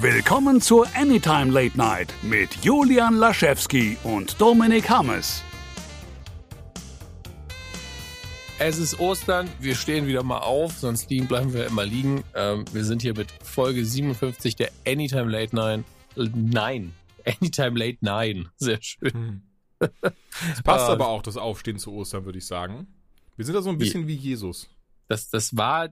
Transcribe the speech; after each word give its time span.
Willkommen 0.00 0.60
zur 0.60 0.88
Anytime 0.96 1.52
Late 1.52 1.78
Night 1.78 2.12
mit 2.22 2.64
Julian 2.64 3.14
Laschewski 3.14 3.96
und 4.02 4.40
Dominik 4.40 4.90
Hammes. 4.90 5.42
Es 8.58 8.78
ist 8.78 8.98
Ostern, 8.98 9.48
wir 9.60 9.76
stehen 9.76 10.06
wieder 10.08 10.24
mal 10.24 10.38
auf, 10.38 10.72
sonst 10.72 11.10
liegen, 11.10 11.28
bleiben 11.28 11.54
wir 11.54 11.66
immer 11.66 11.86
liegen. 11.86 12.24
Ähm, 12.34 12.64
wir 12.72 12.84
sind 12.84 13.02
hier 13.02 13.14
mit 13.14 13.30
Folge 13.44 13.84
57 13.84 14.56
der 14.56 14.70
Anytime 14.84 15.30
Late 15.30 15.54
Night. 15.54 15.84
Nein, 16.16 16.92
Anytime 17.24 17.78
Late 17.78 17.98
Nine. 18.00 18.50
Sehr 18.56 18.82
schön. 18.82 19.42
Es 20.52 20.62
passt 20.62 20.88
aber 20.88 21.08
auch 21.08 21.22
das 21.22 21.36
Aufstehen 21.36 21.78
zu 21.78 21.92
Ostern, 21.92 22.24
würde 22.24 22.38
ich 22.38 22.46
sagen. 22.46 22.86
Wir 23.36 23.44
sind 23.44 23.54
da 23.54 23.60
so 23.62 23.70
ein 23.70 23.76
bisschen 23.78 24.06
wie 24.08 24.14
Jesus. 24.14 24.68
Das, 25.08 25.28
das 25.28 25.56
war 25.56 25.90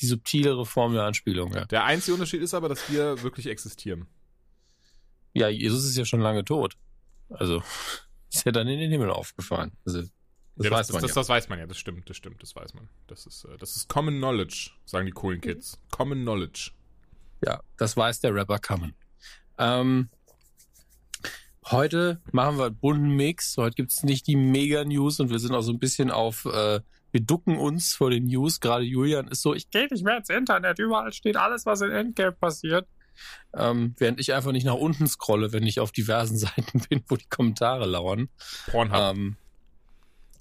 die 0.00 0.06
subtilere 0.06 0.66
Form 0.66 0.92
der 0.92 1.04
Anspielung, 1.04 1.52
ja. 1.52 1.64
Der 1.66 1.84
einzige 1.84 2.14
Unterschied 2.14 2.42
ist 2.42 2.54
aber, 2.54 2.68
dass 2.68 2.90
wir 2.90 3.22
wirklich 3.22 3.46
existieren. 3.46 4.06
Ja, 5.32 5.48
Jesus 5.48 5.84
ist 5.84 5.96
ja 5.96 6.04
schon 6.04 6.20
lange 6.20 6.44
tot. 6.44 6.76
Also 7.28 7.62
ist 8.30 8.44
ja 8.44 8.52
dann 8.52 8.68
in 8.68 8.78
den 8.78 8.90
Himmel 8.90 9.10
aufgefahren. 9.10 9.72
Also, 9.84 10.02
das, 10.56 10.66
ja, 10.66 10.70
weiß 10.70 10.86
das, 10.86 10.94
man 10.94 11.02
das, 11.02 11.10
ja. 11.10 11.14
das 11.14 11.28
weiß 11.28 11.48
man 11.48 11.58
ja, 11.58 11.66
das 11.66 11.78
stimmt, 11.78 12.08
das 12.08 12.16
stimmt, 12.16 12.42
das 12.42 12.54
weiß 12.54 12.74
man. 12.74 12.88
Das 13.08 13.26
ist, 13.26 13.44
äh, 13.44 13.56
das 13.58 13.76
ist 13.76 13.88
Common 13.88 14.18
Knowledge, 14.18 14.70
sagen 14.84 15.06
die 15.06 15.12
coolen 15.12 15.40
Kids. 15.40 15.80
Common 15.90 16.22
Knowledge. 16.22 16.70
Ja, 17.44 17.60
das 17.76 17.96
weiß 17.96 18.20
der 18.20 18.34
Rapper 18.34 18.58
Common. 18.58 18.94
Ähm, 19.58 20.08
heute 21.66 22.20
machen 22.32 22.58
wir 22.58 22.66
einen 22.66 22.76
bunten 22.76 23.16
Mix. 23.16 23.56
Heute 23.56 23.74
gibt's 23.74 24.04
nicht 24.04 24.26
die 24.26 24.36
Mega-News 24.36 25.20
und 25.20 25.30
wir 25.30 25.38
sind 25.38 25.54
auch 25.54 25.62
so 25.62 25.72
ein 25.72 25.78
bisschen 25.78 26.10
auf, 26.10 26.44
äh, 26.44 26.80
wir 27.14 27.20
ducken 27.20 27.58
uns 27.58 27.94
vor 27.94 28.10
den 28.10 28.26
News. 28.26 28.58
Gerade 28.58 28.82
Julian 28.82 29.28
ist 29.28 29.40
so, 29.40 29.54
ich 29.54 29.70
gehe 29.70 29.86
nicht 29.88 30.04
mehr 30.04 30.16
ins 30.16 30.30
Internet, 30.30 30.80
überall 30.80 31.12
steht 31.12 31.36
alles, 31.36 31.64
was 31.64 31.80
in 31.80 31.92
Endgame 31.92 32.32
passiert. 32.32 32.88
Ähm, 33.56 33.94
während 33.98 34.18
ich 34.18 34.34
einfach 34.34 34.50
nicht 34.50 34.66
nach 34.66 34.74
unten 34.74 35.06
scrolle, 35.06 35.52
wenn 35.52 35.62
ich 35.62 35.78
auf 35.78 35.92
diversen 35.92 36.36
Seiten 36.38 36.80
bin, 36.88 37.04
wo 37.06 37.14
die 37.14 37.28
Kommentare 37.28 37.86
lauern. 37.86 38.28
Pornhub. 38.66 38.98
Ähm, 38.98 39.36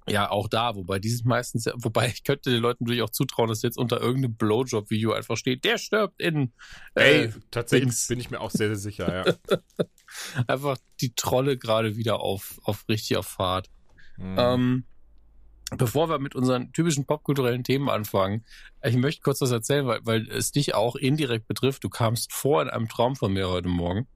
ja, 0.10 0.32
auch 0.32 0.48
da, 0.48 0.76
wobei 0.76 0.98
dieses 0.98 1.24
meistens, 1.24 1.70
wobei 1.76 2.08
ich 2.08 2.24
könnte 2.24 2.50
den 2.50 2.60
Leuten 2.60 2.86
natürlich 2.86 3.04
auch 3.04 3.12
zutrauen, 3.12 3.50
dass 3.50 3.62
jetzt 3.62 3.78
unter 3.78 4.02
irgendeinem 4.02 4.34
Blowjob-Video 4.36 5.14
einfach 5.14 5.38
steht, 5.38 5.64
der 5.66 5.78
stirbt 5.78 6.20
in. 6.20 6.54
Ey, 6.96 7.26
äh, 7.26 7.32
tatsächlich 7.52 7.90
Dings. 7.90 8.08
bin 8.08 8.20
ich 8.20 8.32
mir 8.32 8.42
auch 8.42 8.50
sehr, 8.50 8.70
sehr 8.70 8.78
sicher, 8.78 9.26
ja. 9.28 9.58
einfach 10.48 10.80
die 11.02 11.14
Trolle 11.14 11.56
gerade 11.56 11.98
wieder 11.98 12.20
auf, 12.20 12.60
auf 12.64 12.90
richtig 12.90 13.16
auf 13.18 13.28
Fahrt. 13.28 13.70
Mhm. 14.18 14.36
Ähm, 14.40 14.84
bevor 15.78 16.10
wir 16.10 16.20
mit 16.20 16.36
unseren 16.36 16.72
typischen 16.74 17.06
popkulturellen 17.06 17.64
Themen 17.64 17.90
anfangen, 17.90 18.44
ich 18.84 18.96
möchte 18.96 19.22
kurz 19.22 19.42
was 19.42 19.52
erzählen, 19.52 19.86
weil, 19.86 20.00
weil 20.04 20.30
es 20.30 20.52
dich 20.52 20.76
auch 20.76 20.96
indirekt 20.96 21.48
betrifft. 21.48 21.84
Du 21.84 21.90
kamst 21.90 22.34
vor 22.34 22.62
in 22.62 22.70
einem 22.70 22.90
Traum 22.90 23.16
von 23.16 23.34
mir 23.34 23.50
heute 23.50 23.70
Morgen. 23.70 24.08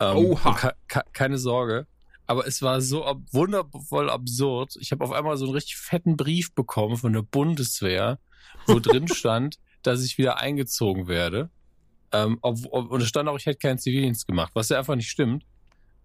Ähm, 0.00 0.16
Oha. 0.16 0.74
keine 1.12 1.38
Sorge. 1.38 1.86
Aber 2.26 2.46
es 2.46 2.62
war 2.62 2.80
so 2.80 3.04
ab 3.04 3.18
wundervoll 3.32 4.08
absurd. 4.08 4.76
Ich 4.80 4.92
habe 4.92 5.02
auf 5.02 5.10
einmal 5.12 5.36
so 5.36 5.46
einen 5.46 5.54
richtig 5.54 5.76
fetten 5.76 6.16
Brief 6.16 6.54
bekommen 6.54 6.96
von 6.96 7.12
der 7.12 7.22
Bundeswehr, 7.22 8.18
wo 8.66 8.78
drin 8.78 9.08
stand, 9.12 9.56
dass 9.82 10.04
ich 10.04 10.16
wieder 10.16 10.38
eingezogen 10.38 11.08
werde. 11.08 11.50
Ähm, 12.12 12.38
ob, 12.40 12.58
ob, 12.70 12.90
und 12.90 13.02
es 13.02 13.08
stand 13.08 13.28
auch, 13.28 13.36
ich 13.36 13.46
hätte 13.46 13.58
keinen 13.58 13.78
Zivildienst 13.78 14.26
gemacht, 14.26 14.52
was 14.54 14.68
ja 14.68 14.78
einfach 14.78 14.96
nicht 14.96 15.10
stimmt. 15.10 15.44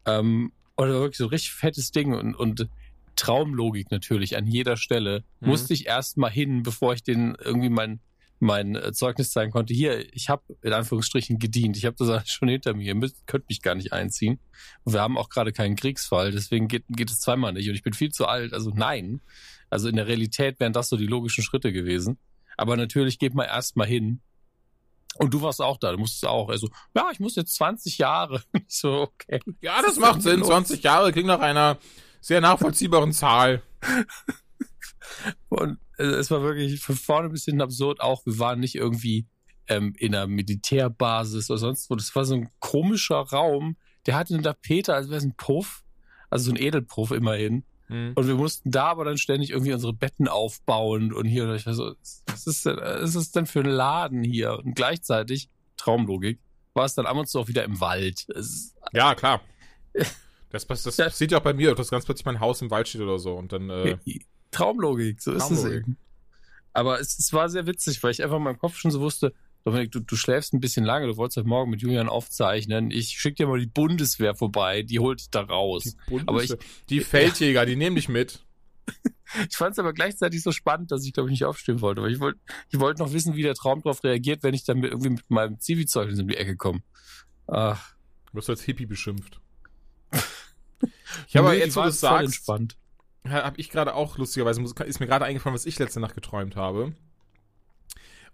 Ähm, 0.06 0.52
und 0.76 0.88
das 0.88 0.96
war 0.96 1.02
wirklich 1.02 1.18
so 1.18 1.26
ein 1.26 1.30
richtig 1.30 1.54
fettes 1.54 1.92
Ding 1.92 2.14
und, 2.14 2.36
und 2.36 2.68
Traumlogik 3.16 3.92
natürlich 3.92 4.38
an 4.38 4.48
jeder 4.48 4.78
Stelle. 4.78 5.24
Mhm. 5.40 5.50
Musste 5.50 5.74
ich 5.74 5.88
erst 5.88 6.18
mal 6.18 6.30
hin, 6.30 6.64
bevor 6.64 6.94
ich 6.94 7.04
den 7.04 7.36
irgendwie 7.44 7.70
mein, 7.70 8.00
mein 8.40 8.76
äh, 8.76 8.92
Zeugnis 8.94 9.32
zeigen 9.32 9.52
konnte. 9.52 9.74
Hier, 9.74 10.14
ich 10.14 10.30
habe 10.30 10.44
in 10.62 10.74
Anführungsstrichen 10.74 11.40
gedient. 11.40 11.78
Ich 11.78 11.86
habe 11.86 11.96
das 11.98 12.10
alles 12.10 12.30
schon 12.30 12.50
hinter 12.50 12.74
mir. 12.74 12.84
Ihr 12.84 12.96
müsst, 12.96 13.28
könnt 13.28 13.50
mich 13.50 13.62
gar 13.62 13.76
nicht 13.76 13.94
einziehen. 13.94 14.40
Wir 14.86 15.02
haben 15.02 15.18
auch 15.18 15.30
gerade 15.30 15.52
keinen 15.52 15.76
Kriegsfall, 15.76 16.32
deswegen 16.32 16.68
geht, 16.68 16.84
geht 16.90 17.10
es 17.10 17.20
zweimal 17.20 17.54
nicht. 17.54 17.70
Und 17.70 17.76
ich 17.76 17.84
bin 17.84 17.94
viel 17.94 18.12
zu 18.12 18.28
alt. 18.28 18.54
Also 18.54 18.72
nein. 18.74 19.22
Also 19.70 19.90
in 19.90 19.96
der 19.96 20.08
Realität 20.08 20.60
wären 20.60 20.74
das 20.74 20.90
so 20.90 20.98
die 20.98 21.08
logischen 21.08 21.44
Schritte 21.44 21.74
gewesen. 21.74 22.18
Aber 22.58 22.78
natürlich 22.78 23.20
geht 23.20 23.34
man 23.34 23.48
erst 23.48 23.76
mal 23.76 23.88
hin. 23.88 24.22
Und 25.18 25.34
du 25.34 25.42
warst 25.42 25.62
auch 25.62 25.78
da, 25.78 25.92
du 25.92 25.98
musstest 25.98 26.26
auch. 26.26 26.50
Also, 26.50 26.70
ja, 26.94 27.10
ich 27.12 27.20
muss 27.20 27.36
jetzt 27.36 27.56
20 27.56 27.98
Jahre. 27.98 28.44
So, 28.68 29.04
okay. 29.04 29.40
ja, 29.62 29.82
das 29.82 29.98
macht 29.98 30.22
Sinn. 30.22 30.44
20 30.44 30.84
Jahre 30.84 31.12
klingt 31.12 31.28
nach 31.28 31.40
einer 31.40 31.78
sehr 32.26 32.42
nachvollziehbaren 32.42 33.14
Zahl. 33.14 33.62
Und 35.48 35.78
äh, 36.00 36.06
es 36.06 36.32
war 36.32 36.42
wirklich 36.42 36.82
von 36.82 36.96
vorne 36.96 37.30
bis 37.30 37.46
hinten 37.46 37.62
absurd. 37.62 38.02
Auch 38.02 38.26
wir 38.26 38.40
waren 38.40 38.60
nicht 38.60 38.74
irgendwie 38.74 39.28
ähm, 39.68 39.94
in 40.00 40.16
einer 40.16 40.26
Militärbasis 40.26 41.52
oder 41.52 41.60
sonst 41.60 41.88
wo. 41.88 41.96
Das 41.96 42.16
war 42.16 42.26
so 42.26 42.34
ein 42.34 42.50
komischer 42.58 43.18
Raum. 43.18 43.78
Der 44.08 44.16
hatte 44.16 44.34
einen 44.34 44.42
Tapeter, 44.42 44.96
als 44.96 45.10
wäre 45.10 45.20
es 45.20 45.24
ein 45.24 45.36
Puff. 45.38 45.84
Also 46.32 46.46
so 46.46 46.52
ein 46.54 46.60
Edelpuff 46.60 47.12
immerhin. 47.12 47.64
Mhm. 47.90 48.14
Und 48.16 48.26
wir 48.26 48.34
mussten 48.34 48.72
da 48.72 48.86
aber 48.86 49.06
dann 49.06 49.20
ständig 49.20 49.52
irgendwie 49.52 49.74
unsere 49.74 49.94
Betten 49.94 50.28
aufbauen 50.28 51.14
und 51.14 51.28
hier. 51.28 51.44
Und 51.44 51.54
ich 51.54 51.68
war 51.68 51.76
so, 51.76 51.94
was 52.26 52.48
ist 52.48 52.66
denn, 52.66 52.78
was 52.78 53.14
ist 53.14 53.36
denn 53.36 53.46
für 53.46 53.60
ein 53.60 53.70
Laden 53.70 54.24
hier? 54.24 54.58
Und 54.58 54.76
gleichzeitig, 54.76 55.52
Traumlogik, 55.78 56.40
war 56.74 56.86
es 56.86 56.96
dann 56.96 57.06
ab 57.06 57.18
und 57.18 57.30
zu 57.30 57.40
auch 57.40 57.48
wieder 57.48 57.64
im 57.64 57.80
Wald. 57.82 58.26
Es 58.30 58.48
ist, 58.48 58.76
Ja, 58.94 59.14
klar. 59.14 59.42
Das, 60.56 60.66
pass- 60.66 60.84
das 60.84 60.98
Ja. 60.98 61.06
passiert 61.06 61.32
ja 61.32 61.38
auch 61.40 61.44
bei 61.44 61.54
mir, 61.54 61.76
dass 61.76 61.90
ganz 61.92 62.06
plötzlich 62.06 62.26
mein 62.26 62.40
Haus 62.40 62.62
im 62.62 62.72
Wald 62.72 62.88
steht 62.88 63.02
oder 63.02 63.20
so. 63.20 63.34
Und 63.36 63.52
dann, 63.52 63.70
äh, 63.70 63.98
Traumlogik, 64.52 65.22
so 65.22 65.32
ist 65.34 65.44
es 65.44 65.50
Traumlogik. 65.62 65.84
eben. 65.84 65.98
Aber 66.74 67.00
es, 67.00 67.18
es 67.20 67.32
war 67.34 67.50
sehr 67.50 67.66
witzig, 67.68 68.02
weil 68.04 68.12
ich 68.12 68.24
einfach 68.24 68.38
in 68.38 68.44
meinem 68.44 68.58
Kopf 68.60 68.78
schon 68.78 68.92
so 68.92 69.00
wusste, 69.02 69.34
Dominik, 69.64 69.92
du, 69.92 70.00
du 70.00 70.16
schläfst 70.16 70.54
ein 70.54 70.60
bisschen 70.60 70.86
lange, 70.86 71.08
du 71.08 71.18
wolltest 71.18 71.38
heute 71.38 71.48
Morgen 71.48 71.72
mit 71.72 71.82
Julian 71.82 72.08
aufzeichnen. 72.10 72.92
Ich 72.92 73.10
schick 73.20 73.36
dir 73.36 73.48
mal 73.48 73.60
die 73.60 73.66
Bundeswehr 73.66 74.36
vorbei, 74.36 74.84
die 74.84 75.00
holt 75.00 75.20
dich 75.22 75.30
da 75.32 75.42
raus. 75.42 75.96
Bundeswehr- 76.08 76.24
Aber 76.28 76.44
ich- 76.44 76.54
die 76.90 77.00
Feldjäger, 77.02 77.66
die 77.66 77.76
nehmen 77.76 77.96
dich 77.96 78.10
mit. 78.10 78.46
Ich 79.50 79.58
fand 79.58 79.74
es 79.74 79.80
aber 79.80 79.92
gleichzeitig 79.92 80.44
so 80.44 80.52
spannend, 80.52 80.92
dass 80.92 81.04
ich, 81.04 81.12
glaube 81.12 81.28
ich, 81.30 81.32
nicht 81.32 81.46
aufstehen 81.46 81.82
wollte. 81.82 82.02
Weil 82.04 82.12
ich 82.14 82.20
wollte 82.20 82.40
ich 82.70 82.80
wollte 82.80 83.02
noch 83.02 83.12
wissen, 83.12 83.36
wie 83.36 83.42
der 83.42 83.56
Traum 83.56 83.82
darauf 83.82 84.04
reagiert, 84.04 84.44
wenn 84.44 84.54
ich 84.54 84.64
dann 84.64 84.78
mit, 84.80 84.92
irgendwie 84.92 85.10
mit 85.10 85.30
meinem 85.30 85.60
Zivilzeugnis 85.60 86.20
um 86.20 86.28
die 86.28 86.38
Ecke 86.38 86.56
komme. 86.56 86.82
Ach, 87.48 87.96
Du 88.32 88.38
wirst 88.38 88.50
als 88.52 88.62
Hippie 88.62 88.86
beschimpft. 88.86 89.42
Ich 91.28 91.36
habe 91.36 91.54
jetzt, 91.56 91.76
wo 91.76 91.82
du 91.82 91.88
es 91.90 92.00
sagst, 92.00 92.26
entspannt. 92.26 92.78
habe 93.28 93.60
ich 93.60 93.70
gerade 93.70 93.94
auch 93.94 94.18
lustigerweise, 94.18 94.62
ist 94.62 95.00
mir 95.00 95.08
gerade 95.08 95.26
eingefallen, 95.26 95.56
was 95.56 95.66
ich 95.66 95.80
letzte 95.80 96.00
Nacht 96.00 96.16
geträumt 96.16 96.56
habe. 96.56 96.94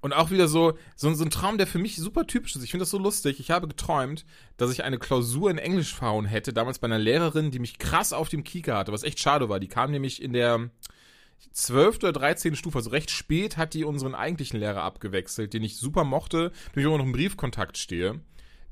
Und 0.02 0.14
auch 0.14 0.32
wieder 0.32 0.48
so, 0.48 0.78
so, 0.96 1.14
so 1.14 1.24
ein 1.24 1.30
Traum, 1.30 1.60
der 1.60 1.68
für 1.68 1.78
mich 1.78 1.96
super 1.96 2.26
typisch 2.26 2.56
ist. 2.56 2.64
Ich 2.64 2.72
finde 2.72 2.84
das 2.84 2.90
so 2.90 2.98
lustig. 2.98 3.40
Ich 3.40 3.52
habe 3.52 3.68
geträumt, 3.68 4.26
dass 4.58 4.72
ich 4.72 4.84
eine 4.84 4.98
Klausur 4.98 5.52
in 5.52 5.60
Englisch 5.60 5.94
verhauen 5.94 6.26
hätte, 6.26 6.54
damals 6.54 6.80
bei 6.80 6.86
einer 6.86 6.98
Lehrerin, 6.98 7.52
die 7.52 7.60
mich 7.60 7.78
krass 7.78 8.12
auf 8.12 8.28
dem 8.28 8.44
Kieker 8.44 8.78
hatte, 8.78 8.92
was 8.92 9.04
echt 9.04 9.20
schade 9.20 9.48
war. 9.48 9.60
Die 9.60 9.68
kam 9.68 9.92
nämlich 9.92 10.22
in 10.22 10.34
der 10.34 10.72
12. 11.52 11.98
oder 11.98 12.14
13. 12.14 12.56
Stufe, 12.56 12.80
also 12.80 12.90
recht 12.90 13.12
spät, 13.12 13.58
hat 13.58 13.76
die 13.76 13.84
unseren 13.84 14.16
eigentlichen 14.16 14.60
Lehrer 14.60 14.82
abgewechselt, 14.82 15.54
den 15.54 15.64
ich 15.64 15.78
super 15.78 16.04
mochte, 16.04 16.52
mit 16.68 16.78
dem 16.78 16.80
ich 16.80 16.86
immer 16.86 16.98
noch 16.98 17.06
im 17.06 17.12
Briefkontakt 17.12 17.78
stehe. 17.78 18.22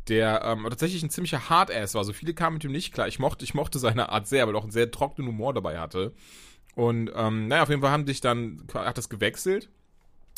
Der 0.10 0.44
ähm, 0.44 0.64
tatsächlich 0.64 1.04
ein 1.04 1.10
ziemlicher 1.10 1.50
Hardass 1.50 1.94
war. 1.94 2.04
So 2.04 2.14
viele 2.14 2.34
kamen 2.34 2.56
mit 2.56 2.64
ihm 2.64 2.72
nicht 2.72 2.94
klar. 2.94 3.08
Ich 3.08 3.20
mochte, 3.20 3.46
ich 3.46 3.54
mochte 3.54 3.80
seine 3.80 4.10
Art 4.10 4.28
sehr, 4.28 4.48
weil 4.48 4.56
er 4.56 4.58
auch 4.58 4.64
einen 4.64 4.72
sehr 4.72 4.92
trockenen 4.92 5.30
Humor 5.30 5.54
dabei 5.54 5.80
hatte. 5.80 6.14
Und 6.76 7.12
ähm, 7.16 7.48
naja, 7.48 7.64
auf 7.64 7.70
jeden 7.70 7.82
Fall 7.82 7.92
haben 7.92 8.08
sich 8.08 8.22
dann, 8.22 8.64
hat 8.74 8.98
das 8.98 9.10
gewechselt. 9.10 9.70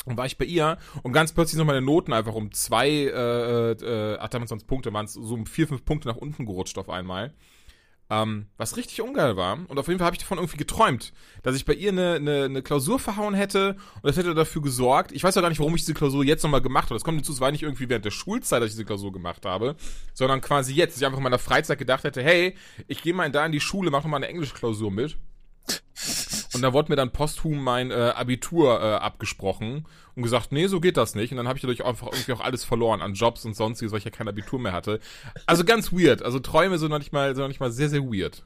Und 0.04 0.16
war 0.16 0.26
ich 0.26 0.36
bei 0.36 0.44
ihr 0.44 0.78
und 1.04 1.12
ganz 1.12 1.32
plötzlich 1.32 1.56
sind 1.56 1.66
meine 1.66 1.80
Noten 1.80 2.12
einfach 2.12 2.34
um 2.34 2.50
zwei, 2.50 2.88
äh, 2.90 3.70
äh, 3.70 4.18
ach, 4.18 4.28
damals 4.30 4.50
waren 4.50 4.58
es 4.58 4.64
Punkte, 4.64 4.92
waren 4.92 5.04
es 5.04 5.12
so 5.12 5.34
um 5.34 5.46
vier, 5.46 5.68
fünf 5.68 5.84
Punkte 5.84 6.08
nach 6.08 6.16
unten 6.16 6.44
gerutscht 6.44 6.76
auf 6.76 6.90
einmal. 6.90 7.32
Ähm, 8.12 8.44
was 8.58 8.76
richtig 8.76 9.00
ungeil 9.00 9.38
war. 9.38 9.58
Und 9.68 9.78
auf 9.78 9.88
jeden 9.88 9.98
Fall 9.98 10.04
habe 10.04 10.14
ich 10.14 10.20
davon 10.20 10.36
irgendwie 10.36 10.58
geträumt, 10.58 11.14
dass 11.42 11.56
ich 11.56 11.64
bei 11.64 11.72
ihr 11.72 11.92
eine, 11.92 12.16
eine, 12.16 12.44
eine 12.44 12.62
Klausur 12.62 12.98
verhauen 12.98 13.32
hätte 13.32 13.70
und 14.02 14.04
das 14.04 14.18
hätte 14.18 14.34
dafür 14.34 14.60
gesorgt. 14.60 15.12
Ich 15.12 15.24
weiß 15.24 15.34
ja 15.34 15.40
gar 15.40 15.48
nicht, 15.48 15.60
warum 15.60 15.74
ich 15.74 15.80
diese 15.80 15.94
Klausur 15.94 16.22
jetzt 16.22 16.42
nochmal 16.42 16.60
gemacht 16.60 16.90
habe. 16.90 16.96
Das 16.96 17.04
kommt 17.04 17.16
hinzu, 17.16 17.32
es 17.32 17.40
war 17.40 17.50
nicht 17.50 17.62
irgendwie 17.62 17.88
während 17.88 18.04
der 18.04 18.10
Schulzeit, 18.10 18.60
dass 18.60 18.66
ich 18.68 18.74
diese 18.74 18.84
Klausur 18.84 19.12
gemacht 19.12 19.46
habe, 19.46 19.76
sondern 20.12 20.42
quasi 20.42 20.74
jetzt, 20.74 20.92
dass 20.92 21.00
ich 21.00 21.06
einfach 21.06 21.20
in 21.20 21.24
meiner 21.24 21.38
Freizeit 21.38 21.78
gedacht 21.78 22.04
hätte, 22.04 22.22
hey, 22.22 22.54
ich 22.86 23.00
gehe 23.00 23.14
mal 23.14 23.30
da 23.30 23.46
in 23.46 23.52
die 23.52 23.60
Schule, 23.60 23.90
mach 23.90 24.02
noch 24.02 24.10
mal 24.10 24.18
eine 24.18 24.28
Englischklausur 24.28 24.90
mit. 24.90 25.16
Und 26.54 26.62
da 26.62 26.72
wurde 26.72 26.90
mir 26.90 26.96
dann 26.96 27.12
posthum 27.12 27.62
mein 27.62 27.90
äh, 27.90 28.12
Abitur 28.14 28.80
äh, 28.80 28.94
abgesprochen 28.96 29.86
und 30.14 30.22
gesagt, 30.22 30.52
nee, 30.52 30.66
so 30.66 30.80
geht 30.80 30.96
das 30.96 31.14
nicht. 31.14 31.30
Und 31.30 31.38
dann 31.38 31.48
habe 31.48 31.56
ich 31.56 31.62
dadurch 31.62 31.84
einfach 31.84 32.08
irgendwie 32.08 32.32
auch 32.32 32.40
alles 32.40 32.64
verloren 32.64 33.00
an 33.00 33.14
Jobs 33.14 33.44
und 33.44 33.54
sonstiges, 33.54 33.92
weil 33.92 33.98
ich 33.98 34.04
ja 34.04 34.10
kein 34.10 34.28
Abitur 34.28 34.58
mehr 34.60 34.72
hatte. 34.72 35.00
Also 35.46 35.64
ganz 35.64 35.92
weird. 35.92 36.22
Also 36.22 36.38
Träume 36.40 36.78
sind 36.78 36.90
noch 36.90 36.98
nicht 36.98 37.12
mal, 37.12 37.34
sind 37.34 37.42
noch 37.42 37.48
nicht 37.48 37.60
mal 37.60 37.72
sehr, 37.72 37.88
sehr 37.88 38.02
weird. 38.02 38.44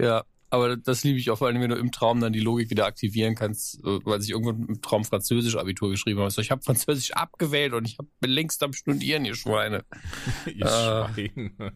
Ja, 0.00 0.24
aber 0.50 0.76
das 0.76 1.04
liebe 1.04 1.18
ich 1.18 1.30
auch, 1.30 1.38
vor 1.38 1.46
allem, 1.48 1.60
wenn 1.60 1.70
du 1.70 1.76
im 1.76 1.92
Traum 1.92 2.20
dann 2.20 2.32
die 2.32 2.40
Logik 2.40 2.70
wieder 2.70 2.86
aktivieren 2.86 3.34
kannst, 3.34 3.80
weil 3.82 4.20
ich 4.20 4.30
irgendwann 4.30 4.66
im 4.66 4.80
Traum 4.80 5.04
Französisch 5.04 5.56
Abitur 5.56 5.90
geschrieben 5.90 6.20
habe. 6.20 6.30
So, 6.30 6.40
ich 6.40 6.50
habe 6.50 6.62
Französisch 6.62 7.12
abgewählt 7.12 7.74
und 7.74 7.86
ich 7.86 7.98
hab, 7.98 8.06
bin 8.20 8.30
längst 8.30 8.62
am 8.62 8.72
Studieren, 8.72 9.24
ihr 9.26 9.34
Schweine. 9.34 9.84
Ihr 10.46 10.64
Äh. 10.66 11.12
Schwein. 11.30 11.52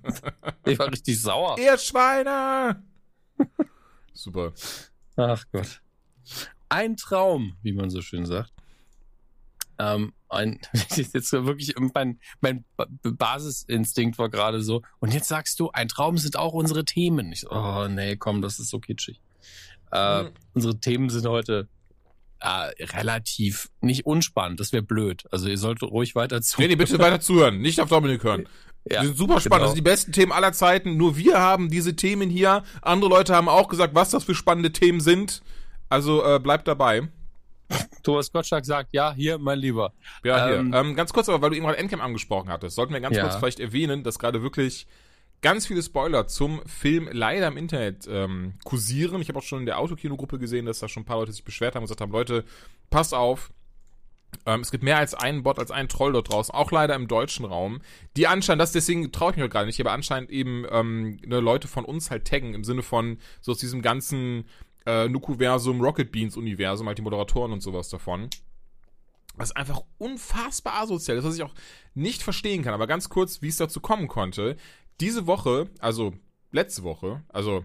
Ich 0.65 0.79
war 0.79 0.91
richtig 0.91 1.21
sauer. 1.21 1.59
Ihr 1.59 1.77
Schweine! 1.77 2.83
Super. 4.15 4.53
Ach 5.17 5.45
Gott. 5.53 5.83
Ein 6.69 6.97
Traum, 6.97 7.57
wie 7.63 7.73
man 7.73 7.91
so 7.91 8.01
schön 8.01 8.27
sagt. 8.27 8.53
Ähm, 9.79 10.13
ein, 10.29 10.61
jetzt 10.97 11.33
wirklich 11.33 11.75
mein, 11.95 12.19
mein 12.41 12.65
Basisinstinkt 13.03 14.19
war 14.19 14.29
gerade 14.29 14.63
so. 14.63 14.83
Und 15.01 15.13
jetzt 15.13 15.29
sagst 15.29 15.59
du, 15.61 15.71
ein 15.71 15.89
Traum 15.89 16.19
sind 16.19 16.37
auch 16.37 16.53
unsere 16.53 16.85
Themen. 16.85 17.33
Ich 17.33 17.41
so, 17.41 17.51
oh 17.51 17.89
nee, 17.89 18.17
komm, 18.17 18.43
das 18.43 18.59
ist 18.59 18.71
so 18.71 18.79
kitschig. 18.79 19.21
Äh, 19.91 20.25
mhm. 20.25 20.31
Unsere 20.55 20.79
Themen 20.79 21.11
sind 21.11 21.27
heute 21.27 21.69
äh, 22.41 22.85
relativ 22.85 23.71
nicht 23.81 24.07
unspannend. 24.07 24.61
Das 24.61 24.73
wäre 24.73 24.83
blöd. 24.83 25.25
Also 25.31 25.49
ihr 25.49 25.59
solltet 25.59 25.91
ruhig 25.91 26.15
weiter 26.15 26.43
zuhören. 26.43 26.69
Nee, 26.69 26.77
nee, 26.77 26.85
bitte 26.85 26.99
weiter 26.99 27.21
zuhören. 27.21 27.61
Nicht 27.61 27.81
auf 27.81 27.89
Dominik 27.89 28.25
hören. 28.25 28.49
Ja, 28.91 29.01
die 29.01 29.09
sind 29.09 29.17
super 29.19 29.41
spannend. 29.41 29.45
Genau. 29.45 29.59
Das 29.61 29.71
sind 29.71 29.77
die 29.77 29.91
besten 29.91 30.13
Themen 30.13 30.33
aller 30.33 30.53
Zeiten. 30.53 30.97
Nur 30.97 31.17
wir 31.17 31.39
haben 31.39 31.71
diese 31.71 31.95
Themen 31.95 32.31
hier. 32.31 32.65
Andere 32.81 33.11
Leute 33.11 33.35
haben 33.35 33.49
auch 33.49 33.69
gesagt, 33.69 33.95
was 33.95 34.11
das 34.11 34.25
für 34.25 34.35
spannende 34.35 34.73
Themen 34.73 35.01
sind. 35.01 35.43
Also 35.89 36.25
äh, 36.25 36.41
bleibt 36.41 36.67
dabei. 36.67 37.09
Thomas 38.03 38.33
Gottschalk 38.33 38.65
sagt, 38.65 38.91
ja, 38.93 39.13
hier, 39.13 39.39
mein 39.39 39.59
Lieber. 39.59 39.93
Ja, 40.25 40.47
hier. 40.47 40.57
Ähm, 40.57 40.75
ähm, 40.75 40.95
ganz 40.97 41.13
kurz, 41.13 41.29
aber 41.29 41.41
weil 41.43 41.51
du 41.51 41.57
eben 41.57 41.67
gerade 41.67 41.79
Endcam 41.79 42.01
angesprochen 42.01 42.49
hattest, 42.51 42.77
sollten 42.77 42.93
wir 42.93 43.01
ganz 43.01 43.17
ja. 43.17 43.23
kurz 43.23 43.37
vielleicht 43.37 43.61
erwähnen, 43.61 44.03
dass 44.03 44.19
gerade 44.19 44.43
wirklich 44.43 44.87
ganz 45.43 45.67
viele 45.67 45.83
Spoiler 45.83 46.27
zum 46.27 46.63
Film 46.67 47.09
leider 47.13 47.49
im 47.49 47.57
Internet 47.57 48.07
ähm, 48.09 48.55
kursieren. 48.65 49.21
Ich 49.21 49.29
habe 49.29 49.39
auch 49.39 49.45
schon 49.45 49.61
in 49.61 49.67
der 49.67 49.79
Autokino-Gruppe 49.79 50.39
gesehen, 50.39 50.67
dass 50.67 50.79
da 50.81 50.89
schon 50.89 51.03
ein 51.03 51.07
paar 51.07 51.19
Leute 51.19 51.33
sich 51.33 51.45
beschwert 51.45 51.75
haben 51.75 51.83
und 51.83 51.87
gesagt 51.87 52.01
haben, 52.01 52.13
Leute, 52.13 52.45
passt 52.91 53.15
auf, 53.15 53.51
ähm, 54.47 54.61
es 54.61 54.71
gibt 54.71 54.85
mehr 54.85 54.99
als 54.99 55.15
einen 55.15 55.43
Bot, 55.43 55.59
als 55.59 55.71
einen 55.71 55.89
Troll 55.89 56.13
dort 56.13 56.33
draußen, 56.33 56.55
auch 56.55 56.71
leider 56.71 56.95
im 56.95 57.09
deutschen 57.09 57.45
Raum, 57.45 57.81
die 58.17 58.27
anscheinend, 58.27 58.63
das 58.63 58.73
deswegen 58.73 59.11
traue 59.13 59.33
ich 59.33 59.37
mich 59.37 59.51
gerade 59.51 59.67
nicht, 59.67 59.81
aber 59.81 59.93
anscheinend 59.93 60.31
eben 60.31 60.67
ähm, 60.71 61.21
ne, 61.25 61.41
Leute 61.41 61.69
von 61.69 61.85
uns 61.85 62.11
halt 62.11 62.27
taggen, 62.27 62.55
im 62.55 62.65
Sinne 62.65 62.83
von 62.83 63.19
so 63.41 63.53
aus 63.53 63.59
diesem 63.59 63.83
ganzen 63.83 64.45
äh, 64.87 65.09
Nukuversum, 65.09 65.81
Rocket 65.81 66.11
Beans 66.11 66.37
Universum, 66.37 66.87
halt 66.87 66.99
die 66.99 67.03
Moderatoren 67.03 67.53
und 67.53 67.63
sowas 67.63 67.89
davon. 67.89 68.29
Was 69.37 69.53
einfach 69.53 69.81
unfassbar 69.99 70.75
asozial 70.83 71.17
ist, 71.17 71.25
was 71.25 71.37
ich 71.37 71.43
auch 71.43 71.55
nicht 71.95 72.23
verstehen 72.23 72.63
kann. 72.63 72.75
Aber 72.75 72.87
ganz 72.87 73.09
kurz, 73.09 73.41
wie 73.41 73.49
es 73.49 73.57
dazu 73.57 73.81
kommen 73.81 74.07
konnte. 74.07 74.57
Diese 75.01 75.27
Woche, 75.27 75.71
also 75.79 76.13
letzte 76.51 76.83
Woche, 76.83 77.23
also 77.29 77.65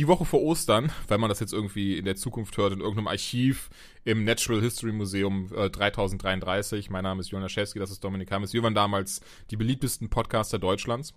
die 0.00 0.08
Woche 0.08 0.24
vor 0.24 0.40
Ostern, 0.40 0.90
weil 1.08 1.18
man 1.18 1.28
das 1.28 1.40
jetzt 1.40 1.52
irgendwie 1.52 1.98
in 1.98 2.06
der 2.06 2.16
Zukunft 2.16 2.56
hört, 2.56 2.72
in 2.72 2.80
irgendeinem 2.80 3.08
Archiv 3.08 3.68
im 4.04 4.24
Natural 4.24 4.58
History 4.62 4.92
Museum 4.92 5.52
äh, 5.54 5.68
3033. 5.68 6.88
Mein 6.88 7.02
Name 7.02 7.20
ist 7.20 7.30
Jonas 7.30 7.52
Schewski, 7.52 7.78
das 7.78 7.90
ist 7.90 8.02
Dominik 8.02 8.30
Hammes. 8.30 8.54
Wir 8.54 8.62
waren 8.62 8.74
damals 8.74 9.20
die 9.50 9.56
beliebtesten 9.56 10.08
Podcaster 10.08 10.58
Deutschlands. 10.58 11.12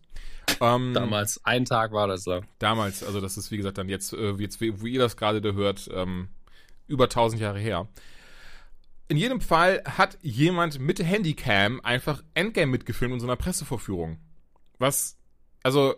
Ähm, 0.59 0.93
damals, 0.93 1.39
ein 1.45 1.63
Tag 1.63 1.93
war 1.93 2.09
das 2.09 2.25
da. 2.25 2.41
Damals, 2.59 3.05
also 3.05 3.21
das 3.21 3.37
ist 3.37 3.51
wie 3.51 3.57
gesagt 3.57 3.77
dann 3.77 3.87
jetzt, 3.87 4.11
äh, 4.11 4.31
jetzt 4.31 4.59
wo 4.59 4.85
ihr 4.85 4.99
das 4.99 5.15
gerade 5.15 5.39
da 5.39 5.53
hört, 5.53 5.89
ähm, 5.93 6.27
über 6.85 7.05
1000 7.05 7.41
Jahre 7.41 7.59
her. 7.59 7.87
In 9.07 9.15
jedem 9.15 9.39
Fall 9.39 9.81
hat 9.85 10.17
jemand 10.21 10.79
mit 10.79 11.01
Handycam 11.01 11.79
einfach 11.85 12.21
Endgame 12.33 12.73
mitgefilmt 12.73 13.13
in 13.13 13.19
so 13.21 13.27
einer 13.27 13.37
Pressevorführung. 13.37 14.19
Was, 14.77 15.17
also 15.63 15.95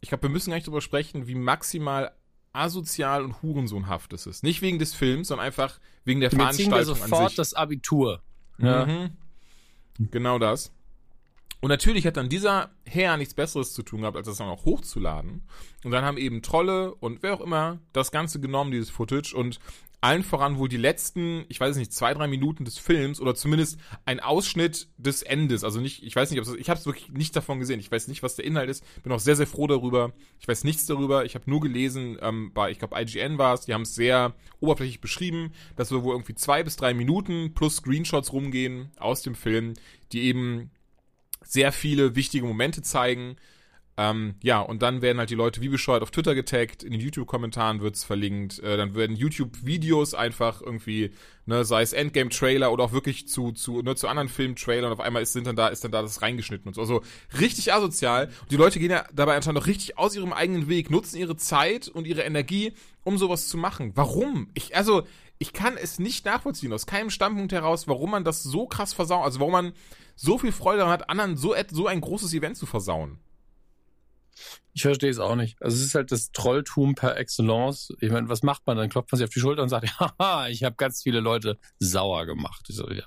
ich 0.00 0.10
glaube, 0.10 0.22
wir 0.22 0.30
müssen 0.30 0.50
gar 0.50 0.56
nicht 0.56 0.68
drüber 0.68 0.80
sprechen, 0.80 1.26
wie 1.26 1.34
maximal 1.34 2.12
asozial 2.52 3.24
und 3.24 3.42
hurensohnhaft 3.42 4.12
es 4.12 4.26
ist. 4.26 4.42
Nicht 4.42 4.62
wegen 4.62 4.78
des 4.78 4.94
Films, 4.94 5.28
sondern 5.28 5.46
einfach 5.46 5.78
wegen 6.04 6.20
der 6.20 6.32
wir 6.32 6.38
Veranstaltung 6.38 6.72
wir 6.72 6.84
sofort 6.84 7.22
an 7.22 7.28
sich. 7.28 7.36
das 7.36 7.54
Abitur. 7.54 8.22
Ja. 8.58 8.86
Mhm. 8.86 9.10
Genau 10.10 10.38
das. 10.38 10.72
Und 11.60 11.68
natürlich 11.68 12.06
hat 12.06 12.16
dann 12.16 12.30
dieser 12.30 12.70
Herr 12.84 13.16
nichts 13.18 13.34
Besseres 13.34 13.74
zu 13.74 13.82
tun 13.82 14.00
gehabt, 14.00 14.16
als 14.16 14.26
das 14.26 14.38
dann 14.38 14.48
auch 14.48 14.64
hochzuladen. 14.64 15.42
Und 15.84 15.90
dann 15.90 16.04
haben 16.04 16.16
eben 16.16 16.40
Trolle 16.42 16.94
und 16.94 17.22
wer 17.22 17.34
auch 17.34 17.42
immer 17.42 17.78
das 17.92 18.10
Ganze 18.10 18.40
genommen, 18.40 18.70
dieses 18.70 18.88
Footage, 18.88 19.34
und 19.36 19.60
allen 20.00 20.22
voran 20.22 20.58
wohl 20.58 20.68
die 20.68 20.78
letzten, 20.78 21.44
ich 21.48 21.60
weiß 21.60 21.76
nicht, 21.76 21.92
zwei, 21.92 22.14
drei 22.14 22.26
Minuten 22.26 22.64
des 22.64 22.78
Films 22.78 23.20
oder 23.20 23.34
zumindest 23.34 23.78
ein 24.06 24.20
Ausschnitt 24.20 24.88
des 24.96 25.22
Endes. 25.22 25.62
Also 25.62 25.80
nicht, 25.80 26.02
ich 26.02 26.16
weiß 26.16 26.30
nicht, 26.30 26.40
ob 26.40 26.56
ich 26.56 26.70
habe 26.70 26.80
es 26.80 26.86
wirklich 26.86 27.10
nicht 27.10 27.36
davon 27.36 27.58
gesehen. 27.58 27.80
Ich 27.80 27.92
weiß 27.92 28.08
nicht, 28.08 28.22
was 28.22 28.36
der 28.36 28.46
Inhalt 28.46 28.70
ist. 28.70 28.84
Bin 29.02 29.12
auch 29.12 29.20
sehr, 29.20 29.36
sehr 29.36 29.46
froh 29.46 29.66
darüber. 29.66 30.12
Ich 30.38 30.48
weiß 30.48 30.64
nichts 30.64 30.86
darüber. 30.86 31.26
Ich 31.26 31.34
habe 31.34 31.50
nur 31.50 31.60
gelesen, 31.60 32.18
ähm, 32.22 32.50
bei, 32.54 32.70
ich 32.70 32.78
glaube, 32.78 32.98
IGN 32.98 33.36
war 33.36 33.54
es, 33.54 33.62
die 33.62 33.74
haben 33.74 33.82
es 33.82 33.94
sehr 33.94 34.34
oberflächlich 34.60 35.00
beschrieben, 35.00 35.52
dass 35.76 35.90
wir 35.90 36.02
wohl 36.02 36.14
irgendwie 36.14 36.34
zwei 36.34 36.62
bis 36.62 36.76
drei 36.76 36.94
Minuten 36.94 37.52
plus 37.54 37.76
Screenshots 37.76 38.32
rumgehen 38.32 38.90
aus 38.98 39.20
dem 39.20 39.34
Film, 39.34 39.74
die 40.12 40.22
eben 40.22 40.70
sehr 41.42 41.72
viele 41.72 42.16
wichtige 42.16 42.46
Momente 42.46 42.80
zeigen 42.80 43.36
ähm, 44.00 44.34
ja, 44.42 44.60
und 44.60 44.80
dann 44.80 45.02
werden 45.02 45.18
halt 45.18 45.28
die 45.28 45.34
Leute 45.34 45.60
wie 45.60 45.68
bescheuert 45.68 46.02
auf 46.02 46.10
Twitter 46.10 46.34
getaggt, 46.34 46.82
in 46.82 46.92
den 46.92 47.02
YouTube-Kommentaren 47.02 47.82
wird's 47.82 48.02
verlinkt, 48.02 48.58
äh, 48.60 48.78
dann 48.78 48.94
werden 48.94 49.14
YouTube-Videos 49.14 50.14
einfach 50.14 50.62
irgendwie, 50.62 51.10
ne, 51.44 51.66
sei 51.66 51.82
es 51.82 51.92
Endgame-Trailer 51.92 52.72
oder 52.72 52.84
auch 52.84 52.92
wirklich 52.92 53.28
zu, 53.28 53.52
zu, 53.52 53.82
ne, 53.82 53.96
zu 53.96 54.08
anderen 54.08 54.30
Film-Trailern, 54.30 54.90
auf 54.90 55.00
einmal 55.00 55.20
ist, 55.20 55.34
sind 55.34 55.46
dann 55.46 55.54
da, 55.54 55.68
ist 55.68 55.84
dann 55.84 55.92
da 55.92 56.00
das 56.00 56.22
reingeschnitten 56.22 56.68
und 56.68 56.74
so. 56.74 56.80
Also 56.80 57.02
richtig 57.38 57.74
asozial. 57.74 58.28
Und 58.40 58.50
die 58.50 58.56
Leute 58.56 58.78
gehen 58.78 58.90
ja 58.90 59.04
dabei 59.12 59.36
anscheinend 59.36 59.60
auch 59.60 59.66
richtig 59.66 59.98
aus 59.98 60.16
ihrem 60.16 60.32
eigenen 60.32 60.70
Weg, 60.70 60.90
nutzen 60.90 61.18
ihre 61.18 61.36
Zeit 61.36 61.88
und 61.88 62.06
ihre 62.06 62.22
Energie, 62.22 62.72
um 63.04 63.18
sowas 63.18 63.48
zu 63.48 63.58
machen. 63.58 63.92
Warum? 63.96 64.48
Ich, 64.54 64.74
also, 64.74 65.02
ich 65.38 65.52
kann 65.52 65.76
es 65.76 65.98
nicht 65.98 66.24
nachvollziehen, 66.24 66.72
aus 66.72 66.86
keinem 66.86 67.10
Standpunkt 67.10 67.52
heraus, 67.52 67.86
warum 67.86 68.12
man 68.12 68.24
das 68.24 68.42
so 68.42 68.66
krass 68.66 68.94
versaut, 68.94 69.26
also 69.26 69.40
warum 69.40 69.52
man 69.52 69.72
so 70.16 70.38
viel 70.38 70.52
Freude 70.52 70.78
daran 70.78 70.92
hat, 70.94 71.10
anderen 71.10 71.36
so, 71.36 71.54
so 71.70 71.86
ein 71.86 72.00
großes 72.00 72.32
Event 72.32 72.56
zu 72.56 72.64
versauen. 72.64 73.18
Ich 74.72 74.82
verstehe 74.82 75.10
es 75.10 75.18
auch 75.18 75.34
nicht. 75.34 75.60
Also 75.60 75.76
es 75.76 75.84
ist 75.84 75.94
halt 75.94 76.12
das 76.12 76.32
Trolltum 76.32 76.94
per 76.94 77.16
Excellence. 77.16 77.92
Ich 78.00 78.10
meine, 78.10 78.28
was 78.28 78.42
macht 78.42 78.66
man? 78.66 78.76
Dann 78.76 78.88
klopft 78.88 79.12
man 79.12 79.18
sich 79.18 79.24
auf 79.24 79.34
die 79.34 79.40
Schulter 79.40 79.62
und 79.62 79.68
sagt, 79.68 79.98
haha, 80.00 80.48
ich 80.48 80.64
habe 80.64 80.76
ganz 80.76 81.02
viele 81.02 81.20
Leute 81.20 81.58
sauer 81.78 82.26
gemacht. 82.26 82.66
Ich 82.68 82.76
so, 82.76 82.88
ja. 82.90 83.04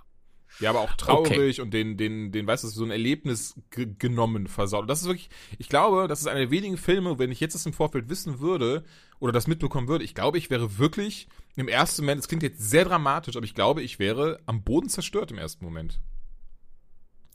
Ja, 0.60 0.70
aber 0.70 0.82
auch 0.82 0.94
traurig 0.94 1.60
okay. 1.60 1.62
und 1.62 1.74
den, 1.74 1.98
den, 1.98 2.32
den, 2.32 2.46
weißt 2.46 2.64
du, 2.64 2.68
so 2.68 2.84
ein 2.84 2.92
Erlebnis 2.92 3.56
genommen, 3.72 4.48
versaut. 4.48 4.82
Und 4.84 4.88
das 4.88 5.02
ist 5.02 5.08
wirklich, 5.08 5.30
ich 5.58 5.68
glaube, 5.68 6.08
das 6.08 6.20
ist 6.20 6.28
einer 6.28 6.42
der 6.42 6.52
wenigen 6.52 6.78
Filme, 6.78 7.18
wenn 7.18 7.32
ich 7.32 7.40
jetzt 7.40 7.56
das 7.56 7.66
im 7.66 7.74
Vorfeld 7.74 8.10
wissen 8.10 8.40
würde 8.40 8.84
oder 9.20 9.32
das 9.32 9.48
mitbekommen 9.48 9.88
würde, 9.88 10.04
ich 10.04 10.14
glaube, 10.14 10.38
ich 10.38 10.50
wäre 10.50 10.78
wirklich 10.78 11.28
im 11.56 11.68
ersten 11.68 12.04
Moment, 12.04 12.22
es 12.22 12.28
klingt 12.28 12.44
jetzt 12.44 12.60
sehr 12.60 12.86
dramatisch, 12.86 13.36
aber 13.36 13.46
ich 13.46 13.56
glaube, 13.56 13.82
ich 13.82 13.98
wäre 13.98 14.40
am 14.46 14.64
Boden 14.64 14.90
zerstört 14.90 15.32
im 15.32 15.38
ersten 15.38 15.66
Moment. 15.66 16.00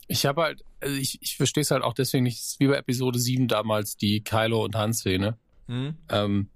Ich 0.09 0.25
habe 0.25 0.41
halt, 0.41 0.65
also 0.81 0.95
ich, 0.95 1.19
ich 1.21 1.37
verstehe 1.37 1.61
es 1.61 1.71
halt 1.71 1.83
auch 1.83 1.93
deswegen 1.93 2.23
nicht, 2.23 2.59
wie 2.59 2.67
bei 2.67 2.75
Episode 2.75 3.17
7 3.17 3.47
damals, 3.47 3.95
die 3.95 4.21
Kylo 4.21 4.65
und 4.65 4.75
Han-Szene. 4.75 5.37
Mhm. 5.67 5.95
Ähm, 6.09 6.49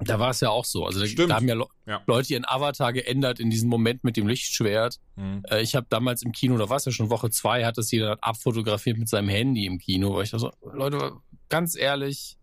da 0.00 0.18
war 0.18 0.30
es 0.30 0.40
ja 0.40 0.50
auch 0.50 0.64
so. 0.64 0.84
Also 0.84 1.00
da, 1.00 1.26
da 1.26 1.36
haben 1.36 1.48
ja, 1.48 1.56
ja, 1.86 2.02
Leute 2.06 2.32
ihren 2.32 2.44
Avatar 2.44 2.92
geändert 2.92 3.38
in 3.38 3.48
diesem 3.48 3.68
Moment 3.68 4.04
mit 4.04 4.16
dem 4.16 4.26
Lichtschwert. 4.26 4.98
Mhm. 5.16 5.42
Äh, 5.48 5.62
ich 5.62 5.76
habe 5.76 5.86
damals 5.88 6.22
im 6.22 6.32
Kino, 6.32 6.58
da 6.58 6.68
war 6.68 6.76
es 6.76 6.84
ja 6.84 6.92
schon 6.92 7.10
Woche 7.10 7.30
zwei, 7.30 7.64
hat 7.64 7.78
das 7.78 7.90
jeder 7.90 8.18
abfotografiert 8.20 8.98
mit 8.98 9.08
seinem 9.08 9.28
Handy 9.28 9.66
im 9.66 9.78
Kino. 9.78 10.14
Weil 10.14 10.24
ich 10.24 10.30
da 10.30 10.38
so, 10.38 10.50
Leute, 10.72 11.12
ganz 11.48 11.76
ehrlich, 11.76 12.36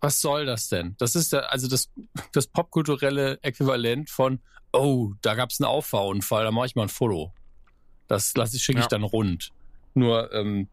was 0.00 0.20
soll 0.20 0.46
das 0.46 0.68
denn? 0.68 0.96
Das 0.98 1.14
ist 1.14 1.32
ja, 1.32 1.40
also 1.40 1.68
das, 1.68 1.90
das 2.32 2.46
popkulturelle 2.46 3.38
Äquivalent 3.42 4.08
von, 4.08 4.40
oh, 4.72 5.12
da 5.20 5.34
gab 5.34 5.50
es 5.50 5.60
einen 5.60 5.68
Auffahrunfall, 5.68 6.44
da 6.44 6.50
mache 6.50 6.66
ich 6.66 6.74
mal 6.74 6.84
ein 6.84 6.88
Foto. 6.88 7.34
Das 8.10 8.34
lasse 8.36 8.56
ich, 8.56 8.62
schicke 8.64 8.80
ich 8.80 8.86
dann 8.86 9.04
rund. 9.04 9.52
Nur, 9.94 10.32
ähm, 10.32 10.66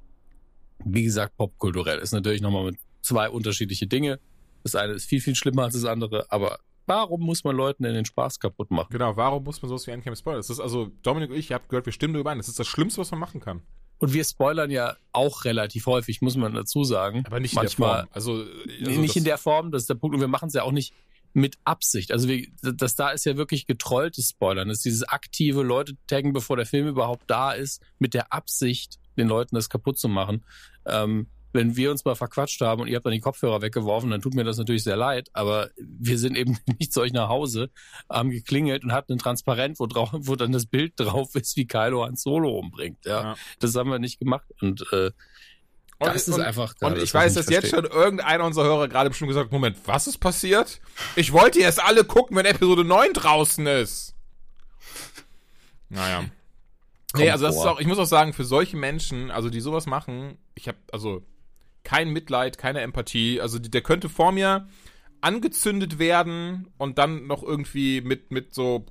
wie 0.83 1.03
gesagt, 1.03 1.37
popkulturell 1.37 1.99
ist 1.99 2.11
natürlich 2.11 2.41
nochmal 2.41 2.63
mit 2.63 2.77
zwei 3.03 3.29
unterschiedliche 3.29 3.85
Dinge. 3.85 4.19
Das 4.63 4.73
eine 4.73 4.93
ist 4.93 5.05
viel, 5.05 5.21
viel 5.21 5.35
schlimmer 5.35 5.65
als 5.65 5.75
das 5.75 5.85
andere, 5.85 6.31
aber 6.31 6.57
warum 6.87 7.21
muss 7.21 7.43
man 7.43 7.55
Leuten 7.55 7.83
denn 7.83 7.93
den 7.93 8.05
Spaß 8.05 8.39
kaputt 8.39 8.71
machen? 8.71 8.87
Genau, 8.89 9.15
warum 9.15 9.43
muss 9.43 9.61
man 9.61 9.69
sowas 9.69 9.85
wie 9.85 9.91
Endcam 9.91 10.15
spoilern? 10.15 10.39
Das 10.39 10.49
ist 10.49 10.59
also, 10.59 10.91
Dominik 11.03 11.29
und 11.29 11.35
ich, 11.37 11.51
ihr 11.51 11.53
habt 11.53 11.69
gehört, 11.69 11.85
wir 11.85 11.93
stimmen 11.93 12.15
darüber 12.15 12.31
ein. 12.31 12.39
Das 12.39 12.47
ist 12.47 12.57
das 12.57 12.67
Schlimmste, 12.67 13.01
was 13.01 13.11
man 13.11 13.19
machen 13.19 13.39
kann. 13.39 13.61
Und 13.99 14.13
wir 14.13 14.23
spoilern 14.23 14.71
ja 14.71 14.95
auch 15.11 15.45
relativ 15.45 15.85
häufig, 15.85 16.21
muss 16.23 16.35
man 16.37 16.55
dazu 16.55 16.83
sagen. 16.83 17.23
Aber 17.27 17.39
nicht 17.39 17.53
Manchmal, 17.53 18.07
in 18.07 18.07
der 18.13 18.21
Form. 18.23 18.35
Also, 18.35 18.85
also 18.85 19.01
nicht 19.01 19.15
in 19.15 19.23
der 19.25 19.37
Form, 19.37 19.71
das 19.71 19.83
ist 19.83 19.89
der 19.91 19.95
Punkt. 19.95 20.15
Und 20.15 20.21
wir 20.21 20.27
machen 20.27 20.47
es 20.47 20.55
ja 20.55 20.63
auch 20.63 20.71
nicht 20.71 20.93
mit 21.37 21.59
Absicht. 21.65 22.11
Also 22.11 22.27
wir, 22.27 22.47
das 22.61 22.95
da 22.95 23.11
ist 23.11 23.25
ja 23.25 23.37
wirklich 23.37 23.67
getrolltes 23.67 24.29
Spoilern. 24.29 24.69
Das 24.69 24.77
ist 24.77 24.85
dieses 24.85 25.03
aktive 25.03 25.61
Leute 25.61 25.93
taggen, 26.07 26.33
bevor 26.33 26.57
der 26.57 26.65
Film 26.65 26.87
überhaupt 26.87 27.25
da 27.27 27.51
ist, 27.51 27.79
mit 27.99 28.15
der 28.15 28.33
Absicht, 28.33 28.97
den 29.17 29.27
Leuten 29.27 29.55
das 29.55 29.69
kaputt 29.69 29.99
zu 29.99 30.09
machen. 30.09 30.43
Ähm, 30.85 31.27
wenn 31.53 31.75
wir 31.77 31.91
uns 31.91 32.05
mal 32.05 32.15
verquatscht 32.15 32.59
haben 32.61 32.81
und 32.81 32.87
ihr 32.87 32.95
habt 32.95 33.05
dann 33.05 33.13
die 33.13 33.19
Kopfhörer 33.19 33.61
weggeworfen, 33.61 34.09
dann 34.09 34.21
tut 34.21 34.33
mir 34.33 34.43
das 34.43 34.57
natürlich 34.57 34.83
sehr 34.83 34.97
leid, 34.97 35.29
aber 35.33 35.69
wir 35.77 36.17
sind 36.17 36.35
eben 36.35 36.57
nicht 36.79 36.91
zu 36.91 37.01
euch 37.01 37.13
nach 37.13 37.29
Hause, 37.29 37.69
haben 38.09 38.31
geklingelt 38.31 38.83
und 38.83 38.91
hatten 38.91 39.13
ein 39.13 39.19
Transparent, 39.19 39.79
wo, 39.79 39.85
drauf, 39.85 40.09
wo 40.13 40.35
dann 40.35 40.51
das 40.51 40.65
Bild 40.65 40.93
drauf 40.97 41.35
ist, 41.35 41.55
wie 41.55 41.67
Kylo 41.67 42.03
Han 42.03 42.15
Solo 42.15 42.57
umbringt. 42.57 43.05
Ja, 43.05 43.21
ja. 43.21 43.35
Das 43.59 43.75
haben 43.75 43.91
wir 43.91 43.99
nicht 43.99 44.17
gemacht 44.17 44.47
und 44.59 44.91
äh, 44.91 45.11
und, 45.99 46.07
das 46.07 46.27
ist 46.27 46.35
und, 46.35 46.41
einfach. 46.41 46.75
Und 46.81 46.95
das 46.95 47.03
ich 47.03 47.13
weiß, 47.13 47.33
dass 47.33 47.49
jetzt 47.49 47.69
schon 47.69 47.85
irgendeiner 47.85 48.43
unserer 48.43 48.65
Hörer 48.65 48.87
gerade 48.87 49.09
bestimmt 49.09 49.29
gesagt 49.29 49.51
Moment, 49.51 49.77
was 49.85 50.07
ist 50.07 50.19
passiert? 50.19 50.79
Ich 51.15 51.33
wollte 51.33 51.59
erst 51.59 51.83
alle 51.83 52.03
gucken, 52.03 52.37
wenn 52.37 52.45
Episode 52.45 52.83
9 52.83 53.13
draußen 53.13 53.65
ist. 53.65 54.13
Naja. 55.89 56.25
nee, 57.15 57.29
also 57.29 57.45
das 57.45 57.55
vor. 57.55 57.63
ist 57.63 57.71
auch, 57.71 57.79
ich 57.79 57.87
muss 57.87 57.97
auch 57.97 58.05
sagen, 58.05 58.33
für 58.33 58.43
solche 58.43 58.77
Menschen, 58.77 59.31
also 59.31 59.49
die 59.49 59.61
sowas 59.61 59.85
machen, 59.85 60.37
ich 60.53 60.67
habe 60.67 60.77
also 60.91 61.23
kein 61.83 62.09
Mitleid, 62.09 62.57
keine 62.57 62.81
Empathie. 62.81 63.39
Also 63.39 63.59
der 63.59 63.81
könnte 63.81 64.09
vor 64.09 64.31
mir 64.31 64.67
angezündet 65.21 65.99
werden 65.99 66.67
und 66.77 66.97
dann 66.97 67.27
noch 67.27 67.41
irgendwie 67.41 68.01
mit, 68.01 68.29
mit 68.29 68.53
so 68.53 68.85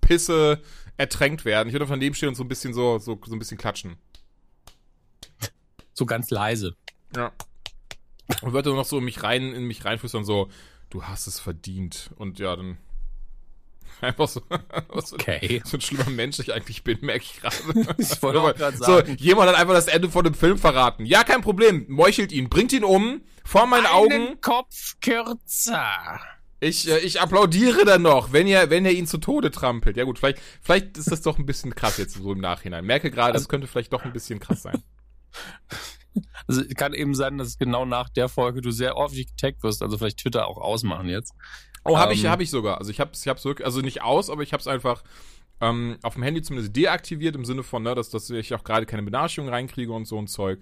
Pisse 0.00 0.60
ertränkt 0.96 1.44
werden. 1.44 1.68
Ich 1.68 1.72
würde 1.72 1.86
von 1.86 1.98
neben 1.98 2.14
stehen 2.14 2.30
und 2.30 2.34
so 2.34 2.44
ein 2.44 2.48
bisschen 2.48 2.74
so, 2.74 2.98
so, 2.98 3.18
so 3.24 3.34
ein 3.34 3.38
bisschen 3.38 3.58
klatschen. 3.58 3.96
So 5.94 6.06
ganz 6.06 6.30
leise. 6.30 6.76
Ja. 7.14 7.32
Und 8.40 8.52
würde 8.52 8.70
noch 8.70 8.84
so 8.86 8.98
in 8.98 9.04
mich 9.04 9.22
rein, 9.22 9.52
in 9.52 9.64
mich 9.64 9.84
reinflüstern, 9.84 10.24
so, 10.24 10.48
du 10.90 11.04
hast 11.04 11.26
es 11.26 11.38
verdient. 11.40 12.10
Und 12.16 12.38
ja, 12.38 12.56
dann 12.56 12.78
einfach 14.00 14.28
so, 14.28 14.42
so, 15.04 15.14
Okay. 15.16 15.62
so 15.64 15.76
ein 15.76 15.80
schlimmer 15.80 16.08
Mensch 16.10 16.38
ich 16.38 16.52
eigentlich 16.54 16.82
bin, 16.82 16.98
merke 17.02 17.24
ich 17.24 17.40
gerade. 17.40 17.56
Ich 17.98 18.22
wollte 18.22 18.40
auch 18.40 18.54
gerade 18.54 18.76
So, 18.76 18.84
sagen. 18.84 19.16
jemand 19.18 19.50
hat 19.50 19.56
einfach 19.56 19.74
das 19.74 19.86
Ende 19.88 20.08
von 20.08 20.24
dem 20.24 20.34
Film 20.34 20.56
verraten. 20.58 21.04
Ja, 21.04 21.24
kein 21.24 21.42
Problem. 21.42 21.84
Meuchelt 21.88 22.32
ihn, 22.32 22.48
bringt 22.48 22.72
ihn 22.72 22.84
um, 22.84 23.20
vor 23.44 23.66
meinen 23.66 23.86
Augen. 23.86 24.12
Einen 24.12 24.40
Kopf 24.40 24.96
kürzer. 25.00 26.20
Ich, 26.60 26.88
äh, 26.88 26.98
ich 27.00 27.20
applaudiere 27.20 27.84
dann 27.84 28.02
noch, 28.02 28.32
wenn 28.32 28.46
ihr, 28.46 28.70
wenn 28.70 28.84
ihr 28.86 28.92
ihn 28.92 29.06
zu 29.08 29.18
Tode 29.18 29.50
trampelt. 29.50 29.96
Ja 29.96 30.04
gut, 30.04 30.18
vielleicht, 30.20 30.38
vielleicht 30.62 30.96
ist 30.96 31.10
das 31.10 31.20
doch 31.20 31.36
ein 31.38 31.44
bisschen 31.44 31.74
krass 31.74 31.98
jetzt 31.98 32.14
so 32.14 32.32
im 32.32 32.38
Nachhinein. 32.40 32.84
Merke 32.84 33.10
gerade, 33.10 33.32
das 33.32 33.48
könnte 33.48 33.66
vielleicht 33.66 33.92
doch 33.92 34.04
ein 34.04 34.12
bisschen 34.12 34.38
krass 34.40 34.62
sein. 34.62 34.82
Also 36.46 36.62
kann 36.76 36.92
eben 36.92 37.14
sein, 37.14 37.38
dass 37.38 37.56
genau 37.56 37.86
nach 37.86 38.10
der 38.10 38.28
Folge 38.28 38.60
du 38.60 38.70
sehr 38.70 38.96
oft 38.98 39.14
getaggt 39.14 39.62
wirst. 39.62 39.82
Also 39.82 39.96
vielleicht 39.96 40.18
Twitter 40.18 40.46
auch 40.46 40.58
ausmachen 40.58 41.08
jetzt. 41.08 41.34
Oh, 41.84 41.96
habe 41.96 42.12
ich, 42.12 42.24
Ähm. 42.24 42.30
habe 42.30 42.42
ich 42.42 42.50
sogar. 42.50 42.78
Also 42.78 42.90
ich 42.90 43.00
habe, 43.00 43.12
ich 43.14 43.28
hab's 43.28 43.44
wirklich, 43.44 43.64
also 43.64 43.80
nicht 43.80 44.02
aus, 44.02 44.28
aber 44.28 44.42
ich 44.42 44.52
habe 44.52 44.60
es 44.60 44.66
einfach 44.66 45.02
ähm, 45.60 45.98
auf 46.02 46.14
dem 46.14 46.22
Handy 46.22 46.42
zumindest 46.42 46.76
deaktiviert 46.76 47.34
im 47.34 47.44
Sinne 47.44 47.62
von, 47.62 47.82
ne, 47.82 47.94
dass, 47.94 48.10
dass 48.10 48.28
ich 48.30 48.54
auch 48.54 48.64
gerade 48.64 48.84
keine 48.84 49.02
Benachrichtigungen 49.02 49.52
reinkriege 49.52 49.92
und 49.92 50.04
so 50.04 50.18
ein 50.18 50.26
Zeug. 50.26 50.60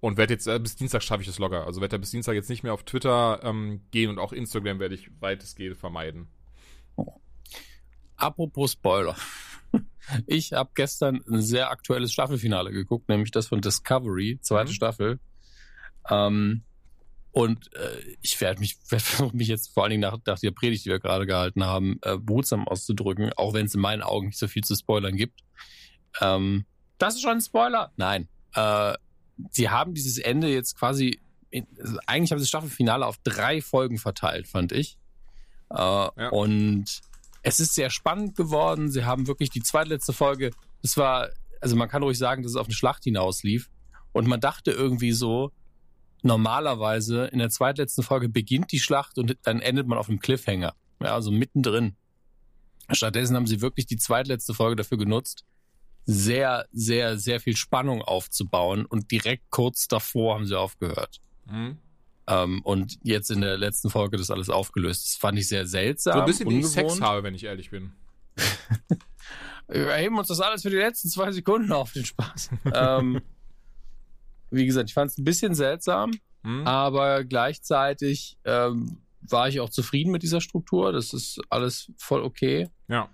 Und 0.00 0.16
werde 0.16 0.34
jetzt, 0.34 0.46
äh, 0.48 0.58
bis 0.58 0.76
Dienstag 0.76 1.02
schaffe 1.02 1.22
ich 1.22 1.28
das 1.28 1.38
locker. 1.38 1.64
Also 1.64 1.80
werde 1.80 1.98
bis 1.98 2.10
Dienstag 2.10 2.34
jetzt 2.34 2.50
nicht 2.50 2.62
mehr 2.62 2.74
auf 2.74 2.82
Twitter 2.82 3.40
ähm, 3.42 3.82
gehen 3.90 4.10
und 4.10 4.18
auch 4.18 4.32
Instagram 4.32 4.78
werde 4.78 4.94
ich 4.94 5.10
weitestgehend 5.20 5.76
vermeiden. 5.76 6.28
Apropos 8.16 8.72
Spoiler. 8.72 9.16
Ich 10.26 10.52
habe 10.52 10.70
gestern 10.74 11.22
ein 11.30 11.42
sehr 11.42 11.70
aktuelles 11.70 12.12
Staffelfinale 12.12 12.70
geguckt, 12.72 13.08
nämlich 13.08 13.30
das 13.30 13.48
von 13.48 13.60
Discovery, 13.60 14.38
zweite 14.42 14.70
Mhm. 14.70 14.74
Staffel. 14.74 15.20
Ähm, 16.10 16.62
und 17.30 17.72
äh, 17.74 18.16
ich 18.20 18.40
werde 18.40 18.60
mich 18.60 18.76
werd 18.90 19.02
versuchen, 19.02 19.36
mich 19.36 19.48
jetzt 19.48 19.72
vor 19.72 19.84
allen 19.84 19.90
Dingen 19.92 20.02
nach, 20.02 20.18
nach 20.26 20.38
der 20.38 20.50
Predigt, 20.50 20.84
die 20.84 20.90
wir 20.90 20.98
gerade 21.00 21.26
gehalten 21.26 21.64
haben, 21.64 21.98
äh, 22.02 22.18
behutsam 22.18 22.68
auszudrücken, 22.68 23.32
auch 23.36 23.54
wenn 23.54 23.66
es 23.66 23.74
in 23.74 23.80
meinen 23.80 24.02
Augen 24.02 24.26
nicht 24.26 24.38
so 24.38 24.48
viel 24.48 24.62
zu 24.64 24.74
spoilern 24.74 25.16
gibt. 25.16 25.40
Ähm, 26.20 26.66
das 26.98 27.14
ist 27.14 27.22
schon 27.22 27.32
ein 27.32 27.40
Spoiler? 27.40 27.90
Nein. 27.96 28.28
Äh, 28.54 28.94
sie 29.50 29.70
haben 29.70 29.94
dieses 29.94 30.18
Ende 30.18 30.48
jetzt 30.48 30.78
quasi, 30.78 31.20
in, 31.50 31.66
also 31.80 31.98
eigentlich 32.06 32.32
haben 32.32 32.38
sie 32.38 32.42
das 32.44 32.48
Staffelfinale 32.48 33.06
auf 33.06 33.16
drei 33.24 33.62
Folgen 33.62 33.98
verteilt, 33.98 34.46
fand 34.46 34.72
ich. 34.72 34.98
Äh, 35.70 36.28
Und 36.30 37.00
es 37.42 37.60
ist 37.60 37.74
sehr 37.74 37.90
spannend 37.90 38.36
geworden. 38.36 38.90
Sie 38.90 39.04
haben 39.04 39.26
wirklich 39.26 39.50
die 39.50 39.62
zweitletzte 39.62 40.12
Folge, 40.12 40.52
das 40.82 40.96
war, 40.96 41.28
also 41.60 41.76
man 41.76 41.88
kann 41.88 42.02
ruhig 42.02 42.18
sagen, 42.18 42.42
dass 42.42 42.52
es 42.52 42.56
auf 42.56 42.66
eine 42.66 42.74
Schlacht 42.74 43.04
hinauslief. 43.04 43.68
Und 44.12 44.28
man 44.28 44.40
dachte 44.40 44.70
irgendwie 44.70 45.12
so, 45.12 45.52
normalerweise 46.22 47.26
in 47.26 47.38
der 47.38 47.50
zweitletzten 47.50 48.04
Folge 48.04 48.28
beginnt 48.28 48.72
die 48.72 48.78
Schlacht 48.78 49.18
und 49.18 49.36
dann 49.42 49.60
endet 49.60 49.86
man 49.86 49.98
auf 49.98 50.08
einem 50.08 50.20
Cliffhanger. 50.20 50.74
Ja, 51.00 51.14
also 51.14 51.30
mittendrin. 51.30 51.96
Stattdessen 52.90 53.36
haben 53.36 53.46
sie 53.46 53.60
wirklich 53.60 53.86
die 53.86 53.96
zweitletzte 53.96 54.54
Folge 54.54 54.76
dafür 54.76 54.98
genutzt, 54.98 55.44
sehr, 56.04 56.66
sehr, 56.72 57.16
sehr 57.16 57.40
viel 57.40 57.56
Spannung 57.56 58.02
aufzubauen 58.02 58.86
und 58.86 59.10
direkt 59.10 59.50
kurz 59.50 59.88
davor 59.88 60.34
haben 60.34 60.46
sie 60.46 60.58
aufgehört. 60.58 61.20
Mhm. 61.46 61.78
Ähm, 62.26 62.60
und 62.62 62.98
jetzt 63.02 63.30
in 63.30 63.40
der 63.40 63.58
letzten 63.58 63.90
Folge 63.90 64.16
das 64.16 64.30
alles 64.30 64.48
aufgelöst. 64.48 65.04
Das 65.06 65.16
fand 65.16 65.38
ich 65.38 65.48
sehr 65.48 65.66
seltsam. 65.66 66.14
So 66.14 66.20
ein 66.20 66.26
bisschen 66.26 66.48
wie 66.50 66.60
ich 66.60 66.66
ungewohnt. 66.66 66.90
Sex 66.90 67.00
habe, 67.00 67.22
wenn 67.24 67.34
ich 67.34 67.44
ehrlich 67.44 67.70
bin. 67.70 67.92
Wir 69.68 69.92
heben 69.94 70.18
uns 70.18 70.28
das 70.28 70.40
alles 70.40 70.62
für 70.62 70.70
die 70.70 70.76
letzten 70.76 71.08
zwei 71.08 71.32
Sekunden 71.32 71.72
auf, 71.72 71.92
den 71.92 72.04
Spaß. 72.04 72.50
ähm, 72.74 73.20
wie 74.50 74.66
gesagt, 74.66 74.90
ich 74.90 74.94
fand 74.94 75.10
es 75.10 75.18
ein 75.18 75.24
bisschen 75.24 75.54
seltsam, 75.54 76.12
Mhm. 76.44 76.66
aber 76.66 77.22
gleichzeitig 77.22 78.36
ähm, 78.44 78.98
war 79.20 79.48
ich 79.48 79.60
auch 79.60 79.70
zufrieden 79.70 80.10
mit 80.10 80.24
dieser 80.24 80.40
Struktur. 80.40 80.90
Das 80.92 81.12
ist 81.14 81.40
alles 81.50 81.92
voll 81.96 82.22
okay. 82.22 82.68
Ja. 82.88 83.08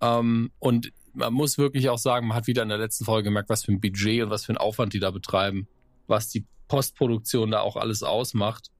Ähm, 0.00 0.50
und 0.58 0.90
man 1.12 1.34
muss 1.34 1.58
wirklich 1.58 1.90
auch 1.90 1.98
sagen, 1.98 2.26
man 2.28 2.36
hat 2.38 2.46
wieder 2.46 2.62
in 2.62 2.70
der 2.70 2.78
letzten 2.78 3.04
Folge 3.04 3.24
gemerkt, 3.24 3.50
was 3.50 3.64
für 3.64 3.72
ein 3.72 3.80
Budget 3.82 4.22
und 4.22 4.30
was 4.30 4.46
für 4.46 4.52
ein 4.54 4.56
Aufwand 4.56 4.94
die 4.94 4.98
da 5.00 5.10
betreiben, 5.10 5.68
was 6.06 6.28
die 6.30 6.46
Postproduktion 6.70 7.50
da 7.50 7.60
auch 7.60 7.76
alles 7.76 8.02
ausmacht. 8.02 8.70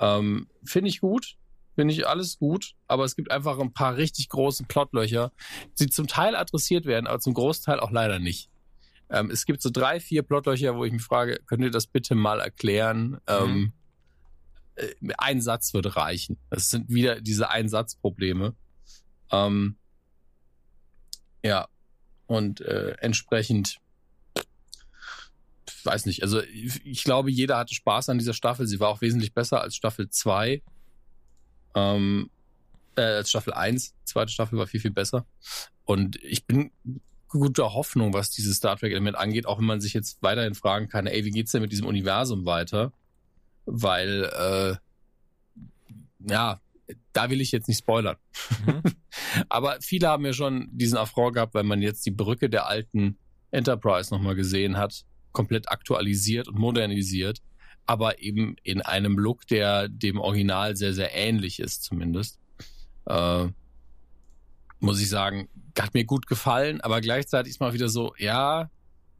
Ähm, 0.00 0.48
Finde 0.64 0.88
ich 0.88 1.00
gut. 1.00 1.36
Finde 1.76 1.94
ich 1.94 2.08
alles 2.08 2.40
gut, 2.40 2.72
aber 2.88 3.04
es 3.04 3.14
gibt 3.14 3.30
einfach 3.30 3.56
ein 3.60 3.72
paar 3.72 3.96
richtig 3.96 4.28
große 4.30 4.64
Plotlöcher, 4.64 5.30
die 5.78 5.86
zum 5.86 6.08
Teil 6.08 6.34
adressiert 6.34 6.86
werden, 6.86 7.06
aber 7.06 7.20
zum 7.20 7.34
Großteil 7.34 7.78
auch 7.78 7.92
leider 7.92 8.18
nicht. 8.18 8.50
Ähm, 9.10 9.30
es 9.30 9.46
gibt 9.46 9.62
so 9.62 9.70
drei, 9.70 10.00
vier 10.00 10.24
Plotlöcher, 10.24 10.74
wo 10.74 10.84
ich 10.84 10.92
mich 10.92 11.02
frage, 11.02 11.38
könnt 11.46 11.62
ihr 11.62 11.70
das 11.70 11.86
bitte 11.86 12.16
mal 12.16 12.40
erklären? 12.40 13.18
Ähm, 13.28 13.72
äh, 14.74 14.88
ein 15.18 15.40
Satz 15.40 15.72
würde 15.72 15.94
reichen. 15.94 16.36
Das 16.50 16.68
sind 16.68 16.88
wieder 16.88 17.20
diese 17.20 17.48
Einsatzprobleme. 17.50 18.56
Ähm, 19.30 19.76
ja, 21.44 21.68
und 22.26 22.60
äh, 22.60 22.96
entsprechend, 22.98 23.78
weiß 25.88 26.06
nicht, 26.06 26.22
also 26.22 26.42
ich, 26.42 27.02
glaube, 27.02 27.30
jeder 27.30 27.56
hatte 27.56 27.74
Spaß 27.74 28.10
an 28.10 28.18
dieser 28.18 28.34
Staffel. 28.34 28.66
Sie 28.66 28.78
war 28.78 28.88
auch 28.88 29.00
wesentlich 29.00 29.32
besser 29.32 29.62
als 29.62 29.74
Staffel 29.74 30.10
2. 30.10 30.62
Ähm, 31.74 32.30
äh, 32.96 33.00
als 33.00 33.30
Staffel 33.30 33.54
1. 33.54 33.94
Zweite 34.04 34.30
Staffel 34.30 34.58
war 34.58 34.66
viel, 34.66 34.80
viel 34.80 34.90
besser. 34.90 35.26
Und 35.84 36.22
ich 36.22 36.44
bin 36.44 36.70
guter 37.28 37.74
Hoffnung, 37.74 38.12
was 38.12 38.30
dieses 38.30 38.58
Star 38.58 38.76
Trek-Element 38.76 39.16
angeht, 39.16 39.46
auch 39.46 39.58
wenn 39.58 39.64
man 39.64 39.80
sich 39.80 39.94
jetzt 39.94 40.22
weiterhin 40.22 40.54
fragen 40.54 40.88
kann, 40.88 41.06
ey, 41.06 41.24
wie 41.24 41.30
geht's 41.30 41.52
denn 41.52 41.62
mit 41.62 41.72
diesem 41.72 41.86
Universum 41.86 42.44
weiter? 42.44 42.92
Weil, 43.64 44.24
äh, 44.24 46.30
ja, 46.30 46.60
da 47.12 47.30
will 47.30 47.40
ich 47.40 47.52
jetzt 47.52 47.68
nicht 47.68 47.78
spoilern. 47.78 48.16
Mhm. 48.66 48.82
Aber 49.48 49.78
viele 49.80 50.08
haben 50.08 50.24
ja 50.24 50.32
schon 50.32 50.68
diesen 50.72 50.98
Affront 50.98 51.34
gehabt, 51.34 51.54
weil 51.54 51.64
man 51.64 51.82
jetzt 51.82 52.04
die 52.06 52.10
Brücke 52.10 52.50
der 52.50 52.66
alten 52.66 53.18
Enterprise 53.50 54.12
nochmal 54.12 54.34
gesehen 54.34 54.76
hat, 54.76 55.04
komplett 55.32 55.70
aktualisiert 55.70 56.48
und 56.48 56.58
modernisiert, 56.58 57.40
aber 57.86 58.20
eben 58.20 58.56
in 58.62 58.82
einem 58.82 59.18
Look, 59.18 59.46
der 59.46 59.88
dem 59.88 60.18
Original 60.18 60.76
sehr, 60.76 60.92
sehr 60.92 61.14
ähnlich 61.14 61.60
ist 61.60 61.84
zumindest. 61.84 62.38
Äh, 63.06 63.46
muss 64.80 65.00
ich 65.00 65.08
sagen, 65.08 65.48
hat 65.78 65.94
mir 65.94 66.04
gut 66.04 66.26
gefallen, 66.26 66.80
aber 66.80 67.00
gleichzeitig 67.00 67.52
ist 67.52 67.60
mal 67.60 67.72
wieder 67.72 67.88
so, 67.88 68.14
ja, 68.18 68.70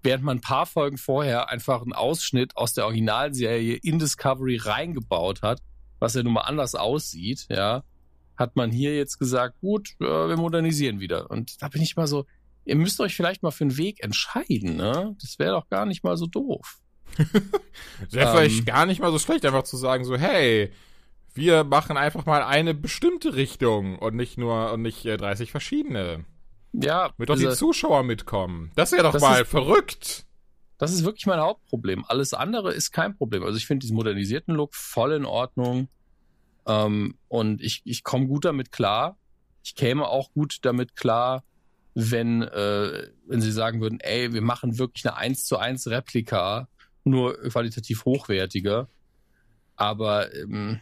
während 0.03 0.25
man 0.25 0.39
ein 0.39 0.43
paar 0.43 0.67
Folgen 0.67 0.99
vorher 0.99 1.49
einfach 1.49 1.83
einen 1.83 1.93
Ausschnitt 1.93 2.57
aus 2.57 2.75
der 2.75 2.85
Originalserie 2.85 3.77
in 3.77 3.99
Discovery 3.99 4.57
reingebaut 4.57 5.43
hat, 5.43 5.61
was 5.99 6.15
ja 6.15 6.23
nun 6.23 6.35
mal 6.35 6.43
anders 6.43 6.75
aussieht, 6.75 7.47
ja, 7.49 7.83
hat 8.37 8.55
man 8.55 8.71
hier 8.71 8.97
jetzt 8.97 9.19
gesagt, 9.19 9.61
gut, 9.61 9.97
äh, 10.01 10.05
wir 10.05 10.37
modernisieren 10.37 11.01
wieder. 11.01 11.31
Und 11.31 11.61
da 11.61 11.69
bin 11.69 11.83
ich 11.83 11.97
mal 11.97 12.07
so, 12.07 12.25
ihr 12.69 12.77
müsst 12.77 13.01
euch 13.01 13.17
vielleicht 13.17 13.43
mal 13.43 13.51
für 13.51 13.65
einen 13.65 13.77
Weg 13.77 14.03
entscheiden, 14.05 14.77
ne? 14.77 15.17
Das 15.21 15.39
wäre 15.39 15.53
doch 15.53 15.69
gar 15.69 15.87
nicht 15.87 16.05
mal 16.05 16.17
so 16.17 16.27
doof. 16.27 16.79
Wäre 18.11 18.31
Ähm. 18.31 18.37
vielleicht 18.37 18.67
gar 18.67 18.87
nicht 18.87 19.01
mal 19.01 19.11
so 19.11 19.19
schlecht, 19.19 19.45
einfach 19.45 19.65
zu 19.65 19.77
sagen, 19.77 20.05
so, 20.05 20.17
hey, 20.17 20.71
wir 21.35 21.65
machen 21.65 21.97
einfach 21.97 22.27
mal 22.27 22.43
eine 22.43 22.75
bestimmte 22.75 23.35
Richtung 23.35 23.99
und 23.99 24.15
nicht 24.15 24.39
nur 24.39 24.73
und 24.73 24.83
nicht 24.83 25.05
äh, 25.07 25.17
30 25.17 25.51
verschiedene. 25.51 26.25
Ja, 26.73 27.09
Damit 27.17 27.29
doch 27.31 27.37
die 27.37 27.47
also, 27.47 27.57
Zuschauer 27.67 28.03
mitkommen. 28.03 28.71
Das 28.77 28.93
wäre 28.93 29.03
doch 29.05 29.13
Das 29.13 29.23
mal 29.23 29.43
ist- 29.43 29.51
verrückt. 29.51 30.27
das 30.79 30.93
ist 30.93 31.05
wirklich 31.05 31.27
mein 31.27 31.41
Hauptproblem. 31.41 32.05
Alles 32.07 32.35
andere 32.35 32.73
ist 32.75 32.93
kein 32.93 33.17
Problem. 33.17 33.43
Also 33.43 33.57
ich 33.57 33.67
finde 33.67 33.83
diesen 33.83 33.97
modernisierten 33.97 34.55
Look 34.55 34.75
voll 34.75 35.13
in 35.13 35.25
Ordnung. 35.25 35.89
Ähm, 36.67 37.17
und 37.29 37.63
ich, 37.63 37.81
ich 37.85 38.05
komme 38.05 38.27
gut 38.27 38.45
damit 38.45 38.71
klar. 38.73 39.17
Ich 39.65 39.75
käme 39.75 40.07
auch 40.07 40.31
gut 40.33 40.59
damit 40.63 40.95
klar, 40.97 41.43
wenn, 41.95 42.43
äh, 42.43 43.09
wenn 43.27 43.41
sie 43.41 43.53
sagen 43.53 43.81
würden, 43.81 44.01
ey, 44.01 44.33
wir 44.33 44.43
machen 44.43 44.79
wirklich 44.79 45.05
eine 45.07 45.17
1 45.17 45.45
zu 45.47 45.59
1 45.59 45.89
Replika, 45.89 46.69
nur 47.05 47.37
qualitativ 47.49 48.05
hochwertiger. 48.05 48.89
Aber 49.77 50.35
ähm, 50.35 50.81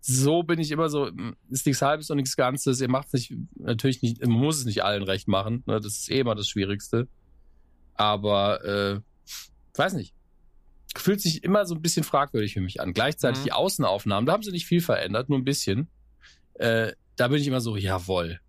so 0.00 0.42
bin 0.42 0.58
ich 0.60 0.70
immer 0.70 0.88
so, 0.88 1.08
ähm, 1.08 1.36
ist 1.50 1.66
nichts 1.66 1.82
Halbes 1.82 2.10
und 2.10 2.16
nichts 2.16 2.36
Ganzes. 2.36 2.80
Ihr 2.80 2.88
macht 2.88 3.08
es 3.08 3.12
nicht, 3.14 3.34
natürlich 3.56 4.02
nicht, 4.02 4.20
man 4.20 4.30
muss 4.38 4.58
es 4.58 4.64
nicht 4.64 4.84
allen 4.84 5.02
recht 5.02 5.28
machen. 5.28 5.62
Ne? 5.66 5.80
Das 5.80 5.98
ist 5.98 6.10
eh 6.10 6.20
immer 6.20 6.34
das 6.34 6.48
Schwierigste. 6.48 7.08
Aber 7.94 8.64
äh, 8.64 9.00
weiß 9.74 9.94
nicht. 9.94 10.14
Fühlt 10.96 11.20
sich 11.20 11.44
immer 11.44 11.66
so 11.66 11.74
ein 11.74 11.82
bisschen 11.82 12.04
fragwürdig 12.04 12.54
für 12.54 12.60
mich 12.60 12.80
an. 12.80 12.94
Gleichzeitig 12.94 13.40
Mhm. 13.40 13.44
die 13.44 13.52
Außenaufnahmen, 13.52 14.26
da 14.26 14.32
haben 14.32 14.42
sie 14.42 14.50
nicht 14.52 14.66
viel 14.66 14.80
verändert, 14.80 15.28
nur 15.28 15.38
ein 15.38 15.44
bisschen. 15.44 15.88
Äh, 16.54 16.92
da 17.16 17.28
bin 17.28 17.40
ich 17.40 17.46
immer 17.46 17.60
so, 17.60 17.76
jawohl. 17.76 18.40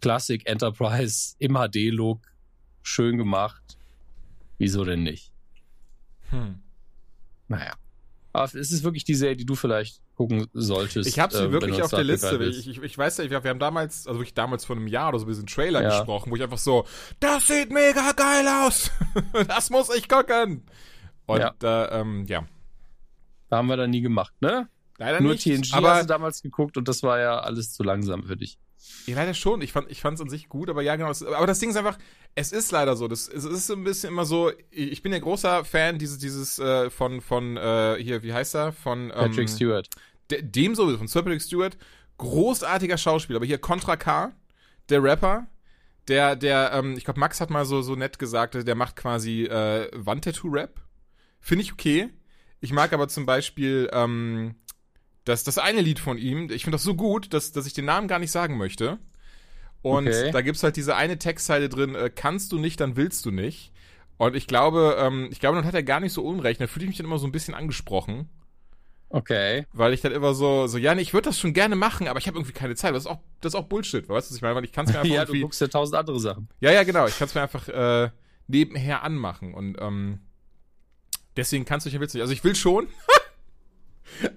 Classic 0.00 0.46
Enterprise 0.46 1.34
im 1.38 1.54
HD-Look, 1.54 2.20
schön 2.82 3.16
gemacht. 3.16 3.78
Wieso 4.58 4.84
denn 4.84 5.02
nicht? 5.02 5.32
Hm. 6.30 6.60
Naja. 7.48 7.74
Aber 8.32 8.44
es 8.44 8.54
ist 8.54 8.82
wirklich 8.84 9.04
die 9.04 9.14
Serie, 9.14 9.36
die 9.36 9.46
du 9.46 9.54
vielleicht 9.54 10.00
gucken 10.14 10.46
solltest. 10.52 11.08
Ich 11.08 11.18
habe 11.18 11.32
sie 11.32 11.40
äh, 11.40 11.44
wenn 11.44 11.52
wirklich 11.52 11.82
auf 11.82 11.90
der 11.90 12.04
Liste. 12.04 12.42
Ich, 12.44 12.68
ich, 12.68 12.82
ich 12.82 12.98
weiß 12.98 13.18
ja, 13.18 13.30
wir 13.30 13.42
wir 13.44 13.50
haben 13.50 13.58
damals, 13.58 14.06
also 14.06 14.20
wirklich 14.20 14.34
damals 14.34 14.64
vor 14.64 14.76
einem 14.76 14.86
Jahr 14.86 15.08
oder 15.10 15.18
so, 15.18 15.26
diesen 15.26 15.46
Trailer 15.46 15.82
Ja. 15.82 15.98
gesprochen, 15.98 16.30
wo 16.30 16.36
ich 16.36 16.42
einfach 16.42 16.58
so, 16.58 16.86
das 17.20 17.46
sieht 17.46 17.70
mega 17.70 18.12
geil 18.12 18.46
aus. 18.48 18.90
das 19.48 19.70
muss 19.70 19.94
ich 19.94 20.08
gucken. 20.08 20.64
Und 21.26 21.40
Ja. 21.40 21.54
ja, 21.62 21.92
ähm, 21.92 22.24
ja. 22.26 22.46
Da 23.48 23.58
haben 23.58 23.68
wir 23.68 23.76
dann 23.76 23.90
nie 23.90 24.00
gemacht, 24.00 24.34
ne? 24.40 24.68
Leider 24.98 25.20
Nur 25.20 25.32
nicht. 25.32 25.44
TNG 25.44 25.72
hast 25.72 25.74
aber 25.74 26.00
du 26.00 26.06
damals 26.06 26.42
geguckt 26.42 26.76
und 26.76 26.88
das 26.88 27.02
war 27.02 27.18
ja 27.20 27.38
alles 27.38 27.72
zu 27.74 27.82
langsam 27.82 28.24
für 28.24 28.36
dich. 28.36 28.58
Ja, 29.06 29.16
leider 29.16 29.34
schon. 29.34 29.62
Ich 29.62 29.72
fand, 29.72 29.90
ich 29.90 30.00
fand's 30.00 30.20
an 30.20 30.28
sich 30.28 30.48
gut, 30.48 30.68
aber 30.70 30.82
ja, 30.82 30.96
genau. 30.96 31.10
Es, 31.10 31.22
aber 31.22 31.46
das 31.46 31.58
Ding 31.60 31.70
ist 31.70 31.76
einfach, 31.76 31.98
es 32.34 32.52
ist 32.52 32.72
leider 32.72 32.96
so. 32.96 33.08
Das, 33.08 33.28
es 33.28 33.44
ist 33.44 33.66
so 33.66 33.74
ein 33.74 33.84
bisschen 33.84 34.10
immer 34.12 34.24
so. 34.24 34.50
Ich 34.70 34.92
ich 34.92 35.02
bin 35.02 35.12
ja 35.12 35.18
großer 35.18 35.64
Fan 35.64 35.98
dieses, 35.98 36.18
dieses 36.18 36.58
äh, 36.58 36.90
von, 36.90 37.20
von 37.20 37.56
äh, 37.56 37.96
hier, 38.00 38.22
wie 38.22 38.32
heißt 38.32 38.54
er? 38.54 38.72
Von 38.72 39.04
ähm, 39.04 39.10
Patrick 39.10 39.48
Stewart. 39.48 39.88
de- 40.30 40.42
dem 40.42 40.74
sowieso, 40.74 40.98
von 40.98 41.08
Sir 41.08 41.22
Patrick 41.22 41.42
Stewart, 41.42 41.76
großartiger 42.18 42.98
Schauspieler. 42.98 43.36
Aber 43.38 43.46
hier 43.46 43.58
Contra 43.58 43.96
K, 43.96 44.32
der 44.88 45.02
Rapper, 45.02 45.46
der, 46.08 46.36
der, 46.36 46.72
ähm, 46.72 46.94
ich 46.96 47.04
glaube, 47.04 47.20
Max 47.20 47.40
hat 47.40 47.50
mal 47.50 47.64
so, 47.64 47.82
so 47.82 47.96
nett 47.96 48.18
gesagt, 48.18 48.54
der 48.54 48.74
macht 48.74 48.96
quasi 48.96 49.44
äh, 49.44 49.90
Wandtattoo-Rap. 49.92 50.80
Finde 51.40 51.62
ich 51.64 51.72
okay. 51.72 52.08
Ich 52.60 52.72
mag 52.72 52.92
aber 52.92 53.08
zum 53.08 53.26
Beispiel 53.26 53.88
ähm, 53.92 54.54
das, 55.26 55.44
das 55.44 55.58
eine 55.58 55.82
Lied 55.82 55.98
von 55.98 56.16
ihm, 56.16 56.50
ich 56.50 56.62
finde 56.64 56.76
das 56.76 56.82
so 56.84 56.94
gut, 56.94 57.34
dass, 57.34 57.52
dass 57.52 57.66
ich 57.66 57.74
den 57.74 57.84
Namen 57.84 58.08
gar 58.08 58.18
nicht 58.18 58.30
sagen 58.32 58.56
möchte. 58.56 58.98
Und 59.82 60.08
Okay. 60.08 60.30
da 60.32 60.40
gibt's 60.40 60.62
halt 60.62 60.76
diese 60.76 60.96
eine 60.96 61.18
Textzeile 61.18 61.68
drin, 61.68 61.94
äh, 61.94 62.10
kannst 62.14 62.50
du 62.52 62.58
nicht, 62.58 62.80
dann 62.80 62.96
willst 62.96 63.26
du 63.26 63.30
nicht. 63.30 63.72
Und 64.16 64.34
ich 64.34 64.46
glaube, 64.46 64.96
ähm, 64.98 65.28
ich 65.30 65.38
glaube, 65.40 65.56
dann 65.56 65.66
hat 65.66 65.74
er 65.74 65.82
gar 65.82 66.00
nicht 66.00 66.14
so 66.14 66.24
unrecht. 66.24 66.60
Da 66.60 66.66
fühle 66.66 66.84
ich 66.84 66.88
mich 66.88 66.96
dann 66.96 67.06
immer 67.06 67.18
so 67.18 67.26
ein 67.26 67.32
bisschen 67.32 67.52
angesprochen. 67.54 68.30
Okay. 69.10 69.66
Weil 69.72 69.92
ich 69.92 70.00
dann 70.00 70.10
immer 70.12 70.34
so, 70.34 70.66
so 70.66 70.78
ja, 70.78 70.94
nee, 70.94 71.02
ich 71.02 71.12
würde 71.12 71.28
das 71.28 71.38
schon 71.38 71.52
gerne 71.52 71.76
machen, 71.76 72.08
aber 72.08 72.18
ich 72.18 72.26
habe 72.26 72.38
irgendwie 72.38 72.52
keine 72.54 72.74
Zeit. 72.74 72.94
Das 72.94 73.04
ist 73.04 73.06
auch, 73.10 73.20
das 73.40 73.52
ist 73.52 73.58
auch 73.60 73.66
Bullshit, 73.66 74.08
weißt 74.08 74.28
du, 74.28 74.32
was 74.32 74.36
ich 74.36 74.42
meine? 74.42 74.54
Weil 74.56 74.64
ich 74.64 74.72
kann 74.72 74.86
es 74.86 74.92
mir 74.92 74.98
einfach 75.00 75.14
Ja, 75.14 75.24
du 75.24 75.28
irgendwie, 75.32 75.42
guckst 75.42 75.60
ja 75.60 75.68
tausend 75.68 75.96
andere 75.96 76.18
Sachen. 76.18 76.48
ja, 76.60 76.72
ja, 76.72 76.82
genau, 76.82 77.06
ich 77.06 77.16
kann 77.18 77.28
es 77.28 77.34
mir 77.34 77.42
einfach 77.42 77.68
äh, 77.68 78.10
nebenher 78.48 79.02
anmachen 79.04 79.54
und 79.54 79.76
ähm, 79.80 80.20
deswegen 81.36 81.64
kannst 81.64 81.86
du 81.86 81.90
nicht, 81.90 82.00
willst 82.00 82.14
du 82.14 82.18
nicht. 82.18 82.22
Also 82.22 82.32
ich 82.32 82.42
will 82.42 82.54
schon, 82.56 82.88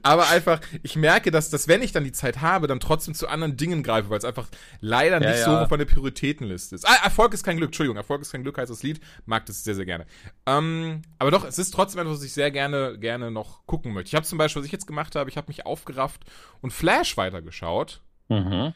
aber 0.03 0.27
einfach, 0.29 0.61
ich 0.83 0.95
merke, 0.95 1.31
dass, 1.31 1.49
dass 1.49 1.67
wenn 1.67 1.81
ich 1.81 1.91
dann 1.91 2.03
die 2.03 2.11
Zeit 2.11 2.41
habe, 2.41 2.67
dann 2.67 2.79
trotzdem 2.79 3.13
zu 3.13 3.27
anderen 3.27 3.57
Dingen 3.57 3.83
greife, 3.83 4.09
weil 4.09 4.17
es 4.17 4.25
einfach 4.25 4.47
leider 4.79 5.21
Ja, 5.21 5.29
nicht 5.29 5.39
ja. 5.39 5.45
so 5.45 5.57
auf 5.57 5.69
meiner 5.69 5.85
Prioritätenliste 5.85 6.75
ist. 6.75 6.87
Ah, 6.87 7.03
Erfolg 7.03 7.33
ist 7.33 7.43
kein 7.43 7.57
Glück, 7.57 7.69
Entschuldigung, 7.69 7.97
Erfolg 7.97 8.21
ist 8.21 8.31
kein 8.31 8.43
Glück 8.43 8.57
heißt 8.57 8.71
das 8.71 8.83
Lied, 8.83 8.99
mag 9.25 9.45
das 9.45 9.63
sehr, 9.63 9.75
sehr 9.75 9.85
gerne. 9.85 10.05
Ähm, 10.45 11.01
aber 11.17 11.31
doch, 11.31 11.45
es 11.45 11.57
ist 11.59 11.71
trotzdem 11.71 12.01
etwas, 12.01 12.17
was 12.17 12.23
ich 12.23 12.33
sehr 12.33 12.51
gerne, 12.51 12.97
gerne 12.99 13.31
noch 13.31 13.65
gucken 13.65 13.93
möchte. 13.93 14.09
Ich 14.09 14.15
habe 14.15 14.25
zum 14.25 14.37
Beispiel, 14.37 14.61
was 14.61 14.65
ich 14.67 14.71
jetzt 14.71 14.87
gemacht 14.87 15.15
habe, 15.15 15.29
ich 15.29 15.37
habe 15.37 15.47
mich 15.47 15.65
aufgerafft 15.65 16.23
und 16.61 16.71
Flash 16.71 17.17
weitergeschaut. 17.17 18.01
Mhm. 18.27 18.73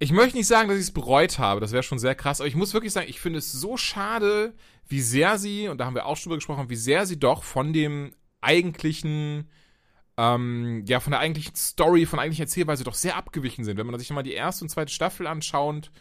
Ich 0.00 0.12
möchte 0.12 0.36
nicht 0.36 0.46
sagen, 0.46 0.68
dass 0.68 0.78
ich 0.78 0.84
es 0.84 0.92
bereut 0.92 1.40
habe, 1.40 1.60
das 1.60 1.72
wäre 1.72 1.82
schon 1.82 1.98
sehr 1.98 2.14
krass, 2.14 2.40
aber 2.40 2.46
ich 2.46 2.54
muss 2.54 2.72
wirklich 2.72 2.92
sagen, 2.92 3.08
ich 3.08 3.20
finde 3.20 3.40
es 3.40 3.50
so 3.50 3.76
schade, 3.76 4.54
wie 4.86 5.00
sehr 5.00 5.38
sie, 5.38 5.68
und 5.68 5.78
da 5.78 5.86
haben 5.86 5.96
wir 5.96 6.06
auch 6.06 6.16
schon 6.16 6.30
drüber 6.30 6.36
gesprochen, 6.36 6.70
wie 6.70 6.76
sehr 6.76 7.04
sie 7.04 7.18
doch 7.18 7.42
von 7.42 7.72
dem 7.72 8.12
eigentlichen, 8.40 9.50
ähm, 10.18 10.84
ja, 10.86 10.98
von 10.98 11.12
der 11.12 11.20
eigentlichen 11.20 11.54
Story, 11.54 12.04
von 12.04 12.16
der 12.16 12.24
eigentlichen 12.24 12.42
Erzählweise 12.42 12.82
doch 12.82 12.94
sehr 12.94 13.16
abgewichen 13.16 13.64
sind. 13.64 13.78
Wenn 13.78 13.86
man 13.86 13.98
sich 14.00 14.10
nochmal 14.10 14.24
die 14.24 14.32
erste 14.32 14.64
und 14.64 14.68
zweite 14.68 14.92
Staffel 14.92 15.28
anschaut 15.28 15.92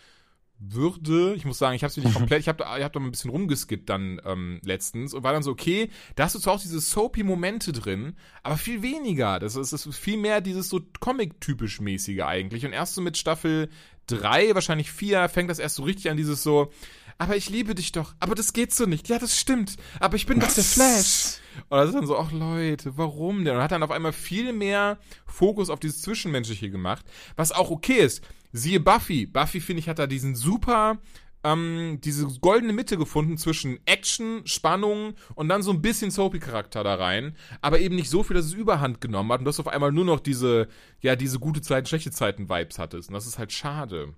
würde, 0.60 1.36
ich 1.36 1.46
muss 1.46 1.60
sagen, 1.60 1.76
ich 1.76 1.84
habe 1.84 1.94
sie 1.94 2.02
nicht 2.02 2.16
komplett, 2.16 2.40
ich 2.40 2.48
habe 2.48 2.64
ich 2.80 2.84
hab 2.84 2.92
da 2.92 3.00
mal 3.00 3.06
ein 3.06 3.12
bisschen 3.12 3.30
rumgeskippt 3.30 3.88
dann 3.88 4.20
ähm, 4.26 4.60
letztens 4.64 5.14
und 5.14 5.24
war 5.24 5.34
dann 5.34 5.44
so, 5.44 5.52
okay, 5.52 5.92
da 6.16 6.24
hast 6.24 6.34
du 6.34 6.40
zwar 6.40 6.56
auch 6.56 6.60
diese 6.60 6.82
soapy 6.82 7.22
Momente 7.22 7.72
drin, 7.72 8.16
aber 8.42 8.58
viel 8.58 8.82
weniger. 8.82 9.38
Das 9.38 9.56
ist, 9.56 9.72
das 9.72 9.86
ist 9.86 9.98
viel 9.98 10.18
mehr 10.18 10.42
dieses 10.42 10.68
so 10.68 10.82
Comic-typisch 11.00 11.80
mäßige 11.80 12.22
eigentlich. 12.22 12.66
Und 12.66 12.74
erst 12.74 12.96
so 12.96 13.02
mit 13.02 13.18
Staffel 13.18 13.70
drei, 14.08 14.54
wahrscheinlich 14.56 14.92
vier, 14.92 15.30
fängt 15.30 15.50
das 15.50 15.60
erst 15.60 15.76
so 15.76 15.84
richtig 15.84 16.10
an, 16.10 16.18
dieses 16.18 16.44
so, 16.44 16.72
aber 17.20 17.36
ich 17.36 17.50
liebe 17.50 17.74
dich 17.74 17.92
doch, 17.92 18.14
aber 18.20 18.36
das 18.36 18.54
geht 18.54 18.74
so 18.74 18.86
nicht. 18.86 19.10
Ja, 19.10 19.18
das 19.18 19.40
stimmt, 19.40 19.78
aber 20.00 20.16
ich 20.16 20.28
bin 20.28 20.40
doch 20.40 20.52
der 20.52 20.64
Flash. 20.64 21.38
Und 21.70 21.78
das 21.78 21.88
ist 21.88 21.96
dann 21.96 22.06
so, 22.06 22.18
ach 22.18 22.32
Leute, 22.32 22.98
warum 22.98 23.44
denn? 23.44 23.56
Und 23.56 23.62
hat 23.62 23.72
dann 23.72 23.82
auf 23.82 23.92
einmal 23.92 24.14
viel 24.14 24.54
mehr 24.54 25.00
Fokus 25.26 25.70
auf 25.70 25.80
dieses 25.80 26.02
Zwischenmenschliche 26.02 26.70
gemacht, 26.70 27.06
was 27.36 27.52
auch 27.52 27.72
okay 27.72 27.98
ist. 27.98 28.24
Siehe 28.52 28.80
Buffy. 28.80 29.26
Buffy, 29.26 29.60
finde 29.60 29.80
ich, 29.80 29.90
hat 29.90 30.00
da 30.00 30.06
diesen 30.08 30.36
super, 30.36 31.00
ähm, 31.48 32.00
diese 32.04 32.28
goldene 32.40 32.74
Mitte 32.74 32.98
gefunden 32.98 33.38
zwischen 33.38 33.80
Action, 33.86 34.46
Spannung 34.46 35.14
und 35.36 35.50
dann 35.50 35.64
so 35.64 35.72
ein 35.72 35.82
bisschen 35.82 36.12
Soapy-Charakter 36.12 36.84
da 36.84 36.96
rein. 36.96 37.36
Aber 37.62 37.80
eben 37.80 37.96
nicht 37.96 38.10
so 38.10 38.24
viel, 38.24 38.36
dass 38.36 38.46
es 38.46 38.54
Überhand 38.54 39.02
genommen 39.02 39.32
hat 39.32 39.40
und 39.40 39.46
dass 39.46 39.58
du 39.58 39.62
auf 39.62 39.68
einmal 39.68 39.92
nur 39.92 40.06
noch 40.06 40.20
diese, 40.20 40.68
ja, 41.02 41.16
diese 41.16 41.40
gute 41.40 41.62
Zeiten, 41.62 41.88
schlechte 41.88 42.12
Zeiten-Vibes 42.12 42.80
hattest. 42.80 43.10
Und 43.10 43.14
das 43.14 43.28
ist 43.28 43.38
halt 43.38 43.54
schade. 43.54 44.14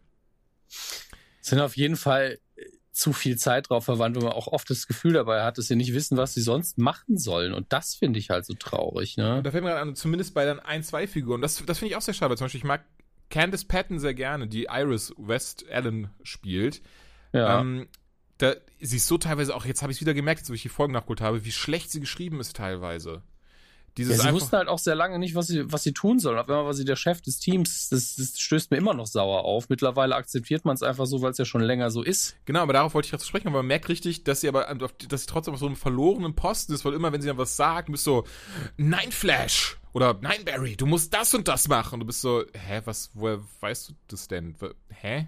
Sind 1.41 1.59
auf 1.59 1.77
jeden 1.77 1.95
Fall 1.95 2.39
äh, 2.55 2.65
zu 2.91 3.13
viel 3.13 3.37
Zeit 3.37 3.69
drauf 3.69 3.85
verwandt, 3.85 4.15
wo 4.17 4.21
man 4.21 4.33
auch 4.33 4.47
oft 4.47 4.69
das 4.69 4.87
Gefühl 4.87 5.13
dabei 5.13 5.43
hat, 5.43 5.57
dass 5.57 5.67
sie 5.67 5.75
nicht 5.75 5.93
wissen, 5.93 6.17
was 6.17 6.33
sie 6.33 6.41
sonst 6.41 6.77
machen 6.77 7.17
sollen. 7.17 7.53
Und 7.53 7.71
das 7.71 7.95
finde 7.95 8.19
ich 8.19 8.29
halt 8.29 8.45
so 8.45 8.53
traurig, 8.55 9.17
ne? 9.17 9.41
da 9.43 9.51
fällt 9.51 9.63
mir 9.63 9.69
gerade 9.69 9.81
an, 9.81 9.95
zumindest 9.95 10.33
bei 10.33 10.45
dann 10.45 10.59
ein, 10.59 10.83
zwei 10.83 11.07
Figuren. 11.07 11.41
Das, 11.41 11.63
das 11.65 11.79
finde 11.79 11.91
ich 11.91 11.95
auch 11.95 12.01
sehr 12.01 12.13
schade. 12.13 12.35
Zum 12.35 12.45
Beispiel, 12.45 12.59
ich 12.59 12.65
mag 12.65 12.83
Candice 13.29 13.65
Patton 13.65 13.99
sehr 13.99 14.13
gerne, 14.15 14.47
die 14.47 14.67
Iris 14.69 15.13
West 15.17 15.65
Allen 15.71 16.09
spielt. 16.23 16.81
Ja. 17.33 17.61
Ähm, 17.61 17.87
da, 18.37 18.53
sie 18.79 18.97
ist 18.97 19.07
so 19.07 19.17
teilweise 19.17 19.55
auch, 19.55 19.65
jetzt 19.65 19.81
habe 19.81 19.91
ich 19.91 19.97
es 19.97 20.01
wieder 20.01 20.13
gemerkt, 20.13 20.39
jetzt 20.41 20.49
wo 20.49 20.53
ich 20.53 20.61
die 20.61 20.69
Folgen 20.69 20.93
nachgeholt 20.93 21.21
habe, 21.21 21.45
wie 21.45 21.51
schlecht 21.51 21.91
sie 21.91 21.99
geschrieben 21.99 22.39
ist 22.39 22.55
teilweise. 22.55 23.21
Dieses 23.97 24.17
ja, 24.17 24.23
sie 24.23 24.33
wussten 24.33 24.55
halt 24.55 24.67
auch 24.69 24.79
sehr 24.79 24.95
lange 24.95 25.19
nicht, 25.19 25.35
was 25.35 25.47
sie, 25.47 25.69
was 25.73 25.83
sie 25.83 25.93
tun 25.93 26.19
sollen. 26.19 26.37
Auf 26.37 26.47
einmal 26.47 26.63
war 26.63 26.73
sie 26.73 26.85
der 26.85 26.95
Chef 26.95 27.21
des 27.21 27.39
Teams. 27.39 27.89
Das, 27.89 28.15
das 28.15 28.39
stößt 28.39 28.71
mir 28.71 28.77
immer 28.77 28.93
noch 28.93 29.07
sauer 29.07 29.43
auf. 29.43 29.67
Mittlerweile 29.67 30.15
akzeptiert 30.15 30.63
man 30.63 30.75
es 30.75 30.83
einfach 30.83 31.05
so, 31.05 31.21
weil 31.21 31.31
es 31.31 31.37
ja 31.37 31.43
schon 31.43 31.61
länger 31.61 31.91
so 31.91 32.01
ist. 32.01 32.37
Genau, 32.45 32.61
aber 32.61 32.71
darauf 32.71 32.93
wollte 32.93 33.07
ich 33.07 33.09
gerade 33.11 33.23
zu 33.23 33.27
sprechen, 33.27 33.47
aber 33.47 33.57
man 33.57 33.67
merkt 33.67 33.89
richtig, 33.89 34.23
dass 34.23 34.41
sie 34.41 34.47
aber, 34.47 34.69
auf- 34.81 34.93
dass 34.93 35.21
sie 35.21 35.27
trotzdem 35.27 35.53
auf 35.55 35.59
so 35.59 35.65
einem 35.65 35.75
verlorenen 35.75 36.35
Posten 36.35 36.71
ist, 36.73 36.85
weil 36.85 36.93
immer, 36.93 37.11
wenn 37.11 37.21
sie 37.21 37.27
dann 37.27 37.37
was 37.39 37.57
sagt, 37.57 37.91
bist 37.91 38.05
du 38.07 38.11
so, 38.11 38.23
nein, 38.77 39.11
Flash! 39.11 39.77
Oder 39.91 40.17
nein, 40.21 40.45
Barry, 40.45 40.77
du 40.77 40.85
musst 40.85 41.13
das 41.13 41.33
und 41.33 41.47
das 41.47 41.67
machen. 41.67 41.95
Und 41.95 41.99
du 42.01 42.05
bist 42.05 42.21
so, 42.21 42.43
hä, 42.53 42.81
was, 42.85 43.09
woher 43.15 43.39
weißt 43.59 43.89
du 43.89 43.93
das 44.07 44.27
denn? 44.27 44.55
Hä? 44.89 45.27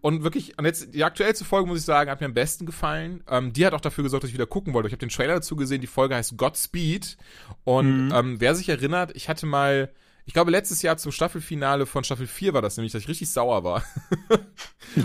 Und 0.00 0.22
wirklich, 0.22 0.58
und 0.58 0.64
jetzt 0.64 0.94
die 0.94 1.04
aktuellste 1.04 1.44
Folge, 1.44 1.68
muss 1.68 1.78
ich 1.78 1.84
sagen, 1.84 2.10
hat 2.10 2.20
mir 2.20 2.26
am 2.26 2.34
besten 2.34 2.66
gefallen. 2.66 3.22
Ähm, 3.28 3.52
die 3.52 3.64
hat 3.66 3.74
auch 3.74 3.80
dafür 3.80 4.04
gesorgt, 4.04 4.24
dass 4.24 4.28
ich 4.30 4.34
wieder 4.34 4.46
gucken 4.46 4.74
wollte. 4.74 4.88
Ich 4.88 4.92
habe 4.92 5.00
den 5.00 5.08
Trailer 5.10 5.34
dazu 5.34 5.56
gesehen, 5.56 5.80
die 5.80 5.86
Folge 5.86 6.14
heißt 6.14 6.36
Godspeed. 6.36 7.16
Und 7.64 8.06
Mhm. 8.06 8.12
ähm, 8.14 8.40
wer 8.40 8.54
sich 8.54 8.68
erinnert, 8.68 9.14
ich 9.14 9.28
hatte 9.28 9.46
mal, 9.46 9.92
ich 10.24 10.32
glaube, 10.34 10.50
letztes 10.50 10.82
Jahr 10.82 10.96
zum 10.96 11.12
Staffelfinale 11.12 11.86
von 11.86 12.04
Staffel 12.04 12.26
4 12.26 12.52
war 12.54 12.62
das 12.62 12.76
nämlich, 12.76 12.92
dass 12.92 13.02
ich 13.02 13.08
richtig 13.08 13.30
sauer 13.30 13.64
war. 13.64 13.82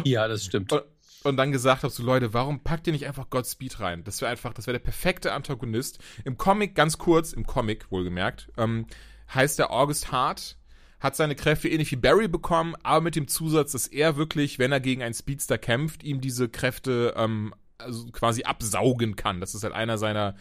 Ja, 0.04 0.28
das 0.28 0.46
stimmt. 0.46 0.72
Und, 0.72 0.84
und 1.24 1.38
dann 1.38 1.52
gesagt 1.52 1.84
habe, 1.84 1.94
so 1.94 2.04
Leute, 2.04 2.34
warum 2.34 2.62
packt 2.62 2.88
ihr 2.88 2.94
nicht 2.94 3.06
einfach 3.08 3.30
Godspeed 3.30 3.80
rein? 3.80 4.04
Das 4.04 4.22
wäre 4.22 4.32
einfach, 4.32 4.54
das 4.54 4.68
wäre 4.68 4.78
der 4.78 4.84
perfekte 4.84 5.34
Antagonist. 5.34 6.00
Im 6.26 6.38
Comic, 6.38 6.76
ganz 6.76 6.98
kurz, 6.98 7.34
im 7.34 7.46
Comic 7.46 7.92
wohlgemerkt, 7.92 8.50
ähm, 8.58 8.88
heißt 9.34 9.60
der 9.60 9.72
August 9.72 10.12
Hart, 10.12 10.58
hat 11.02 11.16
seine 11.16 11.36
Kräfte 11.36 11.68
ähnlich 11.68 11.92
wie 11.92 11.98
Barry 11.98 12.28
bekommen, 12.28 12.76
aber 12.84 13.02
mit 13.02 13.16
dem 13.16 13.28
Zusatz, 13.28 13.74
dass 13.74 13.88
er 13.88 14.16
wirklich, 14.16 14.60
wenn 14.60 14.72
er 14.72 14.80
gegen 14.80 15.02
einen 15.02 15.16
Speedster 15.16 15.58
kämpft, 15.58 16.04
ihm 16.04 16.22
diese 16.22 16.48
Kräfte 16.48 17.16
ähm, 17.18 17.54
also 17.80 18.06
quasi 18.12 18.44
absaugen 18.44 19.16
kann. 19.16 19.42
Das 19.42 19.56
ist 19.56 19.64
halt 19.64 19.74
einer 19.74 19.98
seiner 19.98 20.36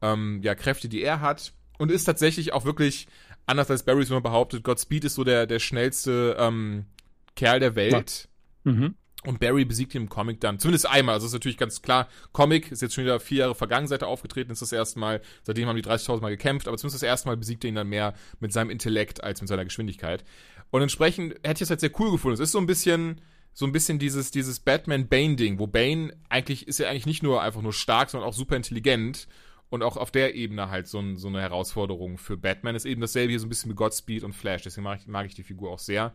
ähm, 0.00 0.40
ja, 0.42 0.54
Kräfte, 0.54 0.88
die 0.88 1.02
er 1.02 1.20
hat. 1.20 1.52
Und 1.78 1.90
ist 1.90 2.04
tatsächlich 2.04 2.52
auch 2.52 2.64
wirklich, 2.64 3.08
anders 3.46 3.68
als 3.70 3.82
Barry 3.82 4.04
es 4.04 4.10
immer 4.10 4.20
behauptet, 4.20 4.62
Godspeed 4.62 5.04
ist 5.04 5.16
so 5.16 5.24
der, 5.24 5.46
der 5.46 5.58
schnellste 5.58 6.36
ähm, 6.38 6.86
Kerl 7.34 7.58
der 7.58 7.74
Welt. 7.74 8.28
Mhm. 8.62 8.94
Und 9.26 9.40
Barry 9.40 9.64
besiegt 9.64 9.94
ihn 9.94 10.02
im 10.02 10.08
Comic 10.08 10.40
dann, 10.40 10.58
zumindest 10.58 10.88
einmal. 10.88 11.14
Also 11.14 11.26
ist 11.26 11.32
natürlich 11.32 11.56
ganz 11.56 11.80
klar, 11.80 12.08
Comic 12.32 12.70
ist 12.70 12.82
jetzt 12.82 12.94
schon 12.94 13.04
wieder 13.04 13.20
vier 13.20 13.38
Jahre 13.38 13.54
vergangen, 13.54 13.86
seit 13.86 14.02
er 14.02 14.08
aufgetreten 14.08 14.52
ist 14.52 14.60
das 14.60 14.72
erste 14.72 14.98
Mal. 14.98 15.22
Seitdem 15.42 15.66
haben 15.66 15.76
die 15.76 15.82
30.000 15.82 16.20
Mal 16.20 16.30
gekämpft, 16.30 16.68
aber 16.68 16.76
zumindest 16.76 17.02
das 17.02 17.06
erste 17.08 17.28
Mal 17.28 17.36
besiegt 17.36 17.64
er 17.64 17.68
ihn 17.68 17.74
dann 17.74 17.88
mehr 17.88 18.14
mit 18.40 18.52
seinem 18.52 18.70
Intellekt 18.70 19.24
als 19.24 19.40
mit 19.40 19.48
seiner 19.48 19.64
Geschwindigkeit. 19.64 20.24
Und 20.70 20.82
entsprechend 20.82 21.34
hätte 21.42 21.58
ich 21.58 21.62
es 21.62 21.70
halt 21.70 21.80
sehr 21.80 22.00
cool 22.00 22.10
gefunden. 22.10 22.34
Es 22.34 22.40
ist 22.40 22.52
so 22.52 22.58
ein 22.58 22.66
bisschen, 22.66 23.20
so 23.54 23.64
ein 23.64 23.72
bisschen 23.72 23.98
dieses, 23.98 24.30
dieses 24.30 24.60
Batman-Bane-Ding, 24.60 25.58
wo 25.58 25.66
Bane 25.66 26.14
eigentlich, 26.28 26.68
ist 26.68 26.78
ja 26.78 26.90
eigentlich 26.90 27.06
nicht 27.06 27.22
nur 27.22 27.40
einfach 27.40 27.62
nur 27.62 27.72
stark, 27.72 28.10
sondern 28.10 28.28
auch 28.28 28.34
super 28.34 28.56
intelligent. 28.56 29.26
Und 29.70 29.82
auch 29.82 29.96
auf 29.96 30.10
der 30.10 30.34
Ebene 30.34 30.70
halt 30.70 30.86
so, 30.86 31.00
ein, 31.00 31.16
so 31.16 31.28
eine 31.28 31.40
Herausforderung 31.40 32.18
für 32.18 32.36
Batman 32.36 32.76
ist 32.76 32.84
eben 32.84 33.00
dasselbe 33.00 33.30
hier 33.30 33.40
so 33.40 33.46
ein 33.46 33.48
bisschen 33.48 33.68
mit 33.68 33.76
Godspeed 33.76 34.22
und 34.22 34.34
Flash. 34.34 34.62
Deswegen 34.62 34.84
mag 34.84 35.00
ich, 35.00 35.06
mag 35.06 35.26
ich 35.26 35.34
die 35.34 35.42
Figur 35.42 35.70
auch 35.70 35.78
sehr. 35.78 36.12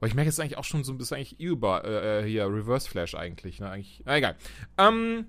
Aber 0.00 0.08
ich 0.08 0.14
merke 0.14 0.28
jetzt 0.30 0.40
eigentlich 0.40 0.56
auch 0.58 0.64
schon 0.64 0.82
so 0.82 0.92
ein 0.92 0.98
bisschen 0.98 1.18
eigentlich 1.18 1.38
über 1.38 1.84
äh, 1.84 2.26
hier 2.26 2.46
Reverse 2.46 2.88
Flash 2.88 3.14
eigentlich, 3.14 3.60
ne? 3.60 3.68
Eigentlich. 3.70 4.02
Na 4.06 4.16
egal. 4.16 4.36
Ähm, 4.78 5.26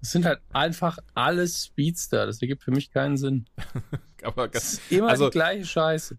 Es 0.00 0.10
sind 0.12 0.24
halt 0.24 0.40
einfach 0.52 0.98
alles 1.14 1.66
Speedster. 1.66 2.26
Das 2.26 2.40
ergibt 2.40 2.62
für 2.62 2.70
mich 2.70 2.90
keinen 2.90 3.16
Sinn. 3.18 3.46
aber 4.22 4.48
ganz, 4.48 4.74
ist 4.74 4.92
immer 4.92 5.08
also- 5.08 5.26
die 5.26 5.32
gleiche 5.32 5.66
Scheiße. 5.66 6.16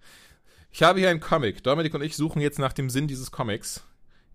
ich 0.71 0.83
habe 0.83 0.99
hier 0.99 1.09
einen 1.09 1.19
Comic. 1.19 1.63
Dominik 1.63 1.93
und 1.95 2.03
ich 2.03 2.15
suchen 2.15 2.39
jetzt 2.41 2.59
nach 2.59 2.73
dem 2.73 2.89
Sinn 2.89 3.07
dieses 3.07 3.31
Comics. 3.31 3.83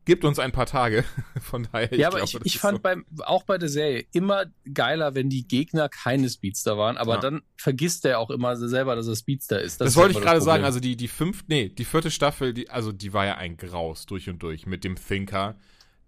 Gibt 0.04 0.24
uns 0.24 0.38
ein 0.38 0.52
paar 0.52 0.66
Tage. 0.66 1.04
Von 1.40 1.68
daher. 1.70 1.94
ja, 1.94 2.08
aber 2.08 2.18
glaube, 2.18 2.44
ich, 2.44 2.54
ich 2.54 2.60
fand 2.60 2.78
so. 2.78 2.82
beim, 2.82 3.04
auch 3.20 3.44
bei 3.44 3.58
der 3.58 3.68
Serie 3.68 4.04
immer 4.12 4.46
geiler, 4.72 5.14
wenn 5.14 5.28
die 5.28 5.46
Gegner 5.46 5.88
keine 5.88 6.28
Speedster 6.28 6.78
waren, 6.78 6.96
aber 6.96 7.14
ja. 7.14 7.20
dann 7.20 7.42
vergisst 7.56 8.04
er 8.04 8.18
auch 8.18 8.30
immer 8.30 8.56
selber, 8.56 8.96
dass 8.96 9.06
er 9.06 9.16
Speedster 9.16 9.60
ist. 9.60 9.80
Das, 9.80 9.88
das 9.88 9.96
wollte 9.96 10.14
ich 10.18 10.20
gerade 10.20 10.40
sagen, 10.40 10.64
also 10.64 10.80
die, 10.80 10.96
die 10.96 11.08
fünfte, 11.08 11.44
nee, 11.48 11.68
die 11.68 11.84
vierte 11.84 12.10
Staffel, 12.10 12.54
die, 12.54 12.70
also 12.70 12.92
die 12.92 13.12
war 13.12 13.26
ja 13.26 13.36
ein 13.36 13.56
Graus 13.56 14.06
durch 14.06 14.28
und 14.28 14.42
durch 14.42 14.66
mit 14.66 14.84
dem 14.84 14.96
Thinker. 14.96 15.56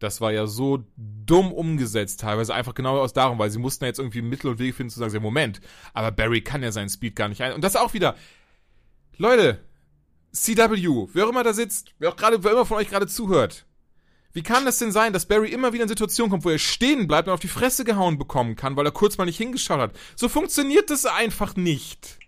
Das 0.00 0.20
war 0.20 0.32
ja 0.32 0.46
so 0.46 0.84
dumm 0.96 1.52
umgesetzt, 1.52 2.20
teilweise 2.20 2.52
einfach 2.52 2.74
genau 2.74 2.98
aus 2.98 3.12
darum, 3.12 3.38
weil 3.38 3.50
sie 3.50 3.58
mussten 3.58 3.84
ja 3.84 3.88
jetzt 3.88 4.00
irgendwie 4.00 4.22
Mittel 4.22 4.50
und 4.50 4.58
Wege 4.58 4.72
finden 4.72 4.90
zu 4.90 4.98
sagen, 4.98 5.22
Moment, 5.22 5.60
aber 5.94 6.10
Barry 6.10 6.42
kann 6.42 6.62
ja 6.62 6.72
seinen 6.72 6.90
Speed 6.90 7.16
gar 7.16 7.28
nicht 7.28 7.42
ein. 7.42 7.52
Und 7.52 7.62
das 7.62 7.76
auch 7.76 7.94
wieder, 7.94 8.16
Leute, 9.16 9.60
CW, 10.32 11.08
wer 11.12 11.24
auch 11.24 11.30
immer 11.30 11.44
da 11.44 11.52
sitzt, 11.52 11.94
wer 11.98 12.10
auch 12.10 12.16
gerade, 12.16 12.42
wer 12.42 12.52
immer 12.52 12.66
von 12.66 12.76
euch 12.76 12.90
gerade 12.90 13.06
zuhört, 13.06 13.66
wie 14.34 14.42
kann 14.42 14.64
das 14.64 14.78
denn 14.78 14.92
sein, 14.92 15.12
dass 15.12 15.26
Barry 15.26 15.50
immer 15.50 15.72
wieder 15.72 15.84
in 15.84 15.88
Situationen 15.88 16.30
kommt, 16.30 16.44
wo 16.44 16.50
er 16.50 16.58
stehen 16.58 17.06
bleibt 17.06 17.28
und 17.28 17.34
auf 17.34 17.40
die 17.40 17.48
Fresse 17.48 17.84
gehauen 17.84 18.18
bekommen 18.18 18.56
kann, 18.56 18.76
weil 18.76 18.84
er 18.84 18.92
kurz 18.92 19.16
mal 19.16 19.24
nicht 19.24 19.38
hingeschaut 19.38 19.78
hat? 19.78 19.92
So 20.16 20.28
funktioniert 20.28 20.90
das 20.90 21.06
einfach 21.06 21.54
nicht. 21.54 22.18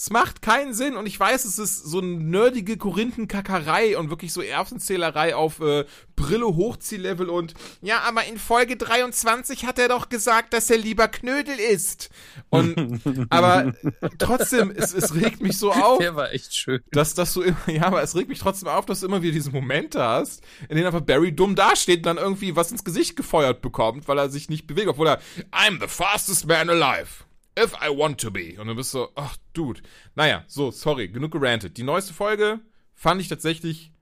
Es 0.00 0.10
macht 0.10 0.42
keinen 0.42 0.74
Sinn 0.74 0.96
und 0.96 1.06
ich 1.06 1.18
weiß, 1.18 1.44
es 1.44 1.58
ist 1.58 1.82
so 1.82 1.98
eine 1.98 2.06
nerdige 2.06 2.76
Korinthenkackerei 2.76 3.98
und 3.98 4.10
wirklich 4.10 4.32
so 4.32 4.40
Erbsenzählerei 4.40 5.34
auf 5.34 5.58
äh, 5.58 5.86
Brille 6.14 6.46
Hochziehlevel 6.46 7.28
und 7.28 7.54
ja, 7.82 8.02
aber 8.02 8.24
in 8.26 8.38
Folge 8.38 8.76
23 8.76 9.66
hat 9.66 9.76
er 9.80 9.88
doch 9.88 10.08
gesagt, 10.08 10.52
dass 10.52 10.70
er 10.70 10.78
lieber 10.78 11.08
Knödel 11.08 11.58
isst. 11.58 12.10
Und 12.48 13.00
aber 13.30 13.74
trotzdem, 14.20 14.70
es, 14.70 14.94
es 14.94 15.16
regt 15.16 15.40
mich 15.40 15.58
so 15.58 15.72
auf. 15.72 15.98
Der 15.98 16.14
war 16.14 16.32
echt 16.32 16.54
schön. 16.54 16.80
Dass 16.92 17.14
das 17.14 17.32
so 17.32 17.42
immer, 17.42 17.58
ja, 17.66 17.82
aber 17.82 18.00
es 18.00 18.14
regt 18.14 18.28
mich 18.28 18.38
trotzdem 18.38 18.68
auf, 18.68 18.86
dass 18.86 19.00
du 19.00 19.06
immer 19.06 19.22
wieder 19.22 19.32
diese 19.32 19.50
Momente 19.50 20.00
hast, 20.00 20.44
in 20.68 20.76
denen 20.76 20.86
einfach 20.86 21.00
Barry 21.00 21.34
dumm 21.34 21.56
dasteht 21.56 21.98
und 21.98 22.06
dann 22.06 22.18
irgendwie 22.18 22.54
was 22.54 22.70
ins 22.70 22.84
Gesicht 22.84 23.16
gefeuert 23.16 23.62
bekommt, 23.62 24.06
weil 24.06 24.18
er 24.18 24.30
sich 24.30 24.48
nicht 24.48 24.68
bewegt, 24.68 24.86
obwohl 24.86 25.08
er 25.08 25.20
I'm 25.50 25.80
the 25.80 25.88
fastest 25.88 26.46
man 26.46 26.70
alive. 26.70 27.27
If 27.58 27.74
I 27.74 27.88
want 27.88 28.20
to 28.20 28.30
be. 28.30 28.60
Und 28.60 28.68
du 28.68 28.74
bist 28.74 28.92
so, 28.92 29.08
ach, 29.14 29.36
Dude. 29.52 29.80
Naja, 30.14 30.44
so, 30.46 30.70
sorry, 30.70 31.08
genug 31.08 31.32
gerantet. 31.32 31.76
Die 31.76 31.82
neueste 31.82 32.14
Folge 32.14 32.60
fand 32.94 33.20
ich 33.20 33.28
tatsächlich 33.28 33.92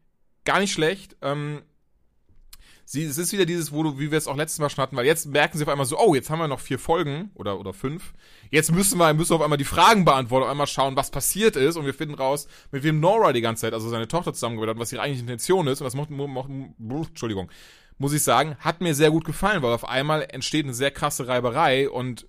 gar 0.44 0.60
nicht 0.60 0.72
schlecht. 0.72 1.16
Ähm, 1.22 1.62
sie, 2.84 3.04
es 3.04 3.18
ist 3.18 3.32
wieder 3.32 3.44
dieses, 3.44 3.72
wo 3.72 3.82
du, 3.82 3.98
wie 3.98 4.10
wir 4.10 4.18
es 4.18 4.28
auch 4.28 4.36
letztes 4.36 4.58
Mal 4.58 4.70
schon 4.70 4.82
hatten, 4.82 4.96
weil 4.96 5.06
jetzt 5.06 5.26
merken 5.26 5.58
sie 5.58 5.64
auf 5.64 5.68
einmal 5.68 5.86
so, 5.86 5.98
oh, 5.98 6.14
jetzt 6.14 6.30
haben 6.30 6.38
wir 6.38 6.48
noch 6.48 6.60
vier 6.60 6.78
Folgen 6.78 7.30
oder, 7.34 7.58
oder 7.58 7.74
fünf. 7.74 8.14
Jetzt 8.50 8.72
müssen 8.72 8.98
wir, 8.98 9.12
müssen 9.12 9.30
wir 9.30 9.36
auf 9.36 9.42
einmal 9.42 9.58
die 9.58 9.64
Fragen 9.64 10.04
beantworten, 10.04 10.44
auf 10.44 10.50
einmal 10.50 10.66
schauen, 10.66 10.96
was 10.96 11.10
passiert 11.10 11.56
ist 11.56 11.76
und 11.76 11.84
wir 11.84 11.94
finden 11.94 12.14
raus, 12.14 12.46
mit 12.70 12.82
wem 12.84 13.00
Nora 13.00 13.32
die 13.32 13.40
ganze 13.40 13.62
Zeit, 13.62 13.74
also 13.74 13.88
seine 13.88 14.08
Tochter 14.08 14.32
zusammengearbeitet 14.32 14.76
hat, 14.76 14.80
was 14.80 14.92
ihre 14.92 15.02
eigentliche 15.02 15.24
Intention 15.24 15.66
ist 15.66 15.80
und 15.80 15.84
das 15.84 15.94
macht, 15.94 16.10
macht 16.10 16.48
Entschuldigung, 17.08 17.50
muss 17.98 18.12
ich 18.12 18.22
sagen, 18.22 18.56
hat 18.60 18.80
mir 18.80 18.94
sehr 18.94 19.10
gut 19.10 19.24
gefallen, 19.24 19.62
weil 19.62 19.72
auf 19.72 19.88
einmal 19.88 20.26
entsteht 20.30 20.64
eine 20.64 20.74
sehr 20.74 20.90
krasse 20.90 21.26
Reiberei 21.26 21.88
und 21.90 22.26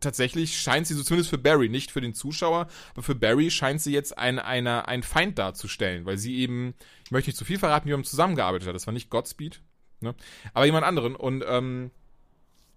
tatsächlich 0.00 0.58
scheint 0.58 0.86
sie 0.86 0.94
so 0.94 1.02
zumindest 1.02 1.30
für 1.30 1.38
Barry, 1.38 1.68
nicht 1.68 1.90
für 1.90 2.00
den 2.00 2.14
Zuschauer, 2.14 2.68
aber 2.92 3.02
für 3.02 3.14
Barry 3.14 3.50
scheint 3.50 3.80
sie 3.80 3.92
jetzt 3.92 4.16
ein, 4.16 4.38
eine, 4.38 4.88
ein 4.88 5.02
Feind 5.02 5.38
darzustellen, 5.38 6.06
weil 6.06 6.18
sie 6.18 6.36
eben, 6.38 6.74
ich 7.04 7.10
möchte 7.10 7.30
nicht 7.30 7.38
zu 7.38 7.44
viel 7.44 7.58
verraten, 7.58 7.88
wie 7.88 7.92
man 7.92 8.04
zusammengearbeitet 8.04 8.68
hat. 8.68 8.74
Das 8.74 8.86
war 8.86 8.94
nicht 8.94 9.10
Godspeed, 9.10 9.60
ne? 10.00 10.14
aber 10.54 10.66
jemand 10.66 10.84
anderen. 10.84 11.16
Und 11.16 11.44
ähm, 11.46 11.90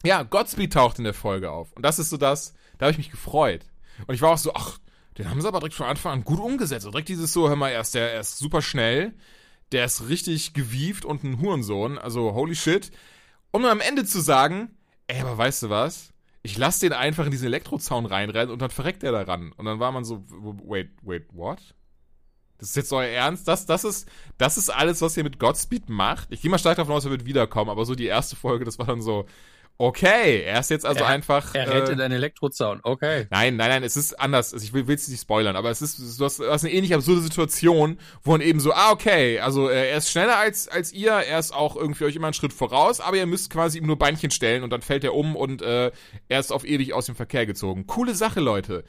ja, 0.03 0.23
Godspeed 0.23 0.73
taucht 0.73 0.97
in 0.97 1.03
der 1.03 1.13
Folge 1.13 1.51
auf. 1.51 1.71
Und 1.73 1.84
das 1.84 1.99
ist 1.99 2.10
so 2.10 2.17
das, 2.17 2.53
da 2.77 2.86
habe 2.86 2.91
ich 2.91 2.97
mich 2.97 3.12
gefreut. 3.12 3.65
Und 4.07 4.15
ich 4.15 4.21
war 4.21 4.31
auch 4.31 4.38
so, 4.38 4.53
ach, 4.53 4.79
den 5.17 5.29
haben 5.29 5.41
sie 5.41 5.47
aber 5.47 5.60
direkt 5.60 5.75
von 5.75 5.86
Anfang 5.86 6.13
an 6.13 6.23
gut 6.23 6.39
umgesetzt. 6.39 6.86
Und 6.86 6.93
direkt 6.93 7.10
dieses 7.10 7.34
so, 7.34 7.49
hör 7.49 7.55
mal, 7.55 7.69
er 7.69 7.81
ist, 7.81 7.93
der, 7.93 8.13
er 8.13 8.21
ist 8.21 8.38
super 8.38 8.62
schnell, 8.62 9.13
der 9.71 9.86
ist 9.86 10.10
richtig 10.10 10.53
gewieft 10.53 11.05
und 11.05 11.23
ein 11.23 11.39
Hurensohn, 11.39 11.97
also 11.97 12.34
holy 12.34 12.55
shit. 12.55 12.91
Um 13.51 13.65
am 13.65 13.81
Ende 13.81 14.05
zu 14.05 14.21
sagen, 14.21 14.75
ey, 15.07 15.21
aber 15.21 15.38
weißt 15.38 15.63
du 15.63 15.69
was? 15.69 16.11
Ich 16.43 16.58
lasse 16.58 16.82
den 16.82 16.93
einfach 16.93 17.25
in 17.25 17.32
diesen 17.32 17.45
Elektrozaun 17.45 18.06
reinrennen 18.06 18.51
und 18.51 18.62
dann 18.62 18.71
verreckt 18.71 19.04
er 19.04 19.12
daran. 19.12 19.51
Und 19.54 19.65
dann 19.65 19.80
war 19.80 19.91
man 19.91 20.04
so, 20.04 20.23
wait, 20.30 20.89
wait, 21.04 21.27
what? 21.34 21.75
Das 22.58 22.69
ist 22.69 22.75
jetzt 22.75 22.93
euer 22.93 23.08
Ernst? 23.08 23.47
Das, 23.47 23.65
das, 23.65 23.84
ist, 23.84 24.08
das 24.38 24.58
ist 24.58 24.69
alles, 24.69 25.01
was 25.01 25.17
ihr 25.17 25.23
mit 25.23 25.39
Godspeed 25.39 25.89
macht? 25.89 26.32
Ich 26.32 26.41
gehe 26.41 26.51
mal 26.51 26.60
stark 26.60 26.77
davon 26.77 26.95
aus, 26.95 27.06
er 27.06 27.12
wird 27.12 27.25
wiederkommen, 27.25 27.69
aber 27.71 27.86
so 27.86 27.95
die 27.95 28.06
erste 28.06 28.36
Folge, 28.36 28.65
das 28.65 28.80
war 28.80 28.86
dann 28.88 29.01
so, 29.01 29.25
Okay, 29.77 30.43
er 30.43 30.60
ist 30.60 30.69
jetzt 30.69 30.86
also 30.86 30.99
er, 30.99 31.07
einfach. 31.07 31.55
Er 31.55 31.67
rettet 31.67 31.99
äh, 31.99 32.03
einen 32.03 32.13
Elektrozaun, 32.13 32.81
okay. 32.84 33.25
Nein, 33.31 33.55
nein, 33.55 33.69
nein, 33.69 33.84
es 33.84 33.97
ist 33.97 34.19
anders. 34.19 34.53
Also 34.53 34.63
ich 34.63 34.73
will 34.73 34.88
es 34.88 35.07
nicht 35.07 35.21
spoilern, 35.21 35.55
aber 35.55 35.71
es 35.71 35.81
ist, 35.81 36.19
du 36.19 36.23
hast, 36.23 36.39
du 36.39 36.51
hast 36.51 36.63
eine 36.63 36.73
ähnlich 36.73 36.93
absurde 36.93 37.21
Situation, 37.21 37.97
wo 38.23 38.31
man 38.31 38.41
eben 38.41 38.60
so, 38.60 38.73
ah, 38.73 38.91
okay, 38.91 39.39
also 39.39 39.69
äh, 39.69 39.89
er 39.89 39.97
ist 39.97 40.12
schneller 40.12 40.38
als, 40.38 40.67
als 40.67 40.93
ihr, 40.93 41.12
er 41.12 41.39
ist 41.39 41.51
auch 41.51 41.75
irgendwie 41.75 42.05
euch 42.05 42.15
immer 42.15 42.27
einen 42.27 42.36
Schritt 42.36 42.53
voraus, 42.53 42.99
aber 42.99 43.17
ihr 43.17 43.25
müsst 43.25 43.49
quasi 43.49 43.79
ihm 43.79 43.88
nur 43.88 43.97
Beinchen 43.97 44.29
stellen 44.29 44.62
und 44.63 44.69
dann 44.69 44.84
fällt 44.84 45.03
er 45.03 45.15
um 45.15 45.36
und 45.36 45.63
äh, 45.63 45.91
er 46.27 46.39
ist 46.39 46.51
auf 46.51 46.63
ewig 46.63 46.93
aus 46.93 47.07
dem 47.07 47.15
Verkehr 47.15 47.47
gezogen. 47.47 47.88
Coole 47.88 48.13
Sache, 48.13 48.39
Leute. 48.39 48.84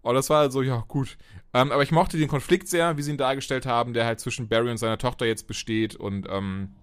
Und 0.00 0.14
das 0.14 0.30
war 0.30 0.50
so, 0.50 0.62
ja, 0.62 0.84
gut. 0.88 1.18
Ähm, 1.52 1.72
aber 1.72 1.82
ich 1.82 1.90
mochte 1.90 2.16
den 2.16 2.28
Konflikt 2.28 2.68
sehr, 2.68 2.96
wie 2.96 3.02
sie 3.02 3.10
ihn 3.10 3.18
dargestellt 3.18 3.66
haben, 3.66 3.92
der 3.92 4.06
halt 4.06 4.20
zwischen 4.20 4.48
Barry 4.48 4.70
und 4.70 4.78
seiner 4.78 4.98
Tochter 4.98 5.26
jetzt 5.26 5.46
besteht 5.46 5.96
und 5.96 6.26
ähm, 6.30 6.74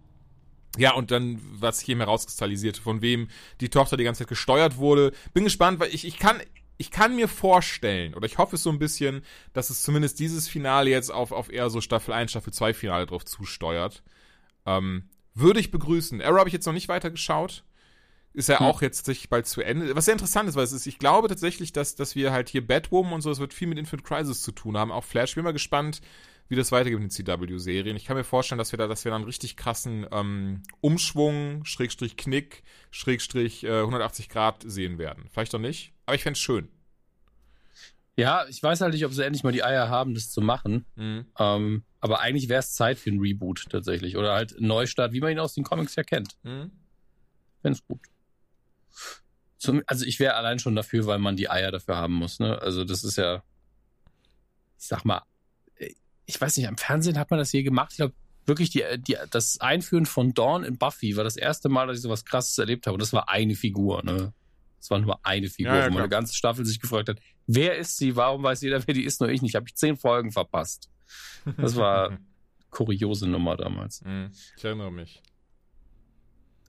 ja, 0.77 0.93
und 0.93 1.11
dann, 1.11 1.39
was 1.41 1.79
hier 1.79 1.95
mehr 1.95 2.07
rauskristallisiert, 2.07 2.77
von 2.77 3.01
wem 3.01 3.27
die 3.61 3.69
Tochter 3.69 3.97
die 3.97 4.03
ganze 4.03 4.19
Zeit 4.19 4.29
gesteuert 4.29 4.77
wurde. 4.77 5.11
Bin 5.33 5.43
gespannt, 5.43 5.79
weil 5.79 5.93
ich, 5.93 6.05
ich 6.05 6.17
kann, 6.19 6.41
ich 6.77 6.91
kann 6.91 7.15
mir 7.15 7.27
vorstellen, 7.27 8.13
oder 8.13 8.25
ich 8.25 8.37
hoffe 8.37 8.55
es 8.55 8.63
so 8.63 8.69
ein 8.69 8.79
bisschen, 8.79 9.23
dass 9.53 9.69
es 9.69 9.81
zumindest 9.81 10.19
dieses 10.19 10.47
Finale 10.47 10.89
jetzt 10.89 11.11
auf, 11.11 11.31
auf 11.31 11.51
eher 11.51 11.69
so 11.69 11.81
Staffel 11.81 12.13
1, 12.13 12.31
Staffel 12.31 12.53
2 12.53 12.73
Finale 12.73 13.05
drauf 13.05 13.25
zusteuert. 13.25 14.03
Ähm, 14.65 15.09
würde 15.33 15.59
ich 15.59 15.71
begrüßen. 15.71 16.21
Arrow 16.21 16.39
habe 16.39 16.49
ich 16.49 16.53
jetzt 16.53 16.65
noch 16.65 16.73
nicht 16.73 16.87
weiter 16.87 17.11
geschaut. 17.11 17.63
Ist 18.33 18.49
ja 18.49 18.59
hm. 18.59 18.65
auch 18.65 18.81
jetzt 18.81 19.05
sich 19.05 19.29
bald 19.29 19.47
zu 19.47 19.61
Ende. 19.61 19.95
Was 19.95 20.05
sehr 20.05 20.13
interessant 20.13 20.49
ist, 20.49 20.55
weil 20.55 20.65
es 20.65 20.73
ist, 20.73 20.87
ich 20.87 20.99
glaube 20.99 21.29
tatsächlich, 21.29 21.71
dass, 21.71 21.95
dass 21.95 22.15
wir 22.15 22.31
halt 22.31 22.49
hier 22.49 22.65
Batwoman 22.65 23.13
und 23.13 23.21
so, 23.21 23.29
das 23.29 23.39
wird 23.39 23.53
viel 23.53 23.67
mit 23.67 23.77
Infinite 23.77 24.05
Crisis 24.05 24.41
zu 24.41 24.51
tun 24.51 24.77
haben. 24.77 24.91
Auch 24.91 25.05
Flash. 25.05 25.35
Bin 25.35 25.43
mal 25.45 25.53
gespannt, 25.53 26.01
wie 26.47 26.55
das 26.55 26.71
weitergeht 26.71 26.99
mit 26.99 27.11
den 27.11 27.25
CW-Serien. 27.25 27.95
Ich 27.97 28.05
kann 28.05 28.17
mir 28.17 28.23
vorstellen, 28.23 28.59
dass 28.59 28.71
wir 28.71 28.77
da, 28.77 28.87
dass 28.87 29.03
wir 29.03 29.09
da 29.09 29.15
einen 29.15 29.25
richtig 29.25 29.57
krassen 29.57 30.05
ähm, 30.11 30.63
Umschwung, 30.81 31.65
Schrägstrich 31.65 32.17
Knick, 32.17 32.63
Schrägstrich 32.91 33.63
äh, 33.63 33.79
180 33.81 34.29
Grad 34.29 34.63
sehen 34.65 34.97
werden. 34.97 35.25
Vielleicht 35.31 35.53
doch 35.53 35.59
nicht, 35.59 35.93
aber 36.05 36.15
ich 36.15 36.23
fände 36.23 36.37
es 36.37 36.41
schön. 36.41 36.69
Ja, 38.17 38.45
ich 38.47 38.63
weiß 38.63 38.81
halt 38.81 38.93
nicht, 38.93 39.05
ob 39.05 39.11
sie 39.11 39.25
endlich 39.25 39.43
mal 39.43 39.51
die 39.51 39.63
Eier 39.63 39.89
haben, 39.89 40.13
das 40.13 40.31
zu 40.31 40.39
machen. 40.39 40.85
Mhm. 40.95 41.25
Ähm, 41.37 41.83
aber 41.99 42.21
eigentlich 42.21 42.47
wäre 42.47 42.61
es 42.61 42.73
Zeit 42.73 42.97
für 42.97 43.09
einen 43.09 43.19
Reboot 43.19 43.65
tatsächlich. 43.69 44.15
Oder 44.15 44.33
halt 44.33 44.55
Neustart, 44.59 45.11
wie 45.11 45.19
man 45.19 45.31
ihn 45.31 45.39
aus 45.39 45.53
den 45.53 45.65
Comics 45.65 45.95
ja 45.95 46.03
kennt. 46.03 46.37
Mhm. 46.43 46.71
Fände 47.61 47.77
es 47.77 47.85
gut. 47.85 47.99
Zum, 49.57 49.81
also 49.87 50.05
ich 50.05 50.19
wäre 50.19 50.35
allein 50.35 50.59
schon 50.59 50.75
dafür, 50.75 51.07
weil 51.07 51.19
man 51.19 51.35
die 51.35 51.49
Eier 51.49 51.71
dafür 51.71 51.97
haben 51.97 52.13
muss. 52.13 52.39
Ne? 52.39 52.61
Also 52.61 52.85
das 52.85 53.03
ist 53.03 53.17
ja, 53.17 53.43
ich 54.77 54.87
sag 54.87 55.03
mal, 55.03 55.23
ich 56.25 56.39
weiß 56.39 56.57
nicht, 56.57 56.67
am 56.67 56.77
Fernsehen 56.77 57.19
hat 57.19 57.29
man 57.29 57.39
das 57.39 57.51
je 57.51 57.63
gemacht. 57.63 57.91
Ich 57.91 57.97
glaube, 57.97 58.13
wirklich 58.45 58.69
die, 58.69 58.83
die, 58.97 59.17
das 59.31 59.59
Einführen 59.61 60.05
von 60.05 60.33
Dawn 60.33 60.63
in 60.63 60.77
Buffy 60.77 61.15
war 61.15 61.23
das 61.23 61.37
erste 61.37 61.69
Mal, 61.69 61.87
dass 61.87 61.97
ich 61.97 62.03
sowas 62.03 62.25
krasses 62.25 62.57
erlebt 62.57 62.87
habe. 62.87 62.95
Und 62.95 63.01
das 63.01 63.13
war 63.13 63.29
eine 63.29 63.55
Figur, 63.55 64.03
ne? 64.03 64.33
Das 64.79 64.91
war 64.91 64.99
nur 64.99 65.19
eine 65.23 65.49
Figur, 65.49 65.73
ja, 65.73 65.79
ja, 65.79 65.85
wo 65.87 65.93
man 65.93 66.03
eine 66.03 66.09
ganze 66.09 66.35
Staffel 66.35 66.63
sich 66.63 66.79
gefragt 66.79 67.09
hat, 67.09 67.19
wer 67.47 67.75
ist 67.77 67.97
sie? 67.97 68.15
Warum 68.15 68.43
weiß 68.43 68.61
jeder, 68.61 68.85
wer 68.85 68.93
die 68.93 69.03
ist, 69.03 69.19
nur 69.19 69.29
ich 69.29 69.41
nicht? 69.41 69.55
Habe 69.55 69.65
ich 69.67 69.75
zehn 69.75 69.97
Folgen 69.97 70.31
verpasst. 70.31 70.91
Das 71.57 71.75
war 71.75 72.17
kuriose 72.69 73.27
Nummer 73.27 73.57
damals. 73.57 74.01
Hm, 74.03 74.31
ich 74.57 74.63
erinnere 74.63 74.91
mich. 74.91 75.23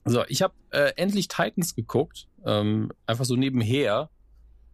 So, 0.05 0.23
ich 0.27 0.41
habe 0.41 0.53
äh, 0.71 0.93
endlich 0.95 1.27
Titans 1.27 1.75
geguckt, 1.75 2.27
ähm, 2.45 2.91
einfach 3.05 3.25
so 3.25 3.35
nebenher. 3.35 4.09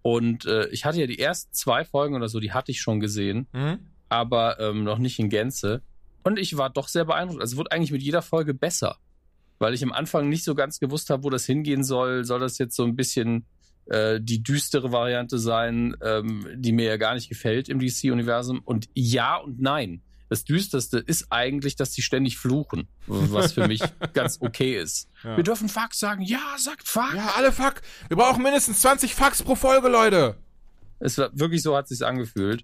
Und 0.03 0.45
äh, 0.45 0.67
ich 0.67 0.85
hatte 0.85 0.99
ja 0.99 1.07
die 1.07 1.19
ersten 1.19 1.53
zwei 1.53 1.83
Folgen 1.83 2.15
oder 2.15 2.29
so, 2.29 2.39
die 2.39 2.53
hatte 2.53 2.71
ich 2.71 2.79
schon 2.81 2.99
gesehen. 2.99 3.47
Mhm 3.51 3.92
aber 4.13 4.59
ähm, 4.59 4.83
noch 4.83 4.99
nicht 4.99 5.17
in 5.17 5.29
Gänze. 5.29 5.81
Und 6.23 6.37
ich 6.37 6.55
war 6.55 6.69
doch 6.69 6.87
sehr 6.87 7.03
beeindruckt. 7.03 7.41
Also 7.41 7.53
es 7.53 7.57
wird 7.57 7.71
eigentlich 7.71 7.91
mit 7.91 8.03
jeder 8.03 8.21
Folge 8.21 8.53
besser. 8.53 8.97
Weil 9.57 9.73
ich 9.73 9.83
am 9.83 9.91
Anfang 9.91 10.29
nicht 10.29 10.43
so 10.43 10.53
ganz 10.53 10.79
gewusst 10.79 11.09
habe, 11.09 11.23
wo 11.23 11.31
das 11.31 11.45
hingehen 11.45 11.83
soll. 11.83 12.23
Soll 12.23 12.39
das 12.39 12.59
jetzt 12.59 12.75
so 12.75 12.83
ein 12.83 12.95
bisschen 12.95 13.45
äh, 13.87 14.19
die 14.21 14.43
düstere 14.43 14.91
Variante 14.91 15.39
sein, 15.39 15.95
ähm, 16.03 16.47
die 16.55 16.73
mir 16.73 16.85
ja 16.85 16.97
gar 16.97 17.15
nicht 17.15 17.27
gefällt 17.27 17.69
im 17.69 17.79
DC-Universum? 17.79 18.61
Und 18.63 18.87
ja 18.93 19.37
und 19.37 19.59
nein. 19.59 20.03
Das 20.29 20.43
Düsterste 20.43 20.99
ist 20.99 21.27
eigentlich, 21.31 21.75
dass 21.75 21.93
sie 21.93 22.01
ständig 22.03 22.37
fluchen, 22.37 22.87
was 23.07 23.53
für 23.53 23.67
mich 23.67 23.81
ganz 24.13 24.37
okay 24.41 24.79
ist. 24.79 25.09
Ja. 25.23 25.37
Wir 25.37 25.43
dürfen 25.43 25.69
Fuck 25.69 25.95
sagen. 25.95 26.21
Ja, 26.21 26.55
sagt 26.57 26.87
Fuck. 26.87 27.13
Ja, 27.15 27.33
alle 27.35 27.51
Fuck. 27.51 27.81
Wir 28.07 28.17
brauchen 28.17 28.43
mindestens 28.43 28.81
20 28.81 29.13
Fucks 29.15 29.41
pro 29.41 29.55
Folge, 29.55 29.89
Leute. 29.89 30.35
Es 30.99 31.17
war 31.17 31.29
wirklich 31.33 31.61
so 31.63 31.75
hat 31.75 31.87
sich's 31.87 32.01
angefühlt. 32.01 32.63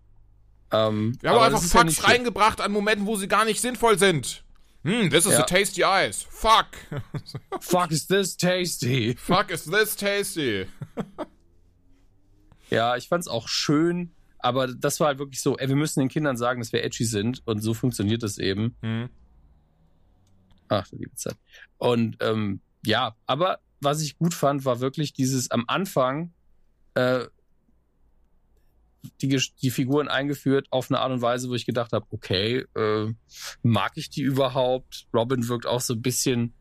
Ähm, 0.72 1.18
Wir 1.22 1.32
haben 1.32 1.40
einfach 1.40 1.62
Fucks 1.62 1.98
ja 1.98 2.04
reingebracht 2.06 2.62
an 2.62 2.72
Momenten, 2.72 3.06
wo 3.06 3.16
sie 3.16 3.28
gar 3.28 3.46
nicht 3.46 3.62
sinnvoll 3.62 3.98
sind. 3.98 4.44
Hm, 4.84 5.10
this 5.10 5.26
is 5.26 5.34
ja. 5.34 5.40
a 5.40 5.44
tasty 5.44 5.84
ice. 5.84 6.26
Fuck. 6.30 6.68
Fuck 7.62 7.92
is 7.92 8.08
this 8.08 8.38
tasty. 8.38 9.16
Fuck 9.16 9.52
is 9.52 9.66
this 9.66 9.96
tasty. 9.96 10.68
ja, 12.70 12.96
ich 12.96 13.08
fand's 13.08 13.28
auch 13.28 13.48
schön, 13.48 14.14
aber 14.38 14.68
das 14.68 15.00
war 15.00 15.08
halt 15.08 15.20
wirklich 15.20 15.42
so, 15.42 15.58
ey, 15.58 15.68
wir 15.68 15.76
müssen 15.76 16.00
den 16.00 16.10
Kindern 16.10 16.38
sagen, 16.38 16.62
dass 16.62 16.72
wir 16.72 16.84
edgy 16.84 17.04
sind 17.04 17.46
und 17.46 17.62
so 17.62 17.74
funktioniert 17.74 18.24
das 18.24 18.38
eben. 18.38 18.76
Mhm. 18.82 19.10
Ach, 20.70 20.88
du 20.88 20.96
liebe 20.96 21.16
Zeit. 21.16 21.36
Und 21.78 22.18
ähm, 22.22 22.62
ja, 22.86 23.16
aber 23.26 23.60
was 23.82 24.02
ich 24.02 24.18
gut 24.18 24.34
fand, 24.34 24.66
war 24.66 24.80
wirklich 24.80 25.14
dieses 25.14 25.52
am 25.52 25.66
Anfang 25.68 26.32
äh, 26.94 27.26
die, 29.22 29.42
die 29.62 29.70
Figuren 29.70 30.08
eingeführt 30.08 30.68
auf 30.72 30.90
eine 30.90 31.00
Art 31.00 31.12
und 31.12 31.22
Weise, 31.22 31.50
wo 31.50 31.56
ich 31.56 31.66
gedacht 31.66 31.94
habe, 31.94 32.06
okay, 32.12 32.66
äh, 32.76 33.14
mag 33.62 33.94
ich 33.96 34.10
die 34.10 34.22
überhaupt? 34.22 35.08
Robin 35.14 35.48
wirkt 35.48 35.66
auch 35.66 35.82
so 35.82 35.94
ein 35.94 36.02
bisschen, 36.02 36.54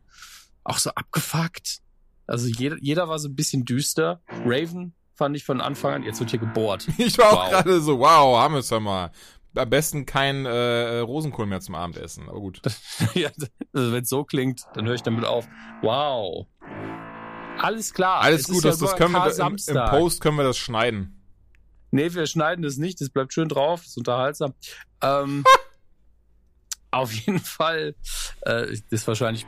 auch 0.63 0.77
so 0.77 0.91
abgefuckt. 0.91 1.79
Also 2.27 2.47
jeder, 2.47 2.77
jeder 2.79 3.07
war 3.07 3.19
so 3.19 3.27
ein 3.27 3.35
bisschen 3.35 3.65
düster. 3.65 4.21
Raven 4.45 4.93
fand 5.15 5.35
ich 5.35 5.43
von 5.43 5.61
Anfang 5.61 5.95
an, 5.95 6.03
jetzt 6.03 6.19
wird 6.19 6.29
hier 6.29 6.39
gebohrt. 6.39 6.87
Ich 6.97 7.17
war 7.17 7.33
auch 7.33 7.43
wow. 7.43 7.49
gerade 7.49 7.81
so, 7.81 7.99
wow, 7.99 8.39
haben 8.39 8.53
wir 8.53 8.59
es 8.59 8.69
ja 8.69 8.79
mal. 8.79 9.11
Am 9.55 9.69
besten 9.69 10.05
kein 10.05 10.45
äh, 10.45 10.99
Rosenkohl 10.99 11.47
mehr 11.47 11.59
zum 11.59 11.75
Abendessen, 11.75 12.29
aber 12.29 12.39
gut. 12.39 12.61
ja, 13.15 13.29
also 13.73 13.91
wenn 13.91 14.03
es 14.03 14.09
so 14.09 14.23
klingt, 14.23 14.61
dann 14.75 14.85
höre 14.85 14.93
ich 14.93 15.01
damit 15.01 15.25
auf. 15.25 15.47
Wow. 15.81 16.47
Alles 17.57 17.93
klar. 17.93 18.21
Alles 18.21 18.47
gut, 18.47 18.63
das, 18.63 18.77
das 18.77 18.95
können 18.95 19.11
wir 19.11 19.47
im, 19.47 19.57
im 19.67 19.89
Post 19.89 20.21
können 20.21 20.37
wir 20.37 20.43
das 20.43 20.57
schneiden. 20.57 21.18
Nee, 21.91 22.13
wir 22.13 22.27
schneiden 22.27 22.61
das 22.61 22.77
nicht, 22.77 23.01
das 23.01 23.09
bleibt 23.09 23.33
schön 23.33 23.49
drauf, 23.49 23.81
das 23.81 23.89
ist 23.89 23.97
unterhaltsam. 23.97 24.53
Ähm, 25.01 25.43
auf 26.91 27.11
jeden 27.11 27.39
Fall, 27.39 27.95
äh, 28.41 28.67
das 28.67 28.81
ist 28.89 29.07
wahrscheinlich, 29.07 29.45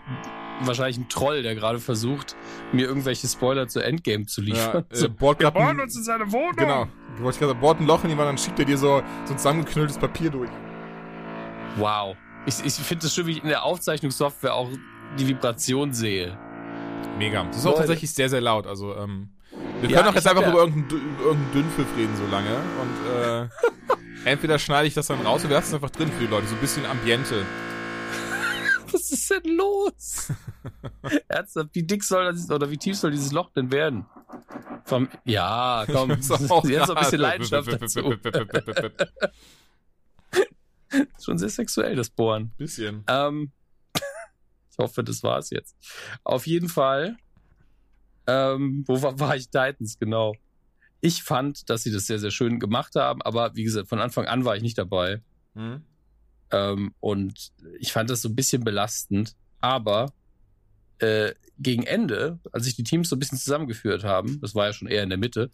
wahrscheinlich 0.61 0.97
ein 0.97 1.09
Troll, 1.09 1.43
der 1.43 1.55
gerade 1.55 1.79
versucht, 1.79 2.35
mir 2.71 2.87
irgendwelche 2.87 3.27
Spoiler 3.27 3.67
zu 3.67 3.79
Endgame 3.79 4.25
zu 4.25 4.41
liefern. 4.41 4.85
Ja, 4.89 4.95
äh, 4.95 4.95
so, 4.95 5.07
wir 5.19 5.51
bohren 5.51 5.79
uns 5.79 5.95
in 5.95 6.03
seine 6.03 6.31
Wohnung. 6.31 6.55
Genau. 6.55 6.87
Du 7.17 7.23
wolltest 7.23 7.39
gerade 7.39 7.55
bohrt 7.55 7.79
ein 7.79 7.87
Loch 7.87 8.03
in 8.03 8.09
die 8.09 8.17
Wand, 8.17 8.29
dann 8.29 8.37
schiebt 8.37 8.59
er 8.59 8.65
dir 8.65 8.77
so, 8.77 9.03
so 9.25 9.33
ein 9.33 9.37
zusammengeknülltes 9.37 9.97
Papier 9.97 10.29
durch. 10.29 10.49
Wow. 11.77 12.15
Ich, 12.45 12.63
ich 12.65 12.73
finde 12.73 13.05
es 13.05 13.13
schön, 13.13 13.27
wie 13.27 13.31
ich 13.33 13.43
in 13.43 13.49
der 13.49 13.63
Aufzeichnungssoftware 13.63 14.53
auch 14.53 14.69
die 15.17 15.27
Vibration 15.27 15.93
sehe. 15.93 16.37
Mega. 17.17 17.43
Das 17.43 17.57
ist 17.57 17.65
auch 17.65 17.77
tatsächlich 17.77 18.11
sehr, 18.11 18.29
sehr 18.29 18.41
laut. 18.41 18.65
Also, 18.65 18.95
ähm, 18.95 19.29
wir 19.81 19.89
können 19.89 19.99
ja, 19.99 20.03
doch 20.03 20.15
jetzt 20.15 20.27
einfach 20.27 20.43
ja 20.43 20.49
über 20.49 20.59
irgendeinen, 20.59 21.17
irgendeinen 21.19 21.51
Dünnpfiff 21.53 21.87
reden 21.97 22.15
so 22.15 22.25
lange. 22.27 22.55
Und 22.81 23.07
äh, 23.09 23.49
entweder 24.29 24.59
schneide 24.59 24.87
ich 24.87 24.93
das 24.93 25.07
dann 25.07 25.21
raus 25.21 25.41
oder 25.41 25.49
wir 25.49 25.57
lassen 25.57 25.69
es 25.69 25.73
einfach 25.73 25.89
drin 25.89 26.11
für 26.11 26.19
die 26.19 26.27
Leute. 26.27 26.47
So 26.47 26.55
ein 26.55 26.61
bisschen 26.61 26.85
Ambiente. 26.85 27.45
Was 28.91 29.11
ist 29.11 29.29
denn 29.31 29.55
los? 29.55 30.31
Ernsthaft, 31.27 31.69
wie 31.73 31.83
dick 31.83 32.03
soll 32.03 32.25
das 32.25 32.49
oder 32.51 32.69
wie 32.69 32.77
tief 32.77 32.97
soll 32.97 33.11
dieses 33.11 33.31
Loch 33.31 33.49
denn 33.51 33.71
werden? 33.71 34.05
Vom, 34.83 35.07
ja, 35.23 35.85
komm, 35.89 36.09
jetzt 36.09 36.27
so 36.27 36.35
ein 36.35 36.99
bisschen 36.99 37.19
Leidenschaft 37.19 37.71
dazu. 37.71 38.13
Schon 41.23 41.37
sehr 41.37 41.49
sexuell, 41.49 41.95
das 41.95 42.09
Bohren. 42.09 42.51
Bisschen. 42.57 43.05
Ähm, 43.07 43.51
ich 44.71 44.77
hoffe, 44.77 45.03
das 45.03 45.23
war's 45.23 45.49
jetzt. 45.51 45.75
Auf 46.23 46.45
jeden 46.47 46.67
Fall 46.67 47.17
ähm, 48.27 48.83
wo 48.87 49.01
war, 49.01 49.19
war 49.19 49.35
ich? 49.35 49.49
Titans, 49.49 49.97
genau. 49.99 50.33
Ich 50.99 51.23
fand, 51.23 51.69
dass 51.69 51.83
sie 51.83 51.91
das 51.91 52.05
sehr, 52.05 52.19
sehr 52.19 52.31
schön 52.31 52.59
gemacht 52.59 52.95
haben, 52.95 53.21
aber 53.21 53.55
wie 53.55 53.63
gesagt, 53.63 53.89
von 53.89 53.99
Anfang 53.99 54.25
an 54.27 54.45
war 54.45 54.55
ich 54.55 54.61
nicht 54.61 54.77
dabei. 54.77 55.21
Mhm. 55.55 55.83
Ähm, 56.51 56.93
und 56.99 57.51
ich 57.79 57.91
fand 57.91 58.09
das 58.09 58.21
so 58.21 58.29
ein 58.29 58.35
bisschen 58.35 58.63
belastend. 58.63 59.35
Aber 59.61 60.13
äh, 60.99 61.33
gegen 61.57 61.83
Ende, 61.83 62.39
als 62.51 62.65
sich 62.65 62.75
die 62.75 62.83
Teams 62.83 63.09
so 63.09 63.15
ein 63.15 63.19
bisschen 63.19 63.37
zusammengeführt 63.37 64.03
haben, 64.03 64.39
das 64.41 64.55
war 64.55 64.67
ja 64.67 64.73
schon 64.73 64.87
eher 64.87 65.03
in 65.03 65.09
der 65.09 65.17
Mitte, 65.17 65.51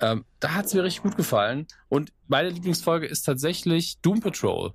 ähm, 0.00 0.24
da 0.40 0.54
hat 0.54 0.66
es 0.66 0.74
mir 0.74 0.84
richtig 0.84 1.02
gut 1.02 1.16
gefallen. 1.16 1.66
Und 1.88 2.12
meine 2.28 2.50
Lieblingsfolge 2.50 3.06
ist 3.06 3.22
tatsächlich 3.22 4.00
Doom 4.00 4.20
Patrol. 4.20 4.72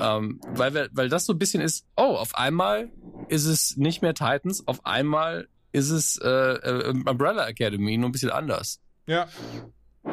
Ähm, 0.00 0.40
weil, 0.54 0.88
weil 0.92 1.08
das 1.08 1.26
so 1.26 1.32
ein 1.32 1.38
bisschen 1.38 1.60
ist, 1.60 1.86
oh, 1.96 2.16
auf 2.16 2.34
einmal 2.34 2.90
ist 3.28 3.44
es 3.44 3.76
nicht 3.76 4.02
mehr 4.02 4.14
Titans, 4.14 4.66
auf 4.66 4.84
einmal 4.86 5.48
ist 5.76 5.90
es 5.90 6.18
äh, 6.22 6.28
äh, 6.28 6.88
Umbrella 6.88 7.46
Academy 7.46 7.98
nur 7.98 8.08
ein 8.08 8.12
bisschen 8.12 8.30
anders. 8.30 8.80
Ja. 9.06 9.28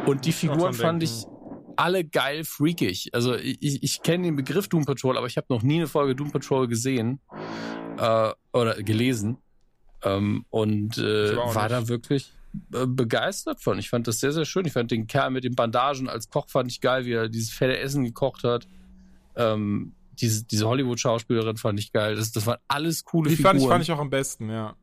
Und 0.06 0.26
die 0.26 0.34
Figuren 0.34 0.74
fand 0.74 1.02
ich 1.04 1.26
alle 1.78 2.04
geil 2.04 2.44
freakig. 2.44 3.10
Also 3.14 3.36
ich, 3.36 3.82
ich 3.82 4.02
kenne 4.04 4.26
den 4.26 4.36
Begriff 4.36 4.68
Doom 4.68 4.86
Patrol, 4.86 5.18
aber 5.18 5.28
ich 5.28 5.38
habe 5.38 5.48
noch 5.50 5.64
nie 5.64 5.78
eine 5.78 5.88
Folge 5.88 6.16
Doom 6.16 6.32
Patrol 6.32 6.68
gesehen 6.68 7.20
äh, 7.98 8.32
oder 8.52 8.84
gelesen. 8.84 9.38
Ähm, 10.04 10.46
und 10.50 10.98
äh, 10.98 11.38
war 11.38 11.70
da 11.70 11.88
wirklich 11.88 12.34
äh, 12.74 12.86
begeistert 12.86 13.62
von. 13.62 13.80
Ich 13.80 13.90
fand 13.90 14.08
das 14.08 14.20
sehr, 14.20 14.34
sehr 14.34 14.46
schön. 14.46 14.66
Ich 14.66 14.74
fand 14.74 14.92
den 14.92 15.08
Kerl 15.08 15.32
mit 15.32 15.46
den 15.46 15.56
Bandagen 15.56 16.10
als 16.10 16.30
Koch 16.30 16.50
fand 16.50 16.70
ich 16.70 16.82
geil, 16.82 17.06
wie 17.06 17.14
er 17.14 17.30
dieses 17.30 17.52
fette 17.52 17.80
Essen 17.80 18.04
gekocht 18.04 18.44
hat. 18.44 18.68
Ähm, 19.38 19.96
diese, 20.20 20.44
diese 20.44 20.68
Hollywood-Schauspielerin 20.68 21.56
fand 21.56 21.80
ich 21.80 21.94
geil. 21.94 22.16
Das, 22.16 22.34
das 22.34 22.46
waren 22.46 22.60
alles 22.68 23.06
coole 23.06 23.30
die 23.30 23.38
Figuren. 23.38 23.56
Die 23.56 23.60
fand 23.62 23.64
ich, 23.64 23.74
fand 23.74 23.84
ich 23.84 23.92
auch 23.94 24.00
am 24.00 24.10
besten, 24.10 24.50
ja. 24.50 24.76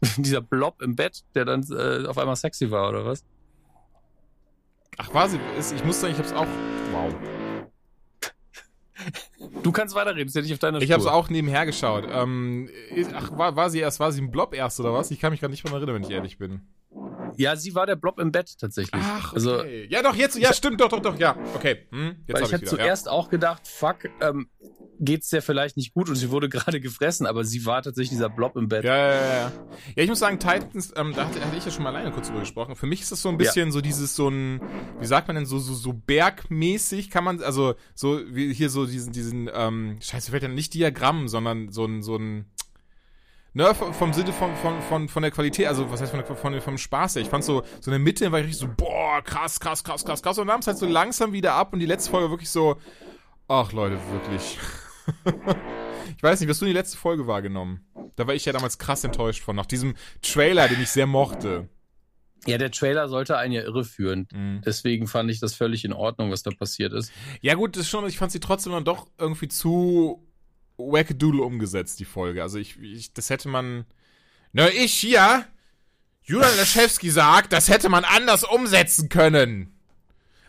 dieser 0.16 0.40
Blob 0.40 0.80
im 0.82 0.96
Bett, 0.96 1.24
der 1.34 1.44
dann 1.44 1.64
äh, 1.70 2.06
auf 2.06 2.18
einmal 2.18 2.36
sexy 2.36 2.70
war, 2.70 2.88
oder 2.88 3.04
was? 3.04 3.24
Ach, 4.98 5.14
war 5.14 5.28
sie? 5.28 5.40
Ich 5.74 5.84
muss 5.84 6.00
sagen, 6.00 6.12
ich 6.12 6.18
hab's 6.18 6.32
auch. 6.32 6.46
Wow. 6.92 7.14
Du 9.62 9.72
kannst 9.72 9.94
weiterreden, 9.94 10.28
ist 10.28 10.36
ja 10.36 10.42
nicht 10.42 10.52
auf 10.52 10.58
deiner 10.58 10.78
Spur. 10.78 10.84
Ich 10.84 10.92
hab's 10.92 11.06
auch 11.06 11.30
nebenher 11.30 11.64
geschaut. 11.64 12.04
Ähm, 12.10 12.68
ach, 13.14 13.36
war, 13.36 13.56
war 13.56 13.70
sie 13.70 13.78
erst, 13.78 14.00
war 14.00 14.12
sie 14.12 14.20
ein 14.20 14.30
Blob 14.30 14.54
erst 14.54 14.78
oder 14.80 14.92
was? 14.92 15.10
Ich 15.10 15.20
kann 15.20 15.30
mich 15.30 15.40
gerade 15.40 15.52
nicht 15.52 15.64
dran 15.64 15.74
erinnern, 15.74 15.96
wenn 15.96 16.02
ich 16.02 16.10
ehrlich 16.10 16.38
bin. 16.38 16.60
Ja, 17.36 17.56
sie 17.56 17.74
war 17.74 17.86
der 17.86 17.96
Blob 17.96 18.18
im 18.18 18.32
Bett 18.32 18.58
tatsächlich. 18.58 19.00
Ach, 19.02 19.32
also, 19.32 19.60
okay. 19.60 19.82
Also, 19.82 19.94
ja, 19.94 20.02
doch, 20.02 20.14
jetzt, 20.14 20.36
ja, 20.36 20.52
stimmt, 20.52 20.80
doch, 20.80 20.88
doch, 20.88 21.00
doch, 21.00 21.18
ja. 21.18 21.36
Okay. 21.54 21.86
Hm, 21.90 22.16
jetzt 22.26 22.34
weil 22.34 22.42
hab 22.42 22.48
ich 22.48 22.54
hatte 22.54 22.64
zuerst 22.64 23.06
ja. 23.06 23.12
auch 23.12 23.30
gedacht, 23.30 23.66
fuck, 23.66 23.98
ähm, 24.20 24.48
geht's 25.00 25.30
der 25.30 25.42
vielleicht 25.42 25.76
nicht 25.76 25.94
gut 25.94 26.08
und 26.08 26.14
sie 26.14 26.30
wurde 26.30 26.48
gerade 26.50 26.80
gefressen, 26.80 27.26
aber 27.26 27.44
sie 27.44 27.66
war 27.66 27.82
tatsächlich 27.82 28.10
dieser 28.10 28.28
Blob 28.28 28.56
im 28.56 28.68
Bett. 28.68 28.84
Ja, 28.84 28.96
ja, 28.96 29.14
ja. 29.14 29.22
Ja, 29.22 29.52
ja 29.96 30.02
ich 30.02 30.08
muss 30.08 30.18
sagen, 30.18 30.38
Titans, 30.38 30.92
ähm, 30.96 31.12
da 31.14 31.26
hatte, 31.26 31.44
hatte 31.44 31.56
ich 31.56 31.64
ja 31.64 31.70
schon 31.70 31.82
mal 31.82 31.94
alleine 31.94 32.12
kurz 32.12 32.28
drüber 32.28 32.40
gesprochen. 32.40 32.76
Für 32.76 32.86
mich 32.86 33.00
ist 33.00 33.10
das 33.10 33.22
so 33.22 33.28
ein 33.28 33.38
bisschen 33.38 33.68
ja. 33.68 33.72
so 33.72 33.80
dieses, 33.80 34.14
so 34.14 34.28
ein, 34.28 34.60
wie 35.00 35.06
sagt 35.06 35.26
man 35.26 35.36
denn, 35.36 35.46
so, 35.46 35.58
so, 35.58 35.74
so 35.74 35.92
bergmäßig 35.92 37.10
kann 37.10 37.24
man, 37.24 37.42
also 37.42 37.74
so 37.94 38.20
wie 38.28 38.52
hier 38.52 38.70
so 38.70 38.86
diesen, 38.86 39.12
diesen, 39.12 39.50
ähm, 39.52 39.98
scheiße, 40.00 40.30
fällt 40.30 40.42
ja 40.42 40.48
nicht 40.48 40.74
Diagramm, 40.74 41.28
sondern 41.28 41.70
so 41.70 41.84
ein, 41.84 42.02
so 42.02 42.16
ein, 42.16 42.46
Ne, 43.52 43.74
vom 43.74 44.12
Sinne 44.12 44.32
von, 44.32 44.54
von, 44.54 44.80
von, 44.80 45.08
von 45.08 45.22
der 45.22 45.32
Qualität, 45.32 45.66
also 45.66 45.90
was 45.90 46.00
heißt 46.00 46.12
von, 46.12 46.22
der, 46.24 46.36
von 46.36 46.60
vom 46.60 46.78
Spaß 46.78 47.16
her. 47.16 47.22
Ich 47.22 47.28
fand 47.28 47.42
so, 47.42 47.64
so 47.80 47.90
in 47.90 47.92
der 47.92 47.98
Mitte 47.98 48.30
war 48.30 48.38
ich 48.38 48.46
richtig 48.46 48.60
so, 48.60 48.68
boah, 48.76 49.20
krass, 49.24 49.58
krass, 49.58 49.82
krass, 49.82 50.04
krass, 50.04 50.22
krass. 50.22 50.38
Und 50.38 50.46
dann 50.46 50.54
nahm 50.54 50.60
es 50.60 50.68
halt 50.68 50.78
so 50.78 50.86
langsam 50.86 51.32
wieder 51.32 51.54
ab 51.54 51.72
und 51.72 51.80
die 51.80 51.86
letzte 51.86 52.12
Folge 52.12 52.30
wirklich 52.30 52.48
so, 52.48 52.76
ach 53.48 53.72
Leute, 53.72 53.98
wirklich. 54.12 54.56
ich 56.16 56.22
weiß 56.22 56.40
nicht, 56.40 56.48
hast 56.48 56.60
du 56.60 56.66
die 56.66 56.72
letzte 56.72 56.96
Folge 56.96 57.26
wahrgenommen? 57.26 57.84
Da 58.16 58.26
war 58.26 58.34
ich 58.34 58.44
ja 58.44 58.52
damals 58.52 58.78
krass 58.78 59.04
enttäuscht 59.04 59.42
von, 59.42 59.56
nach 59.56 59.66
diesem 59.66 59.94
Trailer, 60.22 60.68
den 60.68 60.80
ich 60.80 60.90
sehr 60.90 61.06
mochte. 61.06 61.68
Ja, 62.46 62.58
der 62.58 62.70
Trailer 62.70 63.08
sollte 63.08 63.36
einen 63.36 63.52
ja 63.52 63.62
irreführen. 63.62 64.26
Mhm. 64.32 64.62
Deswegen 64.64 65.06
fand 65.06 65.30
ich 65.30 65.40
das 65.40 65.54
völlig 65.54 65.84
in 65.84 65.92
Ordnung, 65.92 66.30
was 66.30 66.42
da 66.42 66.50
passiert 66.50 66.92
ist. 66.92 67.12
Ja, 67.42 67.54
gut, 67.54 67.76
das 67.76 67.88
schon, 67.88 68.06
ich 68.06 68.18
fand 68.18 68.32
sie 68.32 68.40
trotzdem 68.40 68.72
dann 68.72 68.84
doch 68.84 69.08
irgendwie 69.18 69.48
zu 69.48 70.26
wackadoodle 70.78 71.42
umgesetzt, 71.42 72.00
die 72.00 72.04
Folge. 72.04 72.42
Also 72.42 72.58
ich, 72.58 72.78
ich 72.80 73.12
das 73.12 73.30
hätte 73.30 73.48
man. 73.48 73.84
Na, 74.52 74.68
ich 74.68 74.94
hier, 74.94 75.44
Julian 76.22 76.56
Laschewski 76.56 77.10
sagt, 77.10 77.52
das 77.52 77.68
hätte 77.68 77.88
man 77.88 78.04
anders 78.04 78.44
umsetzen 78.44 79.08
können. 79.08 79.79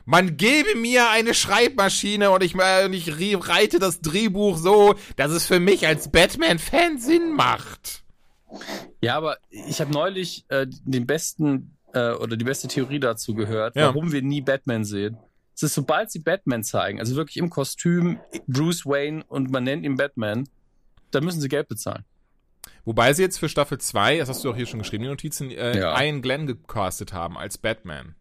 Man 0.06 0.38
gebe 0.38 0.76
mir 0.76 1.10
eine 1.10 1.34
Schreibmaschine 1.34 2.32
und 2.32 2.44
ich, 2.44 2.56
äh, 2.56 2.88
ich 2.88 3.48
reite 3.48 3.80
das 3.80 4.02
Drehbuch 4.02 4.58
so, 4.58 4.96
dass 5.16 5.32
es 5.32 5.46
für 5.46 5.60
mich 5.60 5.88
als 5.88 6.12
Batman-Fan 6.12 7.00
Sinn 7.00 7.34
macht. 7.34 8.04
Ja, 9.02 9.16
aber 9.16 9.38
ich 9.50 9.80
habe 9.80 9.92
neulich 9.92 10.46
äh, 10.50 10.68
den 10.68 11.06
besten 11.06 11.78
äh, 11.94 12.12
oder 12.12 12.38
die 12.38 12.46
beste 12.46 12.68
Theorie 12.68 13.00
dazu 13.00 13.34
gehört, 13.34 13.76
ja. 13.76 13.88
warum 13.88 14.12
wir 14.12 14.22
nie 14.22 14.42
Batman 14.42 14.84
sehen. 14.84 15.18
Es 15.56 15.64
ist, 15.64 15.74
sobald 15.76 16.12
sie 16.12 16.20
Batman 16.20 16.64
zeigen, 16.64 17.00
also 17.00 17.16
wirklich 17.16 17.38
im 17.38 17.50
Kostüm 17.50 18.20
Bruce 18.48 18.86
Wayne 18.86 19.24
und 19.28 19.52
man 19.52 19.64
nennt 19.64 19.86
ihn 19.86 19.96
Batman, 19.96 20.48
dann 21.12 21.24
müssen 21.24 21.42
sie 21.42 21.50
Geld 21.50 21.68
bezahlen. 21.68 22.06
Wobei 22.84 23.14
sie 23.14 23.22
jetzt 23.22 23.38
für 23.38 23.50
Staffel 23.50 23.78
2, 23.78 24.18
das 24.18 24.30
hast 24.30 24.44
du 24.44 24.52
auch 24.52 24.56
hier 24.56 24.66
schon 24.66 24.80
geschrieben, 24.80 25.04
die 25.04 25.10
Notizen, 25.10 25.52
äh, 25.52 25.78
ja. 25.78 26.02
Ian 26.02 26.22
Glenn 26.22 26.48
gecastet 26.48 27.14
haben 27.14 27.38
als 27.38 27.58
Batman. 27.58 28.16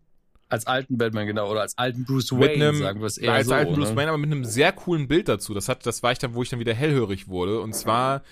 Als 0.50 0.66
alten 0.66 0.98
Batman, 0.98 1.26
genau, 1.26 1.48
oder 1.48 1.60
als 1.60 1.78
alten 1.78 2.04
Bruce 2.04 2.32
Wayne, 2.32 2.66
einem, 2.66 2.76
sagen 2.76 3.00
wir 3.00 3.06
es 3.06 3.18
eher 3.18 3.32
als 3.32 3.46
so. 3.46 3.54
Als 3.54 3.66
alten 3.66 3.74
Bruce 3.74 3.90
ne? 3.90 3.96
Wayne, 3.96 4.08
aber 4.08 4.18
mit 4.18 4.32
einem 4.32 4.44
sehr 4.44 4.72
coolen 4.72 5.08
Bild 5.08 5.28
dazu. 5.28 5.54
Das 5.54 5.68
hat, 5.68 5.86
das 5.86 6.02
war 6.02 6.10
ich 6.12 6.18
dann, 6.18 6.34
wo 6.34 6.42
ich 6.42 6.48
dann 6.48 6.58
wieder 6.58 6.74
hellhörig 6.74 7.28
wurde. 7.28 7.60
Und 7.60 7.72
zwar 7.72 8.22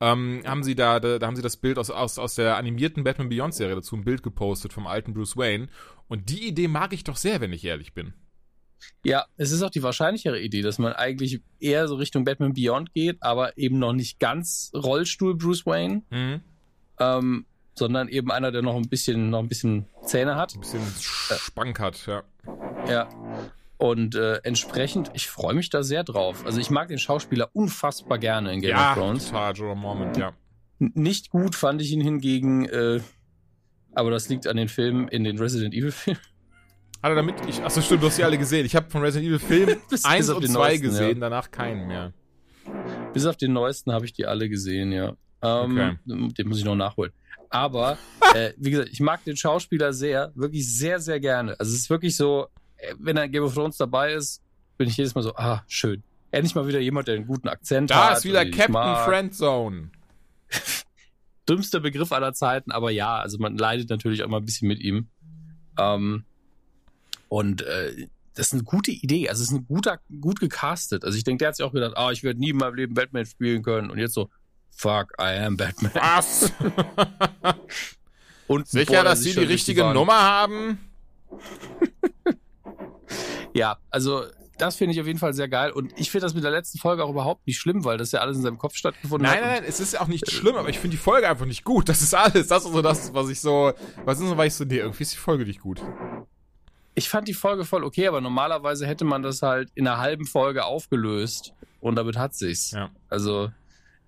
ähm, 0.00 0.42
haben 0.44 0.64
sie 0.64 0.74
da, 0.74 1.00
da, 1.00 1.18
da 1.18 1.26
haben 1.26 1.36
sie 1.36 1.42
das 1.42 1.56
Bild 1.56 1.78
aus, 1.78 1.90
aus, 1.90 2.18
aus 2.18 2.34
der 2.34 2.56
animierten 2.56 3.04
Batman 3.04 3.28
Beyond 3.28 3.54
Serie 3.54 3.76
dazu, 3.76 3.96
ein 3.96 4.04
Bild 4.04 4.22
gepostet 4.22 4.72
vom 4.72 4.86
alten 4.86 5.14
Bruce 5.14 5.36
Wayne. 5.36 5.68
Und 6.08 6.30
die 6.30 6.48
Idee 6.48 6.68
mag 6.68 6.92
ich 6.92 7.04
doch 7.04 7.16
sehr, 7.16 7.40
wenn 7.40 7.52
ich 7.52 7.64
ehrlich 7.64 7.94
bin. 7.94 8.12
Ja, 9.04 9.26
es 9.36 9.50
ist 9.52 9.62
auch 9.62 9.70
die 9.70 9.82
wahrscheinlichere 9.82 10.40
Idee, 10.40 10.62
dass 10.62 10.78
man 10.78 10.92
eigentlich 10.92 11.42
eher 11.60 11.88
so 11.88 11.96
Richtung 11.96 12.24
Batman 12.24 12.54
Beyond 12.54 12.92
geht, 12.92 13.22
aber 13.22 13.56
eben 13.56 13.78
noch 13.78 13.92
nicht 13.92 14.18
ganz 14.18 14.70
Rollstuhl 14.74 15.36
Bruce 15.36 15.66
Wayne, 15.66 16.02
mhm. 16.10 16.40
ähm, 16.98 17.46
sondern 17.78 18.08
eben 18.08 18.30
einer, 18.30 18.50
der 18.52 18.62
noch 18.62 18.76
ein 18.76 18.88
bisschen, 18.88 19.30
noch 19.30 19.38
ein 19.38 19.48
bisschen 19.48 19.86
Zähne 20.04 20.36
hat. 20.36 20.54
Ein 20.54 20.60
bisschen 20.60 20.82
Spank 21.00 21.80
hat, 21.80 22.06
ja. 22.06 22.22
Ja. 22.88 23.08
Und 23.78 24.16
äh, 24.16 24.38
entsprechend, 24.42 25.10
ich 25.14 25.28
freue 25.28 25.54
mich 25.54 25.70
da 25.70 25.82
sehr 25.84 26.02
drauf. 26.02 26.44
Also 26.44 26.60
ich 26.60 26.68
mag 26.68 26.88
den 26.88 26.98
Schauspieler 26.98 27.48
unfassbar 27.52 28.18
gerne 28.18 28.52
in 28.52 28.60
Game 28.60 28.70
ja, 28.70 28.90
of 28.90 28.98
Thrones. 28.98 29.26
total, 29.26 29.54
Jorah 29.54 29.74
Mormont, 29.76 30.16
ja. 30.16 30.32
Nicht 30.80 31.30
gut 31.30 31.54
fand 31.54 31.80
ich 31.80 31.92
ihn 31.92 32.00
hingegen, 32.00 32.66
äh, 32.66 33.00
aber 33.94 34.10
das 34.10 34.28
liegt 34.28 34.46
an 34.46 34.56
den 34.56 34.68
Filmen 34.68 35.08
in 35.08 35.24
den 35.24 35.38
Resident 35.38 35.74
Evil 35.74 35.92
Filmen. 35.92 36.20
Alter, 37.02 37.14
damit 37.14 37.36
ich, 37.46 37.62
achso 37.62 37.80
stimmt, 37.80 38.02
du 38.02 38.08
hast 38.08 38.18
die 38.18 38.24
alle 38.24 38.38
gesehen. 38.38 38.66
Ich 38.66 38.74
habe 38.74 38.90
von 38.90 39.02
Resident 39.02 39.28
Evil 39.28 39.38
Film 39.38 39.80
Bis- 39.90 40.04
1 40.04 40.18
bis 40.18 40.30
auf 40.30 40.36
und 40.36 40.42
den 40.42 40.50
2 40.50 40.58
neuesten, 40.58 40.82
gesehen, 40.82 41.08
ja. 41.18 41.20
danach 41.20 41.50
keinen 41.52 41.86
mehr. 41.86 42.12
Bis 43.12 43.24
auf 43.26 43.36
den 43.36 43.52
neuesten 43.52 43.92
habe 43.92 44.04
ich 44.04 44.12
die 44.12 44.26
alle 44.26 44.48
gesehen, 44.48 44.90
ja. 44.90 45.14
Ähm, 45.40 45.98
Den 46.06 46.48
muss 46.48 46.58
ich 46.58 46.64
noch 46.64 46.74
nachholen. 46.74 47.12
Aber, 47.50 47.98
äh, 48.34 48.52
wie 48.56 48.70
gesagt, 48.70 48.90
ich 48.92 49.00
mag 49.00 49.24
den 49.24 49.36
Schauspieler 49.36 49.92
sehr, 49.92 50.32
wirklich 50.34 50.68
sehr, 50.76 51.00
sehr 51.00 51.20
gerne. 51.20 51.58
Also 51.58 51.72
es 51.72 51.80
ist 51.80 51.90
wirklich 51.90 52.16
so, 52.16 52.48
äh, 52.76 52.94
wenn 52.98 53.16
er 53.16 53.24
in 53.24 53.32
Game 53.32 53.44
of 53.44 53.54
Thrones 53.54 53.76
dabei 53.76 54.12
ist, 54.14 54.42
bin 54.76 54.88
ich 54.88 54.96
jedes 54.96 55.14
Mal 55.14 55.22
so, 55.22 55.34
ah, 55.36 55.62
schön. 55.66 56.02
Endlich 56.30 56.54
mal 56.54 56.66
wieder 56.66 56.80
jemand, 56.80 57.08
der 57.08 57.16
einen 57.16 57.26
guten 57.26 57.48
Akzent 57.48 57.90
Da 57.90 58.10
hat. 58.10 58.18
ist 58.18 58.24
wieder 58.24 58.44
Captain. 58.50 59.04
Friendzone. 59.06 59.90
Dümmster 61.48 61.80
Begriff 61.80 62.12
aller 62.12 62.34
Zeiten, 62.34 62.70
aber 62.70 62.90
ja, 62.90 63.16
also 63.18 63.38
man 63.38 63.56
leidet 63.56 63.88
natürlich 63.88 64.22
auch 64.22 64.28
mal 64.28 64.36
ein 64.38 64.44
bisschen 64.44 64.68
mit 64.68 64.80
ihm. 64.80 65.08
Ähm, 65.78 66.24
und 67.28 67.62
äh, 67.62 68.08
das 68.34 68.48
ist 68.48 68.52
eine 68.52 68.62
gute 68.62 68.90
Idee. 68.90 69.28
Also 69.28 69.42
es 69.42 69.50
ist 69.50 69.56
ein 69.56 69.66
guter, 69.66 69.98
gut 70.20 70.38
gecastet. 70.38 71.04
Also 71.04 71.16
ich 71.16 71.24
denke, 71.24 71.38
der 71.38 71.48
hat 71.48 71.56
sich 71.56 71.64
auch 71.64 71.72
gedacht, 71.72 71.96
ah, 71.96 72.12
ich 72.12 72.22
werde 72.22 72.38
nie 72.38 72.50
in 72.50 72.56
meinem 72.58 72.74
Leben 72.74 72.94
Batman 72.94 73.26
spielen 73.26 73.62
können. 73.62 73.90
Und 73.90 73.98
jetzt 73.98 74.14
so, 74.14 74.28
fuck, 74.78 75.12
I 75.20 75.38
am 75.44 75.56
Batman. 75.56 75.92
Was? 75.94 76.52
Und 78.46 78.66
Sicher, 78.68 78.92
boah, 78.92 79.04
dass 79.04 79.20
sie 79.22 79.34
die 79.34 79.40
richtige 79.40 79.82
richtig 79.82 79.94
Nummer 79.94 80.20
haben? 80.22 80.78
Ja, 83.54 83.78
also 83.90 84.24
das 84.58 84.76
finde 84.76 84.92
ich 84.92 85.00
auf 85.00 85.06
jeden 85.06 85.18
Fall 85.18 85.32
sehr 85.32 85.48
geil. 85.48 85.70
Und 85.72 85.92
ich 85.98 86.10
finde 86.10 86.26
das 86.26 86.34
mit 86.34 86.44
der 86.44 86.50
letzten 86.50 86.78
Folge 86.78 87.02
auch 87.02 87.10
überhaupt 87.10 87.46
nicht 87.46 87.58
schlimm, 87.58 87.84
weil 87.84 87.96
das 87.96 88.12
ja 88.12 88.20
alles 88.20 88.36
in 88.36 88.42
seinem 88.42 88.58
Kopf 88.58 88.74
stattgefunden 88.76 89.26
Nein, 89.26 89.38
hat. 89.38 89.44
nein, 89.44 89.60
nein, 89.60 89.64
es 89.68 89.80
ist 89.80 89.98
auch 89.98 90.06
nicht 90.06 90.30
schlimm, 90.30 90.54
aber 90.56 90.68
ich 90.68 90.78
finde 90.78 90.96
die 90.96 91.02
Folge 91.02 91.28
einfach 91.28 91.46
nicht 91.46 91.64
gut. 91.64 91.88
Das 91.88 92.02
ist 92.02 92.14
alles. 92.14 92.48
Das 92.48 92.64
ist 92.64 92.72
so 92.72 92.82
das, 92.82 93.14
was 93.14 93.28
ich 93.30 93.40
so, 93.40 93.72
was 94.04 94.20
ist 94.20 94.28
so, 94.28 94.36
weil 94.36 94.48
ich 94.48 94.54
so, 94.54 94.64
nee, 94.64 94.76
irgendwie 94.76 95.02
ist 95.02 95.12
die 95.12 95.16
Folge 95.16 95.44
nicht 95.44 95.60
gut. 95.60 95.82
Ich 96.94 97.08
fand 97.08 97.26
die 97.26 97.34
Folge 97.34 97.64
voll 97.64 97.84
okay, 97.84 98.06
aber 98.06 98.20
normalerweise 98.20 98.86
hätte 98.86 99.04
man 99.04 99.22
das 99.22 99.42
halt 99.42 99.70
in 99.74 99.88
einer 99.88 99.98
halben 99.98 100.26
Folge 100.26 100.64
aufgelöst. 100.64 101.54
Und 101.80 101.96
damit 101.96 102.16
hat 102.18 102.34
sich's. 102.34 102.72
Ja. 102.72 102.90
Also, 103.08 103.50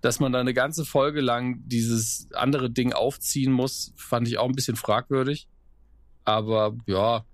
dass 0.01 0.21
man 0.21 0.33
da 0.33 0.41
eine 0.41 0.55
ganze 0.55 0.85
Folge 0.85 1.21
lang 1.21 1.61
dieses 1.67 2.29
andere 2.33 2.71
Ding 2.71 2.93
aufziehen 2.93 3.53
muss, 3.53 3.93
fand 3.97 4.29
ich 4.29 4.39
auch 4.39 4.49
ein 4.49 4.55
bisschen 4.55 4.77
fragwürdig. 4.77 5.49
Aber 6.25 6.77
ja, 6.87 7.25